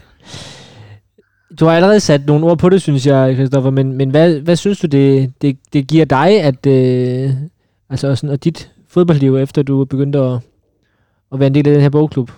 Du 1.60 1.64
har 1.64 1.72
allerede 1.72 2.00
sat 2.00 2.26
nogle 2.26 2.46
ord 2.46 2.58
på 2.58 2.68
det, 2.68 2.82
synes 2.82 3.06
jeg, 3.06 3.34
Christoffer, 3.34 3.70
men, 3.70 3.92
men 3.92 4.10
hvad, 4.10 4.40
hvad 4.40 4.56
synes 4.56 4.80
du, 4.80 4.86
det, 4.86 5.32
det, 5.42 5.58
det 5.72 5.86
giver 5.86 6.04
dig, 6.04 6.42
at, 6.42 6.66
øh, 6.66 7.30
altså 7.90 8.14
sådan, 8.14 8.30
og 8.30 8.44
dit 8.44 8.72
fodboldliv, 8.88 9.36
efter 9.36 9.62
du 9.62 9.84
begyndte 9.84 10.18
at, 10.18 10.38
at 11.32 11.40
være 11.40 11.46
en 11.46 11.54
del 11.54 11.68
af 11.68 11.74
den 11.74 11.82
her 11.82 11.90
bogklub? 11.90 12.30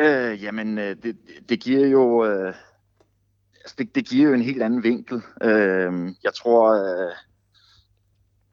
Øh, 0.00 0.42
jamen, 0.42 0.78
øh, 0.78 0.96
det, 1.02 1.16
det 1.48 1.60
giver 1.60 1.86
jo... 1.86 2.24
Øh, 2.24 2.54
altså 3.70 3.84
det, 3.84 3.94
det 3.94 4.08
giver 4.08 4.28
jo 4.28 4.34
en 4.34 4.42
helt 4.42 4.62
anden 4.62 4.82
vinkel. 4.82 5.22
Øh, 5.42 6.14
jeg 6.22 6.34
tror, 6.34 6.72
øh, 6.72 7.14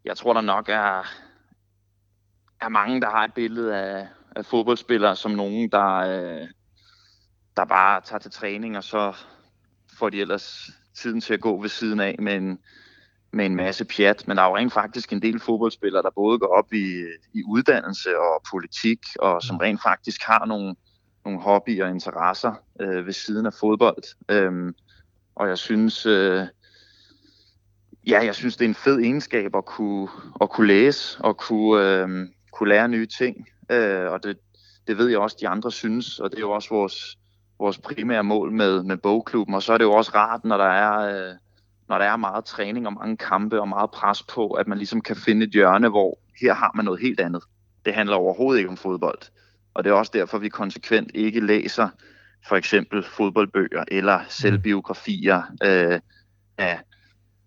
jeg 0.06 0.18
tror 0.18 0.34
der 0.34 0.42
nok 0.42 0.70
er, 0.70 1.04
er 2.62 2.70
mange, 2.70 3.02
der 3.02 3.10
har 3.10 3.24
et 3.24 3.34
billede 3.34 3.76
af, 3.76 4.08
af 4.36 4.46
fodboldspillere 4.46 5.16
som 5.16 5.32
nogen, 5.32 5.72
der, 5.72 5.96
øh, 5.96 6.48
der 7.58 7.66
bare 7.66 8.02
tager 8.02 8.20
til 8.20 8.32
træning, 8.32 8.78
og 8.78 8.84
så 8.84 9.16
får 10.00 10.10
de 10.10 10.22
ellers 10.22 10.70
tiden 10.96 11.22
til 11.22 11.34
at 11.34 11.42
gå 11.42 11.62
ved 11.62 11.70
siden 11.70 12.00
af 12.00 12.16
med 12.20 12.36
en, 12.36 12.60
med 13.34 13.46
en 13.46 13.56
masse 13.56 13.86
pjat. 13.86 14.28
Men 14.28 14.38
der 14.38 14.44
er 14.44 14.48
jo 14.48 14.58
rent 14.58 14.74
faktisk 14.74 15.14
en 15.14 15.22
del 15.22 15.40
fodboldspillere, 15.40 16.04
der 16.04 16.10
både 16.16 16.40
går 16.40 16.58
op 16.58 16.74
i, 16.74 17.04
i 17.34 17.44
uddannelse 17.48 18.10
og 18.20 18.44
politik, 18.52 19.00
og 19.20 19.42
som 19.42 19.58
rent 19.58 19.82
faktisk 19.84 20.24
har 20.24 20.46
nogle, 20.46 20.76
nogle 21.26 21.42
hobbyer 21.42 21.86
og 21.86 21.92
interesser 21.92 22.54
øh, 22.82 23.06
ved 23.06 23.14
siden 23.14 23.46
af 23.46 23.54
fodbold. 23.54 24.04
Øhm, 24.30 24.76
og 25.38 25.48
jeg 25.48 25.58
synes, 25.58 26.06
øh, 26.06 26.48
ja, 28.08 28.26
jeg 28.26 28.36
synes, 28.36 28.58
det 28.58 28.66
er 28.66 28.70
en 28.70 28.76
fed 28.76 29.00
egenskab 29.00 29.56
at 29.56 29.66
kunne, 29.66 30.08
at 30.42 30.50
kunne 30.50 30.68
læse 30.68 31.22
og 31.22 31.38
kunne, 31.38 31.84
øh, 31.84 32.28
kunne 32.52 32.70
lære 32.70 32.88
nye 32.88 33.06
ting. 33.06 33.48
Øh, 33.72 34.12
og 34.12 34.24
det, 34.24 34.38
det 34.88 34.98
ved 34.98 35.08
jeg 35.08 35.20
også, 35.20 35.38
de 35.42 35.48
andre 35.48 35.72
synes, 35.72 36.20
og 36.20 36.30
det 36.30 36.38
er 36.38 36.42
jo 36.42 36.52
også 36.52 36.70
vores, 36.70 37.18
vores 37.60 37.78
primære 37.78 38.24
mål 38.24 38.52
med, 38.52 38.84
med 38.84 38.98
bogklubben. 38.98 39.56
Og 39.56 39.64
så 39.64 39.74
er 39.74 39.78
det 39.78 39.86
jo 39.86 39.94
også 39.94 40.12
rart, 40.16 40.46
når 40.46 40.58
der 40.58 40.70
er... 40.70 41.30
Øh, 41.30 41.36
når 41.90 41.98
der 41.98 42.06
er 42.06 42.16
meget 42.16 42.46
træning 42.46 42.88
og 42.88 42.94
mange 42.94 43.18
kampe 43.18 43.62
og 43.62 43.68
meget 43.68 43.92
pres 43.92 44.24
på, 44.24 44.52
at 44.52 44.68
man 44.68 44.78
ligesom 44.78 45.02
kan 45.02 45.16
finde 45.16 45.46
et 45.46 45.52
hjørne, 45.52 45.90
hvor 45.90 46.20
her 46.42 46.54
har 46.54 46.72
man 46.76 46.86
noget 46.86 47.02
helt 47.02 47.20
andet. 47.20 47.44
Det 47.86 47.94
handler 47.94 48.16
overhovedet 48.16 48.60
ikke 48.60 48.70
om 48.70 48.78
fodbold. 48.78 49.20
Og 49.74 49.84
det 49.84 49.90
er 49.90 49.94
også 49.94 50.12
derfor, 50.16 50.38
vi 50.38 50.50
konsekvent 50.50 51.12
ikke 51.14 51.40
læser 51.40 51.90
for 52.50 52.56
eksempel 52.56 53.04
fodboldbøger 53.18 53.84
eller 53.88 54.20
selvbiografier 54.30 55.42
øh, 55.64 56.00
af 56.58 56.80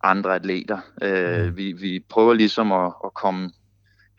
andre 0.02 0.34
atleter. 0.34 0.78
Øh, 1.02 1.46
mm. 1.46 1.56
vi, 1.56 1.72
vi 1.72 2.04
prøver 2.08 2.34
ligesom 2.34 2.72
at, 2.72 2.92
at 3.04 3.14
komme 3.14 3.50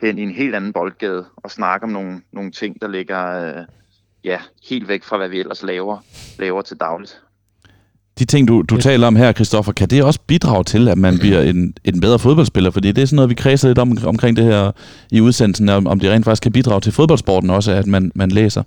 hen 0.00 0.18
i 0.18 0.22
en 0.22 0.30
helt 0.30 0.54
anden 0.54 0.72
boldgade 0.72 1.24
og 1.36 1.50
snakke 1.50 1.84
om 1.84 1.90
nogle, 1.90 2.20
nogle 2.32 2.50
ting, 2.50 2.82
der 2.82 2.88
ligger 2.88 3.48
øh, 3.48 3.64
ja, 4.24 4.38
helt 4.68 4.88
væk 4.88 5.04
fra, 5.04 5.16
hvad 5.16 5.28
vi 5.28 5.40
ellers 5.40 5.62
laver, 5.62 5.98
laver 6.38 6.62
til 6.62 6.76
dagligt. 6.76 7.20
De 8.18 8.24
ting, 8.24 8.48
du, 8.48 8.62
du 8.62 8.76
taler 8.76 9.06
om 9.06 9.16
her, 9.16 9.32
Christoffer, 9.32 9.72
kan 9.72 9.88
det 9.88 10.04
også 10.04 10.20
bidrage 10.26 10.64
til, 10.64 10.88
at 10.88 10.98
man 10.98 11.18
bliver 11.18 11.40
en, 11.40 11.74
en 11.84 12.00
bedre 12.00 12.18
fodboldspiller? 12.18 12.70
Fordi 12.70 12.92
det 12.92 13.02
er 13.02 13.06
sådan 13.06 13.16
noget, 13.16 13.30
vi 13.30 13.34
kredser 13.34 13.68
lidt 13.68 13.78
om, 13.78 13.98
omkring 14.04 14.36
det 14.36 14.44
her 14.44 14.72
i 15.10 15.20
udsendelsen, 15.20 15.68
om, 15.68 15.86
om 15.86 16.00
det 16.00 16.10
rent 16.10 16.24
faktisk 16.24 16.42
kan 16.42 16.52
bidrage 16.52 16.80
til 16.80 16.92
fodboldsporten 16.92 17.50
også, 17.50 17.72
at 17.72 17.86
man, 17.86 18.12
man 18.14 18.30
læser. 18.30 18.62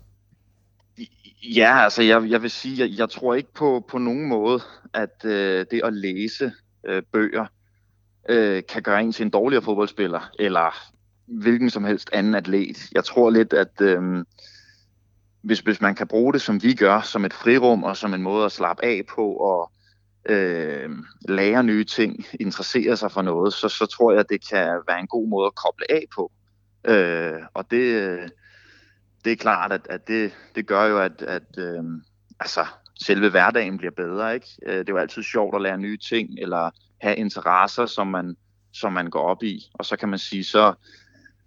Ja, 1.54 1.84
altså 1.84 2.04
jeg, 2.04 2.30
jeg 2.30 2.42
vil 2.42 2.52
sige, 2.52 2.80
jeg, 2.80 3.00
jeg 3.00 3.10
tror 3.10 3.34
ikke 3.34 3.54
på, 3.54 3.86
på 3.90 3.98
nogen 3.98 4.30
måde, 4.30 4.62
at 4.94 5.26
øh, 5.26 5.66
det 5.72 5.82
at 5.84 5.94
læse 5.94 6.52
øh, 6.86 7.04
bøger 7.14 7.46
øh, 8.30 8.64
kan 8.70 8.84
gøre 8.84 9.02
en 9.02 9.12
til 9.12 9.24
en 9.24 9.30
dårligere 9.30 9.64
fodboldspiller, 9.64 10.32
eller 10.40 10.76
hvilken 11.26 11.70
som 11.70 11.84
helst 11.84 12.10
anden 12.14 12.36
atlet. 12.36 12.78
Jeg 12.92 13.04
tror 13.04 13.30
lidt, 13.30 13.54
at 13.54 13.82
øh, 13.82 14.24
hvis, 15.42 15.60
hvis 15.60 15.82
man 15.82 15.96
kan 15.96 16.08
bruge 16.08 16.34
det, 16.34 16.42
som 16.42 16.64
vi 16.64 16.74
gør, 16.74 17.02
som 17.02 17.26
et 17.26 17.34
frirum 17.34 17.84
og 17.84 17.98
som 17.98 18.14
en 18.14 18.22
måde 18.22 18.46
at 18.46 18.52
slappe 18.52 18.86
af 18.86 19.02
på 19.16 19.34
og 19.34 19.72
øh, 20.30 20.90
lære 21.30 21.64
nye 21.64 21.84
ting, 21.84 22.26
interessere 22.40 22.98
sig 22.98 23.12
for 23.12 23.22
noget, 23.22 23.54
så, 23.54 23.70
så 23.70 23.86
tror 23.86 24.14
jeg, 24.14 24.30
det 24.30 24.50
kan 24.50 24.80
være 24.88 25.00
en 25.00 25.08
god 25.08 25.28
måde 25.28 25.46
at 25.46 25.56
koble 25.56 25.92
af 25.92 26.04
på. 26.16 26.32
Øh, 26.88 27.42
og 27.54 27.72
det, 27.72 27.84
øh, 27.84 28.30
det 29.26 29.32
er 29.32 29.36
klart, 29.36 29.72
at, 29.72 29.88
at 29.90 30.08
det, 30.08 30.34
det 30.56 30.68
gør 30.68 30.86
jo, 30.86 31.00
at, 31.00 31.22
at 31.22 31.58
øh, 31.58 31.84
altså, 32.40 32.66
selve 33.00 33.30
hverdagen 33.30 33.78
bliver 33.78 33.92
bedre. 33.92 34.36
Ikke? 34.36 34.48
Øh, 34.66 34.78
det 34.80 34.90
er 34.90 34.94
jo 34.94 34.98
altid 34.98 35.24
sjovt 35.24 35.56
at 35.56 35.62
lære 35.62 35.78
nye 35.78 35.98
ting, 35.98 36.30
eller 36.38 36.70
have 37.02 37.16
interesser, 37.16 37.86
som 37.86 38.08
man, 38.08 38.36
som 38.74 38.94
man 38.94 39.10
går 39.10 39.22
op 39.22 39.44
i. 39.44 39.72
Og 39.74 39.86
så 39.86 39.98
kan 39.98 40.10
man 40.10 40.20
sige, 40.20 40.44
så, 40.44 40.74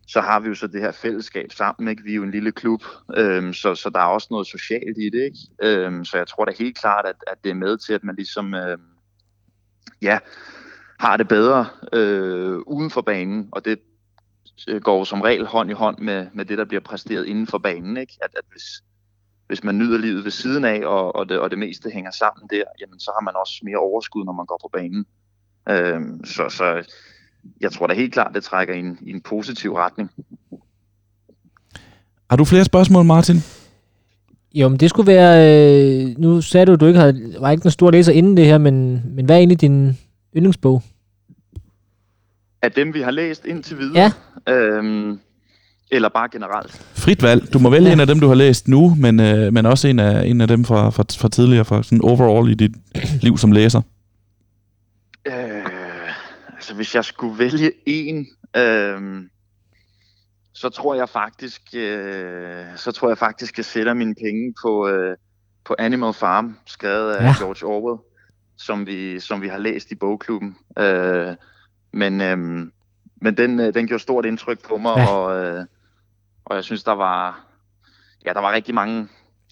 så 0.07 0.21
har 0.21 0.41
vi 0.41 0.49
jo 0.49 0.55
så 0.55 0.67
det 0.67 0.81
her 0.81 0.93
fællesskab 0.93 1.53
sammen. 1.53 1.89
Ikke? 1.89 2.03
Vi 2.03 2.11
er 2.11 2.17
jo 2.17 2.23
en 2.23 2.31
lille 2.31 2.53
klub, 2.53 2.83
øhm, 3.17 3.53
så, 3.53 3.75
så 3.75 3.91
der 3.91 4.01
er 4.01 4.05
også 4.05 4.29
noget 4.31 4.47
socialt 4.47 4.99
i 4.99 5.11
det. 5.11 5.25
Ikke? 5.25 5.39
Øhm, 5.63 6.05
så 6.05 6.17
jeg 6.17 6.27
tror 6.27 6.45
da 6.45 6.53
helt 6.59 6.79
klart, 6.79 7.07
at, 7.07 7.17
at 7.27 7.45
det 7.45 7.51
er 7.51 7.55
med 7.55 7.79
til, 7.79 7.93
at 7.93 8.05
man 8.05 8.17
ligesom 8.17 8.55
øhm, 8.55 8.83
ja, 10.03 10.19
har 11.01 11.17
det 11.17 11.29
bedre 11.29 11.67
øh, 11.93 12.59
uden 12.59 12.91
for 12.91 13.01
banen. 13.01 13.49
Og 13.53 13.65
det 13.65 13.79
går 14.83 15.05
som 15.05 15.21
regel 15.21 15.47
hånd 15.47 15.71
i 15.71 15.73
hånd 15.73 15.99
med, 15.99 16.27
med 16.35 16.45
det, 16.45 16.59
der 16.59 16.65
bliver 16.65 16.81
præsteret 16.81 17.27
inden 17.27 17.47
for 17.47 17.59
banen. 17.59 17.97
Ikke? 17.97 18.19
At, 18.23 18.31
at 18.37 18.45
hvis, 18.53 18.83
hvis 19.47 19.65
man 19.65 19.79
nyder 19.79 19.99
livet 19.99 20.25
ved 20.25 20.31
siden 20.31 20.65
af, 20.65 20.87
og, 20.87 21.17
og, 21.17 21.29
det, 21.29 21.39
og 21.39 21.51
det 21.51 21.59
meste 21.59 21.91
hænger 21.91 22.11
sammen 22.11 22.49
der, 22.51 22.65
jamen, 22.81 23.01
så 23.01 23.11
har 23.17 23.25
man 23.25 23.35
også 23.37 23.61
mere 23.63 23.77
overskud, 23.77 24.25
når 24.25 24.33
man 24.33 24.47
går 24.47 24.59
på 24.63 24.71
banen. 24.73 25.07
Øhm, 25.69 26.25
så, 26.25 26.49
så 26.49 26.85
jeg 27.61 27.73
tror 27.73 27.87
da 27.87 27.95
helt 27.95 28.13
klart, 28.13 28.35
det 28.35 28.45
trækker 28.45 28.75
i 28.75 28.79
en, 28.79 28.99
i 29.03 29.11
en 29.11 29.21
positiv 29.21 29.75
retning. 29.75 30.11
Har 32.31 32.37
du 32.37 32.45
flere 32.45 32.65
spørgsmål, 32.65 33.05
Martin? 33.05 33.37
Jo, 34.55 34.69
men 34.69 34.81
det 34.81 34.91
skulle 34.91 35.07
være... 35.07 35.35
Øh, 36.09 36.19
nu 36.19 36.41
sagde 36.41 36.67
du, 36.67 36.73
at 36.73 36.81
du 36.81 36.87
ikke 36.87 37.01
havde, 37.01 37.35
var 37.41 37.51
ikke 37.51 37.65
en 37.65 37.71
stor 37.71 37.91
læser 37.91 38.13
inden 38.13 38.37
det 38.37 38.45
her, 38.45 38.59
men, 38.59 39.03
men 39.15 39.25
hvad 39.25 39.37
er 39.37 39.39
egentlig 39.39 39.61
din 39.61 39.99
yndlingsbog? 40.37 40.83
Af 42.63 42.73
dem, 42.73 42.95
vi 42.95 43.01
har 43.01 43.11
læst 43.11 43.45
indtil 43.45 43.79
videre? 43.79 44.13
Ja. 44.47 44.53
Øhm, 44.55 45.19
eller 45.91 46.09
bare 46.09 46.29
generelt? 46.33 46.73
Frit 46.95 47.23
valg. 47.23 47.53
Du 47.53 47.59
må 47.59 47.71
vælge 47.71 47.87
ja. 47.87 47.93
en 47.93 48.01
af 48.01 48.07
dem, 48.07 48.21
du 48.21 48.29
har 48.29 48.35
læst 48.35 48.69
nu, 48.69 48.95
men, 48.95 49.21
øh, 49.21 49.53
men 49.53 49.67
også 49.67 49.89
en 49.89 49.99
af, 49.99 50.27
en 50.27 50.41
af 50.41 50.49
dem 50.49 50.65
fra, 50.65 50.91
fra, 50.91 51.05
fra 51.19 51.29
tidligere, 51.29 51.65
fra 51.65 51.83
sådan 51.83 52.03
overall 52.03 52.51
i 52.51 52.55
dit 52.55 52.73
liv 53.23 53.39
som 53.39 53.53
læser. 53.53 53.83
Øh, 55.27 55.33
altså, 56.55 56.75
hvis 56.75 56.95
jeg 56.95 57.05
skulle 57.05 57.39
vælge 57.39 57.73
en, 57.87 58.27
øh, 58.57 59.23
så 60.55 60.69
tror 60.69 60.95
jeg 60.95 61.09
faktisk, 61.09 61.63
øh, 61.75 62.65
så 62.77 62.93
tror 62.93 63.09
jeg 63.09 63.19
faktisk, 63.19 63.57
jeg 63.57 63.65
sætter 63.65 63.95
mine 63.95 64.15
penge 64.15 64.55
på, 64.63 64.89
øh, 64.89 65.17
på 65.65 65.75
Animal 65.79 66.13
Farm, 66.13 66.57
skrevet 66.67 67.13
af 67.13 67.23
ja. 67.23 67.35
George 67.39 67.67
Orwell, 67.67 68.01
som 68.57 68.87
vi, 68.87 69.21
som 69.21 69.43
vi 69.43 69.49
har 69.49 69.59
læst 69.59 69.91
i 69.91 69.95
bogklubben. 69.95 70.57
Øh, 70.79 71.35
men 71.93 72.21
øh, 72.21 72.69
men 73.21 73.37
den, 73.37 73.61
øh, 73.61 73.75
den 73.75 73.87
gjorde 73.87 74.03
stort 74.03 74.25
indtryk 74.25 74.69
på 74.69 74.77
mig, 74.77 74.97
ja. 74.97 75.07
og, 75.07 75.45
øh, 75.45 75.65
og 76.45 76.57
jeg 76.57 76.65
synes, 76.65 76.85
der 76.85 76.93
var, 76.93 77.47
ja, 78.27 78.33
der 78.33 78.41
var 78.41 78.53
rigtig 78.53 78.75
mange 78.75 79.09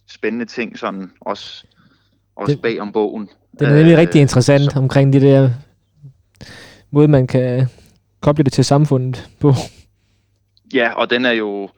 spændende 0.06 0.44
ting, 0.44 0.78
sådan 0.78 1.12
også, 1.20 1.66
også 2.36 2.54
det, 2.54 2.62
bag 2.62 2.80
om 2.80 2.92
bogen. 2.92 3.28
Det 3.58 3.68
er 3.68 3.74
nemlig 3.74 3.92
øh, 3.92 3.98
rigtig 3.98 4.20
interessant 4.20 4.72
så. 4.72 4.78
omkring 4.78 5.12
det 5.12 5.22
der 5.22 5.50
måde, 6.90 7.08
man 7.08 7.26
kan 7.26 7.68
koble 8.20 8.44
det 8.44 8.52
til 8.52 8.64
samfundet 8.64 9.30
på. 9.40 9.52
Ja, 10.74 10.92
og 10.92 11.10
den 11.10 11.24
er 11.24 11.30
jo, 11.30 11.68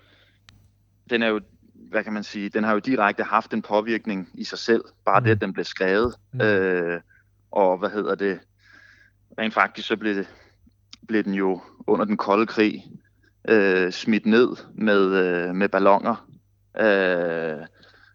den 1.11 1.23
er 1.23 1.27
jo, 1.27 1.41
hvad 1.75 2.05
kan 2.05 2.13
man 2.13 2.23
sige, 2.23 2.49
den 2.49 2.65
har 2.65 2.73
jo 2.73 2.79
direkte 2.79 3.23
haft 3.23 3.55
en 3.55 3.63
påvirkning 3.63 4.29
i 4.35 4.45
sig 4.45 4.59
selv, 4.59 4.85
bare 5.05 5.21
mm. 5.21 5.25
det, 5.25 5.31
at 5.31 5.41
den 5.41 5.53
blev 5.53 5.65
skrevet. 5.65 6.15
Mm. 6.33 6.41
Øh, 6.41 7.01
og 7.51 7.79
hvad 7.79 7.91
hedder 7.91 8.15
det, 8.15 8.39
rent 9.39 9.55
faktisk 9.55 9.89
så 9.89 9.97
blev, 9.97 10.15
det, 10.15 10.27
blev 11.09 11.25
den 11.25 11.35
jo 11.35 11.61
under 11.87 12.05
den 12.05 12.17
kolde 12.17 12.47
krig 12.47 12.85
øh, 13.49 13.93
smidt 13.93 14.27
ned 14.27 14.49
med, 14.75 15.05
øh, 15.05 15.55
med 15.55 15.69
ballonger 15.69 16.29
øh, 16.81 17.67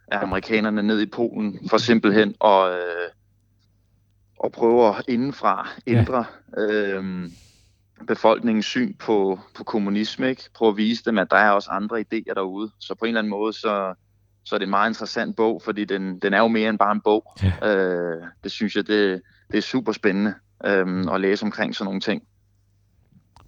af 0.07 0.23
amerikanerne 0.23 0.83
ned 0.83 1.01
i 1.01 1.05
Polen, 1.05 1.59
for 1.69 1.77
simpelthen 1.77 2.35
at, 2.45 2.69
øh, 2.71 3.09
at 4.43 4.51
prøve 4.51 4.87
at 4.87 5.03
indenfra 5.07 5.69
ændre 5.87 6.25
ja. 6.57 6.63
øh, 6.63 7.29
befolkningens 8.07 8.65
syn 8.65 8.93
på, 8.93 9.39
på 9.55 9.63
kommunisme, 9.63 10.29
ikke? 10.29 10.49
prøve 10.55 10.69
at 10.69 10.77
vise 10.77 11.03
dem, 11.05 11.17
at 11.17 11.27
der 11.31 11.37
er 11.37 11.49
også 11.51 11.69
andre 11.69 11.99
idéer 11.99 12.33
derude. 12.33 12.71
Så 12.79 12.95
på 12.95 13.05
en 13.05 13.09
eller 13.09 13.19
anden 13.19 13.31
måde, 13.31 13.53
så, 13.53 13.93
så 14.45 14.55
er 14.55 14.59
det 14.59 14.65
en 14.65 14.69
meget 14.69 14.89
interessant 14.89 15.35
bog, 15.35 15.61
fordi 15.65 15.85
den, 15.85 16.19
den 16.19 16.33
er 16.33 16.39
jo 16.39 16.47
mere 16.47 16.69
end 16.69 16.79
bare 16.79 16.91
en 16.91 17.01
bog. 17.01 17.33
Ja. 17.43 17.75
Øh, 17.75 18.23
det 18.43 18.51
synes 18.51 18.75
jeg, 18.75 18.87
det, 18.87 19.21
det 19.51 19.57
er 19.57 19.61
super 19.61 19.91
spændende 19.91 20.33
øh, 20.65 21.13
at 21.13 21.21
læse 21.21 21.43
omkring 21.43 21.75
sådan 21.75 21.85
nogle 21.85 22.01
ting. 22.01 22.23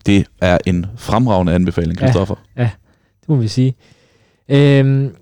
Det 0.06 0.27
er 0.41 0.57
en 0.65 0.86
fremragende 0.98 1.53
anbefaling, 1.53 1.98
Christoffer. 1.98 2.36
Ja, 2.57 2.61
ja 2.61 2.69
det 3.22 3.30
må 3.30 3.36
vi 3.36 3.48
sige. 3.48 3.76
Øhm, 4.49 5.15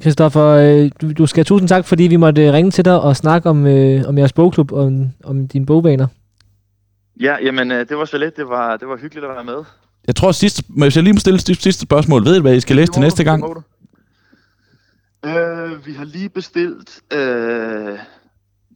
Christoffer, 0.00 0.46
øh, 0.46 0.90
du, 1.00 1.12
du 1.12 1.26
skal 1.26 1.38
have 1.38 1.44
tusind 1.44 1.68
tak, 1.68 1.84
fordi 1.84 2.02
vi 2.02 2.16
måtte 2.16 2.52
ringe 2.52 2.70
til 2.70 2.84
dig 2.84 3.00
og 3.00 3.16
snakke 3.16 3.50
om, 3.50 3.66
øh, 3.66 4.04
om 4.06 4.18
jeres 4.18 4.32
bogklub 4.32 4.72
og 4.72 4.84
om, 4.84 5.06
om 5.24 5.48
dine 5.48 5.66
bogvaner. 5.66 6.06
Ja, 7.20 7.36
jamen 7.42 7.70
øh, 7.70 7.88
det 7.88 7.96
var 7.96 8.04
så 8.04 8.18
let. 8.18 8.36
Det 8.36 8.48
var, 8.48 8.76
det 8.76 8.88
var 8.88 8.96
hyggeligt 8.96 9.26
at 9.26 9.34
være 9.34 9.44
med. 9.44 9.64
Jeg 10.06 10.16
tror, 10.16 10.32
sidste, 10.32 10.62
hvis 10.68 10.96
jeg 10.96 11.04
lige 11.04 11.12
må 11.12 11.18
stille 11.18 11.40
sidste 11.40 11.82
spørgsmål. 11.82 12.24
Ved 12.24 12.36
I, 12.36 12.40
hvad 12.40 12.56
I 12.56 12.60
skal 12.60 12.76
læse 12.76 12.92
til 12.92 13.00
næste 13.00 13.24
gang? 13.24 13.44
Øh, 15.24 15.86
vi 15.86 15.92
har 15.92 16.04
lige 16.04 16.28
bestilt 16.28 17.00
øh, 17.12 17.98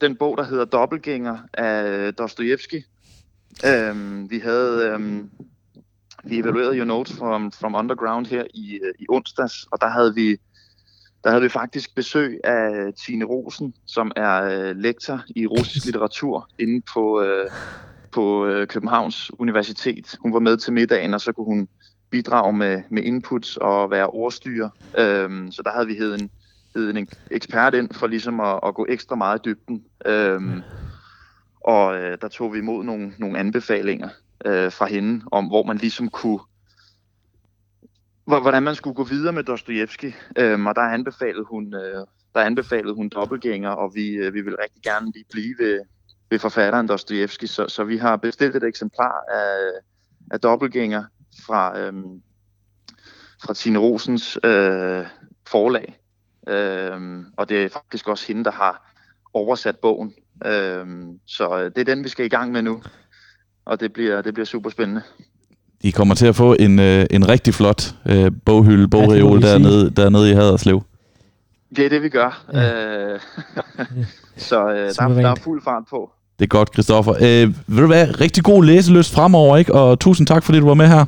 den 0.01 0.17
bog, 0.17 0.37
der 0.39 0.45
hedder 0.45 0.65
Dobbelgænger 0.65 1.39
af 1.55 2.15
Dostojevski. 2.15 2.85
Øh, 3.67 4.31
vi 4.31 4.39
havde... 4.39 4.89
Øhm, 4.89 5.31
vi 6.25 6.39
evaluerede 6.39 6.77
jo 6.77 6.85
notes 6.85 7.17
from, 7.17 7.53
from 7.53 7.75
Underground 7.75 8.27
her 8.27 8.45
i, 8.55 8.75
øh, 8.85 8.95
i 8.99 9.07
onsdags, 9.09 9.67
og 9.71 9.81
der 9.81 9.89
havde 9.89 10.15
vi 10.15 10.37
der 11.25 11.31
havde 11.31 11.43
vi 11.43 11.49
faktisk 11.49 11.95
besøg 11.95 12.41
af 12.45 12.93
Tine 13.07 13.25
Rosen, 13.25 13.75
som 13.87 14.13
er 14.17 14.43
øh, 14.43 14.77
lektor 14.77 15.23
i 15.37 15.47
russisk 15.47 15.85
litteratur 15.85 16.49
inde 16.59 16.83
på, 16.95 17.23
øh, 17.23 17.51
på 18.13 18.47
øh, 18.47 18.67
Københavns 18.67 19.31
Universitet. 19.39 20.17
Hun 20.21 20.33
var 20.33 20.39
med 20.41 20.57
til 20.57 20.73
middagen, 20.73 21.15
og 21.15 21.21
så 21.21 21.33
kunne 21.33 21.45
hun 21.45 21.69
bidrage 22.11 22.53
med, 22.53 22.83
med 22.91 23.03
inputs 23.03 23.57
og 23.57 23.91
være 23.91 24.07
ordstyre. 24.07 24.71
Øhm, 24.99 25.53
så 25.53 25.63
der 25.63 25.71
havde 25.71 25.87
vi 25.87 25.95
hed 25.95 26.15
en, 26.15 26.31
hed 26.77 26.91
en 26.91 27.09
ekspert 27.31 27.75
ind 27.75 27.95
for 27.95 28.07
ligesom 28.07 28.41
at, 28.41 28.61
at 28.67 28.75
gå 28.75 28.87
ekstra 28.89 29.17
meget 29.17 29.39
i 29.39 29.43
dybden. 29.49 29.85
Øhm, 30.07 30.63
og 31.65 31.97
øh, 31.97 32.19
der 32.21 32.29
tog 32.29 32.53
vi 32.53 32.59
imod 32.59 32.85
nogle, 32.85 33.13
nogle 33.19 33.39
anbefalinger 33.39 34.09
øh, 34.45 34.73
fra 34.73 34.87
hende 34.87 35.25
om, 35.33 35.47
hvor 35.47 35.63
man 35.63 35.77
ligesom 35.77 36.09
kunne 36.09 36.41
hvordan 38.25 38.63
man 38.63 38.75
skulle 38.75 38.95
gå 38.95 39.05
videre 39.05 39.33
med 39.33 39.45
Dostojevski. 39.45 40.15
Øhm, 40.39 40.67
og 40.67 40.75
der 40.75 40.83
anbefalede 40.83 41.45
hun, 41.45 41.75
øh, 41.75 42.07
der 42.35 42.41
anbefalede 42.41 42.95
hun 42.95 43.09
dobbeltgænger, 43.09 43.71
og 43.71 43.95
vi, 43.95 44.09
øh, 44.09 44.35
vi 44.35 44.41
vil 44.41 44.57
rigtig 44.57 44.83
gerne 44.83 45.13
lige 45.15 45.25
blive 45.31 45.55
ved, 45.59 45.81
ved 46.31 46.39
forfatteren 46.39 46.89
Dostojevski. 46.89 47.47
Så, 47.47 47.69
så 47.69 47.85
vi 47.85 47.97
har 47.97 48.17
bestilt 48.17 48.57
et 48.57 48.65
eksemplar 48.65 49.25
af, 49.35 49.71
af 50.31 50.41
dobbeltgænger 50.41 51.05
fra, 51.47 51.79
øhm, 51.79 52.23
fra 53.45 53.55
Tine 53.55 53.79
Rosens 53.79 54.39
øh, 54.45 55.07
forlag. 55.49 55.99
Øhm, 56.49 57.27
og 57.37 57.49
det 57.49 57.65
er 57.65 57.69
faktisk 57.69 58.09
også 58.09 58.27
hende, 58.27 58.45
der 58.45 58.51
har 58.51 58.93
oversat 59.35 59.79
bogen. 59.79 60.15
Øhm, 60.47 61.19
så 61.27 61.59
øh, 61.59 61.65
det 61.65 61.79
er 61.79 61.95
den, 61.95 62.05
vi 62.05 62.09
skal 62.09 62.27
i 62.27 62.29
gang 62.29 62.53
med 62.53 62.63
nu. 62.63 62.83
Og 63.65 63.81
det 63.81 63.93
bliver, 63.93 64.23
det 64.23 64.35
bliver 64.35 64.47
super 64.47 64.71
spændende. 64.71 65.03
I 65.81 65.91
kommer 65.91 66.15
til 66.15 66.27
at 66.27 66.37
få 66.37 66.57
en, 66.59 66.79
øh, 66.79 67.07
en 67.11 67.29
rigtig 67.29 67.55
flot 67.55 67.95
øh, 68.07 68.33
boghylde, 68.45 68.89
bogreol 68.89 69.45
ja, 69.45 69.53
dernede, 69.53 69.91
dernede 69.91 70.31
i 70.31 70.35
Haderslev. 70.35 70.83
Det 71.77 71.85
er 71.85 71.89
det, 71.89 72.03
vi 72.03 72.09
gør. 72.09 72.45
Ja. 72.53 73.13
Øh, 73.13 73.21
så 74.37 74.69
øh, 74.69 74.77
der, 74.77 75.09
der 75.09 75.31
er 75.31 75.35
fuld 75.35 75.63
fart 75.63 75.83
på. 75.91 76.11
Det 76.39 76.45
er 76.45 76.49
godt, 76.49 76.73
Christoffer. 76.73 77.15
Øh, 77.15 77.55
vil 77.67 77.83
du 77.83 77.89
være 77.89 78.11
rigtig 78.11 78.45
god 78.45 78.65
læseløst 78.65 79.15
fremover, 79.15 79.57
ikke? 79.57 79.73
Og 79.73 80.01
tusind 80.01 80.27
tak, 80.27 80.43
fordi 80.43 80.59
du 80.59 80.67
var 80.67 80.75
med 80.75 80.89
her. 80.89 81.05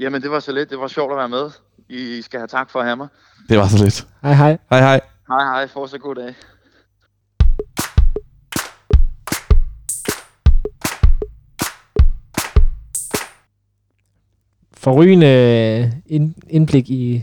Jamen, 0.00 0.22
det 0.22 0.30
var 0.30 0.40
så 0.40 0.52
lidt. 0.52 0.70
Det 0.70 0.78
var 0.78 0.88
sjovt 0.88 1.12
at 1.12 1.18
være 1.18 1.28
med. 1.28 1.50
I 1.88 2.22
skal 2.22 2.40
have 2.40 2.48
tak 2.48 2.70
for 2.70 2.78
at 2.78 2.84
have 2.84 2.96
mig. 2.96 3.08
Det 3.48 3.58
var 3.58 3.66
så 3.66 3.84
lidt. 3.84 4.06
Hej, 4.22 4.32
hej. 4.32 4.58
Hej, 4.70 4.80
hej. 4.80 5.00
Hej, 5.28 5.44
hej. 5.44 5.68
Fortsat 5.68 6.00
god 6.00 6.14
dag. 6.14 6.34
Forrygende 14.80 15.92
indblik 16.50 16.90
i 16.90 17.22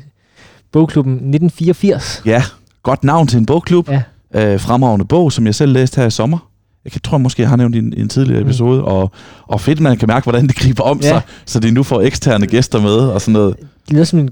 bogklubben 0.72 1.14
1984. 1.14 2.22
Ja, 2.26 2.44
godt 2.84 3.04
navn 3.04 3.28
til 3.28 3.38
en 3.38 3.46
bogklub. 3.46 3.90
Ja. 3.90 4.02
Øh, 4.36 4.60
fremragende 4.60 5.06
bog, 5.06 5.32
som 5.32 5.46
jeg 5.46 5.56
selv 5.56 5.72
læste 5.72 6.02
her 6.02 6.08
i 6.08 6.12
sommer. 6.12 6.50
Jeg 6.94 7.04
tror 7.04 7.18
måske, 7.18 7.42
jeg 7.42 7.50
har 7.50 7.56
nævnt 7.56 7.76
i 7.76 7.78
en, 7.78 7.94
en 7.98 8.10
tidligere 8.10 8.42
mm. 8.42 8.48
episode, 8.48 8.84
og, 8.84 9.12
og 9.48 9.62
fedt, 9.62 9.80
man 9.80 9.98
kan 9.98 10.08
mærke, 10.08 10.24
hvordan 10.24 10.48
det 10.48 10.56
griber 10.56 10.84
om 10.84 11.00
ja. 11.02 11.08
sig, 11.08 11.22
så 11.46 11.60
de 11.60 11.72
nu 11.72 11.84
får 11.84 12.02
eksterne 12.02 12.48
gæster 12.48 12.82
med 12.82 12.96
og 12.96 13.22
sådan 13.22 13.34
noget. 13.34 13.56
Det 13.60 13.94
lyder 13.94 14.04
som 14.04 14.20
en 14.20 14.30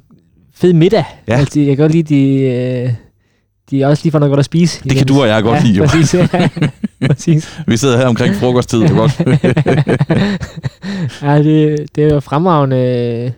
fed 0.56 0.74
middag. 0.74 1.04
Ja. 1.28 1.38
Altså, 1.38 1.60
jeg 1.60 1.68
kan 1.68 1.78
godt 1.78 1.92
lide, 1.92 2.16
de, 2.16 2.40
øh, 2.40 2.94
de 3.70 3.82
er 3.82 3.88
også 3.88 4.04
lige 4.04 4.12
for 4.12 4.20
noget 4.20 4.32
godt 4.32 4.40
at 4.40 4.46
spise. 4.46 4.84
Det 4.84 4.98
kan 4.98 5.08
du 5.08 5.22
og 5.22 5.28
jeg 5.28 5.44
godt 5.44 5.60
ja, 5.60 5.66
lide, 5.66 5.78
jo. 5.78 5.86
Præcis, 5.86 6.14
ja. 6.14 6.28
præcis. 7.08 7.60
Vi 7.68 7.78
sidder 7.78 7.98
her 7.98 8.06
omkring 8.06 8.36
frokosttid, 8.36 8.82
det 8.82 8.90
godt. 8.90 9.20
ja, 11.22 11.44
det, 11.44 11.96
det 11.96 12.04
er 12.04 12.14
jo 12.14 12.20
fremragende. 12.20 13.34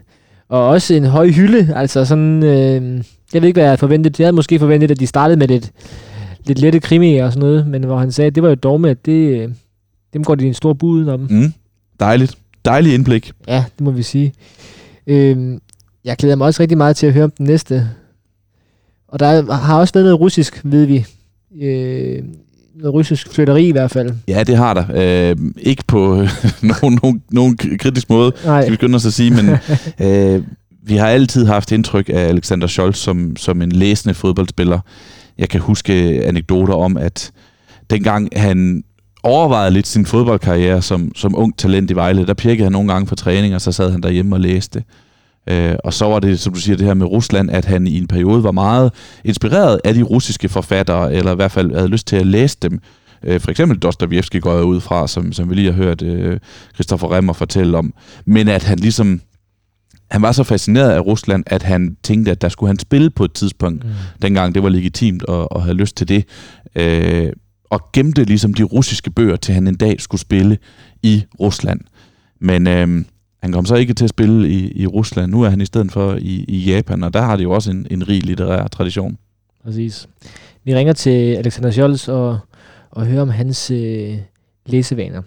Og 0.50 0.68
også 0.68 0.94
en 0.94 1.06
høj 1.06 1.30
hylde. 1.30 1.74
Altså 1.76 2.06
sådan, 2.06 2.44
øh, 2.44 3.04
jeg 3.34 3.42
ved 3.42 3.48
ikke, 3.48 3.56
hvad 3.56 3.64
jeg 3.64 3.70
havde 3.70 3.78
forventet. 3.78 4.20
Jeg 4.20 4.26
havde 4.26 4.36
måske 4.36 4.60
forventet, 4.60 4.92
at 4.92 5.00
de 5.00 5.08
startede 5.08 5.40
med 5.40 5.48
lidt, 5.48 5.72
lidt 6.46 6.60
lette 6.60 6.80
krimi 6.80 7.18
og 7.18 7.34
sådan 7.34 7.48
noget, 7.48 7.68
men 7.68 7.84
hvor 7.84 7.98
han 7.98 8.12
sagde, 8.12 8.28
at 8.28 8.36
det 8.36 8.44
var 8.44 8.50
jo 8.50 8.56
dogme, 8.56 8.90
at 8.90 9.06
det, 9.06 9.54
dem 10.14 10.24
går 10.24 10.36
de 10.36 10.48
en 10.48 10.54
stor 10.54 10.74
bud 10.74 11.08
om. 11.08 11.28
Mm, 11.30 11.54
dejligt. 12.00 12.38
Dejlig 12.66 12.94
indblik. 12.94 13.32
Ja, 13.48 13.66
det 13.78 13.82
må 13.82 13.92
vi 13.92 14.04
sige. 14.04 14.34
Øh, 15.08 15.58
jeg 16.06 16.18
glæder 16.18 16.36
mig 16.36 16.48
også 16.48 16.62
rigtig 16.62 16.78
meget 16.78 16.96
til 16.96 17.08
at 17.08 17.14
høre 17.14 17.24
om 17.24 17.32
den 17.32 17.46
næste 17.46 17.90
og 19.08 19.20
der 19.20 19.54
har 19.54 19.80
også 19.80 19.94
været 19.94 20.06
noget 20.06 20.20
russisk, 20.20 20.62
ved 20.64 20.86
vi. 20.86 21.06
Øh, 21.62 22.24
russisk 22.86 23.34
flytteri 23.34 23.68
i 23.68 23.72
hvert 23.72 23.92
fald. 23.92 24.12
Ja, 24.28 24.44
det 24.44 24.58
har 24.58 24.74
der. 24.74 24.86
Øh, 24.96 25.36
ikke 25.60 25.84
på 25.88 26.26
nogen, 26.82 27.00
nogen, 27.04 27.22
nogen 27.32 27.58
kritisk 27.58 28.10
måde, 28.10 28.32
Nej. 28.46 28.62
skal 28.62 28.72
vi 28.72 28.76
skynde 28.76 28.96
os 28.96 29.06
at 29.06 29.14
sige, 29.14 29.32
men 29.32 29.50
øh, 30.08 30.44
vi 30.84 30.96
har 30.96 31.08
altid 31.08 31.46
haft 31.46 31.72
indtryk 31.72 32.10
af 32.10 32.28
Alexander 32.28 32.68
Scholz 32.68 32.98
som, 32.98 33.36
som 33.36 33.62
en 33.62 33.72
læsende 33.72 34.14
fodboldspiller. 34.14 34.80
Jeg 35.38 35.50
kan 35.50 35.62
huske 35.62 35.94
anekdoter 36.26 36.74
om, 36.74 36.98
at 36.98 37.32
dengang 37.90 38.30
han 38.36 38.84
overvejede 39.24 39.72
lidt 39.72 39.88
sin 39.88 40.06
fodboldkarriere 40.06 40.82
som, 40.82 41.12
som 41.16 41.36
ung 41.38 41.58
talent 41.58 41.92
i 41.92 41.96
Vejle, 41.96 42.26
der 42.26 42.34
pjekkede 42.34 42.66
han 42.66 42.72
nogle 42.72 42.94
gange 42.94 43.08
for 43.08 43.16
træning, 43.16 43.56
og 43.56 43.62
så 43.62 43.72
sad 43.72 43.92
han 43.92 44.02
derhjemme 44.02 44.36
og 44.36 44.40
læste. 44.40 44.84
Øh, 45.48 45.76
og 45.84 45.94
så 45.94 46.06
var 46.06 46.20
det, 46.20 46.40
som 46.40 46.54
du 46.54 46.60
siger, 46.60 46.78
det 46.78 46.86
her 46.86 46.94
med 46.94 47.06
Rusland, 47.06 47.52
at 47.52 47.66
han 47.66 47.88
i 47.88 47.98
en 47.98 48.08
periode 48.08 48.44
var 48.44 48.52
meget 48.52 48.94
inspireret 49.24 49.82
af 49.84 49.94
de 49.94 50.04
russiske 50.04 50.50
forfattere, 50.50 51.14
eller 51.14 51.32
i 51.32 51.36
hvert 51.36 51.52
fald 51.52 51.76
havde 51.76 51.88
lyst 51.88 52.08
til 52.08 52.16
at 52.16 52.28
læse 52.28 52.58
dem. 52.62 52.80
Øh, 53.24 53.40
for 53.40 53.52
eksempel 53.52 53.80
Dostoyevsky 53.80 54.42
går 54.42 54.54
jeg 54.54 54.64
ud 54.64 54.82
fra, 54.82 55.08
som, 55.08 55.32
som 55.32 55.50
vi 55.50 55.56
lige 55.56 55.72
har 55.72 55.84
hørt 55.84 56.02
øh, 56.02 56.40
Christopher 56.74 57.16
Remmer 57.16 57.34
fortælle 57.34 57.78
om. 57.78 57.94
Men 58.26 58.48
at 58.48 58.64
han 58.64 58.80
ligesom 58.80 59.22
han 60.12 60.22
var 60.22 60.32
så 60.32 60.44
fascineret 60.44 60.92
af 60.92 61.00
Rusland, 61.00 61.44
at 61.48 61.64
han 61.64 61.98
tænkte, 62.04 62.32
at 62.32 62.42
der 62.42 62.50
skulle 62.50 62.70
han 62.70 62.80
spille 62.80 63.10
på 63.10 63.24
et 63.24 63.34
tidspunkt, 63.34 63.84
mm. 63.84 63.90
dengang 64.22 64.56
det 64.56 64.64
var 64.64 64.70
legitimt 64.70 65.24
at, 65.30 65.48
at 65.56 65.62
have 65.62 65.74
lyst 65.74 65.96
til 65.96 66.08
det. 66.08 66.26
Øh, 66.76 67.32
og 67.70 67.82
gemte 67.94 68.24
ligesom 68.24 68.54
de 68.54 68.64
russiske 68.64 69.12
bøger, 69.12 69.36
til 69.36 69.54
han 69.54 69.68
en 69.68 69.76
dag 69.76 70.02
skulle 70.02 70.22
spille 70.22 70.58
i 71.04 71.24
Rusland. 71.40 71.80
Men 72.42 72.68
øh, 72.68 73.06
han 73.42 73.52
kom 73.52 73.66
så 73.66 73.76
ikke 73.76 73.94
til 73.94 74.04
at 74.04 74.10
spille 74.10 74.50
i, 74.50 74.72
i 74.82 74.88
Rusland. 74.88 75.32
Nu 75.32 75.42
er 75.42 75.50
han 75.50 75.62
i 75.62 75.66
stedet 75.66 75.92
for 75.92 76.16
i, 76.16 76.46
i 76.48 76.58
Japan, 76.58 77.04
og 77.04 77.14
der 77.14 77.22
har 77.22 77.36
de 77.36 77.44
jo 77.44 77.52
også 77.52 77.72
en, 77.72 77.88
en 77.92 78.08
rig 78.08 78.24
litterær 78.24 78.68
tradition. 78.68 79.18
Præcis. 79.64 80.10
Vi 80.64 80.76
ringer 80.76 80.94
til 80.94 81.36
Alexander 81.36 81.72
Scholz 81.72 82.08
og, 82.08 82.40
og 82.92 83.06
hører 83.06 83.22
om 83.22 83.30
hans 83.30 83.72
øh, 83.72 84.18
læsevaner. 84.66 85.22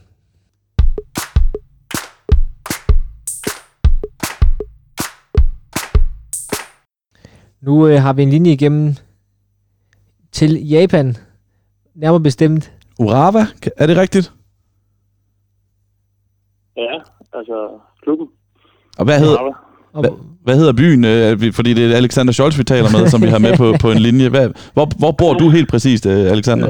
Nu 7.61 7.87
øh, 7.89 8.03
har 8.03 8.13
vi 8.13 8.23
en 8.23 8.31
linje 8.31 8.53
igennem 8.53 8.95
til 10.33 10.69
Japan. 10.69 11.17
Nærmere 11.95 12.21
bestemt. 12.21 12.73
Urawa, 12.99 13.47
er 13.77 13.87
det 13.87 13.97
rigtigt? 13.97 14.33
Ja, 16.77 16.99
altså 17.41 17.59
klubben. 18.03 18.27
Og 18.99 19.05
hvad 19.05 19.19
hedder, 19.25 19.41
hvad, 20.03 20.13
hvad 20.47 20.57
hedder 20.61 20.75
byen? 20.83 21.03
Øh, 21.13 21.53
fordi 21.59 21.71
det 21.75 21.83
er 21.93 21.97
Alexander 21.97 22.33
Scholz, 22.33 22.59
vi 22.59 22.65
taler 22.65 22.91
med, 22.97 23.03
som 23.13 23.23
vi 23.23 23.31
har 23.35 23.43
med 23.47 23.53
på, 23.63 23.67
på 23.85 23.89
en 23.95 24.03
linje. 24.09 24.29
Hvad, 24.35 24.47
hvor, 24.77 24.87
hvor 25.03 25.13
bor 25.21 25.33
du 25.41 25.47
helt 25.57 25.69
præcist, 25.73 26.07
øh, 26.07 26.23
Alexander? 26.37 26.69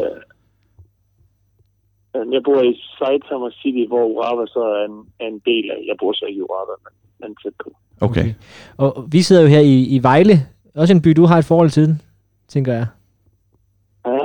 Øh, 2.17 2.25
jeg 2.35 2.43
bor 2.49 2.61
i 2.71 2.73
Saitama 2.99 3.49
City, 3.61 3.85
hvor 3.89 4.05
Urawa 4.13 4.45
så 4.47 4.63
er 4.79 4.85
en, 4.91 4.97
er 5.23 5.29
en 5.35 5.41
del 5.51 5.65
af. 5.75 5.79
Jeg 5.89 5.97
bor 6.01 6.13
så 6.13 6.25
ikke 6.29 6.39
i 6.39 6.43
Urawa, 6.43 6.75
men, 6.85 6.93
men 7.21 7.37
tæt 7.43 7.53
på. 7.65 7.69
Okay. 8.01 8.21
okay. 8.21 8.35
Og 8.77 9.07
vi 9.13 9.23
sidder 9.23 9.43
jo 9.43 9.49
her 9.49 9.61
i, 9.61 9.77
i 9.97 10.03
Vejle. 10.03 10.37
Også 10.75 10.95
en 10.95 11.03
by, 11.03 11.11
du 11.11 11.25
har 11.25 11.39
et 11.39 11.45
forhold 11.45 11.71
til, 11.71 11.99
tænker 12.49 12.73
jeg. 12.73 12.87
Ja. 14.07 14.25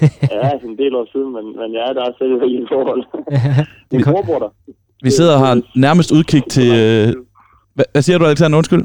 ja, 0.34 0.50
en 0.64 0.78
del 0.78 0.94
år 0.94 1.06
siden, 1.12 1.32
men, 1.32 1.44
men 1.60 1.74
jeg 1.74 1.84
er 1.88 1.92
der 1.92 2.12
selv 2.18 2.32
i 2.42 2.66
forhold. 2.68 3.04
Ja, 3.30 3.64
Min 3.92 4.04
bror 4.04 4.22
bor 4.22 4.38
der. 4.38 4.50
Vi 5.02 5.10
sidder 5.10 5.34
og 5.34 5.46
har 5.46 5.62
nærmest 5.76 6.12
udkig 6.12 6.42
til... 6.44 6.68
Øh, 6.68 7.14
hvad, 7.74 7.84
hvad 7.92 8.02
siger 8.02 8.18
du, 8.18 8.24
Alexander? 8.24 8.58
Undskyld. 8.58 8.84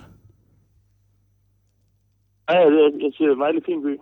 Ja, 2.50 2.60
jeg, 3.04 3.12
siger 3.18 3.36
Vejle 3.36 3.62
fin 3.66 3.84
by. 3.84 4.00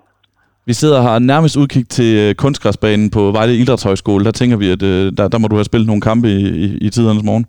Vi 0.66 0.74
sidder 0.74 0.98
og 0.98 1.04
har 1.04 1.20
nærmest 1.20 1.58
udkig 1.58 1.88
til 1.88 2.18
øh, 2.24 2.36
kunstgræsbanen 2.36 3.10
på 3.10 3.32
Vejle 3.32 3.56
Idrætshøjskole. 3.56 4.26
Der 4.26 4.32
tænker 4.32 4.58
vi, 4.58 4.68
at 4.70 4.84
øh, 4.84 5.12
der, 5.18 5.28
der 5.28 5.38
må 5.38 5.48
du 5.48 5.56
have 5.56 5.70
spillet 5.72 5.88
nogle 5.88 6.02
kampe 6.02 6.28
i, 6.28 6.42
i, 6.66 6.78
i 6.82 6.90
tidernes 6.90 7.24
morgen. 7.24 7.46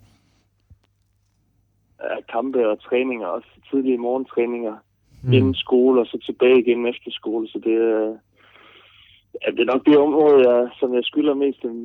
Ja, 2.03 2.15
kampe 2.35 2.69
og 2.71 2.81
træninger, 2.87 3.27
også 3.27 3.47
tidlige 3.71 3.97
morgentræninger 3.97 4.75
mm. 5.23 5.33
inden 5.33 5.55
skole, 5.55 6.01
og 6.01 6.05
så 6.05 6.17
tilbage 6.25 6.59
igen 6.59 6.87
efter 6.87 7.11
skole. 7.11 7.47
Så 7.47 7.57
det, 7.63 7.73
er, 7.73 8.13
Ja, 9.41 9.51
det 9.51 9.59
er 9.59 9.73
nok 9.73 9.85
det 9.85 9.97
område, 9.97 10.37
jeg, 10.49 10.59
som 10.79 10.89
jeg 10.97 11.03
skylder 11.03 11.33
mest 11.33 11.61
af, 11.65 11.75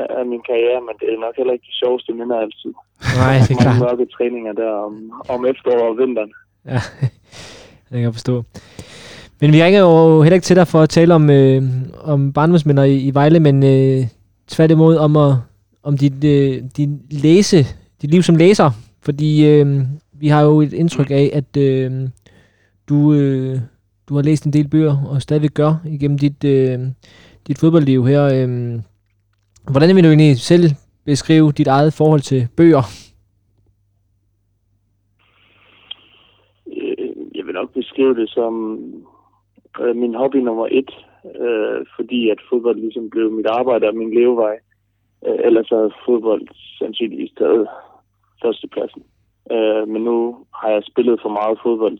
af, 0.00 0.06
af 0.18 0.24
min 0.32 0.42
karriere, 0.48 0.80
men 0.86 0.94
det 1.00 1.06
er 1.14 1.20
nok 1.26 1.34
heller 1.36 1.52
ikke 1.52 1.66
de 1.70 1.78
sjoveste 1.82 2.12
minder 2.12 2.36
altid. 2.44 2.72
Nej, 3.20 3.36
det 3.48 3.54
er 3.54 3.62
klart. 3.62 3.80
mørke 3.86 4.06
træninger 4.16 4.52
der 4.52 4.70
om, 4.86 4.94
om 5.28 5.46
efteråret 5.46 5.88
og 5.92 5.98
vinteren. 5.98 6.32
Ja, 6.72 6.80
det 7.88 7.94
kan 7.98 8.06
jeg 8.08 8.12
forstå. 8.12 8.34
Men 9.40 9.52
vi 9.52 9.62
ringer 9.64 9.80
jo 9.80 10.22
heller 10.22 10.34
ikke 10.34 10.44
til 10.44 10.56
dig 10.56 10.68
for 10.68 10.80
at 10.80 10.88
tale 10.88 11.14
om, 11.14 11.30
øh, 11.30 11.62
om 12.12 12.32
barndomsminder 12.32 12.84
i, 12.84 12.96
i 13.08 13.14
Vejle, 13.14 13.40
men 13.40 13.56
øh, 13.62 14.00
tværtimod 14.48 14.96
om, 14.96 15.16
at, 15.16 15.32
om 15.82 15.98
dit, 15.98 16.24
øh, 16.24 16.62
din 16.76 17.02
læse, 17.10 17.58
dit 18.02 18.10
liv 18.10 18.22
som 18.22 18.36
læser. 18.36 18.70
Fordi 19.02 19.50
øh, 19.50 19.66
vi 20.12 20.28
har 20.28 20.42
jo 20.42 20.60
et 20.60 20.72
indtryk 20.72 21.10
af, 21.10 21.30
at 21.32 21.56
øh, 21.56 21.92
du... 22.88 23.14
Øh, 23.14 23.58
du 24.08 24.14
har 24.14 24.22
læst 24.22 24.44
en 24.46 24.52
del 24.52 24.68
bøger, 24.68 24.96
og 25.10 25.22
stadigvæk 25.22 25.54
gør 25.54 25.72
igennem 25.86 26.18
dit, 26.18 26.44
øh, 26.44 26.78
dit 27.46 27.58
fodboldliv 27.60 28.06
her. 28.06 28.24
Øh, 28.24 28.48
hvordan 29.72 29.96
vil 29.96 30.04
du 30.04 30.08
egentlig 30.08 30.36
selv 30.36 30.64
beskrive 31.04 31.52
dit 31.52 31.66
eget 31.66 31.92
forhold 31.92 32.20
til 32.20 32.48
bøger? 32.56 32.84
Øh, 36.66 37.08
jeg 37.34 37.46
vil 37.46 37.54
nok 37.54 37.72
beskrive 37.72 38.14
det 38.14 38.30
som 38.30 38.52
øh, 39.80 39.96
min 39.96 40.14
hobby 40.14 40.36
nummer 40.36 40.66
et, 40.70 40.90
øh, 41.40 41.86
fordi 41.96 42.30
at 42.30 42.40
fodbold 42.50 42.78
ligesom 42.80 43.10
blev 43.10 43.30
mit 43.30 43.46
arbejde 43.46 43.88
og 43.88 43.96
min 43.96 44.14
levevej. 44.14 44.56
Øh, 45.26 45.38
ellers 45.44 45.68
havde 45.68 45.92
fodbold 46.06 46.42
sandsynligvis 46.78 47.32
taget 47.38 47.68
førstepladsen. 48.42 49.02
Øh, 49.52 49.88
men 49.88 50.02
nu 50.02 50.36
har 50.54 50.68
jeg 50.70 50.82
spillet 50.90 51.20
for 51.22 51.28
meget 51.28 51.58
fodbold 51.62 51.98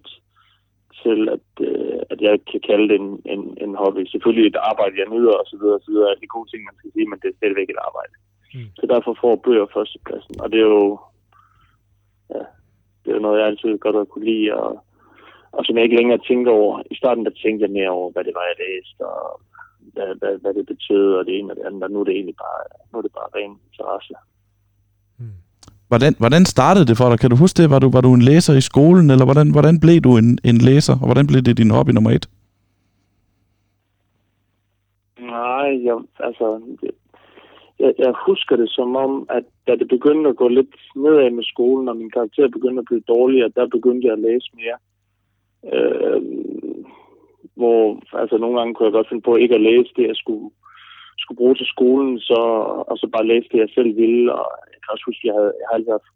til, 1.02 1.20
at, 1.36 1.48
øh, 1.68 2.00
at 2.12 2.18
jeg 2.26 2.34
kan 2.50 2.60
kalde 2.68 2.86
det 2.90 2.96
en, 3.02 3.10
en, 3.34 3.42
en 3.64 3.74
hobby. 3.82 4.02
Selvfølgelig 4.06 4.46
et 4.46 4.64
arbejde, 4.70 5.00
jeg 5.00 5.08
nyder 5.14 5.34
osv. 5.42 5.64
osv. 5.78 5.94
Alle 6.10 6.22
de 6.22 6.34
gode 6.34 6.48
ting, 6.50 6.62
man 6.64 6.78
skal 6.78 6.92
sige, 6.92 7.08
men 7.08 7.18
det 7.20 7.28
er 7.28 7.38
stadigvæk 7.38 7.70
et 7.70 7.84
arbejde. 7.88 8.14
Mm. 8.54 8.68
Så 8.78 8.84
derfor 8.92 9.12
får 9.20 9.44
bøger 9.46 9.66
førstepladsen. 9.74 10.34
Og 10.42 10.46
det 10.52 10.58
er 10.60 10.70
jo, 10.80 11.00
ja, 12.34 12.42
det 13.04 13.10
er 13.12 13.24
noget, 13.24 13.38
jeg 13.38 13.46
altid 13.46 13.78
godt 13.78 13.96
har 13.96 14.04
kunne 14.04 14.28
lide, 14.32 14.54
og, 14.62 14.70
og 15.56 15.60
som 15.64 15.76
jeg 15.76 15.84
ikke 15.84 16.00
længere 16.00 16.26
tænker 16.28 16.52
over. 16.52 16.82
I 16.90 16.94
starten 16.96 17.24
der 17.24 17.40
tænkte 17.42 17.64
jeg 17.64 17.76
mere 17.78 17.90
over, 17.98 18.10
hvad 18.12 18.24
det 18.24 18.34
var, 18.38 18.44
jeg 18.50 18.62
læste, 18.64 19.00
og 19.06 19.40
hvad, 19.94 20.10
hvad, 20.20 20.38
hvad 20.42 20.54
det 20.54 20.66
betød, 20.66 21.08
og 21.18 21.26
det 21.26 21.38
ene 21.38 21.52
og 21.52 21.56
det 21.56 21.66
andet, 21.66 21.82
og 21.82 21.90
nu 21.90 22.00
er 22.00 22.04
det 22.04 22.14
egentlig 22.14 22.38
bare, 22.46 22.62
nu 22.90 22.98
er 22.98 23.02
det 23.02 23.12
bare 23.18 23.34
ren 23.38 23.54
interesse. 23.68 24.14
Hvordan, 25.88 26.14
hvordan 26.18 26.44
startede 26.44 26.86
det 26.86 26.96
for 26.96 27.08
dig? 27.08 27.18
Kan 27.18 27.30
du 27.30 27.36
huske 27.36 27.62
det? 27.62 27.70
Var 27.70 27.78
du, 27.78 27.90
var 27.90 28.00
du 28.00 28.14
en 28.14 28.22
læser 28.22 28.54
i 28.54 28.60
skolen, 28.60 29.10
eller 29.10 29.24
hvordan, 29.24 29.52
hvordan 29.52 29.80
blev 29.80 30.00
du 30.00 30.16
en, 30.16 30.38
en 30.44 30.58
læser, 30.68 30.92
og 31.00 31.06
hvordan 31.08 31.26
blev 31.26 31.42
det 31.42 31.58
din 31.58 31.70
hobby 31.70 31.90
nummer 31.90 32.10
et? 32.10 32.26
Nej, 35.20 35.68
jeg, 35.86 35.96
altså, 36.20 36.46
jeg, 37.78 37.92
jeg 37.98 38.12
husker 38.26 38.56
det 38.56 38.70
som 38.70 38.96
om, 38.96 39.26
at 39.30 39.44
da 39.66 39.72
det 39.76 39.88
begyndte 39.88 40.30
at 40.30 40.36
gå 40.36 40.48
lidt 40.48 40.74
nedad 40.96 41.30
med 41.30 41.44
skolen, 41.44 41.88
og 41.88 41.96
min 41.96 42.10
karakter 42.10 42.48
begyndte 42.48 42.80
at 42.80 42.88
blive 42.90 43.08
dårligere, 43.14 43.50
der 43.56 43.66
begyndte 43.66 44.06
jeg 44.06 44.12
at 44.12 44.24
læse 44.28 44.48
mere. 44.60 44.78
Øh, 45.72 46.22
hvor, 47.54 48.02
altså 48.12 48.36
nogle 48.38 48.58
gange 48.58 48.74
kunne 48.74 48.86
jeg 48.86 48.92
godt 48.92 49.08
finde 49.08 49.22
på 49.22 49.36
ikke 49.36 49.54
at 49.54 49.60
læse 49.60 49.90
det, 49.96 50.06
jeg 50.06 50.16
skulle, 50.16 50.50
skulle 51.28 51.42
bruge 51.42 51.54
til 51.58 51.66
skolen, 51.66 52.18
så, 52.18 52.40
og 52.90 52.98
så 52.98 53.06
bare 53.12 53.26
læse 53.26 53.48
det, 53.52 53.58
jeg 53.58 53.70
selv 53.74 53.96
ville, 53.96 54.34
og 54.34 54.46
kan 54.88 54.94
også 54.94 55.06
huske, 55.06 55.22
at 55.22 55.26
jeg, 55.28 55.34
havde, 55.38 55.52
jeg 55.58 55.66
har 55.68 55.74
altid 55.74 55.92
haft 55.96 56.10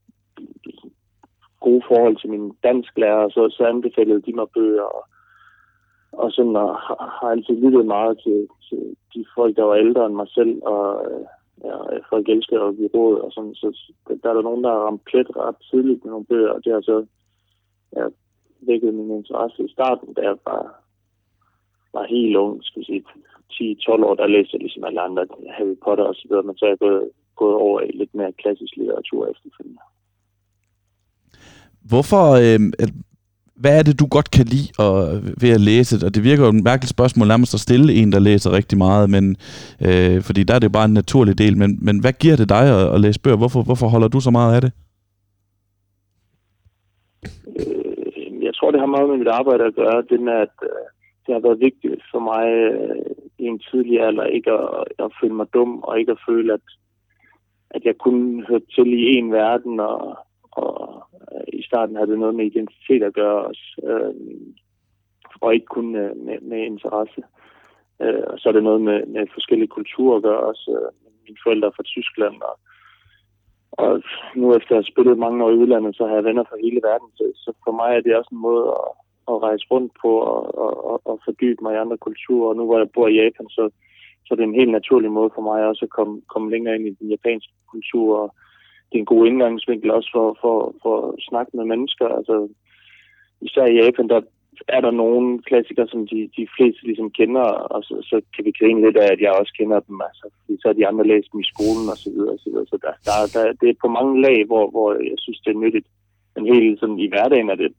gode 1.66 1.82
forhold 1.90 2.16
til 2.18 2.30
min 2.30 2.46
dansk 2.68 2.92
lærer, 2.98 3.28
så, 3.28 3.42
så 3.56 3.62
anbefalede 3.64 4.22
de 4.26 4.32
mig 4.32 4.48
bøger, 4.56 4.88
og, 4.98 5.04
og 6.12 6.28
sådan, 6.32 6.56
og 6.56 6.70
har, 7.16 7.28
altid 7.34 7.54
lyttet 7.64 7.86
meget 7.86 8.14
til, 8.24 8.38
til 8.66 8.80
de 9.14 9.24
folk, 9.36 9.56
der 9.56 9.64
var 9.70 9.76
ældre 9.84 10.06
end 10.06 10.14
mig 10.14 10.28
selv, 10.28 10.54
og 10.62 10.86
øh, 11.06 11.24
ja, 11.64 11.76
folk 12.10 12.28
elsker 12.28 12.60
at 12.60 12.76
give 12.76 12.90
råd, 12.94 13.16
og 13.24 13.32
sådan, 13.32 13.54
så 13.54 13.68
der 14.22 14.28
er 14.30 14.34
der 14.34 14.48
nogen, 14.48 14.64
der 14.64 14.70
har 14.70 14.82
ramt 14.86 15.04
plet 15.04 15.36
ret 15.36 15.56
tidligt 15.70 16.04
med 16.04 16.10
nogle 16.10 16.26
bøger, 16.26 16.52
og 16.52 16.64
det 16.64 16.72
har 16.72 16.80
så 16.80 17.06
ja, 17.96 18.04
vækket 18.60 18.94
min 18.94 19.10
interesse 19.10 19.62
i 19.64 19.72
starten, 19.72 20.14
da 20.14 20.20
jeg 20.20 20.36
var, 20.44 20.81
var 21.94 22.12
helt 22.14 22.36
ung, 22.36 22.64
skal 22.64 22.84
sige, 22.84 23.04
10-12 23.52 24.04
år, 24.08 24.14
der 24.14 24.26
læste 24.26 24.54
jeg 24.54 24.60
ligesom 24.60 24.84
alle 24.84 25.00
andre 25.00 25.26
Harry 25.56 25.76
Potter 25.84 26.04
og 26.04 26.14
så 26.14 26.24
videre, 26.28 26.42
men 26.42 26.56
så 26.56 26.64
er 26.64 26.68
jeg 26.68 26.78
gået 26.78 27.10
gået 27.36 27.54
over 27.54 27.80
i 27.80 27.90
lidt 28.00 28.14
mere 28.14 28.32
klassisk 28.42 28.72
litteratur 28.76 29.22
efterfølgende. 29.32 29.82
Hvorfor, 31.90 32.24
øh, 32.44 32.60
hvad 33.62 33.78
er 33.78 33.82
det, 33.82 34.00
du 34.00 34.06
godt 34.16 34.30
kan 34.36 34.46
lide 34.54 34.68
at, 34.86 34.96
ved 35.42 35.50
at 35.58 35.64
læse? 35.70 36.06
Og 36.06 36.14
det 36.14 36.22
virker 36.24 36.42
jo 36.44 36.50
et 36.50 36.64
mærkeligt 36.70 36.96
spørgsmål 36.96 37.28
nærmest 37.28 37.54
at 37.54 37.64
stille 37.66 37.88
en, 38.00 38.12
der 38.12 38.18
læser 38.18 38.56
rigtig 38.58 38.78
meget, 38.78 39.10
men, 39.14 39.24
øh, 39.86 40.16
fordi 40.26 40.40
der 40.44 40.54
er 40.54 40.58
det 40.60 40.68
jo 40.70 40.78
bare 40.78 40.90
en 40.90 41.00
naturlig 41.02 41.38
del. 41.38 41.54
Men, 41.62 41.70
men 41.86 41.96
hvad 42.00 42.12
giver 42.22 42.36
det 42.36 42.48
dig 42.48 42.64
at, 42.78 42.94
at 42.94 43.00
læse 43.00 43.20
bøger? 43.20 43.36
Hvorfor, 43.42 43.62
hvorfor 43.68 43.88
holder 43.94 44.08
du 44.08 44.20
så 44.20 44.30
meget 44.38 44.54
af 44.56 44.60
det? 44.64 44.72
Øh, 47.58 48.44
jeg 48.46 48.54
tror, 48.54 48.70
det 48.70 48.80
har 48.80 48.94
meget 48.94 49.08
med 49.08 49.18
mit 49.18 49.34
arbejde 49.40 49.64
at 49.64 49.74
gøre. 49.74 49.98
Det 50.10 50.20
med, 50.20 50.36
at 50.46 50.56
øh, 50.62 50.86
det 51.26 51.34
har 51.34 51.40
været 51.40 51.60
vigtigt 51.60 52.02
for 52.10 52.18
mig 52.18 52.46
øh, 52.48 53.14
i 53.38 53.44
en 53.44 53.58
tidlig 53.58 54.00
alder 54.00 54.24
ikke 54.24 54.52
at, 54.52 54.84
at 54.98 55.12
føle 55.20 55.34
mig 55.34 55.46
dum, 55.54 55.82
og 55.82 55.98
ikke 55.98 56.12
at 56.12 56.24
føle, 56.28 56.52
at 56.52 56.66
at 57.74 57.84
jeg 57.84 57.98
kunne 57.98 58.46
hørte 58.48 58.66
til 58.74 58.92
i 58.92 59.14
en 59.16 59.32
verden, 59.32 59.80
og, 59.80 60.18
og 60.50 61.04
øh, 61.32 61.60
i 61.60 61.62
starten 61.62 61.96
havde 61.96 62.10
det 62.10 62.18
noget 62.18 62.34
med 62.34 62.46
identitet 62.46 63.02
at 63.02 63.14
gøre 63.14 63.44
også, 63.50 63.66
øh, 63.88 64.14
og 65.40 65.54
ikke 65.54 65.66
kun 65.66 65.92
med, 65.92 66.14
med, 66.14 66.40
med 66.40 66.58
interesse. 66.58 67.22
Øh, 68.02 68.24
og 68.26 68.38
så 68.38 68.48
er 68.48 68.52
det 68.52 68.62
noget 68.62 68.80
med, 68.80 69.06
med 69.06 69.26
forskellige 69.32 69.74
kulturer 69.76 70.16
at 70.16 70.22
gøre 70.22 70.40
også. 70.40 70.66
Øh, 70.76 70.90
mine 71.24 71.36
forældre 71.44 71.68
er 71.68 71.76
fra 71.76 71.82
Tyskland, 71.82 72.36
og, 72.42 72.54
og 73.72 74.02
nu 74.36 74.54
efter 74.56 74.72
at 74.72 74.80
have 74.80 74.92
spillet 74.92 75.18
mange 75.18 75.44
år 75.44 75.50
i 75.50 75.60
udlandet, 75.62 75.96
så 75.96 76.06
har 76.06 76.14
jeg 76.14 76.24
venner 76.24 76.44
fra 76.44 76.62
hele 76.64 76.80
verden. 76.82 77.08
Så, 77.14 77.24
så 77.34 77.52
for 77.64 77.72
mig 77.80 77.90
er 77.96 78.00
det 78.00 78.16
også 78.16 78.30
en 78.32 78.46
måde 78.48 78.66
at, 78.80 78.88
at 79.30 79.42
rejse 79.42 79.66
rundt 79.70 79.92
på 80.02 80.10
og, 80.18 80.58
og, 80.58 81.00
og 81.04 81.20
fordybe 81.24 81.62
mig 81.62 81.74
i 81.74 81.82
andre 81.84 81.98
kulturer. 82.06 82.48
Og 82.48 82.56
nu 82.56 82.64
hvor 82.64 82.78
jeg 82.78 82.90
bor 82.94 83.08
i 83.08 83.18
Japan, 83.22 83.48
så 83.48 83.70
så 84.26 84.36
det 84.36 84.42
er 84.42 84.48
en 84.48 84.60
helt 84.62 84.76
naturlig 84.78 85.10
måde 85.12 85.30
for 85.34 85.42
mig 85.42 85.66
også 85.66 85.84
at 85.84 85.94
komme, 85.98 86.14
komme 86.32 86.50
længere 86.50 86.74
ind 86.76 86.86
i 86.86 86.96
den 87.00 87.08
japanske 87.10 87.52
kultur. 87.72 88.18
Og 88.22 88.34
det 88.88 88.96
er 88.96 89.02
en 89.02 89.14
god 89.14 89.26
indgangsvinkel 89.26 89.90
også 89.90 90.10
for, 90.14 90.26
for, 90.40 90.74
for 90.82 90.94
at 91.08 91.14
snakke 91.28 91.50
med 91.56 91.64
mennesker. 91.64 92.06
Altså, 92.18 92.48
især 93.40 93.66
i 93.66 93.78
Japan, 93.82 94.08
der 94.08 94.20
er 94.68 94.80
der 94.80 94.90
nogle 94.90 95.42
klassikere, 95.42 95.88
som 95.88 96.06
de, 96.06 96.30
de 96.36 96.46
fleste 96.56 96.82
ligesom 96.88 97.10
kender, 97.10 97.46
og 97.74 97.80
så, 97.84 97.94
så 98.10 98.16
kan 98.34 98.44
vi 98.44 98.58
grine 98.58 98.80
lidt 98.84 98.96
af, 98.96 99.08
at 99.12 99.20
jeg 99.20 99.32
også 99.40 99.52
kender 99.58 99.80
dem. 99.80 100.00
Altså, 100.08 100.24
fordi 100.34 100.52
så 100.60 100.68
har 100.68 100.76
de 100.78 100.86
andre 100.86 101.06
læst 101.06 101.32
dem 101.32 101.40
i 101.40 101.50
skolen 101.52 101.86
og 101.92 101.98
så 102.02 102.10
videre. 102.14 102.34
Og 102.36 102.40
så 102.42 102.50
videre. 102.50 102.66
Så 102.72 102.76
der, 102.84 102.92
der, 103.08 103.16
der, 103.34 103.52
det 103.60 103.68
er 103.68 103.82
på 103.82 103.88
mange 103.98 104.14
lag, 104.26 104.38
hvor, 104.50 104.64
hvor 104.70 104.88
jeg 105.10 105.18
synes, 105.24 105.40
det 105.44 105.50
er 105.52 105.62
nyttigt. 105.64 105.86
Men 106.34 106.42
helt 106.54 106.80
sådan 106.80 106.98
i 106.98 107.08
hverdagen 107.08 107.50
er 107.50 107.58
det, 107.62 107.70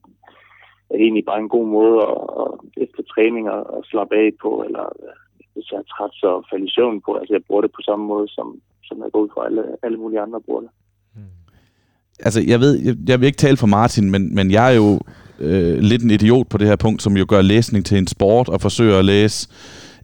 er 0.93 0.97
det 0.97 1.05
egentlig 1.05 1.25
bare 1.25 1.39
en 1.39 1.55
god 1.57 1.67
måde 1.77 1.97
at, 2.11 2.21
at 2.41 2.51
efter 2.83 3.01
træning 3.13 3.43
at, 3.55 3.63
at 3.77 3.81
slappe 3.91 4.15
af 4.15 4.29
på, 4.43 4.63
eller 4.67 4.85
øh, 5.03 5.15
hvis 5.53 5.71
jeg 5.71 5.77
er 5.83 5.87
træt, 5.93 6.13
så 6.13 6.29
falde 6.49 6.65
i 6.65 6.73
søvn 6.75 7.01
på. 7.05 7.11
Altså, 7.19 7.33
jeg 7.33 7.43
bruger 7.47 7.61
det 7.61 7.71
på 7.71 7.81
samme 7.81 8.05
måde, 8.05 8.27
som, 8.27 8.47
som 8.83 8.95
jeg 9.03 9.11
går 9.11 9.21
ud 9.25 9.29
fra 9.33 9.45
alle, 9.45 9.63
alle 9.83 9.97
mulige 9.97 10.21
andre 10.25 10.41
bruger 10.41 10.61
det. 10.61 10.69
Hmm. 11.15 11.35
Altså, 12.25 12.41
jeg 12.47 12.59
ved, 12.59 12.73
jeg, 12.87 12.95
jeg 13.07 13.19
vil 13.19 13.25
ikke 13.25 13.43
tale 13.45 13.57
for 13.57 13.67
Martin, 13.67 14.11
men, 14.11 14.35
men 14.35 14.51
jeg 14.51 14.65
er 14.71 14.75
jo 14.75 14.99
øh, 15.39 15.77
lidt 15.77 16.03
en 16.03 16.11
idiot 16.11 16.47
på 16.49 16.57
det 16.57 16.67
her 16.67 16.75
punkt, 16.75 17.01
som 17.01 17.17
jo 17.17 17.25
gør 17.29 17.41
læsning 17.41 17.85
til 17.85 17.97
en 17.97 18.07
sport 18.07 18.49
og 18.49 18.61
forsøger 18.61 18.99
at 18.99 19.05
læse 19.05 19.49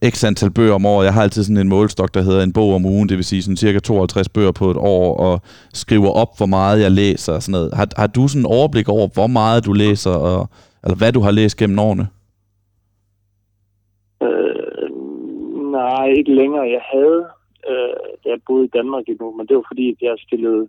x 0.09 0.23
antal 0.23 0.51
bøger 0.51 0.73
om 0.73 0.85
året. 0.85 1.05
Jeg 1.05 1.13
har 1.13 1.23
altid 1.23 1.43
sådan 1.43 1.57
en 1.57 1.69
målstok, 1.69 2.13
der 2.13 2.21
hedder 2.21 2.43
en 2.43 2.53
bog 2.53 2.75
om 2.75 2.85
ugen, 2.85 3.09
det 3.09 3.17
vil 3.17 3.25
sige 3.25 3.43
sådan 3.43 3.57
cirka 3.57 3.79
52 3.79 4.29
bøger 4.29 4.51
på 4.51 4.71
et 4.71 4.77
år, 4.77 5.17
og 5.17 5.41
skriver 5.73 6.09
op, 6.09 6.37
hvor 6.37 6.45
meget 6.45 6.81
jeg 6.81 6.91
læser 6.91 7.33
og 7.33 7.43
sådan 7.43 7.51
noget. 7.51 7.73
Har, 7.73 7.87
har 7.97 8.07
du 8.07 8.27
sådan 8.27 8.41
en 8.41 8.45
overblik 8.45 8.89
over, 8.89 9.07
hvor 9.07 9.27
meget 9.27 9.65
du 9.65 9.73
læser, 9.73 10.11
og, 10.11 10.49
eller 10.83 10.97
hvad 10.97 11.11
du 11.13 11.19
har 11.19 11.31
læst 11.31 11.57
gennem 11.57 11.79
årene? 11.79 12.07
Øh, 14.25 14.89
nej, 15.71 16.05
ikke 16.19 16.35
længere. 16.35 16.75
Jeg 16.77 16.83
havde, 16.93 17.21
øh, 17.69 17.95
da 18.23 18.29
jeg 18.29 18.39
boede 18.47 18.65
i 18.65 18.73
Danmark 18.77 19.03
endnu, 19.07 19.31
men 19.37 19.47
det 19.47 19.55
var 19.55 19.65
fordi, 19.67 19.89
at 19.89 20.01
jeg 20.01 20.15
stillede 20.27 20.67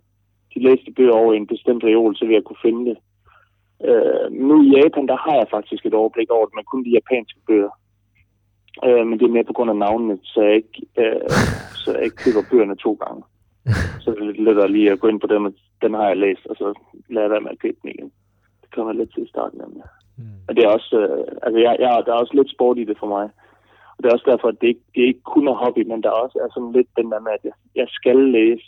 de 0.53 0.63
læste 0.63 0.91
bøger 0.91 1.13
over 1.21 1.33
i 1.33 1.37
en 1.37 1.47
bestemt 1.47 1.83
reol, 1.83 2.15
så 2.15 2.25
vi 2.25 2.33
jeg 2.33 2.43
kunne 2.43 2.65
finde 2.67 2.83
det. 2.89 2.97
Øh, 3.89 4.31
nu 4.31 4.63
i 4.63 4.69
Japan, 4.77 5.07
der 5.07 5.17
har 5.25 5.35
jeg 5.35 5.47
faktisk 5.51 5.85
et 5.85 5.93
overblik 5.93 6.29
over 6.29 6.45
det, 6.45 6.55
men 6.55 6.65
kun 6.65 6.83
de 6.85 6.97
japanske 6.99 7.39
bøger. 7.47 7.73
Øh, 8.85 9.07
men 9.07 9.19
det 9.19 9.25
er 9.25 9.35
mere 9.35 9.49
på 9.49 9.53
grund 9.53 9.69
af 9.69 9.75
navnene, 9.75 10.19
så 10.23 10.41
jeg 10.41 10.55
ikke, 10.55 10.81
øh, 10.97 11.29
så 11.81 11.91
jeg 11.95 12.03
ikke 12.03 12.23
køber 12.25 12.49
bøgerne 12.51 12.75
to 12.75 12.93
gange. 12.93 13.23
Så 14.01 14.11
det 14.11 14.19
er 14.19 14.25
lidt 14.25 14.43
lettere 14.43 14.71
lige 14.71 14.91
at 14.91 14.99
gå 14.99 15.07
ind 15.07 15.19
på 15.21 15.27
dem, 15.27 15.55
den 15.81 15.93
har 15.93 16.07
jeg 16.07 16.17
læst, 16.17 16.45
og 16.45 16.55
så 16.55 16.73
lader 17.09 17.25
jeg 17.25 17.31
være 17.31 17.41
med 17.41 17.51
at 17.51 17.59
købe 17.59 17.77
den 17.81 17.89
igen. 17.89 18.11
Det 18.61 18.69
kommer 18.75 18.93
lidt 18.93 19.13
til 19.13 19.23
i 19.23 19.29
starten 19.29 19.59
nemlig. 19.61 19.83
Mm. 20.21 20.45
Og 20.47 20.55
det 20.55 20.63
er 20.63 20.69
også, 20.77 20.95
øh, 21.01 21.25
altså 21.45 21.59
jeg, 21.65 21.73
jeg, 21.79 22.03
der 22.05 22.11
er 22.11 22.21
også 22.23 22.35
lidt 22.35 22.51
sport 22.51 22.77
i 22.77 22.83
det 22.89 22.97
for 22.99 23.07
mig. 23.15 23.25
Og 23.93 23.97
det 23.97 24.05
er 24.05 24.13
også 24.17 24.29
derfor, 24.31 24.47
at 24.47 24.61
det 24.61 24.67
ikke, 24.67 24.85
det 24.95 25.01
ikke 25.01 25.23
kun 25.33 25.47
er 25.47 25.61
hobby, 25.63 25.83
men 25.91 26.03
der 26.03 26.09
er 26.09 26.23
også 26.25 26.37
er 26.43 26.49
sådan 26.53 26.71
lidt 26.77 26.89
den 26.99 27.11
der 27.11 27.19
med, 27.19 27.31
at 27.31 27.43
jeg, 27.43 27.55
jeg 27.75 27.87
skal 27.89 28.17
læse. 28.37 28.67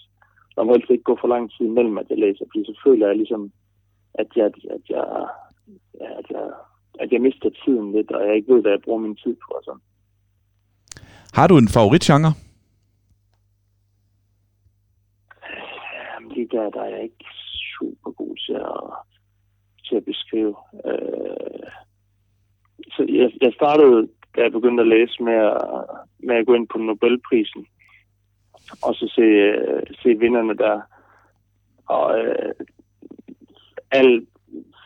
Der 0.55 0.63
må 0.63 0.73
helst 0.73 0.91
ikke 0.91 1.09
gå 1.09 1.17
for 1.21 1.27
lang 1.27 1.51
tid 1.51 1.65
imellem, 1.65 1.97
at 1.97 2.09
jeg 2.09 2.17
læser, 2.17 2.45
fordi 2.49 2.65
så 2.65 2.75
føler 2.85 3.07
jeg 3.07 3.15
ligesom, 3.15 3.51
at 4.13 4.27
jeg, 4.35 4.45
at 4.45 4.83
jeg, 4.89 5.05
at 6.19 6.25
jeg, 6.29 6.45
at 6.99 7.11
jeg 7.11 7.21
mister 7.21 7.49
tiden 7.49 7.91
lidt, 7.91 8.11
og 8.11 8.27
jeg 8.27 8.35
ikke 8.35 8.53
ved, 8.53 8.61
hvad 8.61 8.71
jeg 8.71 8.81
bruger 8.85 8.99
min 8.99 9.15
tid 9.15 9.35
på. 9.43 9.49
Og 9.57 9.63
sådan. 9.65 9.81
Har 11.33 11.47
du 11.47 11.57
en 11.57 11.67
favoritgenre? 11.77 12.33
Jamen, 16.13 16.31
lige 16.31 16.47
der, 16.51 16.69
der 16.69 16.81
er 16.81 16.89
jeg 16.95 17.03
ikke 17.03 17.25
super 17.77 18.11
god 18.11 18.35
til 18.45 18.53
at, 18.53 18.81
til 19.85 19.95
at 19.95 20.05
beskrive. 20.05 20.55
Øh, 20.85 21.67
så 22.91 23.05
jeg, 23.09 23.31
jeg 23.41 23.53
startede, 23.53 24.07
da 24.35 24.41
jeg 24.41 24.51
begyndte 24.51 24.81
at 24.81 24.87
læse, 24.87 25.23
med 25.23 25.33
at, 25.33 25.57
med 26.19 26.35
at 26.35 26.45
gå 26.45 26.53
ind 26.53 26.67
på 26.67 26.77
Nobelprisen, 26.77 27.67
og 28.83 28.95
så 28.95 29.05
se, 29.15 29.25
se 30.01 30.19
vinderne 30.19 30.57
der. 30.57 30.81
Og 31.85 32.19
øh, 32.19 32.53
alt 33.91 34.29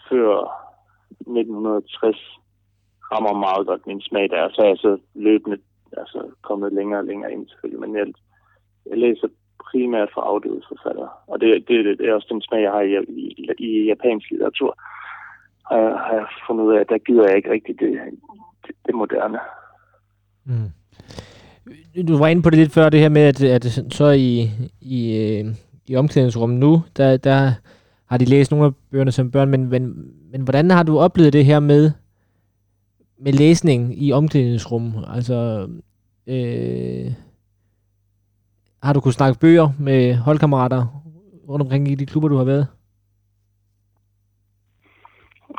før 0.09 0.33
1960 1.11 2.17
rammer 3.11 3.33
meget 3.33 3.67
godt 3.67 3.87
min 3.87 4.01
smag 4.01 4.29
der, 4.29 4.49
så 4.49 4.61
er 4.61 4.67
jeg 4.67 4.77
så 4.77 4.97
løbende 5.13 5.57
altså, 5.97 6.31
kommet 6.41 6.73
længere 6.73 6.99
og 6.99 7.05
længere 7.05 7.31
ind 7.31 7.47
selvfølgelig, 7.47 7.79
men 7.79 7.95
jeg, 7.95 8.07
jeg 8.89 8.97
læser 8.97 9.27
primært 9.71 10.09
for 10.13 10.21
afdøde 10.21 10.61
forfattere, 10.71 11.09
og 11.27 11.41
det, 11.41 11.49
det, 11.67 11.99
det 11.99 12.09
er 12.09 12.13
også 12.13 12.27
den 12.31 12.41
smag, 12.41 12.61
jeg 12.61 12.71
har 12.71 12.81
i, 12.81 12.93
i, 13.23 13.45
i 13.59 13.85
japansk 13.91 14.31
litteratur, 14.31 14.71
har 15.69 15.77
jeg, 15.77 15.91
har 16.05 16.13
jeg 16.13 16.25
fundet 16.47 16.63
ud 16.63 16.73
af, 16.75 16.79
at 16.79 16.89
der 16.89 16.97
gider 16.97 17.27
jeg 17.27 17.35
ikke 17.37 17.51
rigtig 17.51 17.79
det, 17.79 17.91
det, 18.67 18.75
det 18.85 18.95
moderne. 18.95 19.39
Mm. 20.45 20.69
Du 22.07 22.17
var 22.17 22.27
inde 22.27 22.41
på 22.41 22.49
det 22.49 22.59
lidt 22.59 22.73
før, 22.73 22.89
det 22.89 22.99
her 22.99 23.09
med, 23.09 23.21
at, 23.21 23.43
at 23.43 23.63
så 23.89 24.09
i, 24.09 24.49
i, 24.81 24.99
øh, 25.23 25.45
i 25.87 25.95
omklædningsrummet 25.95 26.59
nu, 26.59 26.81
der, 26.97 27.17
der 27.17 27.51
har 28.05 28.17
de 28.17 28.25
læst 28.25 28.51
nogle 28.51 28.65
af 28.65 28.71
bøgerne 28.91 29.11
som 29.11 29.31
børn, 29.31 29.49
men, 29.49 29.69
men, 29.69 30.11
men 30.31 30.41
hvordan 30.41 30.71
har 30.71 30.83
du 30.83 30.99
oplevet 30.99 31.33
det 31.33 31.45
her 31.45 31.59
med, 31.59 31.91
med 33.19 33.33
læsning 33.33 34.03
i 34.03 34.11
omklædningsrum? 34.11 34.93
Altså, 35.07 35.67
øh, 36.27 37.11
har 38.87 38.93
du 38.93 39.01
kunnet 39.01 39.19
snakke 39.19 39.39
bøger 39.39 39.67
med 39.79 40.15
holdkammerater 40.15 40.81
rundt 41.49 41.63
omkring 41.63 41.87
i 41.87 41.95
de 41.95 42.05
klubber, 42.05 42.29
du 42.29 42.37
har 42.37 42.51
været? 42.53 42.67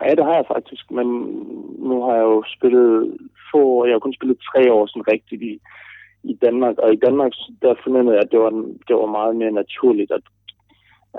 Ja, 0.02 0.10
det 0.18 0.24
har 0.24 0.34
jeg 0.34 0.50
faktisk, 0.54 0.90
men 0.90 1.06
nu 1.88 1.96
har 2.04 2.14
jeg 2.14 2.22
jo 2.22 2.44
spillet 2.56 3.18
få 3.50 3.60
år, 3.74 3.84
jeg 3.84 3.94
har 3.94 3.98
kun 3.98 4.18
spillet 4.18 4.38
tre 4.50 4.72
år 4.72 4.86
sådan 4.86 5.08
rigtigt 5.14 5.42
i, 5.42 5.60
i 6.22 6.34
Danmark, 6.44 6.78
og 6.78 6.92
i 6.92 7.02
Danmark, 7.06 7.32
der 7.62 7.74
fornemmede 7.84 8.16
jeg, 8.16 8.24
at 8.24 8.32
det 8.32 8.40
var, 8.40 8.50
det 8.88 8.96
var 8.96 9.16
meget 9.18 9.36
mere 9.36 9.50
naturligt, 9.50 10.10
at 10.10 10.24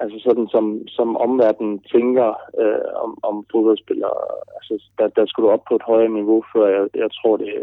altså 0.01 0.17
sådan 0.27 0.47
som, 0.47 0.65
som 0.87 1.17
omverdenen 1.17 1.79
tænker 1.93 2.29
øh, 2.61 3.03
om, 3.03 3.11
om 3.23 3.45
fodboldspillere. 3.51 4.15
Altså, 4.57 4.73
der, 4.97 5.07
der 5.07 5.25
skulle 5.25 5.47
du 5.47 5.53
op 5.53 5.63
på 5.69 5.75
et 5.75 5.87
højere 5.91 6.13
niveau, 6.19 6.43
før 6.53 6.65
jeg, 6.75 6.83
jeg 6.95 7.09
tror, 7.11 7.37
det, 7.37 7.53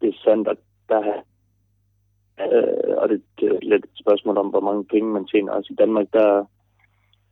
det 0.00 0.08
er 0.08 0.18
sandt, 0.24 0.48
at 0.48 0.58
der 0.88 1.02
har 1.02 1.18
øh, 2.54 2.94
og 3.00 3.08
det, 3.08 3.22
det 3.38 3.46
er 3.48 3.58
lidt 3.72 3.84
et 3.84 4.00
spørgsmål 4.02 4.36
om, 4.42 4.48
hvor 4.52 4.64
mange 4.68 4.84
penge 4.84 5.08
man 5.12 5.26
tjener. 5.26 5.52
Altså 5.52 5.72
i 5.72 5.80
Danmark, 5.82 6.06
der, 6.12 6.28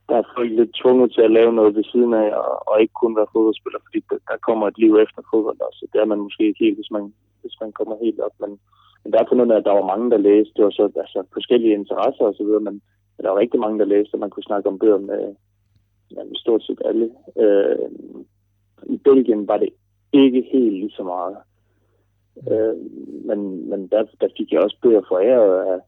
der 0.09 0.15
er 0.17 0.31
folk 0.35 0.51
lidt 0.51 0.73
tvunget 0.81 1.13
til 1.13 1.21
at 1.21 1.35
lave 1.37 1.53
noget 1.53 1.75
ved 1.75 1.83
siden 1.83 2.13
af, 2.13 2.29
og, 2.43 2.67
og 2.69 2.81
ikke 2.81 3.01
kun 3.01 3.15
være 3.15 3.33
fodboldspiller, 3.33 3.79
fordi 3.85 3.99
der, 4.09 4.17
der 4.29 4.45
kommer 4.47 4.65
et 4.67 4.77
liv 4.83 4.91
efter 4.95 5.21
fodbold 5.31 5.59
også. 5.67 5.87
Det 5.93 5.99
er 6.01 6.11
man 6.11 6.25
måske 6.25 6.43
ikke 6.47 6.63
helt, 6.65 6.77
hvis 6.77 6.91
man, 6.91 7.13
hvis 7.41 7.55
man 7.61 7.71
kommer 7.71 7.95
helt 8.05 8.19
op. 8.19 8.35
Men, 8.43 8.51
men 9.01 9.13
der 9.13 9.19
er 9.19 9.29
fundet 9.29 9.55
at 9.55 9.65
der 9.67 9.79
var 9.79 9.91
mange, 9.91 10.11
der 10.11 10.25
læste. 10.29 10.53
Det 10.55 10.63
var 10.65 10.75
så 10.79 10.83
altså, 10.83 11.19
forskellige 11.33 11.77
interesser 11.81 12.25
og 12.25 12.35
så 12.37 12.43
videre, 12.43 12.65
men 12.67 12.81
men 13.17 13.23
der 13.23 13.31
var 13.31 13.39
rigtig 13.39 13.59
mange, 13.59 13.79
der 13.79 13.85
læste, 13.85 14.13
og 14.13 14.19
man 14.19 14.29
kunne 14.29 14.43
snakke 14.43 14.69
om 14.69 14.79
bøger 14.79 14.97
med, 14.97 15.35
med 16.11 16.35
stort 16.35 16.63
set 16.63 16.81
alle. 16.85 17.11
Øh, 17.37 17.89
I 18.83 18.97
Belgien 18.97 19.47
var 19.47 19.57
det 19.57 19.69
ikke 20.13 20.41
helt 20.51 20.73
lige 20.73 20.91
så 20.91 21.03
meget. 21.03 21.37
Øh, 22.51 22.75
men 23.27 23.69
men 23.69 23.87
der, 23.87 24.03
der 24.21 24.27
fik 24.37 24.51
jeg 24.51 24.61
også 24.61 24.77
bøger 24.81 25.01
for 25.07 25.17
ære 25.19 25.73
af, 25.73 25.79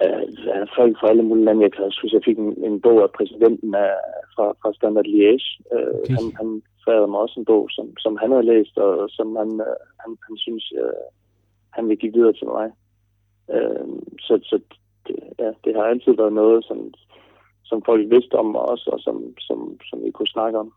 af, 0.00 0.68
folk 0.76 0.94
fra 1.00 1.08
alle 1.08 1.22
mulige 1.22 1.44
lande. 1.44 1.62
Jeg 1.62 1.72
kan 1.72 1.84
også 1.84 2.00
huske, 2.02 2.16
jeg 2.16 2.24
fik 2.24 2.38
en, 2.38 2.64
en 2.64 2.80
bog 2.80 3.02
af 3.02 3.10
præsidenten 3.10 3.74
af, 3.74 3.94
fra, 4.34 4.46
fra 4.62 4.72
Standard 4.72 5.06
Liège. 5.06 5.48
Øh, 5.74 5.94
okay. 5.94 6.14
Han, 6.16 6.24
han 6.40 6.62
færede 6.86 7.08
mig 7.10 7.20
også 7.20 7.40
en 7.40 7.44
bog, 7.44 7.68
som, 7.70 7.86
som 7.98 8.16
han 8.20 8.30
havde 8.30 8.50
læst, 8.52 8.78
og 8.78 9.10
som 9.10 9.36
han, 9.36 9.50
øh, 9.68 9.76
han, 10.02 10.10
han 10.26 10.36
synes, 10.36 10.72
øh, 10.82 11.04
han 11.70 11.88
vil 11.88 11.98
give 11.98 12.12
videre 12.12 12.32
til 12.32 12.46
mig. 12.46 12.70
Øh, 13.54 13.88
så, 14.26 14.34
så 14.42 14.60
det, 15.06 15.16
ja, 15.38 15.50
det 15.64 15.72
har 15.76 15.82
altid 15.82 16.12
været 16.12 16.32
noget, 16.32 16.64
som, 16.64 16.94
som 17.64 17.82
folk 17.88 18.10
vidste 18.10 18.34
om 18.34 18.56
os, 18.56 18.86
og 18.86 18.98
som, 19.00 19.16
som, 19.38 19.80
som 19.88 20.04
vi 20.04 20.10
kunne 20.10 20.34
snakke 20.36 20.58
om. 20.58 20.72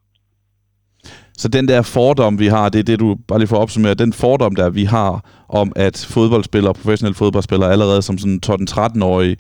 Så 1.38 1.48
den 1.48 1.68
der 1.68 1.82
fordom, 1.82 2.40
vi 2.40 2.48
har, 2.48 2.70
det 2.70 2.80
er 2.80 2.84
det, 2.84 3.00
du 3.00 3.16
bare 3.28 3.40
lige 3.40 3.48
får 3.48 3.58
opsummeret, 3.58 4.00
den 4.00 4.14
fordom, 4.14 4.56
der 4.56 4.70
vi 4.70 4.84
har 4.84 5.26
om, 5.50 5.72
at 5.76 6.08
fodboldspillere, 6.14 6.74
professionelle 6.74 7.16
fodboldspillere, 7.16 7.72
allerede 7.72 8.02
som 8.02 8.18
sådan 8.18 8.40
12-13-årige, 8.46 9.38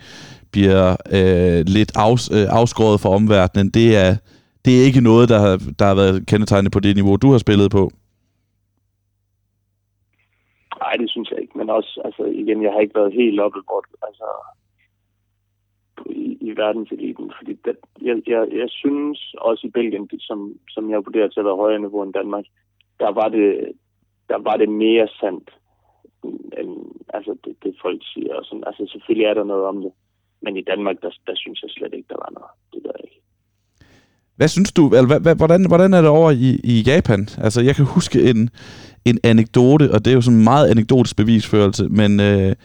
bliver 0.52 0.96
øh, 1.18 1.64
lidt 1.68 1.92
afs, 1.96 2.32
øh, 2.32 2.48
afskåret 2.50 3.00
fra 3.00 3.10
omverdenen, 3.10 3.70
det 3.70 3.98
er, 3.98 4.16
det 4.66 4.74
er 4.80 4.86
ikke 4.86 5.02
noget, 5.02 5.30
der 5.30 5.40
har, 5.40 5.56
der 5.80 5.86
har 5.86 5.96
været 5.96 6.28
kendetegnet 6.28 6.72
på 6.72 6.80
det 6.80 6.96
niveau, 6.96 7.16
du 7.16 7.32
har 7.32 7.38
spillet 7.38 7.72
på. 7.72 7.92
Nej, 10.84 10.94
det 11.02 11.10
synes 11.10 11.30
jeg 11.32 11.40
ikke. 11.42 11.58
Men 11.58 11.70
også, 11.70 12.02
altså 12.06 12.24
igen, 12.42 12.64
jeg 12.64 12.72
har 12.74 12.80
ikke 12.80 13.00
været 13.00 13.14
helt 13.22 13.40
oppe, 13.46 13.60
hvor 13.68 13.82
altså, 14.08 14.28
i, 16.10 16.38
i 16.42 16.50
verdenseliten. 16.58 17.32
Fordi 17.38 17.54
det, 17.66 17.76
jeg, 18.02 18.16
jeg, 18.28 18.48
jeg 18.52 18.70
synes 18.70 19.36
også 19.38 19.68
i 19.68 19.70
Belgien, 19.70 20.10
som, 20.20 20.54
som 20.70 20.90
jeg 20.90 21.06
vurderer 21.06 21.28
til 21.28 21.40
at 21.40 21.46
være 21.46 21.62
højere 21.64 21.80
niveau 21.80 22.04
end 22.04 22.14
Danmark, 22.14 22.46
der 23.00 23.12
var 23.12 23.30
det, 23.30 23.72
der 24.30 24.40
var 24.48 24.58
det 24.58 24.70
mere 24.70 25.08
sandt, 25.20 25.50
end 26.60 26.74
altså 27.14 27.36
det, 27.46 27.56
det 27.64 27.76
folk 27.82 28.02
siger. 28.14 28.34
Og 28.36 28.46
sådan. 28.46 28.64
Altså 28.68 28.84
selvfølgelig 28.92 29.26
er 29.26 29.34
der 29.34 29.44
noget 29.44 29.66
om 29.66 29.82
det, 29.82 29.92
men 30.42 30.58
i 30.58 30.62
Danmark, 30.62 30.96
der, 31.02 31.12
der 31.28 31.36
synes 31.36 31.62
jeg 31.62 31.70
slet 31.70 31.94
ikke, 31.94 32.08
der 32.10 32.20
var 32.26 32.32
noget. 32.38 32.52
Det 32.74 32.82
der 32.84 33.04
ikke. 33.04 33.20
Hvad 34.36 34.48
synes 34.48 34.72
du, 34.72 34.84
eller 34.88 35.20
hvad, 35.20 35.36
hvordan, 35.36 35.68
hvordan 35.68 35.94
er 35.94 36.02
det 36.02 36.10
over 36.10 36.32
i, 36.32 36.50
i 36.64 36.76
Japan? 36.92 37.22
Altså, 37.38 37.62
jeg 37.62 37.76
kan 37.76 37.86
huske 37.86 38.30
en, 38.30 38.50
en 39.06 39.18
anekdote, 39.24 39.92
og 39.94 40.00
det 40.06 40.12
er 40.12 40.16
jo 40.16 40.22
sådan 40.22 40.40
en 40.40 40.44
meget 40.44 40.70
anekdotisk 40.70 41.16
bevisførelse, 41.18 41.90
men 41.90 42.12
øh, 42.20 42.56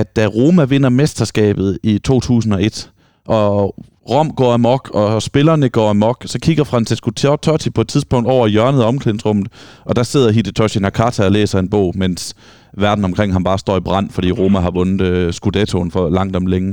at 0.00 0.16
da 0.16 0.26
Roma 0.26 0.64
vinder 0.64 0.88
mesterskabet 0.88 1.78
i 1.82 1.98
2001, 1.98 2.90
og 3.26 3.74
Rom 4.10 4.30
går 4.30 4.52
amok, 4.52 4.90
og 4.94 5.22
spillerne 5.22 5.68
går 5.68 5.88
amok, 5.90 6.24
så 6.26 6.40
kigger 6.40 6.64
Francesco 6.64 7.10
Totti 7.10 7.70
på 7.70 7.80
et 7.80 7.88
tidspunkt 7.88 8.28
over 8.28 8.46
hjørnet 8.46 8.82
af 8.82 8.88
omklædningsrummet, 8.88 9.48
og 9.84 9.96
der 9.96 10.02
sidder 10.02 10.32
Hidetoshi 10.32 10.78
Nakata 10.80 11.24
og 11.24 11.32
læser 11.32 11.58
en 11.58 11.70
bog, 11.70 11.92
mens 11.96 12.34
verden 12.78 13.04
omkring 13.04 13.32
ham 13.32 13.44
bare 13.44 13.58
står 13.58 13.76
i 13.76 13.80
brand, 13.80 14.10
fordi 14.10 14.32
Roma 14.32 14.58
har 14.58 14.70
vundet 14.70 15.26
uh, 15.26 15.30
Scudettoen 15.30 15.90
for 15.90 16.08
langt 16.08 16.36
om 16.36 16.46
længe. 16.46 16.70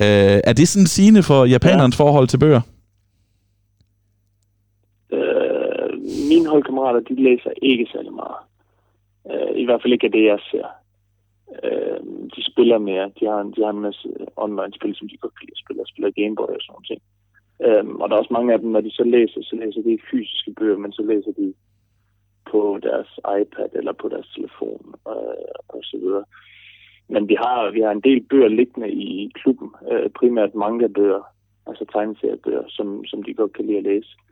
Uh, 0.00 0.38
er 0.48 0.52
det 0.52 0.68
sådan 0.68 0.86
sigende 0.86 1.22
for 1.22 1.44
japanernes 1.44 1.98
ja. 1.98 2.04
forhold 2.04 2.28
til 2.28 2.38
bøger? 2.38 2.60
Uh, 5.12 5.88
mine 6.30 6.48
holdkammerater, 6.48 7.00
de 7.00 7.22
læser 7.22 7.50
ikke 7.62 7.86
særlig 7.92 8.12
meget. 8.12 8.40
Uh, 9.24 9.60
I 9.62 9.64
hvert 9.64 9.80
fald 9.82 9.92
ikke 9.92 10.06
af 10.06 10.12
det, 10.12 10.24
jeg 10.24 10.38
ser. 10.50 10.81
Øh, 11.64 12.00
de 12.34 12.50
spiller 12.52 12.78
mere. 12.78 13.10
De 13.20 13.24
har, 13.26 13.40
en, 13.40 13.52
de 13.56 13.62
har 13.64 13.70
en 13.70 13.86
masse 13.88 14.08
online-spil, 14.36 14.94
som 14.94 15.08
de 15.08 15.16
godt 15.16 15.34
kan 15.38 15.46
lide 15.46 15.58
at 15.58 15.62
spille. 15.64 15.82
Og 15.82 15.88
spiller 15.88 16.10
Gameboy 16.10 16.52
og 16.56 16.62
sådan 16.62 16.72
noget 16.74 16.86
ting. 16.90 17.02
Øhm, 17.66 17.96
og 18.00 18.08
der 18.08 18.14
er 18.14 18.20
også 18.20 18.36
mange 18.38 18.52
af 18.52 18.58
dem, 18.60 18.70
når 18.70 18.80
de 18.80 18.90
så 18.90 19.04
læser, 19.04 19.40
så 19.42 19.56
læser 19.56 19.82
de 19.82 19.90
ikke 19.90 20.10
fysiske 20.10 20.52
bøger, 20.58 20.78
men 20.78 20.92
så 20.92 21.02
læser 21.02 21.32
de 21.32 21.54
på 22.50 22.78
deres 22.82 23.10
iPad 23.40 23.70
eller 23.74 23.92
på 23.92 24.08
deres 24.08 24.28
telefon 24.36 24.94
øh, 25.08 25.54
og 25.68 25.80
så 25.82 25.96
videre. 26.02 26.24
Men 27.08 27.28
vi 27.28 27.34
har, 27.34 27.70
vi 27.70 27.80
har 27.80 27.90
en 27.90 28.00
del 28.00 28.20
bøger 28.30 28.48
liggende 28.48 28.90
i 28.90 29.30
klubben, 29.34 29.70
øh, 29.92 30.10
primært 30.10 30.54
manga-bøger, 30.54 31.22
altså 31.66 31.84
tegneseriebøger, 31.92 32.64
som, 32.68 33.04
som 33.04 33.22
de 33.22 33.34
godt 33.34 33.52
kan 33.52 33.66
lide 33.66 33.78
at 33.78 33.84
læse. 33.84 34.08
Øh, 34.08 34.31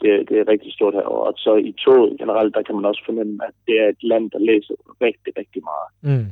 det, 0.00 0.28
det 0.28 0.36
er 0.38 0.48
rigtig 0.48 0.72
stort 0.72 0.94
her. 0.94 1.02
Og 1.02 1.34
så 1.36 1.56
i 1.56 1.72
toget 1.72 2.18
generelt, 2.18 2.54
der 2.54 2.62
kan 2.62 2.74
man 2.74 2.84
også 2.84 3.02
fornemme, 3.04 3.44
at 3.48 3.54
det 3.66 3.80
er 3.80 3.88
et 3.88 4.02
land, 4.02 4.30
der 4.30 4.38
læser 4.38 4.74
rigtig, 5.00 5.32
rigtig 5.38 5.62
meget. 5.70 5.88
Mm. 6.08 6.28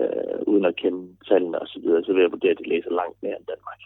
Øh, 0.00 0.38
uden 0.46 0.64
at 0.64 0.76
kende 0.76 1.16
tallene 1.28 1.58
og 1.58 1.68
så 1.68 1.80
videre, 1.80 2.04
så 2.04 2.12
vil 2.12 2.22
jeg 2.22 2.30
vurdere, 2.30 2.50
at 2.50 2.58
de 2.58 2.68
læser 2.68 2.90
langt 2.90 3.22
mere 3.22 3.36
end 3.38 3.46
Danmark. 3.52 3.80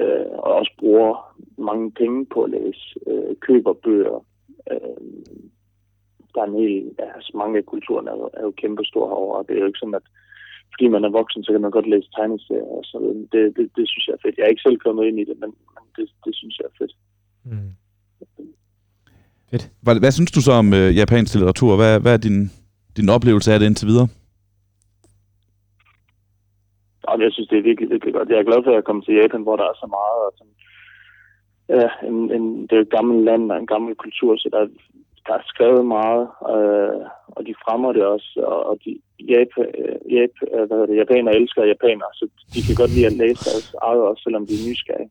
Øh, 0.00 0.32
og 0.38 0.54
også 0.60 0.72
bruger 0.78 1.36
mange 1.58 1.92
penge 1.92 2.26
på 2.26 2.42
at 2.42 2.50
læse, 2.50 2.84
øh, 3.06 3.36
køber 3.40 3.72
bøger. 3.72 4.26
Øh, 4.70 5.02
der 6.34 6.40
er 6.40 6.46
en 6.46 6.60
hel, 6.62 6.94
altså 6.98 7.32
mange 7.34 7.58
af 7.58 7.66
kulturen 7.66 8.08
er, 8.08 8.30
er 8.34 8.42
jo 8.42 8.50
kæmpe 8.50 8.84
stor 8.84 9.06
herovre, 9.08 9.38
og 9.38 9.48
det 9.48 9.54
er 9.56 9.60
jo 9.60 9.66
ikke 9.66 9.82
sådan, 9.82 9.94
at 9.94 10.06
fordi 10.74 10.88
man 10.88 11.04
er 11.04 11.18
voksen, 11.18 11.44
så 11.44 11.52
kan 11.52 11.60
man 11.60 11.70
godt 11.70 11.88
læse 11.88 12.08
tegneserier 12.16 12.72
og 12.78 12.84
så 12.84 12.96
det, 13.32 13.56
det, 13.56 13.70
det 13.76 13.88
synes 13.88 14.06
jeg 14.06 14.14
er 14.14 14.22
fedt. 14.22 14.38
Jeg 14.38 14.44
er 14.44 14.52
ikke 14.54 14.66
selv 14.66 14.78
kommet 14.78 15.04
ind 15.06 15.18
i 15.20 15.24
det, 15.24 15.36
men, 15.42 15.50
men 15.74 15.84
det, 15.96 16.06
det 16.24 16.34
synes 16.36 16.58
jeg 16.58 16.64
er 16.64 16.76
fedt. 16.78 16.94
Mm. 17.44 17.72
Fedt. 19.50 19.70
Hvad, 19.82 20.00
hvad 20.00 20.12
synes 20.12 20.32
du 20.32 20.40
så 20.40 20.52
om 20.52 20.68
øh, 20.74 20.96
japansk 20.96 21.34
litteratur? 21.34 21.76
Hvad, 21.76 22.00
hvad 22.00 22.12
er 22.14 22.22
din, 22.28 22.38
din 22.96 23.08
oplevelse 23.08 23.52
af 23.52 23.58
det 23.58 23.66
indtil 23.66 23.88
videre? 23.88 24.08
Jamen, 27.04 27.24
jeg 27.24 27.32
synes, 27.32 27.48
det 27.48 27.58
er 27.58 27.68
virkelig, 27.70 27.90
virkelig 27.90 28.14
godt. 28.14 28.28
Jeg 28.28 28.38
er 28.38 28.50
glad 28.50 28.60
for, 28.62 28.70
at 28.70 28.78
jeg 28.78 28.88
kom 28.88 29.02
til 29.02 29.14
Japan, 29.20 29.42
hvor 29.42 29.56
der 29.56 29.66
er 29.68 29.76
så 29.82 29.88
meget. 29.98 30.20
Og 30.26 30.32
sådan, 30.38 30.56
ja, 31.76 31.88
en, 32.08 32.18
en, 32.36 32.44
det 32.66 32.74
er 32.76 32.84
et 32.84 32.96
gammelt 32.96 33.24
land 33.28 33.52
og 33.52 33.58
en 33.58 33.72
gammel 33.74 33.94
kultur, 34.04 34.36
så 34.36 34.48
der, 34.52 34.62
der 35.26 35.34
er 35.38 35.44
skrevet 35.52 35.84
meget, 35.96 36.24
øh, 36.52 37.00
og 37.36 37.40
de 37.46 37.54
fremmer 37.64 37.92
det 37.92 38.04
også. 38.14 38.30
Og, 38.52 38.58
og 38.68 38.74
de, 38.84 38.90
Japan, 39.34 39.66
Japan, 40.18 40.46
hvad 40.66 40.76
hedder 40.76 40.90
det, 40.90 41.02
japanere 41.02 41.38
elsker 41.40 41.72
japanere, 41.74 42.12
så 42.18 42.24
de 42.54 42.60
kan 42.66 42.76
godt 42.80 42.94
lide 42.94 43.10
at 43.10 43.18
læse 43.22 43.44
deres 43.48 43.68
eget 43.88 44.02
også, 44.08 44.22
selvom 44.22 44.46
de 44.46 44.54
er 44.58 44.66
nysgerrige. 44.68 45.10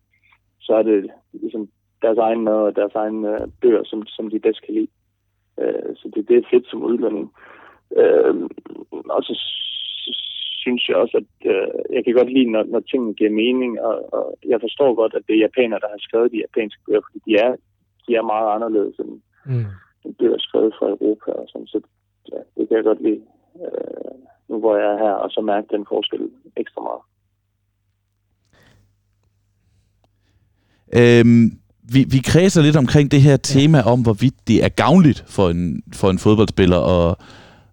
Så 0.65 0.71
er 0.79 0.83
det 0.89 0.97
ligesom 1.43 1.63
deres 2.01 2.17
egen 2.17 2.43
mad 2.43 2.53
og 2.69 2.75
deres 2.75 2.95
egen 2.95 3.25
øh, 3.25 3.47
bøger, 3.61 3.83
som, 3.83 4.05
som 4.05 4.29
de 4.29 4.39
bedst 4.39 4.61
kan 4.61 4.73
lide. 4.73 4.91
Øh, 5.61 5.95
så 5.95 6.11
det, 6.15 6.27
det 6.27 6.37
er 6.37 6.49
fedt 6.51 6.67
som 6.69 6.83
udlænding. 6.83 7.33
Øh, 7.97 8.35
og 9.15 9.23
så 9.23 9.33
synes 10.63 10.89
jeg 10.89 10.97
også, 10.97 11.17
at 11.21 11.51
øh, 11.53 11.95
jeg 11.95 12.03
kan 12.03 12.13
godt 12.13 12.33
lide, 12.33 12.51
når, 12.51 12.63
når 12.63 12.79
tingene 12.79 13.13
giver 13.13 13.39
mening, 13.43 13.81
og, 13.81 14.13
og 14.13 14.37
jeg 14.45 14.59
forstår 14.61 14.95
godt, 14.95 15.13
at 15.13 15.23
det 15.27 15.35
er 15.35 15.45
japanere, 15.47 15.79
der 15.79 15.89
har 15.93 15.99
skrevet 15.99 16.31
de 16.31 16.43
japanske 16.45 16.81
bøger, 16.85 17.01
fordi 17.05 17.19
de 17.27 17.33
er, 17.45 17.51
de 18.07 18.11
er 18.15 18.31
meget 18.33 18.47
anderledes 18.55 18.95
end, 18.99 19.13
mm. 19.45 19.65
end 20.03 20.15
bøger 20.15 20.39
skrevet 20.39 20.73
fra 20.79 20.89
Europa. 20.89 21.31
Og 21.31 21.45
sådan. 21.47 21.67
Så 21.67 21.81
ja, 22.31 22.39
det 22.55 22.67
kan 22.67 22.77
jeg 22.77 22.83
godt 22.83 23.01
lide, 23.01 23.21
øh, 23.63 24.13
nu 24.49 24.59
hvor 24.59 24.75
jeg 24.77 24.87
er 24.93 24.97
her, 24.97 25.15
og 25.23 25.31
så 25.31 25.41
mærke 25.41 25.67
den 25.71 25.85
forskel 25.89 26.31
ekstra 26.57 26.81
meget. 26.81 27.03
Øhm, 30.99 31.47
vi, 31.83 32.05
vi 32.11 32.19
kredser 32.25 32.61
lidt 32.61 32.75
omkring 32.75 33.11
det 33.11 33.21
her 33.21 33.37
tema 33.37 33.77
ja. 33.77 33.91
om, 33.91 34.01
hvorvidt 34.01 34.47
det 34.47 34.63
er 34.63 34.69
gavnligt 34.69 35.23
for 35.27 35.49
en, 35.49 35.83
for 35.93 36.09
en 36.09 36.19
fodboldspiller 36.19 36.79
at, 36.95 37.15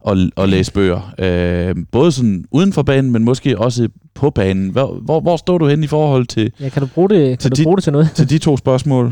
at, 0.08 0.16
at 0.42 0.48
læse 0.48 0.72
bøger. 0.72 1.00
Øh, 1.24 1.74
både 1.92 2.12
sådan 2.12 2.44
uden 2.50 2.72
for 2.72 2.82
banen, 2.82 3.12
men 3.12 3.24
måske 3.24 3.58
også 3.58 3.88
på 4.14 4.30
banen. 4.30 4.72
Hvor, 4.72 4.86
hvor, 5.06 5.20
hvor 5.20 5.36
står 5.36 5.58
du 5.58 5.66
hen 5.66 5.84
i 5.84 5.86
forhold 5.86 6.26
til... 6.26 6.52
Ja, 6.60 6.68
kan 6.68 6.82
du 6.82 6.88
bruge 6.94 7.08
det, 7.08 7.38
kan 7.42 7.50
du 7.50 7.56
de, 7.56 7.64
bruge 7.64 7.76
det 7.76 7.84
til 7.84 7.92
noget? 7.92 8.08
Til 8.18 8.30
de 8.30 8.38
to 8.38 8.56
spørgsmål. 8.56 9.06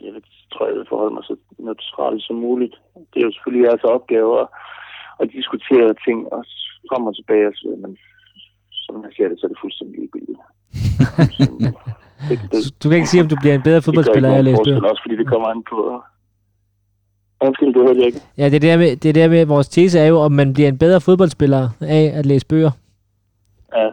Jeg 0.00 0.12
tror, 0.52 0.66
jeg 0.66 0.76
vil 0.76 0.86
forholde 0.88 1.14
mig 1.14 1.24
så 1.24 1.36
neutralt 1.58 2.22
som 2.22 2.36
muligt. 2.36 2.74
Det 3.14 3.20
er 3.20 3.26
jo 3.26 3.32
selvfølgelig 3.32 3.64
jeres 3.68 3.84
opgave 3.84 4.40
at, 4.40 4.46
at 5.20 5.26
diskutere 5.36 5.94
ting 6.06 6.18
og 6.32 6.44
frem 6.90 7.06
og 7.06 7.14
tilbage. 7.16 7.52
Men 7.82 7.98
som 8.72 8.94
jeg 9.04 9.12
siger 9.16 9.28
det, 9.28 9.40
så 9.40 9.46
er 9.46 9.50
det 9.52 9.62
fuldstændig 9.62 9.98
ligegyldigt 10.00 10.38
det, 12.28 12.38
det, 12.52 12.74
du 12.82 12.88
kan 12.88 12.96
ikke 12.96 13.08
sige, 13.08 13.22
om 13.22 13.28
du 13.28 13.36
bliver 13.42 13.54
en 13.54 13.62
bedre 13.62 13.82
fodboldspiller 13.82 14.32
af 14.32 14.38
at 14.38 14.44
læse 14.44 14.62
bøger? 14.64 14.82
også 14.82 15.02
fordi 15.04 15.16
det 15.16 15.28
kommer 15.28 15.48
an 15.48 15.62
på... 15.70 16.02
Undskyld, 17.40 17.74
det 17.74 17.82
hørte 17.82 17.98
jeg 17.98 18.06
ikke. 18.06 18.20
Ja, 18.38 18.44
det 18.44 18.54
er 18.56 18.66
der 18.68 18.76
med, 18.78 18.96
det 18.96 19.08
er 19.08 19.12
der 19.12 19.28
med, 19.28 19.46
vores 19.46 19.68
tese 19.68 19.98
er 19.98 20.06
jo, 20.06 20.18
om 20.18 20.32
man 20.32 20.54
bliver 20.54 20.68
en 20.68 20.78
bedre 20.78 21.00
fodboldspiller 21.00 21.68
af 21.80 22.12
at 22.14 22.26
læse 22.26 22.46
bøger. 22.46 22.70
Ja, 23.76 23.88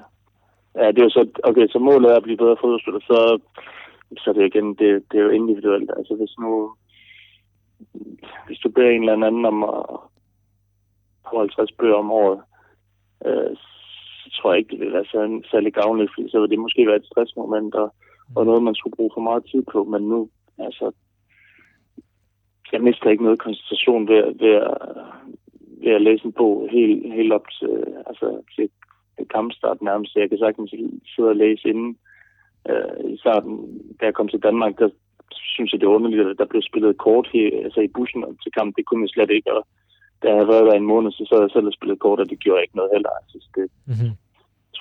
ja 0.75 0.87
det 0.87 0.99
er 0.99 1.03
jo 1.03 1.09
så, 1.09 1.27
okay, 1.43 1.67
så 1.67 1.79
målet 1.79 2.11
er 2.11 2.15
at 2.15 2.23
blive 2.23 2.37
bedre 2.37 2.57
fodboldspiller, 2.61 2.99
så, 2.99 3.39
så 4.17 4.33
det 4.33 4.41
er 4.41 4.45
igen, 4.45 4.69
det, 4.69 5.03
det 5.11 5.19
er 5.19 5.23
jo 5.23 5.29
individuelt. 5.29 5.91
Altså 5.97 6.15
hvis 6.15 6.33
nu, 6.39 6.75
hvis 8.47 8.59
du 8.59 8.69
beder 8.69 8.89
en 8.89 9.09
eller 9.09 9.27
anden 9.27 9.45
om 9.45 9.63
at 9.63 9.85
50 11.39 11.71
bøger 11.71 11.95
om 11.95 12.11
året, 12.11 12.39
øh, 13.25 13.57
tror 14.31 14.51
jeg 14.51 14.59
ikke, 14.59 14.71
det 14.71 14.79
vil 14.79 14.93
være 14.93 15.11
særlig, 15.11 15.43
særlig 15.51 15.73
gavnligt, 15.73 16.11
fordi 16.15 16.29
så 16.29 16.39
vil 16.39 16.49
det 16.49 16.59
måske 16.59 16.87
være 16.87 16.95
et 16.95 17.05
stressmoment 17.05 17.75
og, 17.75 17.93
og 18.35 18.45
noget, 18.45 18.63
man 18.63 18.75
skulle 18.75 18.95
bruge 18.95 19.11
for 19.13 19.21
meget 19.21 19.43
tid 19.51 19.63
på. 19.71 19.83
Men 19.83 20.01
nu, 20.01 20.29
altså, 20.57 20.91
jeg 22.71 22.81
mister 22.81 23.09
ikke 23.09 23.23
noget 23.23 23.39
koncentration 23.39 24.07
ved, 24.07 24.23
ved, 24.43 24.55
at, 24.69 24.77
ved 25.83 25.91
at 25.91 26.01
læse 26.01 26.25
en 26.25 26.33
bog 26.33 26.69
helt, 26.71 27.13
helt 27.13 27.33
op 27.33 27.45
til, 27.59 27.73
altså, 28.07 28.41
til 28.55 28.69
kampstart 29.29 29.81
nærmest. 29.81 30.15
Jeg 30.15 30.29
kan 30.29 30.37
sagtens 30.37 30.69
sidde 31.15 31.29
og 31.29 31.35
læse 31.35 31.69
inden. 31.69 31.97
Øh, 32.69 33.11
I 33.13 33.17
starten, 33.17 33.53
da 33.99 34.05
jeg 34.05 34.13
kom 34.13 34.27
til 34.27 34.43
Danmark, 34.43 34.79
der 34.79 34.89
synes 35.31 35.71
jeg, 35.71 35.79
det 35.79 35.87
er 35.87 35.97
underligt, 35.97 36.27
at 36.27 36.37
der 36.37 36.45
blev 36.45 36.61
spillet 36.61 36.97
kort 36.97 37.27
her, 37.33 37.49
altså 37.63 37.79
i 37.81 37.87
bussen 37.87 38.21
til 38.43 38.51
kamp. 38.51 38.75
Det 38.75 38.85
kunne 38.85 39.03
jeg 39.03 39.09
slet 39.09 39.29
ikke, 39.29 39.53
og 39.53 39.67
da 40.25 40.29
jeg 40.29 40.37
havde 40.37 40.53
været 40.53 40.65
der 40.65 40.73
en 40.73 40.91
måned, 40.93 41.11
så 41.11 41.23
sad 41.29 41.41
jeg 41.41 41.51
selv 41.51 41.67
og 41.67 41.73
spillede 41.73 41.99
kort, 41.99 42.19
og 42.19 42.29
det 42.29 42.39
gjorde 42.39 42.61
ikke 42.61 42.79
noget 42.79 42.91
heller. 42.95 43.11
Altså, 43.19 43.37
det, 43.55 43.65
mm-hmm 43.85 44.13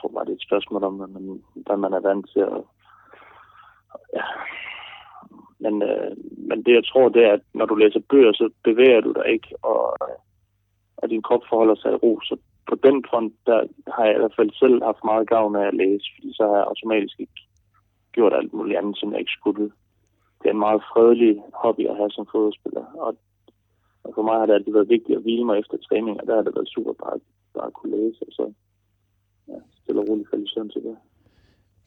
tror 0.05 0.15
bare, 0.15 0.25
det 0.25 0.33
er 0.33 0.41
et 0.41 0.49
spørgsmål 0.49 0.85
om, 0.85 0.95
hvad 1.01 1.11
man, 1.17 1.43
hvad 1.67 1.77
man 1.77 1.93
er 1.93 2.03
vant 2.09 2.27
til. 2.33 2.41
At, 2.41 2.63
ja. 4.17 4.25
men, 5.65 5.75
øh, 5.83 6.13
men 6.49 6.59
det, 6.65 6.73
jeg 6.79 6.85
tror, 6.87 7.09
det 7.09 7.23
er, 7.25 7.33
at 7.33 7.45
når 7.55 7.67
du 7.67 7.75
læser 7.75 8.09
bøger, 8.11 8.33
så 8.33 8.51
bevæger 8.65 9.01
du 9.01 9.13
dig 9.13 9.27
ikke, 9.35 9.49
og, 9.63 9.97
og 10.97 11.11
din 11.11 11.23
krop 11.23 11.45
forholder 11.49 11.75
sig 11.75 11.93
i 11.93 12.01
ro. 12.05 12.21
Så 12.29 12.37
på 12.69 12.75
den 12.87 13.05
front, 13.09 13.33
der 13.47 13.59
har 13.95 14.05
jeg 14.05 14.15
i 14.15 14.19
hvert 14.19 14.37
fald 14.37 14.51
selv 14.63 14.85
haft 14.85 15.05
meget 15.05 15.29
gavn 15.29 15.57
af 15.57 15.67
at 15.67 15.79
læse, 15.83 16.07
fordi 16.15 16.29
så 16.35 16.43
har 16.49 16.57
jeg 16.57 16.71
automatisk 16.73 17.21
ikke 17.21 17.41
gjort 18.13 18.35
alt 18.35 18.53
muligt 18.53 18.79
andet, 18.79 18.97
som 18.99 19.13
jeg 19.13 19.21
ikke 19.21 19.39
skulle. 19.39 19.65
Det 20.39 20.47
er 20.47 20.55
en 20.55 20.67
meget 20.67 20.83
fredelig 20.93 21.43
hobby 21.63 21.85
at 21.91 21.97
have 21.97 22.11
som 22.11 22.27
fodboldspiller, 22.33 22.85
og, 23.05 23.17
og 24.05 24.11
for 24.17 24.23
mig 24.29 24.37
har 24.39 24.47
det 24.47 24.55
altid 24.55 24.73
været 24.73 24.95
vigtigt 24.97 25.17
at 25.17 25.23
hvile 25.23 25.45
mig 25.49 25.57
efter 25.59 25.77
træning, 25.89 26.15
og 26.21 26.27
der 26.27 26.35
har 26.35 26.43
det 26.47 26.55
været 26.57 26.69
super 26.75 26.95
bare, 27.03 27.17
bare 27.55 27.67
at 27.71 27.77
kunne 27.79 27.93
læse, 27.99 28.21
og 28.29 28.33
så 28.39 28.45
ja, 29.49 29.59
stille 29.83 30.01
og 30.01 30.09
roligt 30.09 30.31
falde 30.31 30.45
i 30.45 30.49
til 30.75 30.83
det. 30.87 30.97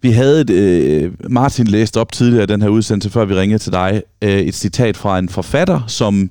Vi 0.02 0.10
havde 0.10 0.42
et, 0.42 0.50
øh, 0.50 1.14
Martin 1.30 1.68
læst 1.68 1.98
op 1.98 2.12
tidligere 2.12 2.46
den 2.46 2.62
her 2.62 2.70
udsendelse, 2.70 3.10
før 3.10 3.26
vi 3.26 3.34
ringede 3.34 3.60
til 3.60 3.72
dig, 3.72 4.04
øh, 4.24 4.40
et 4.50 4.54
citat 4.54 4.98
fra 4.98 5.20
en 5.20 5.30
forfatter, 5.30 5.80
som 5.88 6.30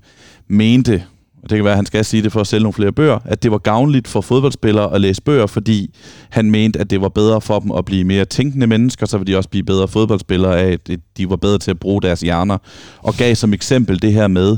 mente, 0.49 1.03
og 1.47 1.51
det 1.51 1.59
kan 1.59 1.65
være, 1.65 1.73
at 1.73 1.79
han 1.79 1.87
skal 1.87 2.05
sige 2.05 2.23
det 2.23 2.33
for 2.33 2.41
at 2.41 2.47
sælge 2.47 2.63
nogle 2.63 2.73
flere 2.73 2.93
bøger, 2.93 3.19
at 3.25 3.43
det 3.43 3.51
var 3.51 3.59
gavnligt 3.59 4.09
for 4.09 4.21
fodboldspillere 4.21 4.95
at 4.95 5.01
læse 5.01 5.23
bøger, 5.23 5.47
fordi 5.47 5.95
han 6.31 6.51
mente, 6.51 6.81
at 6.81 6.91
det 6.91 7.01
var 7.01 7.09
bedre 7.09 7.41
for 7.41 7.59
dem 7.59 7.73
at 7.73 7.85
blive 7.85 8.05
mere 8.05 8.25
tænkende 8.25 8.67
mennesker, 8.67 9.07
så 9.07 9.19
ville 9.19 9.33
de 9.33 9.39
også 9.39 9.49
blive 9.49 9.65
bedre 9.65 9.89
fodboldspillere 9.89 10.61
af, 10.61 10.73
at 10.73 10.99
de 11.17 11.31
var 11.31 11.37
bedre 11.37 11.59
til 11.59 11.71
at 11.71 11.81
bruge 11.81 12.03
deres 12.03 12.21
hjerner. 12.21 12.59
Og 12.99 13.15
gav 13.15 13.35
som 13.35 13.53
eksempel 13.53 14.03
det 14.03 14.13
her 14.13 14.29
med, 14.29 14.57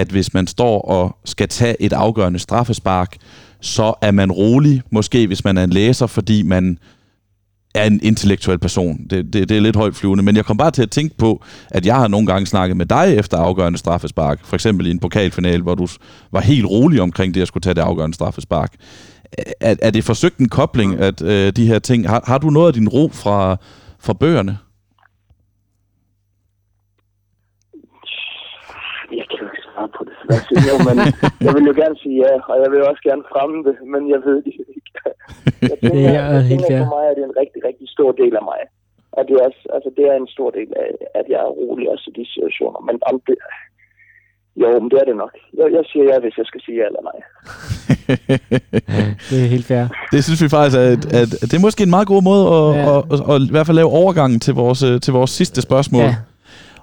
at 0.00 0.08
hvis 0.08 0.34
man 0.34 0.46
står 0.46 0.80
og 0.80 1.16
skal 1.24 1.48
tage 1.48 1.82
et 1.82 1.92
afgørende 1.92 2.38
straffespark, 2.38 3.16
så 3.60 3.94
er 4.02 4.10
man 4.10 4.32
rolig, 4.32 4.82
måske 4.90 5.26
hvis 5.26 5.44
man 5.44 5.58
er 5.58 5.64
en 5.64 5.70
læser, 5.70 6.06
fordi 6.06 6.42
man 6.42 6.78
er 7.74 7.84
en 7.84 8.00
intellektuel 8.02 8.58
person. 8.58 9.06
Det, 9.10 9.32
det, 9.32 9.48
det 9.48 9.56
er 9.56 9.60
lidt 9.60 9.76
højt 9.76 9.96
flyvende, 9.96 10.24
men 10.24 10.36
jeg 10.36 10.44
kom 10.44 10.56
bare 10.56 10.70
til 10.70 10.82
at 10.82 10.90
tænke 10.90 11.16
på, 11.16 11.44
at 11.70 11.86
jeg 11.86 11.96
har 11.96 12.08
nogle 12.08 12.26
gange 12.26 12.46
snakket 12.46 12.76
med 12.76 12.86
dig 12.86 13.14
efter 13.16 13.38
afgørende 13.38 13.78
straffespark, 13.78 14.40
for 14.44 14.54
eksempel 14.56 14.86
i 14.86 14.90
en 14.90 14.98
pokalfinal, 14.98 15.62
hvor 15.62 15.74
du 15.74 15.86
var 16.32 16.40
helt 16.40 16.66
rolig 16.66 17.00
omkring 17.00 17.34
det 17.34 17.42
at 17.42 17.48
skulle 17.48 17.62
tage 17.62 17.74
det 17.74 17.80
afgørende 17.80 18.14
straffespark. 18.14 18.72
Er, 19.60 19.74
er 19.82 19.90
det 19.90 20.04
forsøgt 20.04 20.38
en 20.38 20.48
kobling, 20.48 21.00
at 21.00 21.22
øh, 21.22 21.52
de 21.52 21.66
her 21.66 21.78
ting... 21.78 22.08
Har, 22.08 22.22
har 22.26 22.38
du 22.38 22.50
noget 22.50 22.66
af 22.66 22.72
din 22.72 22.88
ro 22.88 23.10
fra, 23.12 23.56
fra 24.00 24.12
bøgerne? 24.12 24.58
På 30.28 30.34
det. 30.48 30.56
Jo, 30.68 30.74
men 30.88 30.96
jeg 31.46 31.52
vil 31.56 31.64
jo 31.70 31.74
gerne 31.82 31.96
sige 32.02 32.16
ja, 32.24 32.32
og 32.52 32.56
jeg 32.62 32.68
vil 32.72 32.88
også 32.90 33.02
gerne 33.08 33.24
fremme 33.32 33.58
det, 33.68 33.76
men 33.92 34.02
jeg 34.14 34.20
ved 34.26 34.38
det 34.46 34.54
ikke. 34.60 34.90
Jeg 35.70 35.78
tænker, 35.82 36.10
ja, 36.16 36.24
jeg 36.36 36.44
tænker 36.50 36.68
for 36.82 36.90
mig, 36.96 37.04
at 37.10 37.14
det 37.16 37.22
er 37.24 37.30
en 37.32 37.40
rigtig, 37.42 37.60
rigtig 37.68 37.86
stor 37.96 38.10
del 38.22 38.34
af 38.40 38.44
mig. 38.50 38.60
Og 39.16 39.22
det 39.26 39.34
er, 39.38 39.42
også, 39.48 39.62
altså, 39.76 39.90
det 39.96 40.04
er 40.10 40.16
en 40.22 40.30
stor 40.36 40.50
del 40.58 40.70
af, 40.84 40.90
at 41.18 41.26
jeg 41.32 41.40
er 41.46 41.50
rolig 41.60 41.84
også 41.92 42.06
i 42.10 42.16
de 42.18 42.24
situationer. 42.34 42.80
Men 42.88 42.96
om 43.10 43.16
det, 43.28 43.36
Jo, 44.60 44.80
men 44.80 44.90
det 44.90 44.98
er 45.00 45.06
det 45.10 45.16
nok. 45.16 45.34
Jeg, 45.58 45.66
jeg 45.76 45.84
siger 45.92 46.04
ja, 46.12 46.16
hvis 46.24 46.38
jeg 46.40 46.46
skal 46.46 46.60
sige 46.64 46.76
ja 46.80 46.86
eller 46.90 47.02
nej. 47.10 47.18
det 49.30 49.36
er 49.44 49.48
helt 49.54 49.66
fair. 49.66 49.84
Det 50.12 50.24
synes 50.24 50.42
vi 50.42 50.48
faktisk, 50.48 50.78
at, 50.78 51.02
at, 51.20 51.30
at 51.42 51.46
det 51.50 51.54
er 51.54 51.66
måske 51.66 51.82
en 51.82 51.90
meget 51.96 52.08
god 52.08 52.22
måde 52.22 52.44
at, 52.56 52.68
ja. 52.74 52.98
at, 52.98 53.04
at, 53.12 53.20
at, 53.30 53.34
at 53.34 53.48
i 53.48 53.50
hvert 53.50 53.66
fald 53.66 53.76
lave 53.76 53.90
overgangen 54.00 54.40
til 54.40 54.54
vores, 54.54 54.82
øh, 54.82 55.00
til 55.00 55.12
vores 55.12 55.30
sidste 55.30 55.60
spørgsmål. 55.62 56.02
Ja. 56.02 56.14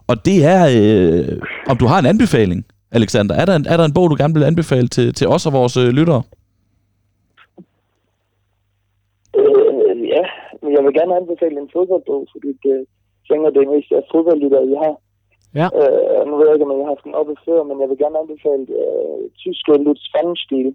Og 0.07 0.25
det 0.25 0.45
er, 0.45 0.61
øh, 0.77 1.41
om 1.67 1.77
du 1.77 1.85
har 1.85 1.99
en 1.99 2.05
anbefaling, 2.05 2.65
Alexander. 2.99 3.33
Er 3.41 3.45
der 3.49 3.55
en, 3.59 3.65
er 3.71 3.77
der 3.77 3.85
en 3.85 3.97
bog, 3.97 4.07
du 4.09 4.15
gerne 4.21 4.35
vil 4.37 4.49
anbefale 4.51 4.87
til, 4.95 5.07
til 5.13 5.27
os 5.35 5.45
og 5.47 5.53
vores 5.59 5.75
øh, 5.83 5.89
lyttere? 5.99 6.23
Øh, 9.41 9.95
ja, 10.15 10.23
men 10.61 10.69
jeg 10.75 10.81
vil 10.85 10.93
gerne 10.99 11.17
anbefale 11.21 11.57
en 11.63 11.73
fodboldbog, 11.75 12.21
fordi 12.33 12.49
det 12.65 12.77
tænker, 13.29 13.49
det 13.49 13.61
er 13.61 13.73
mest 13.75 13.91
af 13.91 14.03
fodboldlyttere, 14.11 14.65
I 14.71 14.75
har. 14.83 14.95
Ja. 15.59 15.67
Øh, 15.79 16.21
nu 16.27 16.33
ved 16.37 16.45
jeg 16.45 16.55
ikke, 16.55 16.65
om 16.65 16.71
jeg 16.73 16.81
har 16.83 16.93
haft 16.93 17.07
den 17.07 17.19
oppe 17.19 17.35
før, 17.45 17.59
men 17.69 17.77
jeg 17.81 17.89
vil 17.89 18.01
gerne 18.03 18.21
anbefale 18.23 18.65
øh, 18.81 19.21
tyske 19.43 19.71
Lutz 19.85 20.03
Pfannenstiel, 20.11 20.69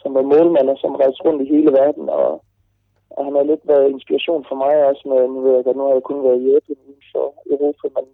som 0.00 0.10
var 0.16 0.24
målmand 0.32 0.68
og 0.72 0.78
som 0.80 0.98
rejste 1.02 1.22
rundt 1.24 1.42
i 1.42 1.52
hele 1.54 1.70
verden, 1.80 2.06
og, 2.20 2.30
og 3.16 3.20
han 3.26 3.34
har 3.38 3.44
lidt 3.50 3.64
været 3.72 3.92
inspiration 3.94 4.42
for 4.48 4.56
mig 4.62 4.74
også 4.90 5.04
med, 5.10 5.20
nu 5.34 5.38
ved 5.44 5.54
jeg 5.54 5.64
godt, 5.64 5.76
nu 5.76 5.84
har 5.86 5.94
jeg 5.96 6.08
kun 6.08 6.24
været 6.26 6.40
i 6.42 6.48
Japan 6.52 6.78
uden 6.86 7.02
for 7.12 7.26
Europa, 7.52 7.86
men 7.96 8.06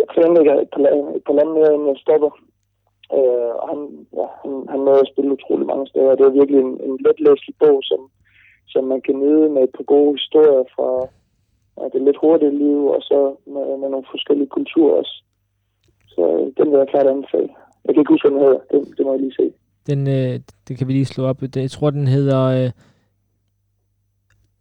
jeg 0.00 0.08
planlægger 0.14 0.54
et 0.60 0.70
par, 0.74 0.82
et 1.18 1.24
par 1.26 1.36
lande 1.38 1.52
mere, 1.52 1.74
inden 1.74 1.88
jeg 1.92 2.02
stopper. 2.04 2.30
Øh, 3.16 3.52
og 3.60 3.66
han, 3.72 3.80
ja, 4.18 4.26
han, 4.42 4.52
han 4.72 4.80
nåede 4.86 5.04
at 5.04 5.10
spille 5.12 5.36
utrolig 5.36 5.66
mange 5.72 5.86
steder. 5.90 6.14
Det 6.18 6.26
er 6.26 6.38
virkelig 6.40 6.60
en, 6.60 6.74
en 6.88 6.94
letlæselig 7.04 7.54
bog, 7.62 7.78
som, 7.90 8.00
som 8.72 8.82
man 8.92 9.00
kan 9.06 9.16
nyde 9.22 9.48
med 9.54 9.62
et 9.62 9.74
par 9.76 9.86
gode 9.94 10.12
historier 10.18 10.64
fra, 10.74 10.88
ja, 11.76 11.82
det 11.92 12.02
lidt 12.02 12.22
hurtige 12.24 12.58
liv, 12.64 12.80
og 12.96 13.00
så 13.08 13.18
med, 13.54 13.64
med 13.80 13.88
nogle 13.88 14.12
forskellige 14.14 14.54
kulturer 14.56 14.94
også. 15.00 15.14
Så 16.12 16.22
øh, 16.34 16.46
den 16.58 16.66
vil 16.70 16.78
jeg 16.78 16.88
klart 16.92 17.06
anbefale. 17.06 17.50
Jeg 17.84 17.90
kan 17.90 18.00
ikke 18.00 18.12
huske, 18.14 18.28
hvad 18.28 18.34
den 18.36 18.44
hedder. 18.46 18.60
Det, 18.70 18.78
det 18.96 19.06
må 19.06 19.12
jeg 19.12 19.20
lige 19.20 19.38
se. 19.40 19.46
Den, 19.90 20.00
øh, 20.16 20.34
det 20.68 20.78
kan 20.78 20.88
vi 20.88 20.92
lige 20.92 21.12
slå 21.12 21.24
op. 21.24 21.42
Jeg 21.56 21.70
tror, 21.70 21.90
den 21.90 22.06
hedder 22.06 22.42
øh, 22.58 22.70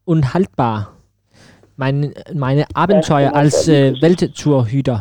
Unhaltbar. 0.07 1.03
Meine, 1.76 2.14
meine 2.36 2.66
Abenteuer 2.76 3.20
ja, 3.20 3.32
als 3.32 3.68
äh, 3.68 3.94
Welttourhüter. 4.02 5.00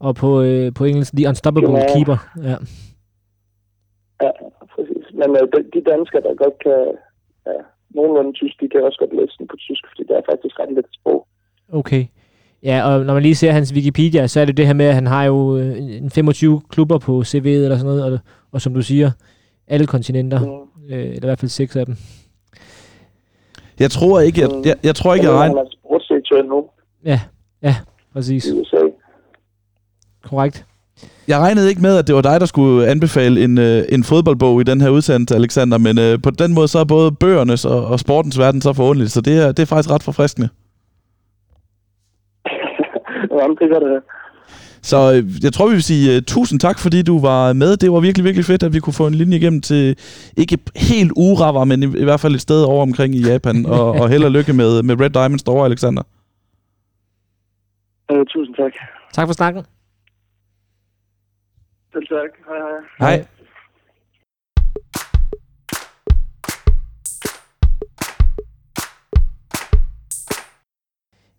Og 0.00 0.14
på, 0.14 0.42
øh, 0.42 0.74
på 0.74 0.84
engelsk, 0.84 1.12
The 1.16 1.28
Unstoppable 1.28 1.78
ja. 1.78 1.94
Keeper. 1.94 2.18
Ja. 2.42 2.56
ja, 4.22 4.30
præcis. 4.74 5.04
Men 5.12 5.30
øh, 5.36 5.64
de, 5.74 5.80
danskere, 5.90 6.22
der 6.22 6.34
godt 6.44 6.58
kan 6.62 6.80
ja, 7.46 7.60
nogenlunde 7.90 8.32
tysk, 8.32 8.60
de 8.60 8.68
kan 8.68 8.84
også 8.84 8.98
godt 8.98 9.16
læse 9.20 9.34
den 9.38 9.46
på 9.48 9.56
tysk, 9.56 9.82
fordi 9.90 10.02
det 10.08 10.16
er 10.16 10.22
faktisk 10.30 10.60
ret 10.60 10.72
let 10.76 10.84
sprog. 11.00 11.26
Okay. 11.72 12.04
Ja, 12.62 12.82
og 12.88 13.04
når 13.04 13.14
man 13.14 13.22
lige 13.22 13.34
ser 13.34 13.52
hans 13.52 13.74
Wikipedia, 13.74 14.26
så 14.26 14.40
er 14.40 14.44
det 14.44 14.56
det 14.56 14.66
her 14.66 14.74
med, 14.74 14.86
at 14.86 14.94
han 14.94 15.06
har 15.06 15.24
jo 15.24 15.56
øh, 15.56 15.78
en 15.78 16.10
25 16.10 16.60
klubber 16.68 16.98
på 16.98 17.20
CV'et 17.20 17.48
eller 17.48 17.76
sådan 17.76 17.86
noget, 17.86 18.04
og, 18.04 18.18
og 18.52 18.60
som 18.60 18.74
du 18.74 18.82
siger, 18.82 19.10
alle 19.68 19.86
kontinenter, 19.86 20.40
mm. 20.40 20.94
øh, 20.94 21.06
eller 21.06 21.24
i 21.24 21.26
hvert 21.26 21.38
fald 21.38 21.48
seks 21.48 21.76
af 21.76 21.86
dem. 21.86 21.96
Jeg 23.80 23.90
tror 23.90 24.20
ikke, 24.20 24.40
jeg, 24.40 24.50
jeg, 24.64 24.76
jeg 24.84 24.94
tror 24.94 25.14
ikke, 25.14 25.26
jeg 25.26 25.34
regner... 25.34 25.64
Er 26.30 26.42
nu. 26.42 26.64
Ja, 27.04 27.20
ja, 27.62 27.76
præcis. 28.12 28.46
I 28.46 28.52
USA. 28.52 28.76
Korrekt. 30.22 30.64
Jeg 31.28 31.38
regnede 31.38 31.68
ikke 31.68 31.82
med, 31.82 31.96
at 31.96 32.06
det 32.06 32.14
var 32.14 32.22
dig, 32.22 32.40
der 32.40 32.46
skulle 32.46 32.88
anbefale 32.88 33.44
en, 33.44 33.58
øh, 33.58 33.84
en 33.88 34.04
fodboldbog 34.04 34.60
i 34.60 34.64
den 34.64 34.80
her 34.80 34.88
udsendelse, 34.88 35.34
Alexander, 35.34 35.78
men 35.78 35.98
øh, 35.98 36.22
på 36.22 36.30
den 36.30 36.54
måde 36.54 36.68
så 36.68 36.78
er 36.78 36.84
både 36.84 37.12
bøgernes 37.12 37.64
og, 37.64 37.86
og 37.86 38.00
sportens 38.00 38.38
verden 38.38 38.60
så 38.60 38.72
forundeligt, 38.72 39.12
så 39.12 39.20
det 39.20 39.38
er, 39.42 39.52
det 39.52 39.62
er 39.62 39.66
faktisk 39.66 39.90
ret 39.90 40.02
forfriskende. 40.02 40.48
Jamen, 43.40 43.56
det 43.60 43.68
gør 43.70 43.78
det. 43.78 44.02
Så 44.82 45.12
øh, 45.14 45.44
jeg 45.44 45.52
tror, 45.52 45.66
vi 45.66 45.72
vil 45.72 45.82
sige 45.82 46.16
uh, 46.16 46.22
tusind 46.22 46.60
tak, 46.60 46.78
fordi 46.78 47.02
du 47.02 47.18
var 47.20 47.52
med. 47.52 47.76
Det 47.76 47.92
var 47.92 48.00
virkelig, 48.00 48.24
virkelig 48.24 48.44
fedt, 48.44 48.62
at 48.62 48.74
vi 48.74 48.80
kunne 48.80 48.92
få 48.92 49.06
en 49.06 49.14
linje 49.14 49.36
igennem 49.36 49.60
til 49.60 49.96
ikke 50.36 50.58
helt 50.76 51.12
uraver, 51.16 51.64
men 51.64 51.82
i, 51.82 51.86
i 51.86 52.04
hvert 52.04 52.20
fald 52.20 52.34
et 52.34 52.40
sted 52.40 52.62
over 52.62 52.82
omkring 52.82 53.14
i 53.14 53.22
Japan. 53.28 53.66
og, 53.66 53.92
og 53.92 54.08
held 54.08 54.24
og 54.24 54.30
lykke 54.30 54.52
med, 54.52 54.82
med 54.82 55.00
Red 55.00 55.10
Diamonds 55.10 55.42
derovre, 55.42 55.66
Alexander. 55.66 56.02
Uh, 58.18 58.24
tusind 58.26 58.54
tak. 58.56 58.72
Tak 59.12 59.28
for 59.28 59.32
snakken. 59.32 59.62
Selv 61.92 62.06
tak. 62.06 62.30
Hej, 62.48 62.58
hej. 62.58 63.16
Hej. 63.16 63.26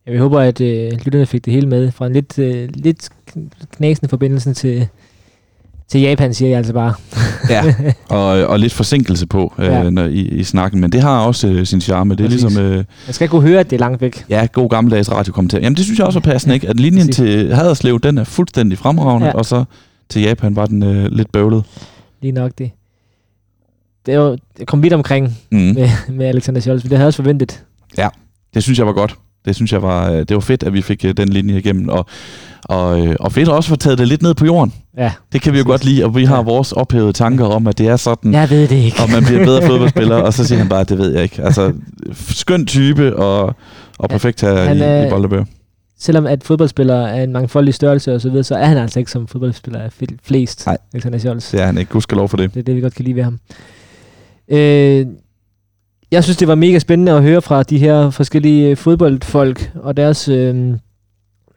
Jeg 0.06 0.20
håber, 0.20 0.40
at 0.40 0.62
øh, 0.62 0.92
lytterne 1.06 1.26
fik 1.26 1.46
det 1.46 1.54
hele 1.54 1.68
med 1.68 1.92
fra 1.92 2.06
en 2.08 2.14
lidt, 2.14 2.40
øh, 2.40 2.70
lidt 2.74 3.10
knasende 3.78 4.10
forbindelse 4.10 4.54
til, 4.54 4.90
til 5.90 6.02
Japan, 6.02 6.34
siger 6.34 6.50
jeg 6.50 6.58
altså 6.58 6.74
bare. 6.74 6.94
ja, 7.50 7.76
og, 8.18 8.26
og 8.48 8.60
lidt 8.60 8.74
forsinkelse 8.74 9.28
på 9.28 9.54
øh, 9.58 9.66
ja. 9.66 9.90
når, 9.90 10.06
i, 10.06 10.22
i 10.22 10.44
snakken, 10.44 10.82
men 10.82 10.92
det 10.92 11.02
har 11.02 11.20
også 11.20 11.48
øh, 11.48 11.66
sin 11.66 11.82
charme. 11.82 12.16
Det 12.16 12.24
er 12.24 12.28
Præcis. 12.28 12.44
ligesom... 12.44 12.64
Øh, 12.64 12.84
jeg 13.08 13.16
skal 13.16 13.28
kunne 13.30 13.42
høre, 13.42 13.60
at 13.60 13.70
det 13.70 13.76
er 13.76 13.80
langt 13.80 14.02
væk. 14.02 14.26
Ja, 14.30 14.48
god 14.54 14.70
gammeldags 14.70 15.12
radiokommentar. 15.12 15.60
Jamen 15.60 15.76
det 15.76 15.86
synes 15.86 16.00
jeg 16.00 16.08
også 16.08 16.20
er 16.20 16.24
passende, 16.24 16.56
ikke? 16.56 16.68
At 16.68 16.80
linjen 16.80 17.08
Præcis. 17.08 17.16
til 17.16 17.56
Haderslev, 17.56 18.00
den 18.00 18.18
er 18.18 18.24
fuldstændig 18.24 18.78
fremragende, 18.78 19.28
ja. 19.28 19.34
og 19.34 19.46
så 19.46 19.64
til 20.10 20.22
Japan 20.22 20.56
var 20.56 20.66
den 20.66 20.84
øh, 20.84 21.12
lidt 21.12 21.32
bøvlet. 21.32 21.64
Lige 22.22 22.32
nok 22.32 22.52
det. 22.58 22.72
Det, 24.06 24.14
er 24.14 24.18
jo, 24.18 24.38
det 24.58 24.68
kom 24.68 24.84
vidt 24.84 24.94
omkring 24.94 25.38
mm. 25.52 25.58
med, 25.58 25.90
med 26.10 26.26
Alexander 26.26 26.62
Scholz, 26.62 26.82
det 26.82 26.92
havde 26.92 27.00
jeg 27.00 27.08
også 27.08 27.18
forventet. 27.18 27.64
Ja, 27.98 28.08
det 28.54 28.64
synes 28.64 28.80
jeg 28.80 28.88
var 28.88 28.94
godt. 28.94 29.16
Det 29.46 29.56
synes 29.56 29.72
jeg 29.74 29.82
var, 29.82 30.12
øh, 30.12 30.18
det 30.18 30.34
var 30.34 30.40
fedt, 30.40 30.64
at 30.64 30.74
vi 30.74 30.82
fik 30.82 31.06
øh, 31.06 31.14
den 31.18 31.30
linje 31.30 31.58
igennem. 31.58 31.90
Og, 31.90 32.06
og, 32.66 33.08
øh, 33.08 33.16
og 33.20 33.32
fedt 33.32 33.50
også 33.50 33.68
at 33.68 33.70
få 33.70 33.76
taget 33.76 33.98
det 33.98 34.08
lidt 34.08 34.22
ned 34.22 34.34
på 34.34 34.46
jorden. 34.46 34.74
Ja, 34.98 35.12
det 35.32 35.42
kan 35.42 35.54
vi 35.54 35.58
jo 35.58 35.64
godt 35.66 35.86
lide, 35.86 36.06
og 36.06 36.16
vi 36.16 36.26
har 36.26 36.36
ja. 36.36 36.42
vores 36.42 36.72
ophævede 36.72 37.14
tanker 37.14 37.46
om, 37.46 37.68
at 37.68 37.78
det 37.78 37.88
er 37.88 37.96
sådan. 37.96 38.34
Jeg 38.34 38.50
ved 38.50 38.68
det 38.68 38.76
ikke. 38.76 38.98
Og 39.04 39.10
man 39.12 39.24
bliver 39.24 39.46
bedre 39.46 39.62
fodboldspiller, 39.70 40.16
og 40.16 40.34
så 40.34 40.48
siger 40.48 40.60
han 40.60 40.70
bare, 40.70 40.82
at 40.82 40.90
det 40.90 40.98
ved 40.98 41.14
jeg 41.14 41.24
ikke. 41.24 41.44
Altså, 41.44 41.74
skøn 42.14 42.66
type, 42.66 43.16
og, 43.16 43.56
og 43.98 44.10
perfekt 44.10 44.42
her 44.42 44.54
han, 44.54 44.78
i, 44.78 45.08
i 45.08 45.10
Boldebøger. 45.10 45.46
Selvom 46.00 46.26
at 46.26 46.44
fodboldspillere 46.44 47.18
er 47.18 47.24
en 47.24 47.34
mangfoldig 47.34 47.74
størrelse 47.74 48.16
og 48.16 48.22
så 48.22 48.30
videre, 48.30 48.44
så 48.44 48.56
er 48.56 48.66
han 48.66 48.78
altså 48.78 49.00
ikke 49.00 49.12
som 49.12 49.28
fodboldspiller 49.28 49.80
af 49.80 49.94
flest. 50.24 50.66
Nej, 50.66 50.78
det 50.94 51.06
er 51.54 51.66
han 51.66 51.78
ikke. 51.78 52.02
Skal 52.02 52.16
lov 52.18 52.30
for 52.30 52.38
det. 52.38 52.54
Det 52.54 52.60
er 52.60 52.64
det, 52.64 52.76
vi 52.76 52.82
godt 52.82 52.94
kan 52.94 53.06
lide 53.06 53.16
ved 53.16 53.24
ham. 53.24 53.40
Øh, 54.50 55.06
jeg 56.12 56.24
synes, 56.24 56.38
det 56.38 56.48
var 56.48 56.56
mega 56.56 56.80
spændende 56.80 57.12
at 57.12 57.24
høre 57.24 57.42
fra 57.42 57.64
de 57.64 57.78
her 57.78 58.10
forskellige 58.10 58.70
øh, 58.70 58.78
fodboldfolk 58.78 59.72
og 59.76 59.98
deres 59.98 60.28
øh, 60.28 60.74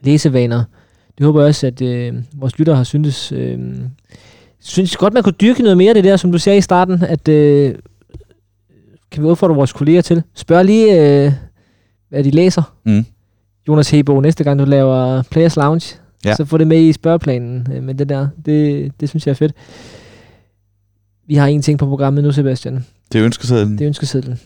læsevaner. 0.00 0.64
Det 1.18 1.26
håber 1.26 1.40
jeg 1.40 1.48
også, 1.48 1.66
at 1.66 1.82
øh, 1.82 2.14
vores 2.34 2.58
lytter 2.58 2.74
har 2.74 2.84
syntes. 2.84 3.32
Øh, 3.32 3.58
synes 4.60 4.96
godt, 4.96 5.14
man 5.14 5.22
kunne 5.22 5.34
dyrke 5.40 5.62
noget 5.62 5.76
mere 5.76 5.88
af 5.88 5.94
det 5.94 6.04
der, 6.04 6.16
som 6.16 6.32
du 6.32 6.38
sagde 6.38 6.58
i 6.58 6.60
starten, 6.60 7.02
at 7.02 7.28
øh, 7.28 7.74
kan 9.10 9.22
vi 9.22 9.28
udfordre 9.28 9.54
vores 9.54 9.72
kolleger 9.72 10.00
til. 10.00 10.22
Spørg 10.34 10.64
lige, 10.64 11.24
øh, 11.26 11.32
hvad 12.08 12.24
de 12.24 12.30
læser. 12.30 12.74
Mm. 12.84 13.04
Jonas 13.68 13.90
Hebo, 13.90 14.20
næste 14.20 14.44
gang 14.44 14.58
du 14.58 14.64
laver 14.64 15.22
Players 15.30 15.56
Lounge, 15.56 15.96
ja. 16.24 16.34
så 16.34 16.44
få 16.44 16.58
det 16.58 16.66
med 16.66 16.80
i 16.80 16.92
spørgeplanen 16.92 17.68
øh, 17.74 17.82
med 17.82 17.94
det 17.94 18.08
der. 18.08 18.28
Det, 18.46 18.92
det 19.00 19.08
synes 19.08 19.26
jeg 19.26 19.30
er 19.30 19.36
fedt. 19.36 19.52
Vi 21.26 21.34
har 21.34 21.46
en 21.46 21.62
ting 21.62 21.78
på 21.78 21.86
programmet 21.86 22.24
nu, 22.24 22.32
Sebastian. 22.32 22.84
Det 23.12 23.18
er 23.18 23.24
ønskesedlen. 23.24 23.72
Det 23.72 23.84
er 23.84 23.86
ønskesedlen. 23.88 24.40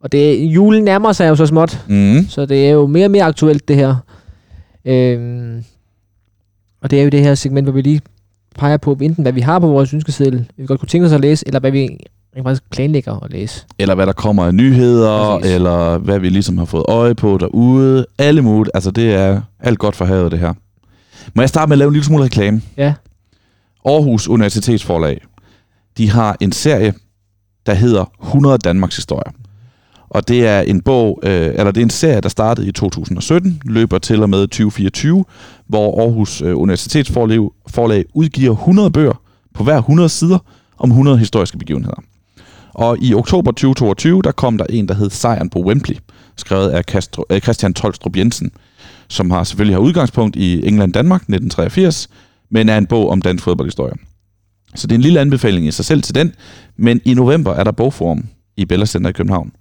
Og 0.00 0.12
det, 0.12 0.44
julen 0.44 0.84
nærmer 0.84 1.12
sig 1.12 1.28
jo 1.28 1.36
så 1.36 1.46
småt, 1.46 1.84
mm. 1.88 2.26
så 2.28 2.46
det 2.46 2.66
er 2.66 2.70
jo 2.70 2.86
mere 2.86 3.04
og 3.04 3.10
mere 3.10 3.24
aktuelt, 3.24 3.68
det 3.68 3.76
her. 3.76 3.96
Øhm, 4.84 5.64
og 6.82 6.90
det 6.90 6.98
er 7.00 7.04
jo 7.04 7.08
det 7.08 7.20
her 7.20 7.34
segment, 7.34 7.64
hvor 7.66 7.72
vi 7.72 7.82
lige 7.82 8.00
peger 8.54 8.76
på, 8.76 8.92
enten 9.00 9.22
hvad 9.22 9.32
vi 9.32 9.40
har 9.40 9.58
på 9.58 9.66
vores 9.66 9.94
ønskeseddel, 9.94 10.50
vi 10.56 10.66
godt 10.66 10.80
kunne 10.80 10.88
tænke 10.88 11.06
os 11.06 11.12
at 11.12 11.20
læse, 11.20 11.46
eller 11.46 11.60
hvad 11.60 11.70
vi 11.70 11.98
faktisk 12.42 12.70
planlægger 12.70 13.24
at 13.24 13.32
læse. 13.32 13.64
Eller 13.78 13.94
hvad 13.94 14.06
der 14.06 14.12
kommer 14.12 14.44
af 14.44 14.54
nyheder, 14.54 15.36
Præcis. 15.38 15.54
eller 15.54 15.98
hvad 15.98 16.18
vi 16.18 16.28
ligesom 16.28 16.58
har 16.58 16.64
fået 16.64 16.84
øje 16.88 17.14
på 17.14 17.38
derude. 17.38 18.06
Alle 18.18 18.42
muligt. 18.42 18.70
Altså, 18.74 18.90
det 18.90 19.14
er 19.14 19.40
alt 19.60 19.78
godt 19.78 19.96
for 19.96 20.04
havet, 20.04 20.32
det 20.32 20.38
her. 20.40 20.52
Må 21.34 21.42
jeg 21.42 21.48
starte 21.48 21.68
med 21.68 21.74
at 21.74 21.78
lave 21.78 21.88
en 21.88 21.92
lille 21.92 22.04
smule 22.04 22.24
reklame? 22.24 22.62
Ja. 22.76 22.94
Aarhus 23.86 24.28
Universitetsforlag. 24.28 25.20
De 25.98 26.10
har 26.10 26.36
en 26.40 26.52
serie, 26.52 26.94
der 27.66 27.74
hedder 27.74 28.04
100 28.22 28.58
Danmarks 28.58 28.96
historier. 28.96 29.32
Og 30.08 30.28
det 30.28 30.46
er 30.46 30.60
en 30.60 30.80
bog, 30.80 31.20
øh, 31.22 31.46
eller 31.46 31.70
det 31.70 31.80
er 31.80 31.84
en 31.84 31.90
serie, 31.90 32.20
der 32.20 32.28
startede 32.28 32.68
i 32.68 32.72
2017, 32.72 33.62
løber 33.64 33.98
til 33.98 34.22
og 34.22 34.30
med 34.30 34.40
2024, 34.40 35.24
hvor 35.66 36.00
Aarhus 36.00 36.42
øh, 36.42 36.58
Universitetsforlag 36.58 37.48
forlag 37.66 38.04
udgiver 38.14 38.52
100 38.52 38.90
bøger 38.90 39.20
på 39.54 39.64
hver 39.64 39.78
100 39.78 40.08
sider 40.08 40.38
om 40.78 40.90
100 40.90 41.18
historiske 41.18 41.58
begivenheder. 41.58 42.02
Og 42.74 42.98
i 43.00 43.14
oktober 43.14 43.50
2022, 43.50 44.22
der 44.22 44.32
kom 44.32 44.58
der 44.58 44.66
en, 44.70 44.88
der 44.88 44.94
hed 44.94 45.10
Sejren 45.10 45.50
på 45.50 45.58
Wembley, 45.58 45.96
skrevet 46.36 46.70
af 46.70 46.82
Castro, 46.84 47.24
øh, 47.30 47.40
Christian 47.40 47.74
Tolstrup 47.74 48.16
Jensen, 48.16 48.50
som 49.08 49.30
har 49.30 49.44
selvfølgelig 49.44 49.76
har 49.76 49.80
udgangspunkt 49.80 50.36
i 50.36 50.66
England-Danmark 50.66 51.20
1983, 51.20 52.08
men 52.50 52.68
er 52.68 52.78
en 52.78 52.86
bog 52.86 53.10
om 53.10 53.22
dansk 53.22 53.44
fodboldhistorie. 53.44 53.94
Så 54.74 54.86
det 54.86 54.94
er 54.94 54.98
en 54.98 55.02
lille 55.02 55.20
anbefaling 55.20 55.66
i 55.66 55.70
sig 55.70 55.84
selv 55.84 56.02
til 56.02 56.14
den, 56.14 56.32
men 56.76 57.00
i 57.04 57.14
november 57.14 57.52
er 57.54 57.64
der 57.64 57.72
bogform 57.72 58.24
i 58.56 58.64
Bella 58.64 58.86
Center 58.86 59.10
i 59.10 59.12
København. 59.12 59.52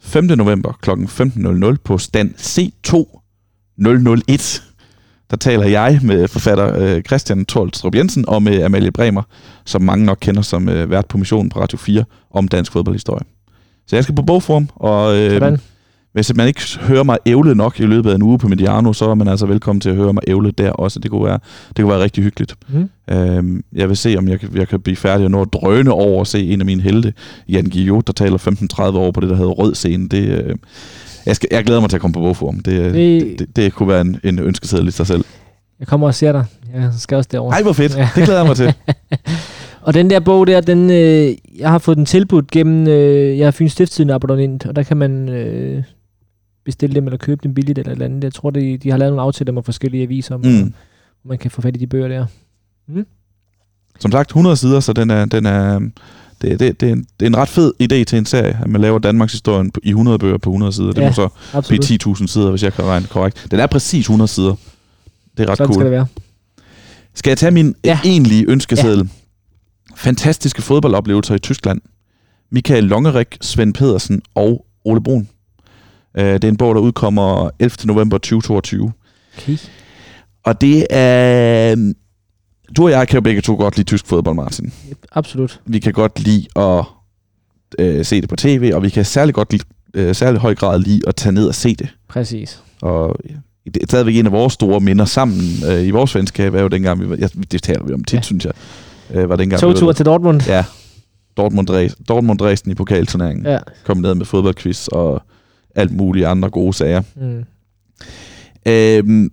5. 0.00 0.24
november 0.24 0.72
kl. 0.82 0.90
15.00 0.90 1.76
på 1.84 1.98
stand 1.98 2.34
C2 2.34 3.22
001. 3.78 4.62
der 5.30 5.36
taler 5.36 5.66
jeg 5.66 6.00
med 6.02 6.28
forfatter 6.28 6.76
øh, 6.78 7.02
Christian 7.02 7.44
Tolstrup 7.44 7.94
Jensen 7.94 8.24
og 8.28 8.42
med 8.42 8.62
Amalie 8.62 8.92
Bremer, 8.92 9.22
som 9.64 9.82
mange 9.82 10.04
nok 10.04 10.18
kender 10.20 10.42
som 10.42 10.68
øh, 10.68 10.90
vært 10.90 11.06
på 11.06 11.18
missionen 11.18 11.48
på 11.50 11.60
Radio 11.60 11.78
4 11.78 12.04
om 12.30 12.48
dansk 12.48 12.72
fodboldhistorie. 12.72 13.24
Så 13.86 13.96
jeg 13.96 14.02
skal 14.02 14.14
på 14.14 14.22
bogform, 14.22 14.68
og 14.74 15.16
øh, 15.16 15.58
hvis 16.16 16.34
man 16.34 16.48
ikke 16.48 16.60
hører 16.80 17.02
mig 17.02 17.18
ævle 17.26 17.54
nok 17.54 17.80
i 17.80 17.82
løbet 17.82 18.10
af 18.10 18.14
en 18.14 18.22
uge 18.22 18.38
på 18.38 18.48
Mediano, 18.48 18.92
så 18.92 19.10
er 19.10 19.14
man 19.14 19.28
altså 19.28 19.46
velkommen 19.46 19.80
til 19.80 19.90
at 19.90 19.96
høre 19.96 20.12
mig 20.12 20.22
ævle 20.28 20.50
der 20.50 20.70
også. 20.70 20.98
Det 21.00 21.10
kunne 21.10 21.24
være, 21.24 21.38
det 21.68 21.76
kunne 21.76 21.88
være 21.88 22.02
rigtig 22.02 22.24
hyggeligt. 22.24 22.54
Mm. 22.68 22.88
Øhm, 23.10 23.64
jeg 23.72 23.88
vil 23.88 23.96
se, 23.96 24.14
om 24.18 24.28
jeg, 24.28 24.56
jeg 24.56 24.68
kan 24.68 24.80
blive 24.80 24.96
færdig 24.96 25.24
og 25.24 25.30
nå 25.30 25.42
at 25.42 25.52
drøne 25.52 25.92
over 25.92 26.18
og 26.18 26.26
se 26.26 26.46
en 26.46 26.60
af 26.60 26.66
mine 26.66 26.82
helte, 26.82 27.12
Jan 27.48 27.64
Guillot, 27.64 28.06
der 28.06 28.12
taler 28.12 28.38
15-30 28.92 28.96
år 28.96 29.10
på 29.10 29.20
det, 29.20 29.30
der 29.30 29.36
hedder 29.36 29.50
Rød 29.50 29.74
Scene. 29.74 30.08
Det, 30.08 30.28
øh, 30.28 30.56
jeg, 31.26 31.36
skal, 31.36 31.48
jeg 31.52 31.64
glæder 31.64 31.80
mig 31.80 31.90
til 31.90 31.96
at 31.96 32.00
komme 32.00 32.14
på 32.14 32.20
bogform. 32.20 32.60
Det, 32.60 32.64
det, 32.64 32.94
det, 32.94 33.38
det, 33.38 33.56
det 33.56 33.72
kunne 33.72 33.88
være 33.88 34.00
en, 34.00 34.20
en 34.24 34.38
ønskeseddel 34.38 34.88
i 34.88 34.90
sig 34.90 35.06
selv. 35.06 35.24
Jeg 35.80 35.86
kommer 35.86 36.06
og 36.06 36.14
ser 36.14 36.32
dig. 36.32 36.44
Jeg 36.74 36.90
skal 36.98 37.16
også 37.16 37.28
derover. 37.32 37.52
Ej, 37.52 37.62
hvor 37.62 37.72
fedt. 37.72 37.96
Ja. 37.96 38.08
Det 38.14 38.24
glæder 38.24 38.40
jeg 38.40 38.46
mig 38.46 38.56
til. 38.56 38.74
og 39.86 39.94
den 39.94 40.10
der 40.10 40.20
bog 40.20 40.46
der, 40.46 40.60
den, 40.60 40.90
øh, 40.90 41.34
jeg 41.58 41.70
har 41.70 41.78
fået 41.78 41.96
den 41.96 42.06
tilbudt 42.06 42.50
gennem, 42.50 42.88
øh, 42.88 43.38
jeg 43.38 43.46
har 43.46 43.50
Fyns 43.50 43.72
Stiftstiden 43.72 44.10
abonnement, 44.10 44.66
og 44.66 44.76
der 44.76 44.82
kan 44.82 44.96
man 44.96 45.28
øh, 45.28 45.82
bestille 46.66 46.94
dem 46.94 47.04
eller 47.04 47.18
købe 47.18 47.40
dem 47.42 47.54
billigt 47.54 47.78
eller, 47.78 47.92
eller 47.92 48.04
andet. 48.04 48.24
Jeg 48.24 48.34
tror, 48.34 48.50
de, 48.50 48.78
de 48.78 48.90
har 48.90 48.98
lavet 48.98 49.12
nogle 49.12 49.22
aftaler 49.22 49.52
med 49.52 49.62
forskellige 49.62 50.02
aviser, 50.02 50.36
mm. 50.36 50.42
hvor 50.42 51.28
man 51.28 51.38
kan 51.38 51.50
få 51.50 51.60
fat 51.60 51.76
i 51.76 51.78
de 51.78 51.86
bøger 51.86 52.08
der. 52.08 52.26
Mm. 52.88 53.06
Som 54.00 54.12
sagt, 54.12 54.30
100 54.30 54.56
sider, 54.56 54.80
så 54.80 54.92
den 54.92 55.10
er, 55.10 55.24
den 55.24 55.46
er, 55.46 55.78
det, 56.42 56.60
det, 56.60 56.80
det, 56.80 56.88
er 56.88 56.92
en, 56.92 57.06
det 57.20 57.26
er 57.26 57.30
en 57.30 57.36
ret 57.36 57.48
fed 57.48 57.72
idé 57.82 58.04
til 58.04 58.18
en 58.18 58.26
serie, 58.26 58.58
at 58.62 58.68
man 58.68 58.80
laver 58.80 58.98
Danmarks 58.98 59.32
historie 59.32 59.70
i 59.82 59.88
100 59.88 60.18
bøger 60.18 60.38
på 60.38 60.50
100 60.50 60.72
sider. 60.72 60.92
Det 60.92 61.02
ja, 61.02 61.06
må 61.06 61.12
så 61.12 61.28
absolut. 61.52 61.86
blive 61.86 62.14
10.000 62.14 62.26
sider, 62.26 62.50
hvis 62.50 62.62
jeg 62.62 62.72
kan 62.72 62.84
regne 62.84 63.06
korrekt. 63.06 63.46
Den 63.50 63.60
er 63.60 63.66
præcis 63.66 64.04
100 64.04 64.28
sider. 64.28 64.54
Det 65.36 65.42
er 65.42 65.50
ret 65.50 65.56
Sådan 65.56 65.66
cool. 65.66 65.74
skal 65.74 65.84
det 65.84 65.92
være. 65.92 66.06
Skal 67.14 67.30
jeg 67.30 67.38
tage 67.38 67.50
min 67.50 67.74
ja. 67.84 67.98
egentlige 68.04 68.44
ønskeseddel? 68.48 68.98
Ja. 68.98 69.94
Fantastiske 69.96 70.62
fodboldoplevelser 70.62 71.34
i 71.34 71.38
Tyskland. 71.38 71.80
Michael 72.50 72.84
Longerik, 72.84 73.36
Svend 73.40 73.74
Pedersen 73.74 74.22
og 74.34 74.66
Ole 74.84 75.02
Brun. 75.02 75.28
Uh, 76.16 76.22
det 76.22 76.44
er 76.44 76.48
en 76.48 76.56
bog, 76.56 76.74
der 76.74 76.80
udkommer 76.80 77.50
11. 77.58 77.76
november 77.84 78.18
2022. 78.18 78.92
Okay. 79.38 79.56
Og 80.44 80.60
det 80.60 80.86
er 80.90 81.92
du 82.76 82.84
og 82.84 82.90
jeg 82.90 83.08
kan 83.08 83.16
jo 83.16 83.20
begge 83.20 83.40
to 83.40 83.54
godt 83.54 83.76
lide 83.76 83.86
tysk 83.86 84.06
fodbold, 84.06 84.34
Martin. 84.34 84.72
Absolut. 85.12 85.60
Vi 85.64 85.78
kan 85.78 85.92
godt 85.92 86.20
lide 86.20 86.46
at 86.56 86.84
øh, 87.78 88.04
se 88.04 88.20
det 88.20 88.28
på 88.28 88.36
tv, 88.36 88.70
og 88.74 88.82
vi 88.82 88.88
kan 88.88 89.04
særlig 89.04 89.34
godt 89.34 89.52
lide, 89.52 89.64
øh, 89.94 90.14
særlig 90.14 90.40
høj 90.40 90.54
grad 90.54 90.78
lide 90.78 91.00
at 91.06 91.16
tage 91.16 91.32
ned 91.32 91.48
og 91.48 91.54
se 91.54 91.74
det. 91.74 91.88
Præcis. 92.08 92.62
Og 92.82 93.16
det 93.64 93.82
er 93.82 93.86
stadigvæk 93.86 94.16
en 94.16 94.26
af 94.26 94.32
vores 94.32 94.52
store 94.52 94.80
minder 94.80 95.04
sammen 95.04 95.40
øh, 95.70 95.86
i 95.86 95.90
vores 95.90 96.14
venskab, 96.14 96.54
er 96.54 96.62
jo 96.62 96.68
dengang, 96.68 97.00
vi 97.00 97.10
var, 97.10 97.16
ja, 97.16 97.28
det 97.50 97.62
taler 97.62 97.84
vi 97.84 97.92
om 97.92 98.04
tit, 98.04 98.16
ja. 98.16 98.22
synes 98.22 98.44
jeg. 98.44 98.52
Øh, 99.10 99.28
var 99.28 99.36
dengang, 99.36 99.60
To 99.60 99.72
tur 99.72 99.92
til 99.92 100.06
Dortmund. 100.06 100.40
Ja, 100.48 100.64
Dortmund, 101.36 101.66
Dres, 101.66 101.96
Dortmund 102.08 102.38
Dresden 102.38 102.72
i 102.72 102.74
pokalturneringen. 102.74 103.46
Ja. 103.46 103.58
Kom 103.84 103.96
ned 103.96 104.14
med 104.14 104.26
fodboldquiz 104.26 104.88
og 104.88 105.22
alt 105.76 105.92
mulige 105.92 106.26
andre 106.26 106.50
gode 106.50 106.72
sager. 106.72 107.02
Mm. 107.16 107.44
Øhm, 108.66 109.30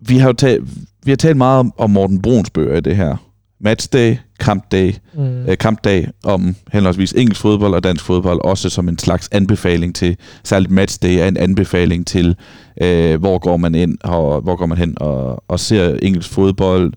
vi 0.00 0.18
har 0.18 0.26
jo 0.26 0.32
talt, 0.32 0.64
vi 1.04 1.10
har 1.10 1.16
talt 1.16 1.36
meget 1.36 1.60
om, 1.60 1.72
om 1.78 1.90
Morten 1.90 2.22
Bruns 2.22 2.50
bøger 2.50 2.76
i 2.76 2.80
det 2.80 2.96
her. 2.96 3.16
Matchday, 3.60 4.16
kampdag, 4.40 4.98
mm. 5.14 5.46
øh, 5.46 5.58
kampdag 5.58 6.08
om 6.24 6.56
henholdsvis 6.72 7.12
engelsk 7.12 7.40
fodbold 7.40 7.74
og 7.74 7.84
dansk 7.84 8.04
fodbold, 8.04 8.40
også 8.44 8.70
som 8.70 8.88
en 8.88 8.98
slags 8.98 9.28
anbefaling 9.32 9.94
til, 9.94 10.16
særligt 10.44 10.70
matchday 10.70 11.18
er 11.18 11.28
en 11.28 11.36
anbefaling 11.36 12.06
til, 12.06 12.36
øh, 12.82 13.20
hvor 13.20 13.38
går 13.38 13.56
man 13.56 13.74
ind 13.74 13.98
og 14.04 14.40
hvor 14.40 14.56
går 14.56 14.66
man 14.66 14.78
hen 14.78 14.94
og, 15.00 15.44
og 15.48 15.60
ser 15.60 15.98
engelsk 16.02 16.30
fodbold, 16.30 16.92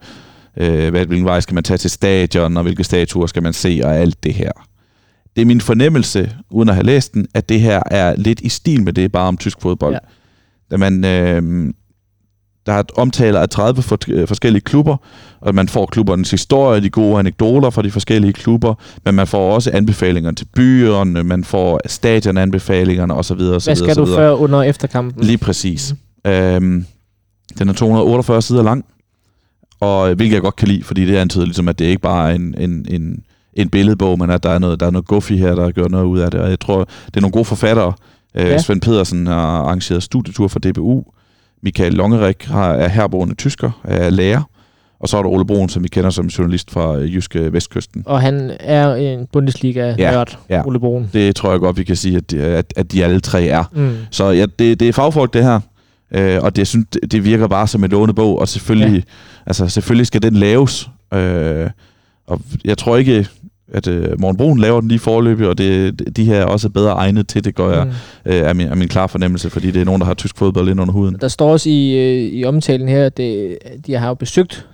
øh, 0.58 0.90
hvad, 0.90 1.06
hvilken 1.06 1.26
vej 1.26 1.40
skal 1.40 1.56
man 1.56 1.64
tage 1.64 1.78
til 1.78 1.90
stadion, 1.90 2.58
og 2.58 2.64
hvilke 2.64 2.84
statuer 2.84 3.28
skal 3.28 3.44
man 3.44 3.54
se, 3.54 3.82
og 3.84 3.96
alt 3.96 4.24
det 4.24 4.34
her. 4.34 4.52
Det 5.36 5.42
er 5.42 5.46
min 5.46 5.62
fornemmelse, 5.62 6.32
uden 6.50 6.70
at 6.70 6.76
have 6.76 6.86
læst 6.86 7.14
den, 7.14 7.28
at 7.34 7.50
det 7.50 7.62
her 7.62 7.82
er 7.86 8.16
lidt 8.18 8.42
i 8.42 8.50
stil 8.50 8.84
med 8.84 8.94
det, 8.94 9.12
bare 9.12 9.28
om 9.28 9.38
tysk 9.38 9.62
fodbold. 9.62 9.94
Ja. 9.94 10.00
Da 10.72 10.78
man... 10.78 11.06
Øh, 11.06 11.74
der 12.66 12.74
er 12.74 12.84
omtaler 12.96 13.40
af 13.40 13.50
30 13.50 13.82
for, 13.82 13.98
øh, 14.10 14.28
forskellige 14.28 14.62
klubber, 14.62 14.98
og 15.42 15.56
man 15.56 15.68
får 15.68 15.86
klubbernes 15.86 16.32
historie, 16.32 16.82
de 16.82 16.90
gode 16.90 17.20
anekdoter 17.20 17.70
fra 17.70 17.82
de 17.82 17.92
forskellige 17.92 18.34
klubber, 18.34 18.74
men 19.06 19.16
man 19.16 19.28
får 19.28 19.54
også 19.54 19.72
anbefalinger 19.74 20.32
til 20.32 20.46
byerne, 20.56 21.24
man 21.24 21.44
får 21.44 21.80
stadionanbefalingerne 21.86 23.14
osv. 23.14 23.36
Hvad 23.36 23.60
skal 23.60 23.96
du 23.96 24.06
før, 24.06 24.32
under 24.32 24.64
efterkampen? 24.64 25.24
Lige 25.24 25.38
præcis. 25.38 25.96
Mm. 26.26 26.32
Øhm, 26.32 26.86
den 27.60 27.70
er 27.70 27.74
248 27.74 28.42
sider 28.42 28.64
lang, 28.64 28.86
og 29.80 30.10
øh, 30.10 30.16
hvilket 30.16 30.34
jeg 30.34 30.42
godt 30.42 30.56
kan 30.56 30.68
lide, 30.68 30.84
fordi 30.84 31.06
det 31.06 31.16
antyder 31.16 31.46
ligesom, 31.46 31.68
at 31.68 31.80
det 31.80 31.86
ikke 31.86 32.02
bare 32.02 32.32
er 32.32 32.36
en, 32.36 32.56
en, 32.58 32.86
en, 32.90 33.24
en 33.56 33.70
billedbog, 33.70 34.20
men 34.20 34.30
at 34.30 34.44
der 34.44 34.50
er 34.50 34.60
noget, 34.60 34.80
der 34.80 34.86
er 34.86 34.92
noget 34.92 35.08
guffi 35.08 35.38
her, 35.38 35.56
der 35.56 35.72
gør 35.72 35.88
noget 35.88 36.06
ud 36.06 36.20
af 36.20 36.32
det, 36.32 36.40
og 36.40 36.50
jeg 36.50 36.60
tror, 36.60 36.84
det 37.06 37.18
er 37.18 37.22
nogle 37.22 37.32
gode 37.32 37.46
forfattere. 37.46 37.94
Øh, 38.36 38.46
ja. 38.46 38.58
Svend 38.58 38.82
Pedersen 38.82 39.28
har 39.28 39.36
arrangeret 39.36 40.04
studietur 40.04 40.48
for 40.48 40.60
DBU, 40.60 41.04
Michael 41.64 41.94
Longerik 41.94 42.44
har, 42.44 42.74
er 42.74 42.88
herboende 42.88 43.36
tysker, 43.36 43.82
er 43.84 44.10
lærer. 44.10 44.42
Og 45.00 45.10
så 45.10 45.18
er 45.18 45.22
der 45.22 45.30
Ole 45.30 45.46
Broen, 45.46 45.70
som 45.70 45.84
vi 45.84 45.88
kender 45.88 46.10
som 46.10 46.28
journalist 46.28 46.72
fra 46.72 46.98
øh, 46.98 47.16
Jyske 47.16 47.54
Vestkysten. 47.54 48.04
Og 48.06 48.22
han 48.22 48.52
er 48.60 48.96
en 48.96 49.28
Bundesliga-nørd, 49.32 50.38
ja, 50.50 50.56
ja. 50.56 50.68
Ole 50.68 50.80
Broen. 50.80 51.10
det 51.14 51.36
tror 51.36 51.52
jeg 51.52 51.60
godt, 51.60 51.78
vi 51.78 51.84
kan 51.84 51.96
sige, 51.96 52.18
at 52.18 52.32
de, 52.32 52.42
at, 52.42 52.74
at 52.76 52.92
de 52.92 53.04
alle 53.04 53.20
tre 53.20 53.46
er. 53.46 53.64
Mm. 53.74 53.96
Så 54.12 54.30
ja, 54.30 54.46
det, 54.60 54.80
det 54.80 54.90
er 54.90 54.94
fagfolk, 54.94 55.34
det 55.34 55.44
her. 55.44 55.60
Øh, 56.12 56.40
og 56.42 56.56
det, 56.56 56.68
synes, 56.68 56.88
det 57.12 57.26
virker 57.26 57.48
bare 57.48 57.68
som 57.68 57.84
en 57.84 57.90
lånebog, 57.92 58.40
og 58.40 58.48
selvfølgelig, 58.48 58.96
ja. 58.96 59.12
altså, 59.46 59.68
selvfølgelig 59.68 60.08
skal 60.08 60.22
den 60.22 60.34
laves. 60.34 60.90
Øh, 61.14 61.70
og 62.28 62.42
jeg 62.66 62.78
tror 62.78 62.98
ikke, 62.98 63.28
at 63.72 63.88
øh, 63.88 64.20
Morten 64.20 64.38
Brun 64.38 64.60
laver 64.60 64.80
den 64.80 64.90
lige 64.90 65.00
forløbig, 65.00 65.48
og 65.48 65.58
det, 65.58 66.16
de 66.16 66.26
her 66.26 66.36
er 66.36 66.46
også 66.46 66.70
bedre 66.70 66.92
egnet 66.92 67.28
til, 67.28 67.44
det 67.44 67.56
gør 67.56 67.78
jeg, 67.78 67.86
mm. 67.86 67.92
øh, 68.26 68.36
er, 68.36 68.54
min, 68.54 68.68
er 68.68 68.76
min 68.76 68.88
klare 68.88 69.10
fornemmelse, 69.10 69.50
fordi 69.50 69.72
det 69.72 69.82
er 69.82 69.86
nogen, 69.86 70.02
der 70.02 70.08
har 70.08 70.14
tysk 70.14 70.38
fodbold 70.38 70.70
ind 70.70 70.82
under 70.82 70.94
huden. 70.94 71.18
Der 71.22 71.28
står 71.28 71.52
også 71.52 71.70
i, 71.70 71.98
øh, 71.98 72.34
i 72.34 72.44
omtalen 72.44 72.88
her, 72.88 73.06
at 73.06 73.18
det, 73.18 73.58
de 73.86 73.94
har 73.94 74.08
jo 74.08 74.14
besøgt 74.14 74.68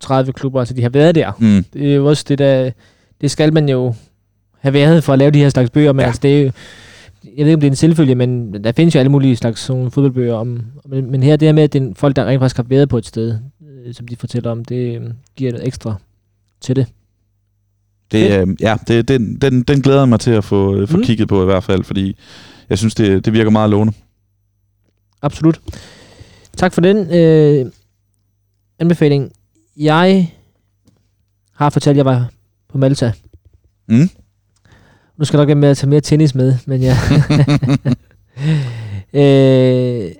30 0.00 0.32
klubber, 0.32 0.60
altså 0.60 0.74
de 0.74 0.82
har 0.82 0.88
været 0.88 1.14
der. 1.14 1.32
Mm. 1.38 1.64
Det 1.72 1.90
er 1.90 1.94
jo 1.94 2.06
også 2.06 2.24
det, 2.28 2.38
der, 2.38 2.70
det 3.20 3.30
skal 3.30 3.52
man 3.52 3.68
jo 3.68 3.94
have 4.60 4.74
været 4.74 5.04
for 5.04 5.12
at 5.12 5.18
lave 5.18 5.30
de 5.30 5.38
her 5.38 5.48
slags 5.48 5.70
bøger, 5.70 5.92
men 5.92 6.00
ja. 6.00 6.06
altså 6.06 6.20
det 6.22 6.42
er 6.42 6.50
jeg 7.24 7.44
ved 7.44 7.46
ikke, 7.46 7.54
om 7.54 7.60
det 7.60 7.66
er 7.66 7.70
en 7.70 7.76
selvfølge, 7.76 8.14
men 8.14 8.64
der 8.64 8.72
findes 8.72 8.94
jo 8.94 8.98
alle 8.98 9.12
mulige 9.12 9.36
slags 9.36 9.60
sådan 9.60 9.90
fodboldbøger 9.90 10.34
om, 10.34 10.60
men, 10.86 11.10
men 11.10 11.22
her 11.22 11.36
det 11.36 11.48
her 11.48 11.52
med, 11.52 11.62
at 11.62 11.72
det 11.72 11.82
er 11.82 11.92
folk, 11.96 12.16
der 12.16 12.24
rent 12.24 12.40
faktisk 12.40 12.56
har 12.56 12.62
været 12.62 12.88
på 12.88 12.98
et 12.98 13.06
sted, 13.06 13.38
øh, 13.86 13.94
som 13.94 14.08
de 14.08 14.16
fortæller 14.16 14.50
om, 14.50 14.64
det 14.64 15.00
øh, 15.00 15.10
giver 15.36 15.52
noget 15.52 15.66
ekstra 15.66 15.94
til 16.60 16.76
det. 16.76 16.86
Det, 18.12 18.40
øh, 18.40 18.56
ja, 18.60 18.76
det, 18.88 19.08
den, 19.08 19.36
den, 19.36 19.62
den 19.62 19.82
glæder 19.82 20.00
jeg 20.00 20.08
mig 20.08 20.20
til 20.20 20.30
at 20.30 20.44
få, 20.44 20.76
øh, 20.76 20.88
få 20.88 20.96
mm. 20.96 21.02
kigget 21.02 21.28
på 21.28 21.42
i 21.42 21.44
hvert 21.44 21.64
fald, 21.64 21.84
fordi 21.84 22.16
jeg 22.70 22.78
synes, 22.78 22.94
det, 22.94 23.24
det 23.24 23.32
virker 23.32 23.50
meget 23.50 23.70
lovende. 23.70 23.92
Absolut. 25.22 25.60
Tak 26.56 26.72
for 26.72 26.80
den 26.80 27.14
øh, 27.14 27.66
anbefaling. 28.78 29.32
Jeg 29.76 30.32
har 31.54 31.70
fortalt, 31.70 31.94
at 31.94 31.96
jeg 31.96 32.04
var 32.04 32.30
på 32.68 32.78
Malta. 32.78 33.12
Mm. 33.88 34.08
Nu 35.18 35.24
skal 35.24 35.38
jeg 35.38 35.46
nok 35.46 35.56
med 35.56 35.68
at 35.68 35.76
tage 35.76 35.90
mere 35.90 36.00
tennis 36.00 36.34
med, 36.34 36.54
men 36.66 36.82
ja. 36.82 36.96
øh, 39.22 40.10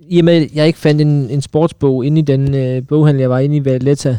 I 0.00 0.18
og 0.18 0.24
med, 0.24 0.34
at 0.34 0.54
jeg 0.54 0.66
ikke 0.66 0.78
fandt 0.78 1.00
en, 1.00 1.30
en 1.30 1.42
sportsbog 1.42 2.06
inde 2.06 2.18
i 2.18 2.24
den 2.24 2.54
øh, 2.54 2.86
boghandel, 2.86 3.20
jeg 3.20 3.30
var 3.30 3.38
inde 3.38 3.56
i 3.56 3.64
Valletta, 3.64 4.18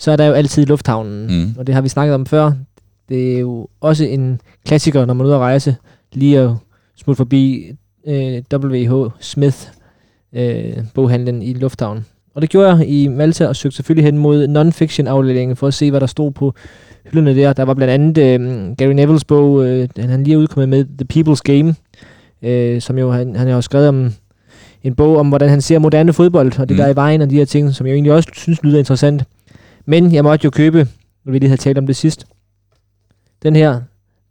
så 0.00 0.10
er 0.10 0.16
der 0.16 0.26
jo 0.26 0.32
altid 0.32 0.66
lufthavnen, 0.66 1.26
mm. 1.26 1.54
og 1.58 1.66
det 1.66 1.74
har 1.74 1.82
vi 1.82 1.88
snakket 1.88 2.14
om 2.14 2.26
før. 2.26 2.52
Det 3.08 3.34
er 3.34 3.40
jo 3.40 3.68
også 3.80 4.04
en 4.04 4.40
klassiker, 4.66 5.04
når 5.04 5.14
man 5.14 5.24
er 5.24 5.28
ude 5.28 5.34
at 5.34 5.40
rejse, 5.40 5.76
lige 6.12 6.38
at 6.38 6.50
smutte 6.96 7.16
forbi 7.16 7.72
øh, 8.06 8.42
W.H. 8.54 9.10
Smith 9.20 9.56
øh, 10.32 10.76
boghandlen 10.94 11.42
i 11.42 11.52
lufthavnen. 11.52 12.06
Og 12.34 12.42
det 12.42 12.50
gjorde 12.50 12.68
jeg 12.68 12.88
i 12.88 13.08
Malta, 13.08 13.46
og 13.46 13.56
søgte 13.56 13.76
selvfølgelig 13.76 14.04
hen 14.04 14.18
mod 14.18 14.48
non-fiction 14.48 15.06
afdelingen 15.06 15.56
for 15.56 15.66
at 15.66 15.74
se, 15.74 15.90
hvad 15.90 16.00
der 16.00 16.06
stod 16.06 16.30
på 16.30 16.54
hylderne 17.12 17.36
der. 17.36 17.52
Der 17.52 17.62
var 17.62 17.74
blandt 17.74 17.92
andet 17.92 18.18
øh, 18.18 18.76
Gary 18.76 18.92
Neville's 18.92 19.24
bog, 19.28 19.66
øh, 19.66 19.88
han 19.98 20.24
lige 20.24 20.34
er 20.34 20.38
udkommet 20.38 20.68
med, 20.68 20.84
The 20.84 21.06
People's 21.14 21.40
Game, 21.44 21.74
øh, 22.42 22.80
som 22.80 22.98
jo 22.98 23.10
han, 23.10 23.36
han 23.36 23.48
har 23.48 23.60
skrevet 23.60 23.88
om 23.88 24.12
en 24.82 24.94
bog 24.94 25.16
om, 25.16 25.28
hvordan 25.28 25.48
han 25.48 25.60
ser 25.60 25.78
moderne 25.78 26.12
fodbold, 26.12 26.58
og 26.58 26.68
det 26.68 26.74
mm. 26.74 26.76
der 26.76 26.84
er 26.84 26.92
i 26.92 26.96
vejen, 26.96 27.22
og 27.22 27.30
de 27.30 27.36
her 27.36 27.44
ting, 27.44 27.74
som 27.74 27.86
jeg 27.86 27.92
egentlig 27.92 28.12
også 28.12 28.28
synes 28.32 28.62
lyder 28.62 28.78
interessant. 28.78 29.22
Men 29.86 30.12
jeg 30.14 30.22
måtte 30.24 30.44
jo 30.44 30.50
købe, 30.50 30.88
når 31.24 31.32
vi 31.32 31.38
lige 31.38 31.48
havde 31.48 31.60
talt 31.60 31.78
om 31.78 31.86
det 31.86 31.96
sidst, 31.96 32.26
den 33.42 33.56
her, 33.56 33.80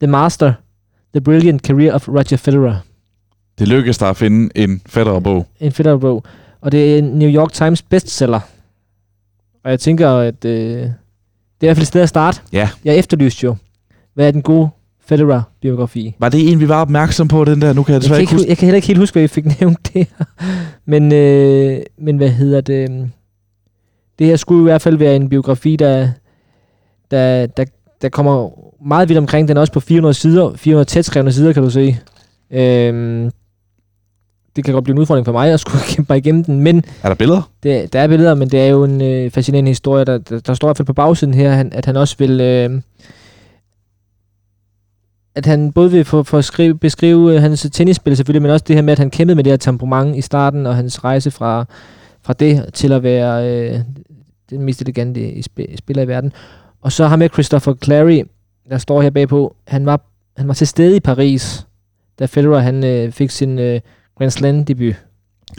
The 0.02 0.08
Master, 0.08 0.54
The 1.14 1.22
Brilliant 1.22 1.62
Career 1.62 1.94
of 1.94 2.08
Roger 2.10 2.38
Federer. 2.38 2.76
Det 3.60 3.68
lykkedes 3.68 3.98
dig 3.98 4.10
at 4.10 4.18
finde 4.18 4.50
en 4.56 4.82
fedtere 4.86 5.22
bog. 5.22 5.48
En 5.60 5.72
fedtere 5.72 6.00
bog. 6.00 6.24
Og 6.62 6.72
det 6.72 6.94
er 6.94 6.98
en 6.98 7.04
New 7.04 7.30
York 7.30 7.54
Times 7.54 7.82
bestseller. 7.82 8.40
Og 9.64 9.72
jeg 9.72 9.80
tænker, 9.80 10.10
at 10.10 10.46
øh, 10.46 10.52
det 10.52 10.82
er 10.82 10.86
i 10.86 11.66
hvert 11.68 11.78
fald 11.78 11.82
et 11.84 11.88
sted 11.88 12.02
at 12.02 12.10
starte. 12.10 12.42
Ja. 12.54 12.70
Jeg 12.86 12.96
efterlyste 12.98 13.44
jo, 13.44 13.56
hvad 14.14 14.28
er 14.28 14.32
den 14.32 14.42
gode 14.42 14.70
Federer-biografi. 15.06 16.16
Var 16.20 16.30
det 16.30 16.52
en, 16.52 16.60
vi 16.60 16.70
var 16.70 16.82
opmærksom 16.82 17.28
på, 17.28 17.46
den 17.46 17.62
der? 17.62 17.74
Nu 17.74 17.84
kan 17.84 17.94
jeg 17.94 18.02
Jeg 18.04 18.10
kan, 18.10 18.16
ikke 18.16 18.22
ikke, 18.22 18.34
huske. 18.34 18.50
jeg 18.50 18.58
kan 18.58 18.66
heller 18.66 18.76
ikke 18.76 18.88
helt 18.88 19.00
huske, 19.00 19.14
hvad 19.14 19.22
vi 19.24 19.28
fik 19.28 19.46
nævnt 19.60 19.94
det 19.94 20.08
her. 20.18 20.26
Men, 20.86 21.14
øh, 21.14 21.80
men 21.98 22.18
hvad 22.18 22.30
hedder 22.30 22.62
det? 22.62 23.10
Det 24.20 24.28
her 24.28 24.36
skulle 24.36 24.62
i 24.62 24.64
hvert 24.64 24.82
fald 24.82 24.98
være 24.98 25.16
en 25.16 25.30
biografi, 25.30 25.76
der, 25.76 26.10
der, 27.12 27.46
der, 27.46 27.66
der 28.02 28.10
kommer 28.10 28.50
meget 28.86 29.10
vidt 29.10 29.18
omkring. 29.18 29.48
Den 29.48 29.58
er 29.58 29.62
også 29.62 29.74
på 29.74 29.80
400 29.80 30.14
sider, 30.14 30.56
400 30.56 30.86
tætskrevne 30.86 31.32
sider, 31.32 31.54
kan 31.54 31.64
du 31.64 31.70
se. 31.70 31.98
Øhm, 32.52 33.32
det 34.56 34.64
kan 34.64 34.74
godt 34.74 34.84
blive 34.84 34.94
en 34.94 35.00
udfordring 35.00 35.26
for 35.26 35.32
mig 35.32 35.52
at 35.54 35.60
skulle 35.60 35.84
kæmpe 35.96 36.14
mig 36.14 36.18
igennem 36.18 36.44
den, 36.44 36.60
men 36.60 36.84
Er 37.04 37.08
der 37.08 37.16
billeder? 37.16 37.52
det, 37.64 37.94
der 37.94 38.00
er 38.00 38.08
billeder, 38.08 38.36
men 38.36 38.50
det 38.50 38.60
er 38.60 38.68
jo 38.68 38.84
en 38.84 39.02
øh, 39.02 39.32
fascinerende 39.32 39.70
historie. 39.70 40.06
Der, 40.06 40.18
der, 40.18 40.40
der 40.40 40.54
står 40.54 40.68
i 40.68 40.70
hvert 40.70 40.78
fald 40.78 40.86
på 40.86 40.94
bagsiden 40.94 41.34
her, 41.34 41.52
han, 41.52 41.74
at 41.74 41.86
han 41.86 41.98
også 41.98 42.16
vil... 42.20 42.42
Øh, 42.42 42.82
at 45.36 45.46
han 45.46 45.72
både 45.72 45.92
vil 45.92 46.06
få, 46.06 46.24
få 46.24 46.42
skrive, 46.42 46.78
beskrive 46.78 47.36
øh, 47.36 47.42
hans 47.42 47.68
tennisspil 47.72 48.16
selvfølgelig, 48.18 48.42
men 48.42 48.52
også 48.52 48.66
det 48.68 48.76
her 48.76 48.84
med, 48.84 48.92
at 48.92 49.00
han 49.00 49.10
kæmpede 49.10 49.36
med 49.36 49.44
det 49.44 49.52
her 49.52 49.58
temperament 49.58 50.16
i 50.18 50.22
starten, 50.22 50.66
og 50.66 50.76
hans 50.76 51.04
rejse 51.04 51.32
fra, 51.32 51.66
fra 52.30 52.34
det 52.34 52.74
til 52.74 52.92
at 52.92 53.04
være 53.04 53.50
øh, 53.50 53.80
den 54.50 54.62
mest 54.62 54.82
elegante 54.82 55.32
i 55.32 55.40
sp- 55.40 55.76
spiller 55.76 56.04
i 56.04 56.08
verden. 56.08 56.32
Og 56.82 56.92
så 56.92 57.08
har 57.08 57.16
med 57.16 57.30
Christopher 57.34 57.74
Clary, 57.84 58.24
der 58.70 58.78
står 58.78 59.02
her 59.02 59.10
bagpå, 59.10 59.56
han 59.68 59.86
var, 59.86 60.02
han 60.38 60.48
var 60.48 60.54
til 60.54 60.68
stede 60.68 60.96
i 60.96 61.00
Paris, 61.00 61.66
da 62.20 62.26
Federer 62.26 62.60
han, 62.60 62.86
øh, 62.86 63.12
fik 63.12 63.30
sin 63.30 63.60
øh, 63.60 63.82
Grand 64.18 64.32
Slam 64.32 64.66
debut. 64.66 64.96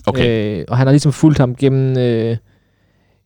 Okay. 0.06 0.58
Øh, 0.58 0.64
og 0.68 0.76
han 0.76 0.86
har 0.86 0.92
ligesom 0.92 1.12
fulgt 1.12 1.38
ham 1.38 1.56
gennem, 1.56 1.98
øh, 1.98 2.36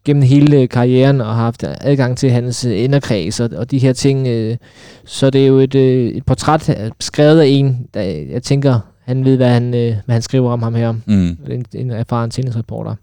gennem 0.04 0.22
hele 0.22 0.66
karrieren 0.66 1.20
og 1.20 1.26
har 1.26 1.34
haft 1.44 1.64
adgang 1.80 2.18
til 2.18 2.30
hans 2.30 2.64
øh, 2.64 2.82
inderkreds 2.84 3.40
og, 3.40 3.50
og 3.56 3.70
de 3.70 3.78
her 3.78 3.92
ting. 3.92 4.28
Øh, 4.28 4.56
så 5.04 5.30
det 5.30 5.42
er 5.42 5.46
jo 5.46 5.58
et, 5.58 5.74
øh, 5.74 6.08
et 6.08 6.24
portræt 6.24 6.68
øh, 6.68 6.90
skrevet 7.00 7.40
af 7.40 7.46
en, 7.46 7.86
der 7.94 8.00
jeg 8.30 8.42
tænker, 8.42 8.80
han 9.00 9.24
ved, 9.24 9.36
hvad 9.36 9.48
han, 9.48 9.74
øh, 9.74 9.96
hvad 10.04 10.14
han 10.14 10.22
skriver 10.22 10.50
om 10.50 10.62
ham 10.62 10.74
her. 10.74 10.92
Mm. 10.92 11.36
En, 11.50 11.64
en 11.74 11.90
erfaren 11.90 12.30
tennisreporter. 12.30 12.94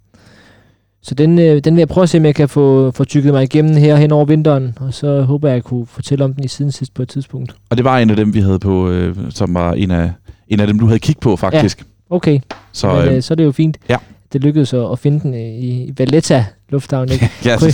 Så 1.03 1.15
den, 1.15 1.40
øh, 1.40 1.60
den 1.60 1.73
vil 1.76 1.82
jeg 1.82 1.88
prøve 1.88 2.03
at 2.03 2.10
se, 2.10 2.18
om 2.18 2.26
jeg 2.26 2.36
kan 2.36 2.49
få, 2.49 2.91
få 2.91 3.03
tykket 3.03 3.34
mig 3.34 3.44
igennem 3.44 3.76
her 3.78 3.95
hen 3.95 4.11
over 4.11 4.26
vinteren, 4.26 4.78
og 4.80 4.94
så 4.94 5.22
håber 5.22 5.48
jeg, 5.48 5.53
at 5.53 5.56
jeg 5.56 5.64
kunne 5.64 5.86
fortælle 5.88 6.26
om 6.26 6.34
den 6.34 6.44
i 6.44 6.48
siden 6.48 6.72
sidst 6.72 6.94
på 6.94 7.02
et 7.02 7.10
tidspunkt. 7.10 7.56
Og 7.69 7.78
det 7.78 7.86
var 7.86 7.98
en 7.99 8.10
af 8.10 8.15
dem, 8.15 8.34
vi 8.34 8.40
havde 8.40 8.60
på, 8.60 8.90
øh, 8.90 9.15
som 9.30 9.53
var 9.53 9.73
en 9.73 9.91
af, 9.91 10.11
en 10.48 10.60
af 10.60 10.68
dem, 10.68 10.80
du 10.80 10.86
havde 10.86 10.99
kigget 10.99 11.19
på, 11.22 11.36
faktisk. 11.36 11.86
Okay, 12.10 12.40
Så, 12.72 12.94
men, 12.94 13.07
øh, 13.07 13.15
øh, 13.15 13.22
så 13.22 13.34
er 13.34 13.36
det 13.36 13.44
jo 13.44 13.52
fint. 13.52 13.78
ja. 13.90 13.98
Det 14.34 14.41
lykkedes 14.44 14.73
at, 14.73 14.91
at 14.91 14.99
finde 14.99 15.19
den 15.19 15.34
i, 15.34 15.84
i 15.84 15.94
Valletta 15.98 16.45
Lufthavn. 16.69 17.10
Ikke? 17.11 17.30
ja, 17.45 17.57
kunne- 17.57 17.72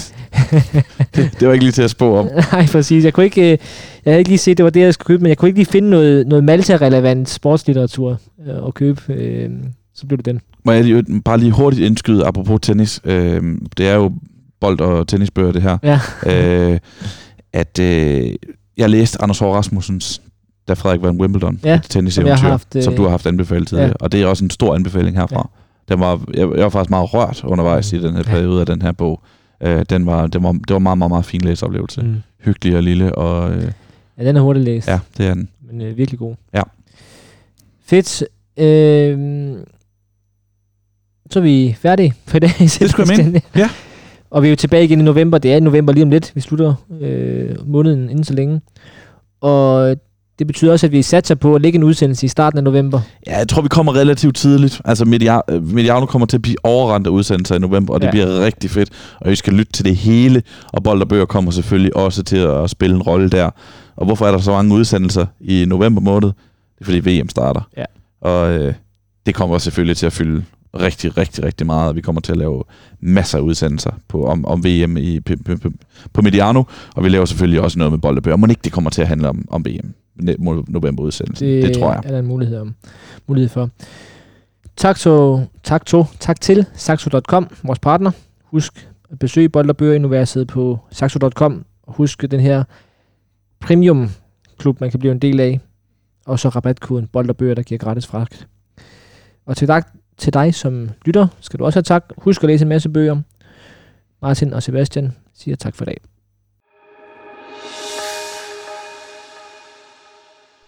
det, 1.16 1.32
det 1.40 1.48
var 1.48 1.54
ikke 1.54 1.66
lige 1.66 1.72
til 1.72 1.82
at 1.82 1.90
spå 1.90 2.18
om. 2.18 2.30
Nej, 2.52 2.66
præcis. 2.72 3.04
Jeg 3.06 3.14
kunne 3.14 3.26
ikke, 3.26 3.42
øh, 3.42 3.58
jeg 4.06 4.12
havde 4.12 4.20
ikke 4.20 4.30
lige 4.30 4.38
set, 4.38 4.58
det 4.58 4.64
var 4.64 4.70
det, 4.70 4.82
jeg 4.82 4.94
skulle 4.94 5.08
købe, 5.08 5.24
men 5.24 5.30
jeg 5.30 5.38
kunne 5.38 5.50
ikke 5.50 5.60
lige 5.60 5.66
finde 5.72 5.90
noget, 5.90 6.28
noget 6.28 6.44
Malta-relevant 6.44 7.30
sportslitteratur 7.30 8.20
øh, 8.48 8.68
at 8.68 8.74
købe. 8.74 9.02
Øh, 9.10 9.50
så 9.96 10.06
blev 10.08 10.18
det 10.18 10.26
den. 10.26 10.42
Må 10.68 10.74
jeg 10.74 10.84
lige, 10.84 11.22
bare 11.26 11.38
lige 11.38 11.52
hurtigt 11.52 11.86
indskyde, 11.86 12.26
apropos 12.26 12.60
tennis. 12.62 13.02
Øh, 13.04 13.58
det 13.78 13.88
er 13.88 13.94
jo 13.96 14.12
bold- 14.60 14.82
og 14.82 15.08
tennisbøger, 15.08 15.52
det 15.52 15.62
her. 15.62 15.78
Ja. 15.84 16.00
Øh, 16.72 16.80
at 17.54 17.80
øh, 17.80 18.32
jeg 18.78 18.90
læste 18.90 19.22
Anders 19.22 19.40
Hård 19.40 19.56
Rasmussens, 19.56 20.22
da 20.68 20.74
Frederik 20.74 21.02
vandt 21.02 21.22
Wimbledon, 21.22 21.60
Ja, 21.64 21.76
et 21.76 21.84
tenniseventyr, 21.90 22.36
som 22.38 22.50
haft, 22.50 22.76
øh, 22.76 22.84
som 22.84 22.96
du 22.96 23.04
har 23.04 23.10
haft 23.10 23.26
anbefalet 23.26 23.68
tidligere. 23.68 23.88
ja. 23.88 23.94
Og 24.00 24.12
det 24.12 24.22
er 24.22 24.26
også 24.28 24.44
en 24.44 24.50
stor 24.50 24.76
anbefaling 24.76 25.18
herfra. 25.18 25.50
Den 25.90 26.00
var, 26.00 26.22
jeg, 26.34 26.40
jeg 26.56 26.64
var 26.64 26.70
faktisk 26.70 26.90
meget 26.90 27.14
rørt 27.14 27.44
undervejs 27.44 27.94
i 27.94 28.02
den 28.02 28.16
her 28.16 28.24
periode 28.24 28.60
af 28.60 28.66
den 28.66 28.82
her 28.82 28.92
bog. 28.92 29.22
Øh, 29.64 29.86
den 29.90 30.06
var, 30.06 30.28
den 30.28 30.44
var, 30.44 30.52
det 30.52 30.70
var 30.74 30.80
meget, 30.80 30.98
meget, 30.98 31.10
meget 31.12 31.26
fin 31.26 31.42
læseoplevelse. 31.42 32.02
Mm. 32.02 32.16
Hyggelig 32.44 32.76
og 32.78 32.84
lille, 32.84 33.16
og 33.16 33.52
øh, 33.54 33.72
Ja, 34.18 34.24
den 34.26 34.36
er 34.38 34.42
hurtigt 34.42 34.66
læst, 34.66 34.88
ja, 34.88 35.00
det 35.18 35.28
er 35.28 35.34
den. 35.34 35.50
men 35.72 35.82
øh, 35.82 35.98
virkelig 35.98 36.20
god. 36.20 36.36
Ja. 36.54 36.62
Fedt. 37.86 38.24
Øh, 38.58 39.54
så 41.32 41.40
er 41.40 41.44
vi 41.44 41.78
færdige 41.82 42.14
for 42.28 42.38
i 42.38 42.40
dag. 42.40 42.52
Det 42.60 42.90
skulle 42.90 43.14
jeg 43.18 43.26
mene. 43.26 43.42
Ja. 43.56 43.70
Og 44.32 44.42
vi 44.44 44.48
er 44.48 44.50
jo 44.50 44.56
tilbage 44.56 44.84
igen 44.84 45.00
i 45.00 45.04
november. 45.04 45.38
Det 45.38 45.54
er 45.54 45.58
i 45.58 45.60
november 45.60 45.94
lige 45.94 46.04
om 46.04 46.10
lidt. 46.10 46.32
Vi 46.36 46.42
slutter 46.42 46.74
øh, 47.02 47.56
måneden 47.68 48.10
inden 48.10 48.24
så 48.24 48.34
længe. 48.34 48.62
Og 49.42 49.96
det 50.40 50.48
betyder 50.48 50.72
også, 50.72 50.86
at 50.86 50.92
vi 50.92 51.02
satser 51.02 51.36
på 51.36 51.56
at 51.56 51.62
lægge 51.62 51.78
en 51.78 51.84
udsendelse 51.84 52.26
i 52.26 52.30
starten 52.30 52.58
af 52.58 52.64
november. 52.64 53.02
Ja, 53.28 53.38
jeg 53.38 53.48
tror, 53.48 53.62
vi 53.62 53.68
kommer 53.68 53.96
relativt 53.96 54.36
tidligt. 54.36 54.82
Altså, 54.86 55.04
øh, 55.50 55.64
Mediano 55.74 56.06
kommer 56.06 56.26
til 56.26 56.38
at 56.38 56.42
blive 56.42 56.56
overrendt 56.66 57.08
af 57.08 57.12
udsendelser 57.12 57.56
i 57.56 57.60
november, 57.60 57.94
og 57.94 58.02
det 58.02 58.08
Ja. 58.08 58.12
bliver 58.12 58.40
rigtig 58.46 58.70
fedt. 58.70 58.90
Og 59.22 59.32
vi 59.32 59.36
skal 59.36 59.54
lytte 59.54 59.72
til 59.72 59.86
det 59.86 59.96
hele, 59.96 60.44
og 60.74 60.84
Bold 60.84 61.02
og 61.02 61.08
Bøger 61.08 61.26
kommer 61.26 61.52
selvfølgelig 61.52 61.96
også 61.96 62.24
til 62.24 62.38
at 62.38 62.70
spille 62.70 62.96
en 62.96 63.02
rolle 63.02 63.30
der. 63.30 63.50
Og 63.96 64.06
hvorfor 64.06 64.26
er 64.26 64.32
der 64.32 64.40
så 64.40 64.52
mange 64.52 64.76
udsendelser 64.76 65.26
i 65.42 65.66
november 65.68 66.02
måned? 66.02 66.28
Det 66.80 66.82
er 66.82 66.86
fordi 66.86 67.20
VM 67.22 67.30
starter. 67.30 67.62
Ja. 67.78 67.86
Og 68.22 68.52
øh, 68.52 68.74
det 69.26 69.36
kommer 69.36 69.58
selvfølgelig 69.58 69.98
til 69.98 70.06
at 70.06 70.14
fylde 70.14 70.44
rigtig, 70.80 71.18
rigtig, 71.18 71.44
rigtig 71.44 71.68
meget, 71.68 71.90
og 71.90 71.96
vi 71.96 72.02
kommer 72.02 72.22
til 72.22 72.32
at 72.32 72.38
lave 72.38 72.64
masser 73.00 73.38
af 73.38 73.42
udsendelser 73.42 73.92
på, 74.08 74.26
om, 74.26 74.46
om 74.46 74.64
VM 74.66 74.98
i, 74.98 75.20
på, 75.20 75.34
på, 75.62 75.70
på 76.14 76.22
Mediano, 76.22 76.64
og 76.96 77.04
vi 77.04 77.10
laver 77.10 77.26
selvfølgelig 77.26 77.62
også 77.62 77.80
noget 77.80 77.92
med 77.92 78.00
Bold 78.00 78.18
og 78.18 78.24
Bøger. 78.24 78.38
Må 78.38 78.48
ikke 78.48 78.62
det 78.64 78.72
kommer 78.72 78.90
til 78.90 79.02
at 79.02 79.08
handle 79.08 79.30
om, 79.30 79.46
om 79.52 79.66
VM? 79.66 79.94
november 80.68 81.04
udsendelse. 81.04 81.46
Det, 81.46 81.64
det 81.64 81.78
tror 81.78 81.92
jeg. 81.92 82.02
er 82.06 82.12
der 82.12 82.20
en 82.20 82.26
mulighed, 82.26 82.58
om, 82.58 82.76
mulighed 83.28 83.50
for. 83.50 83.70
Tak, 84.76 84.98
to, 84.98 85.40
tak, 85.64 85.86
to, 85.86 86.06
tak 86.20 86.42
til 86.42 86.66
Saxo.com, 86.74 87.48
vores 87.64 87.80
partner. 87.80 88.12
Husk 88.44 88.90
at 89.10 89.20
besøge 89.20 89.50
Bold 89.50 89.70
og 89.70 89.78
Bøger 89.78 89.96
Universet 89.96 90.48
på 90.48 90.80
Saxo.com. 90.92 91.66
Og 91.84 91.94
husk 91.94 92.32
den 92.32 92.40
her 92.40 92.64
premium 93.60 94.10
klub, 94.58 94.82
man 94.82 94.92
kan 94.92 95.00
blive 95.00 95.12
en 95.12 95.20
del 95.20 95.40
af. 95.40 95.60
Og 96.26 96.40
så 96.40 96.50
rabatkoden 96.50 97.08
Bold 97.08 97.30
og 97.30 97.38
Bøger, 97.38 97.56
der 97.56 97.64
giver 97.64 97.78
gratis 97.78 98.08
fragt. 98.08 98.48
Og 99.46 99.58
til 99.58 99.68
dig, 99.68 99.84
til 100.18 100.34
dig 100.34 100.56
som 100.56 100.90
lytter, 101.06 101.28
skal 101.40 101.60
du 101.60 101.66
også 101.66 101.78
have 101.78 101.84
tak. 101.84 102.04
Husk 102.18 102.44
at 102.44 102.48
læse 102.48 102.64
en 102.64 102.70
masse 102.70 102.90
bøger. 102.90 103.22
Martin 104.22 104.54
og 104.54 104.64
Sebastian 104.64 105.16
siger 105.34 105.56
tak 105.56 105.76
for 105.76 105.86
i 105.86 105.86
dag. 105.86 105.98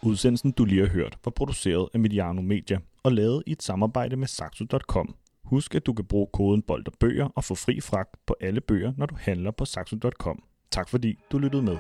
Udsendelsen, 0.02 0.52
du 0.52 0.66
lige 0.66 0.82
har 0.82 0.94
hørt, 0.94 1.18
var 1.26 1.32
produceret 1.32 1.90
af 1.94 2.00
Mediano 2.00 2.42
Media 2.42 2.80
og 3.04 3.12
lavet 3.12 3.44
i 3.48 3.52
et 3.52 3.64
samarbejde 3.64 4.16
med 4.16 4.28
Saxo.com. 4.28 5.16
Husk, 5.44 5.76
at 5.76 5.86
du 5.86 5.94
kan 5.94 6.06
bruge 6.06 6.28
koden 6.34 6.62
Bold 6.62 6.88
og 6.88 6.94
Bøger 7.00 7.26
og 7.36 7.44
få 7.44 7.56
fri 7.56 7.82
fragt 7.82 8.10
på 8.28 8.36
alle 8.42 8.62
bøger, 8.62 8.94
når 8.98 9.06
du 9.06 9.16
handler 9.20 9.52
på 9.52 9.66
Saxo.com. 9.66 10.44
Tak 10.72 10.90
fordi 10.90 11.20
du 11.32 11.38
lyttede 11.38 11.64
med. 11.64 11.78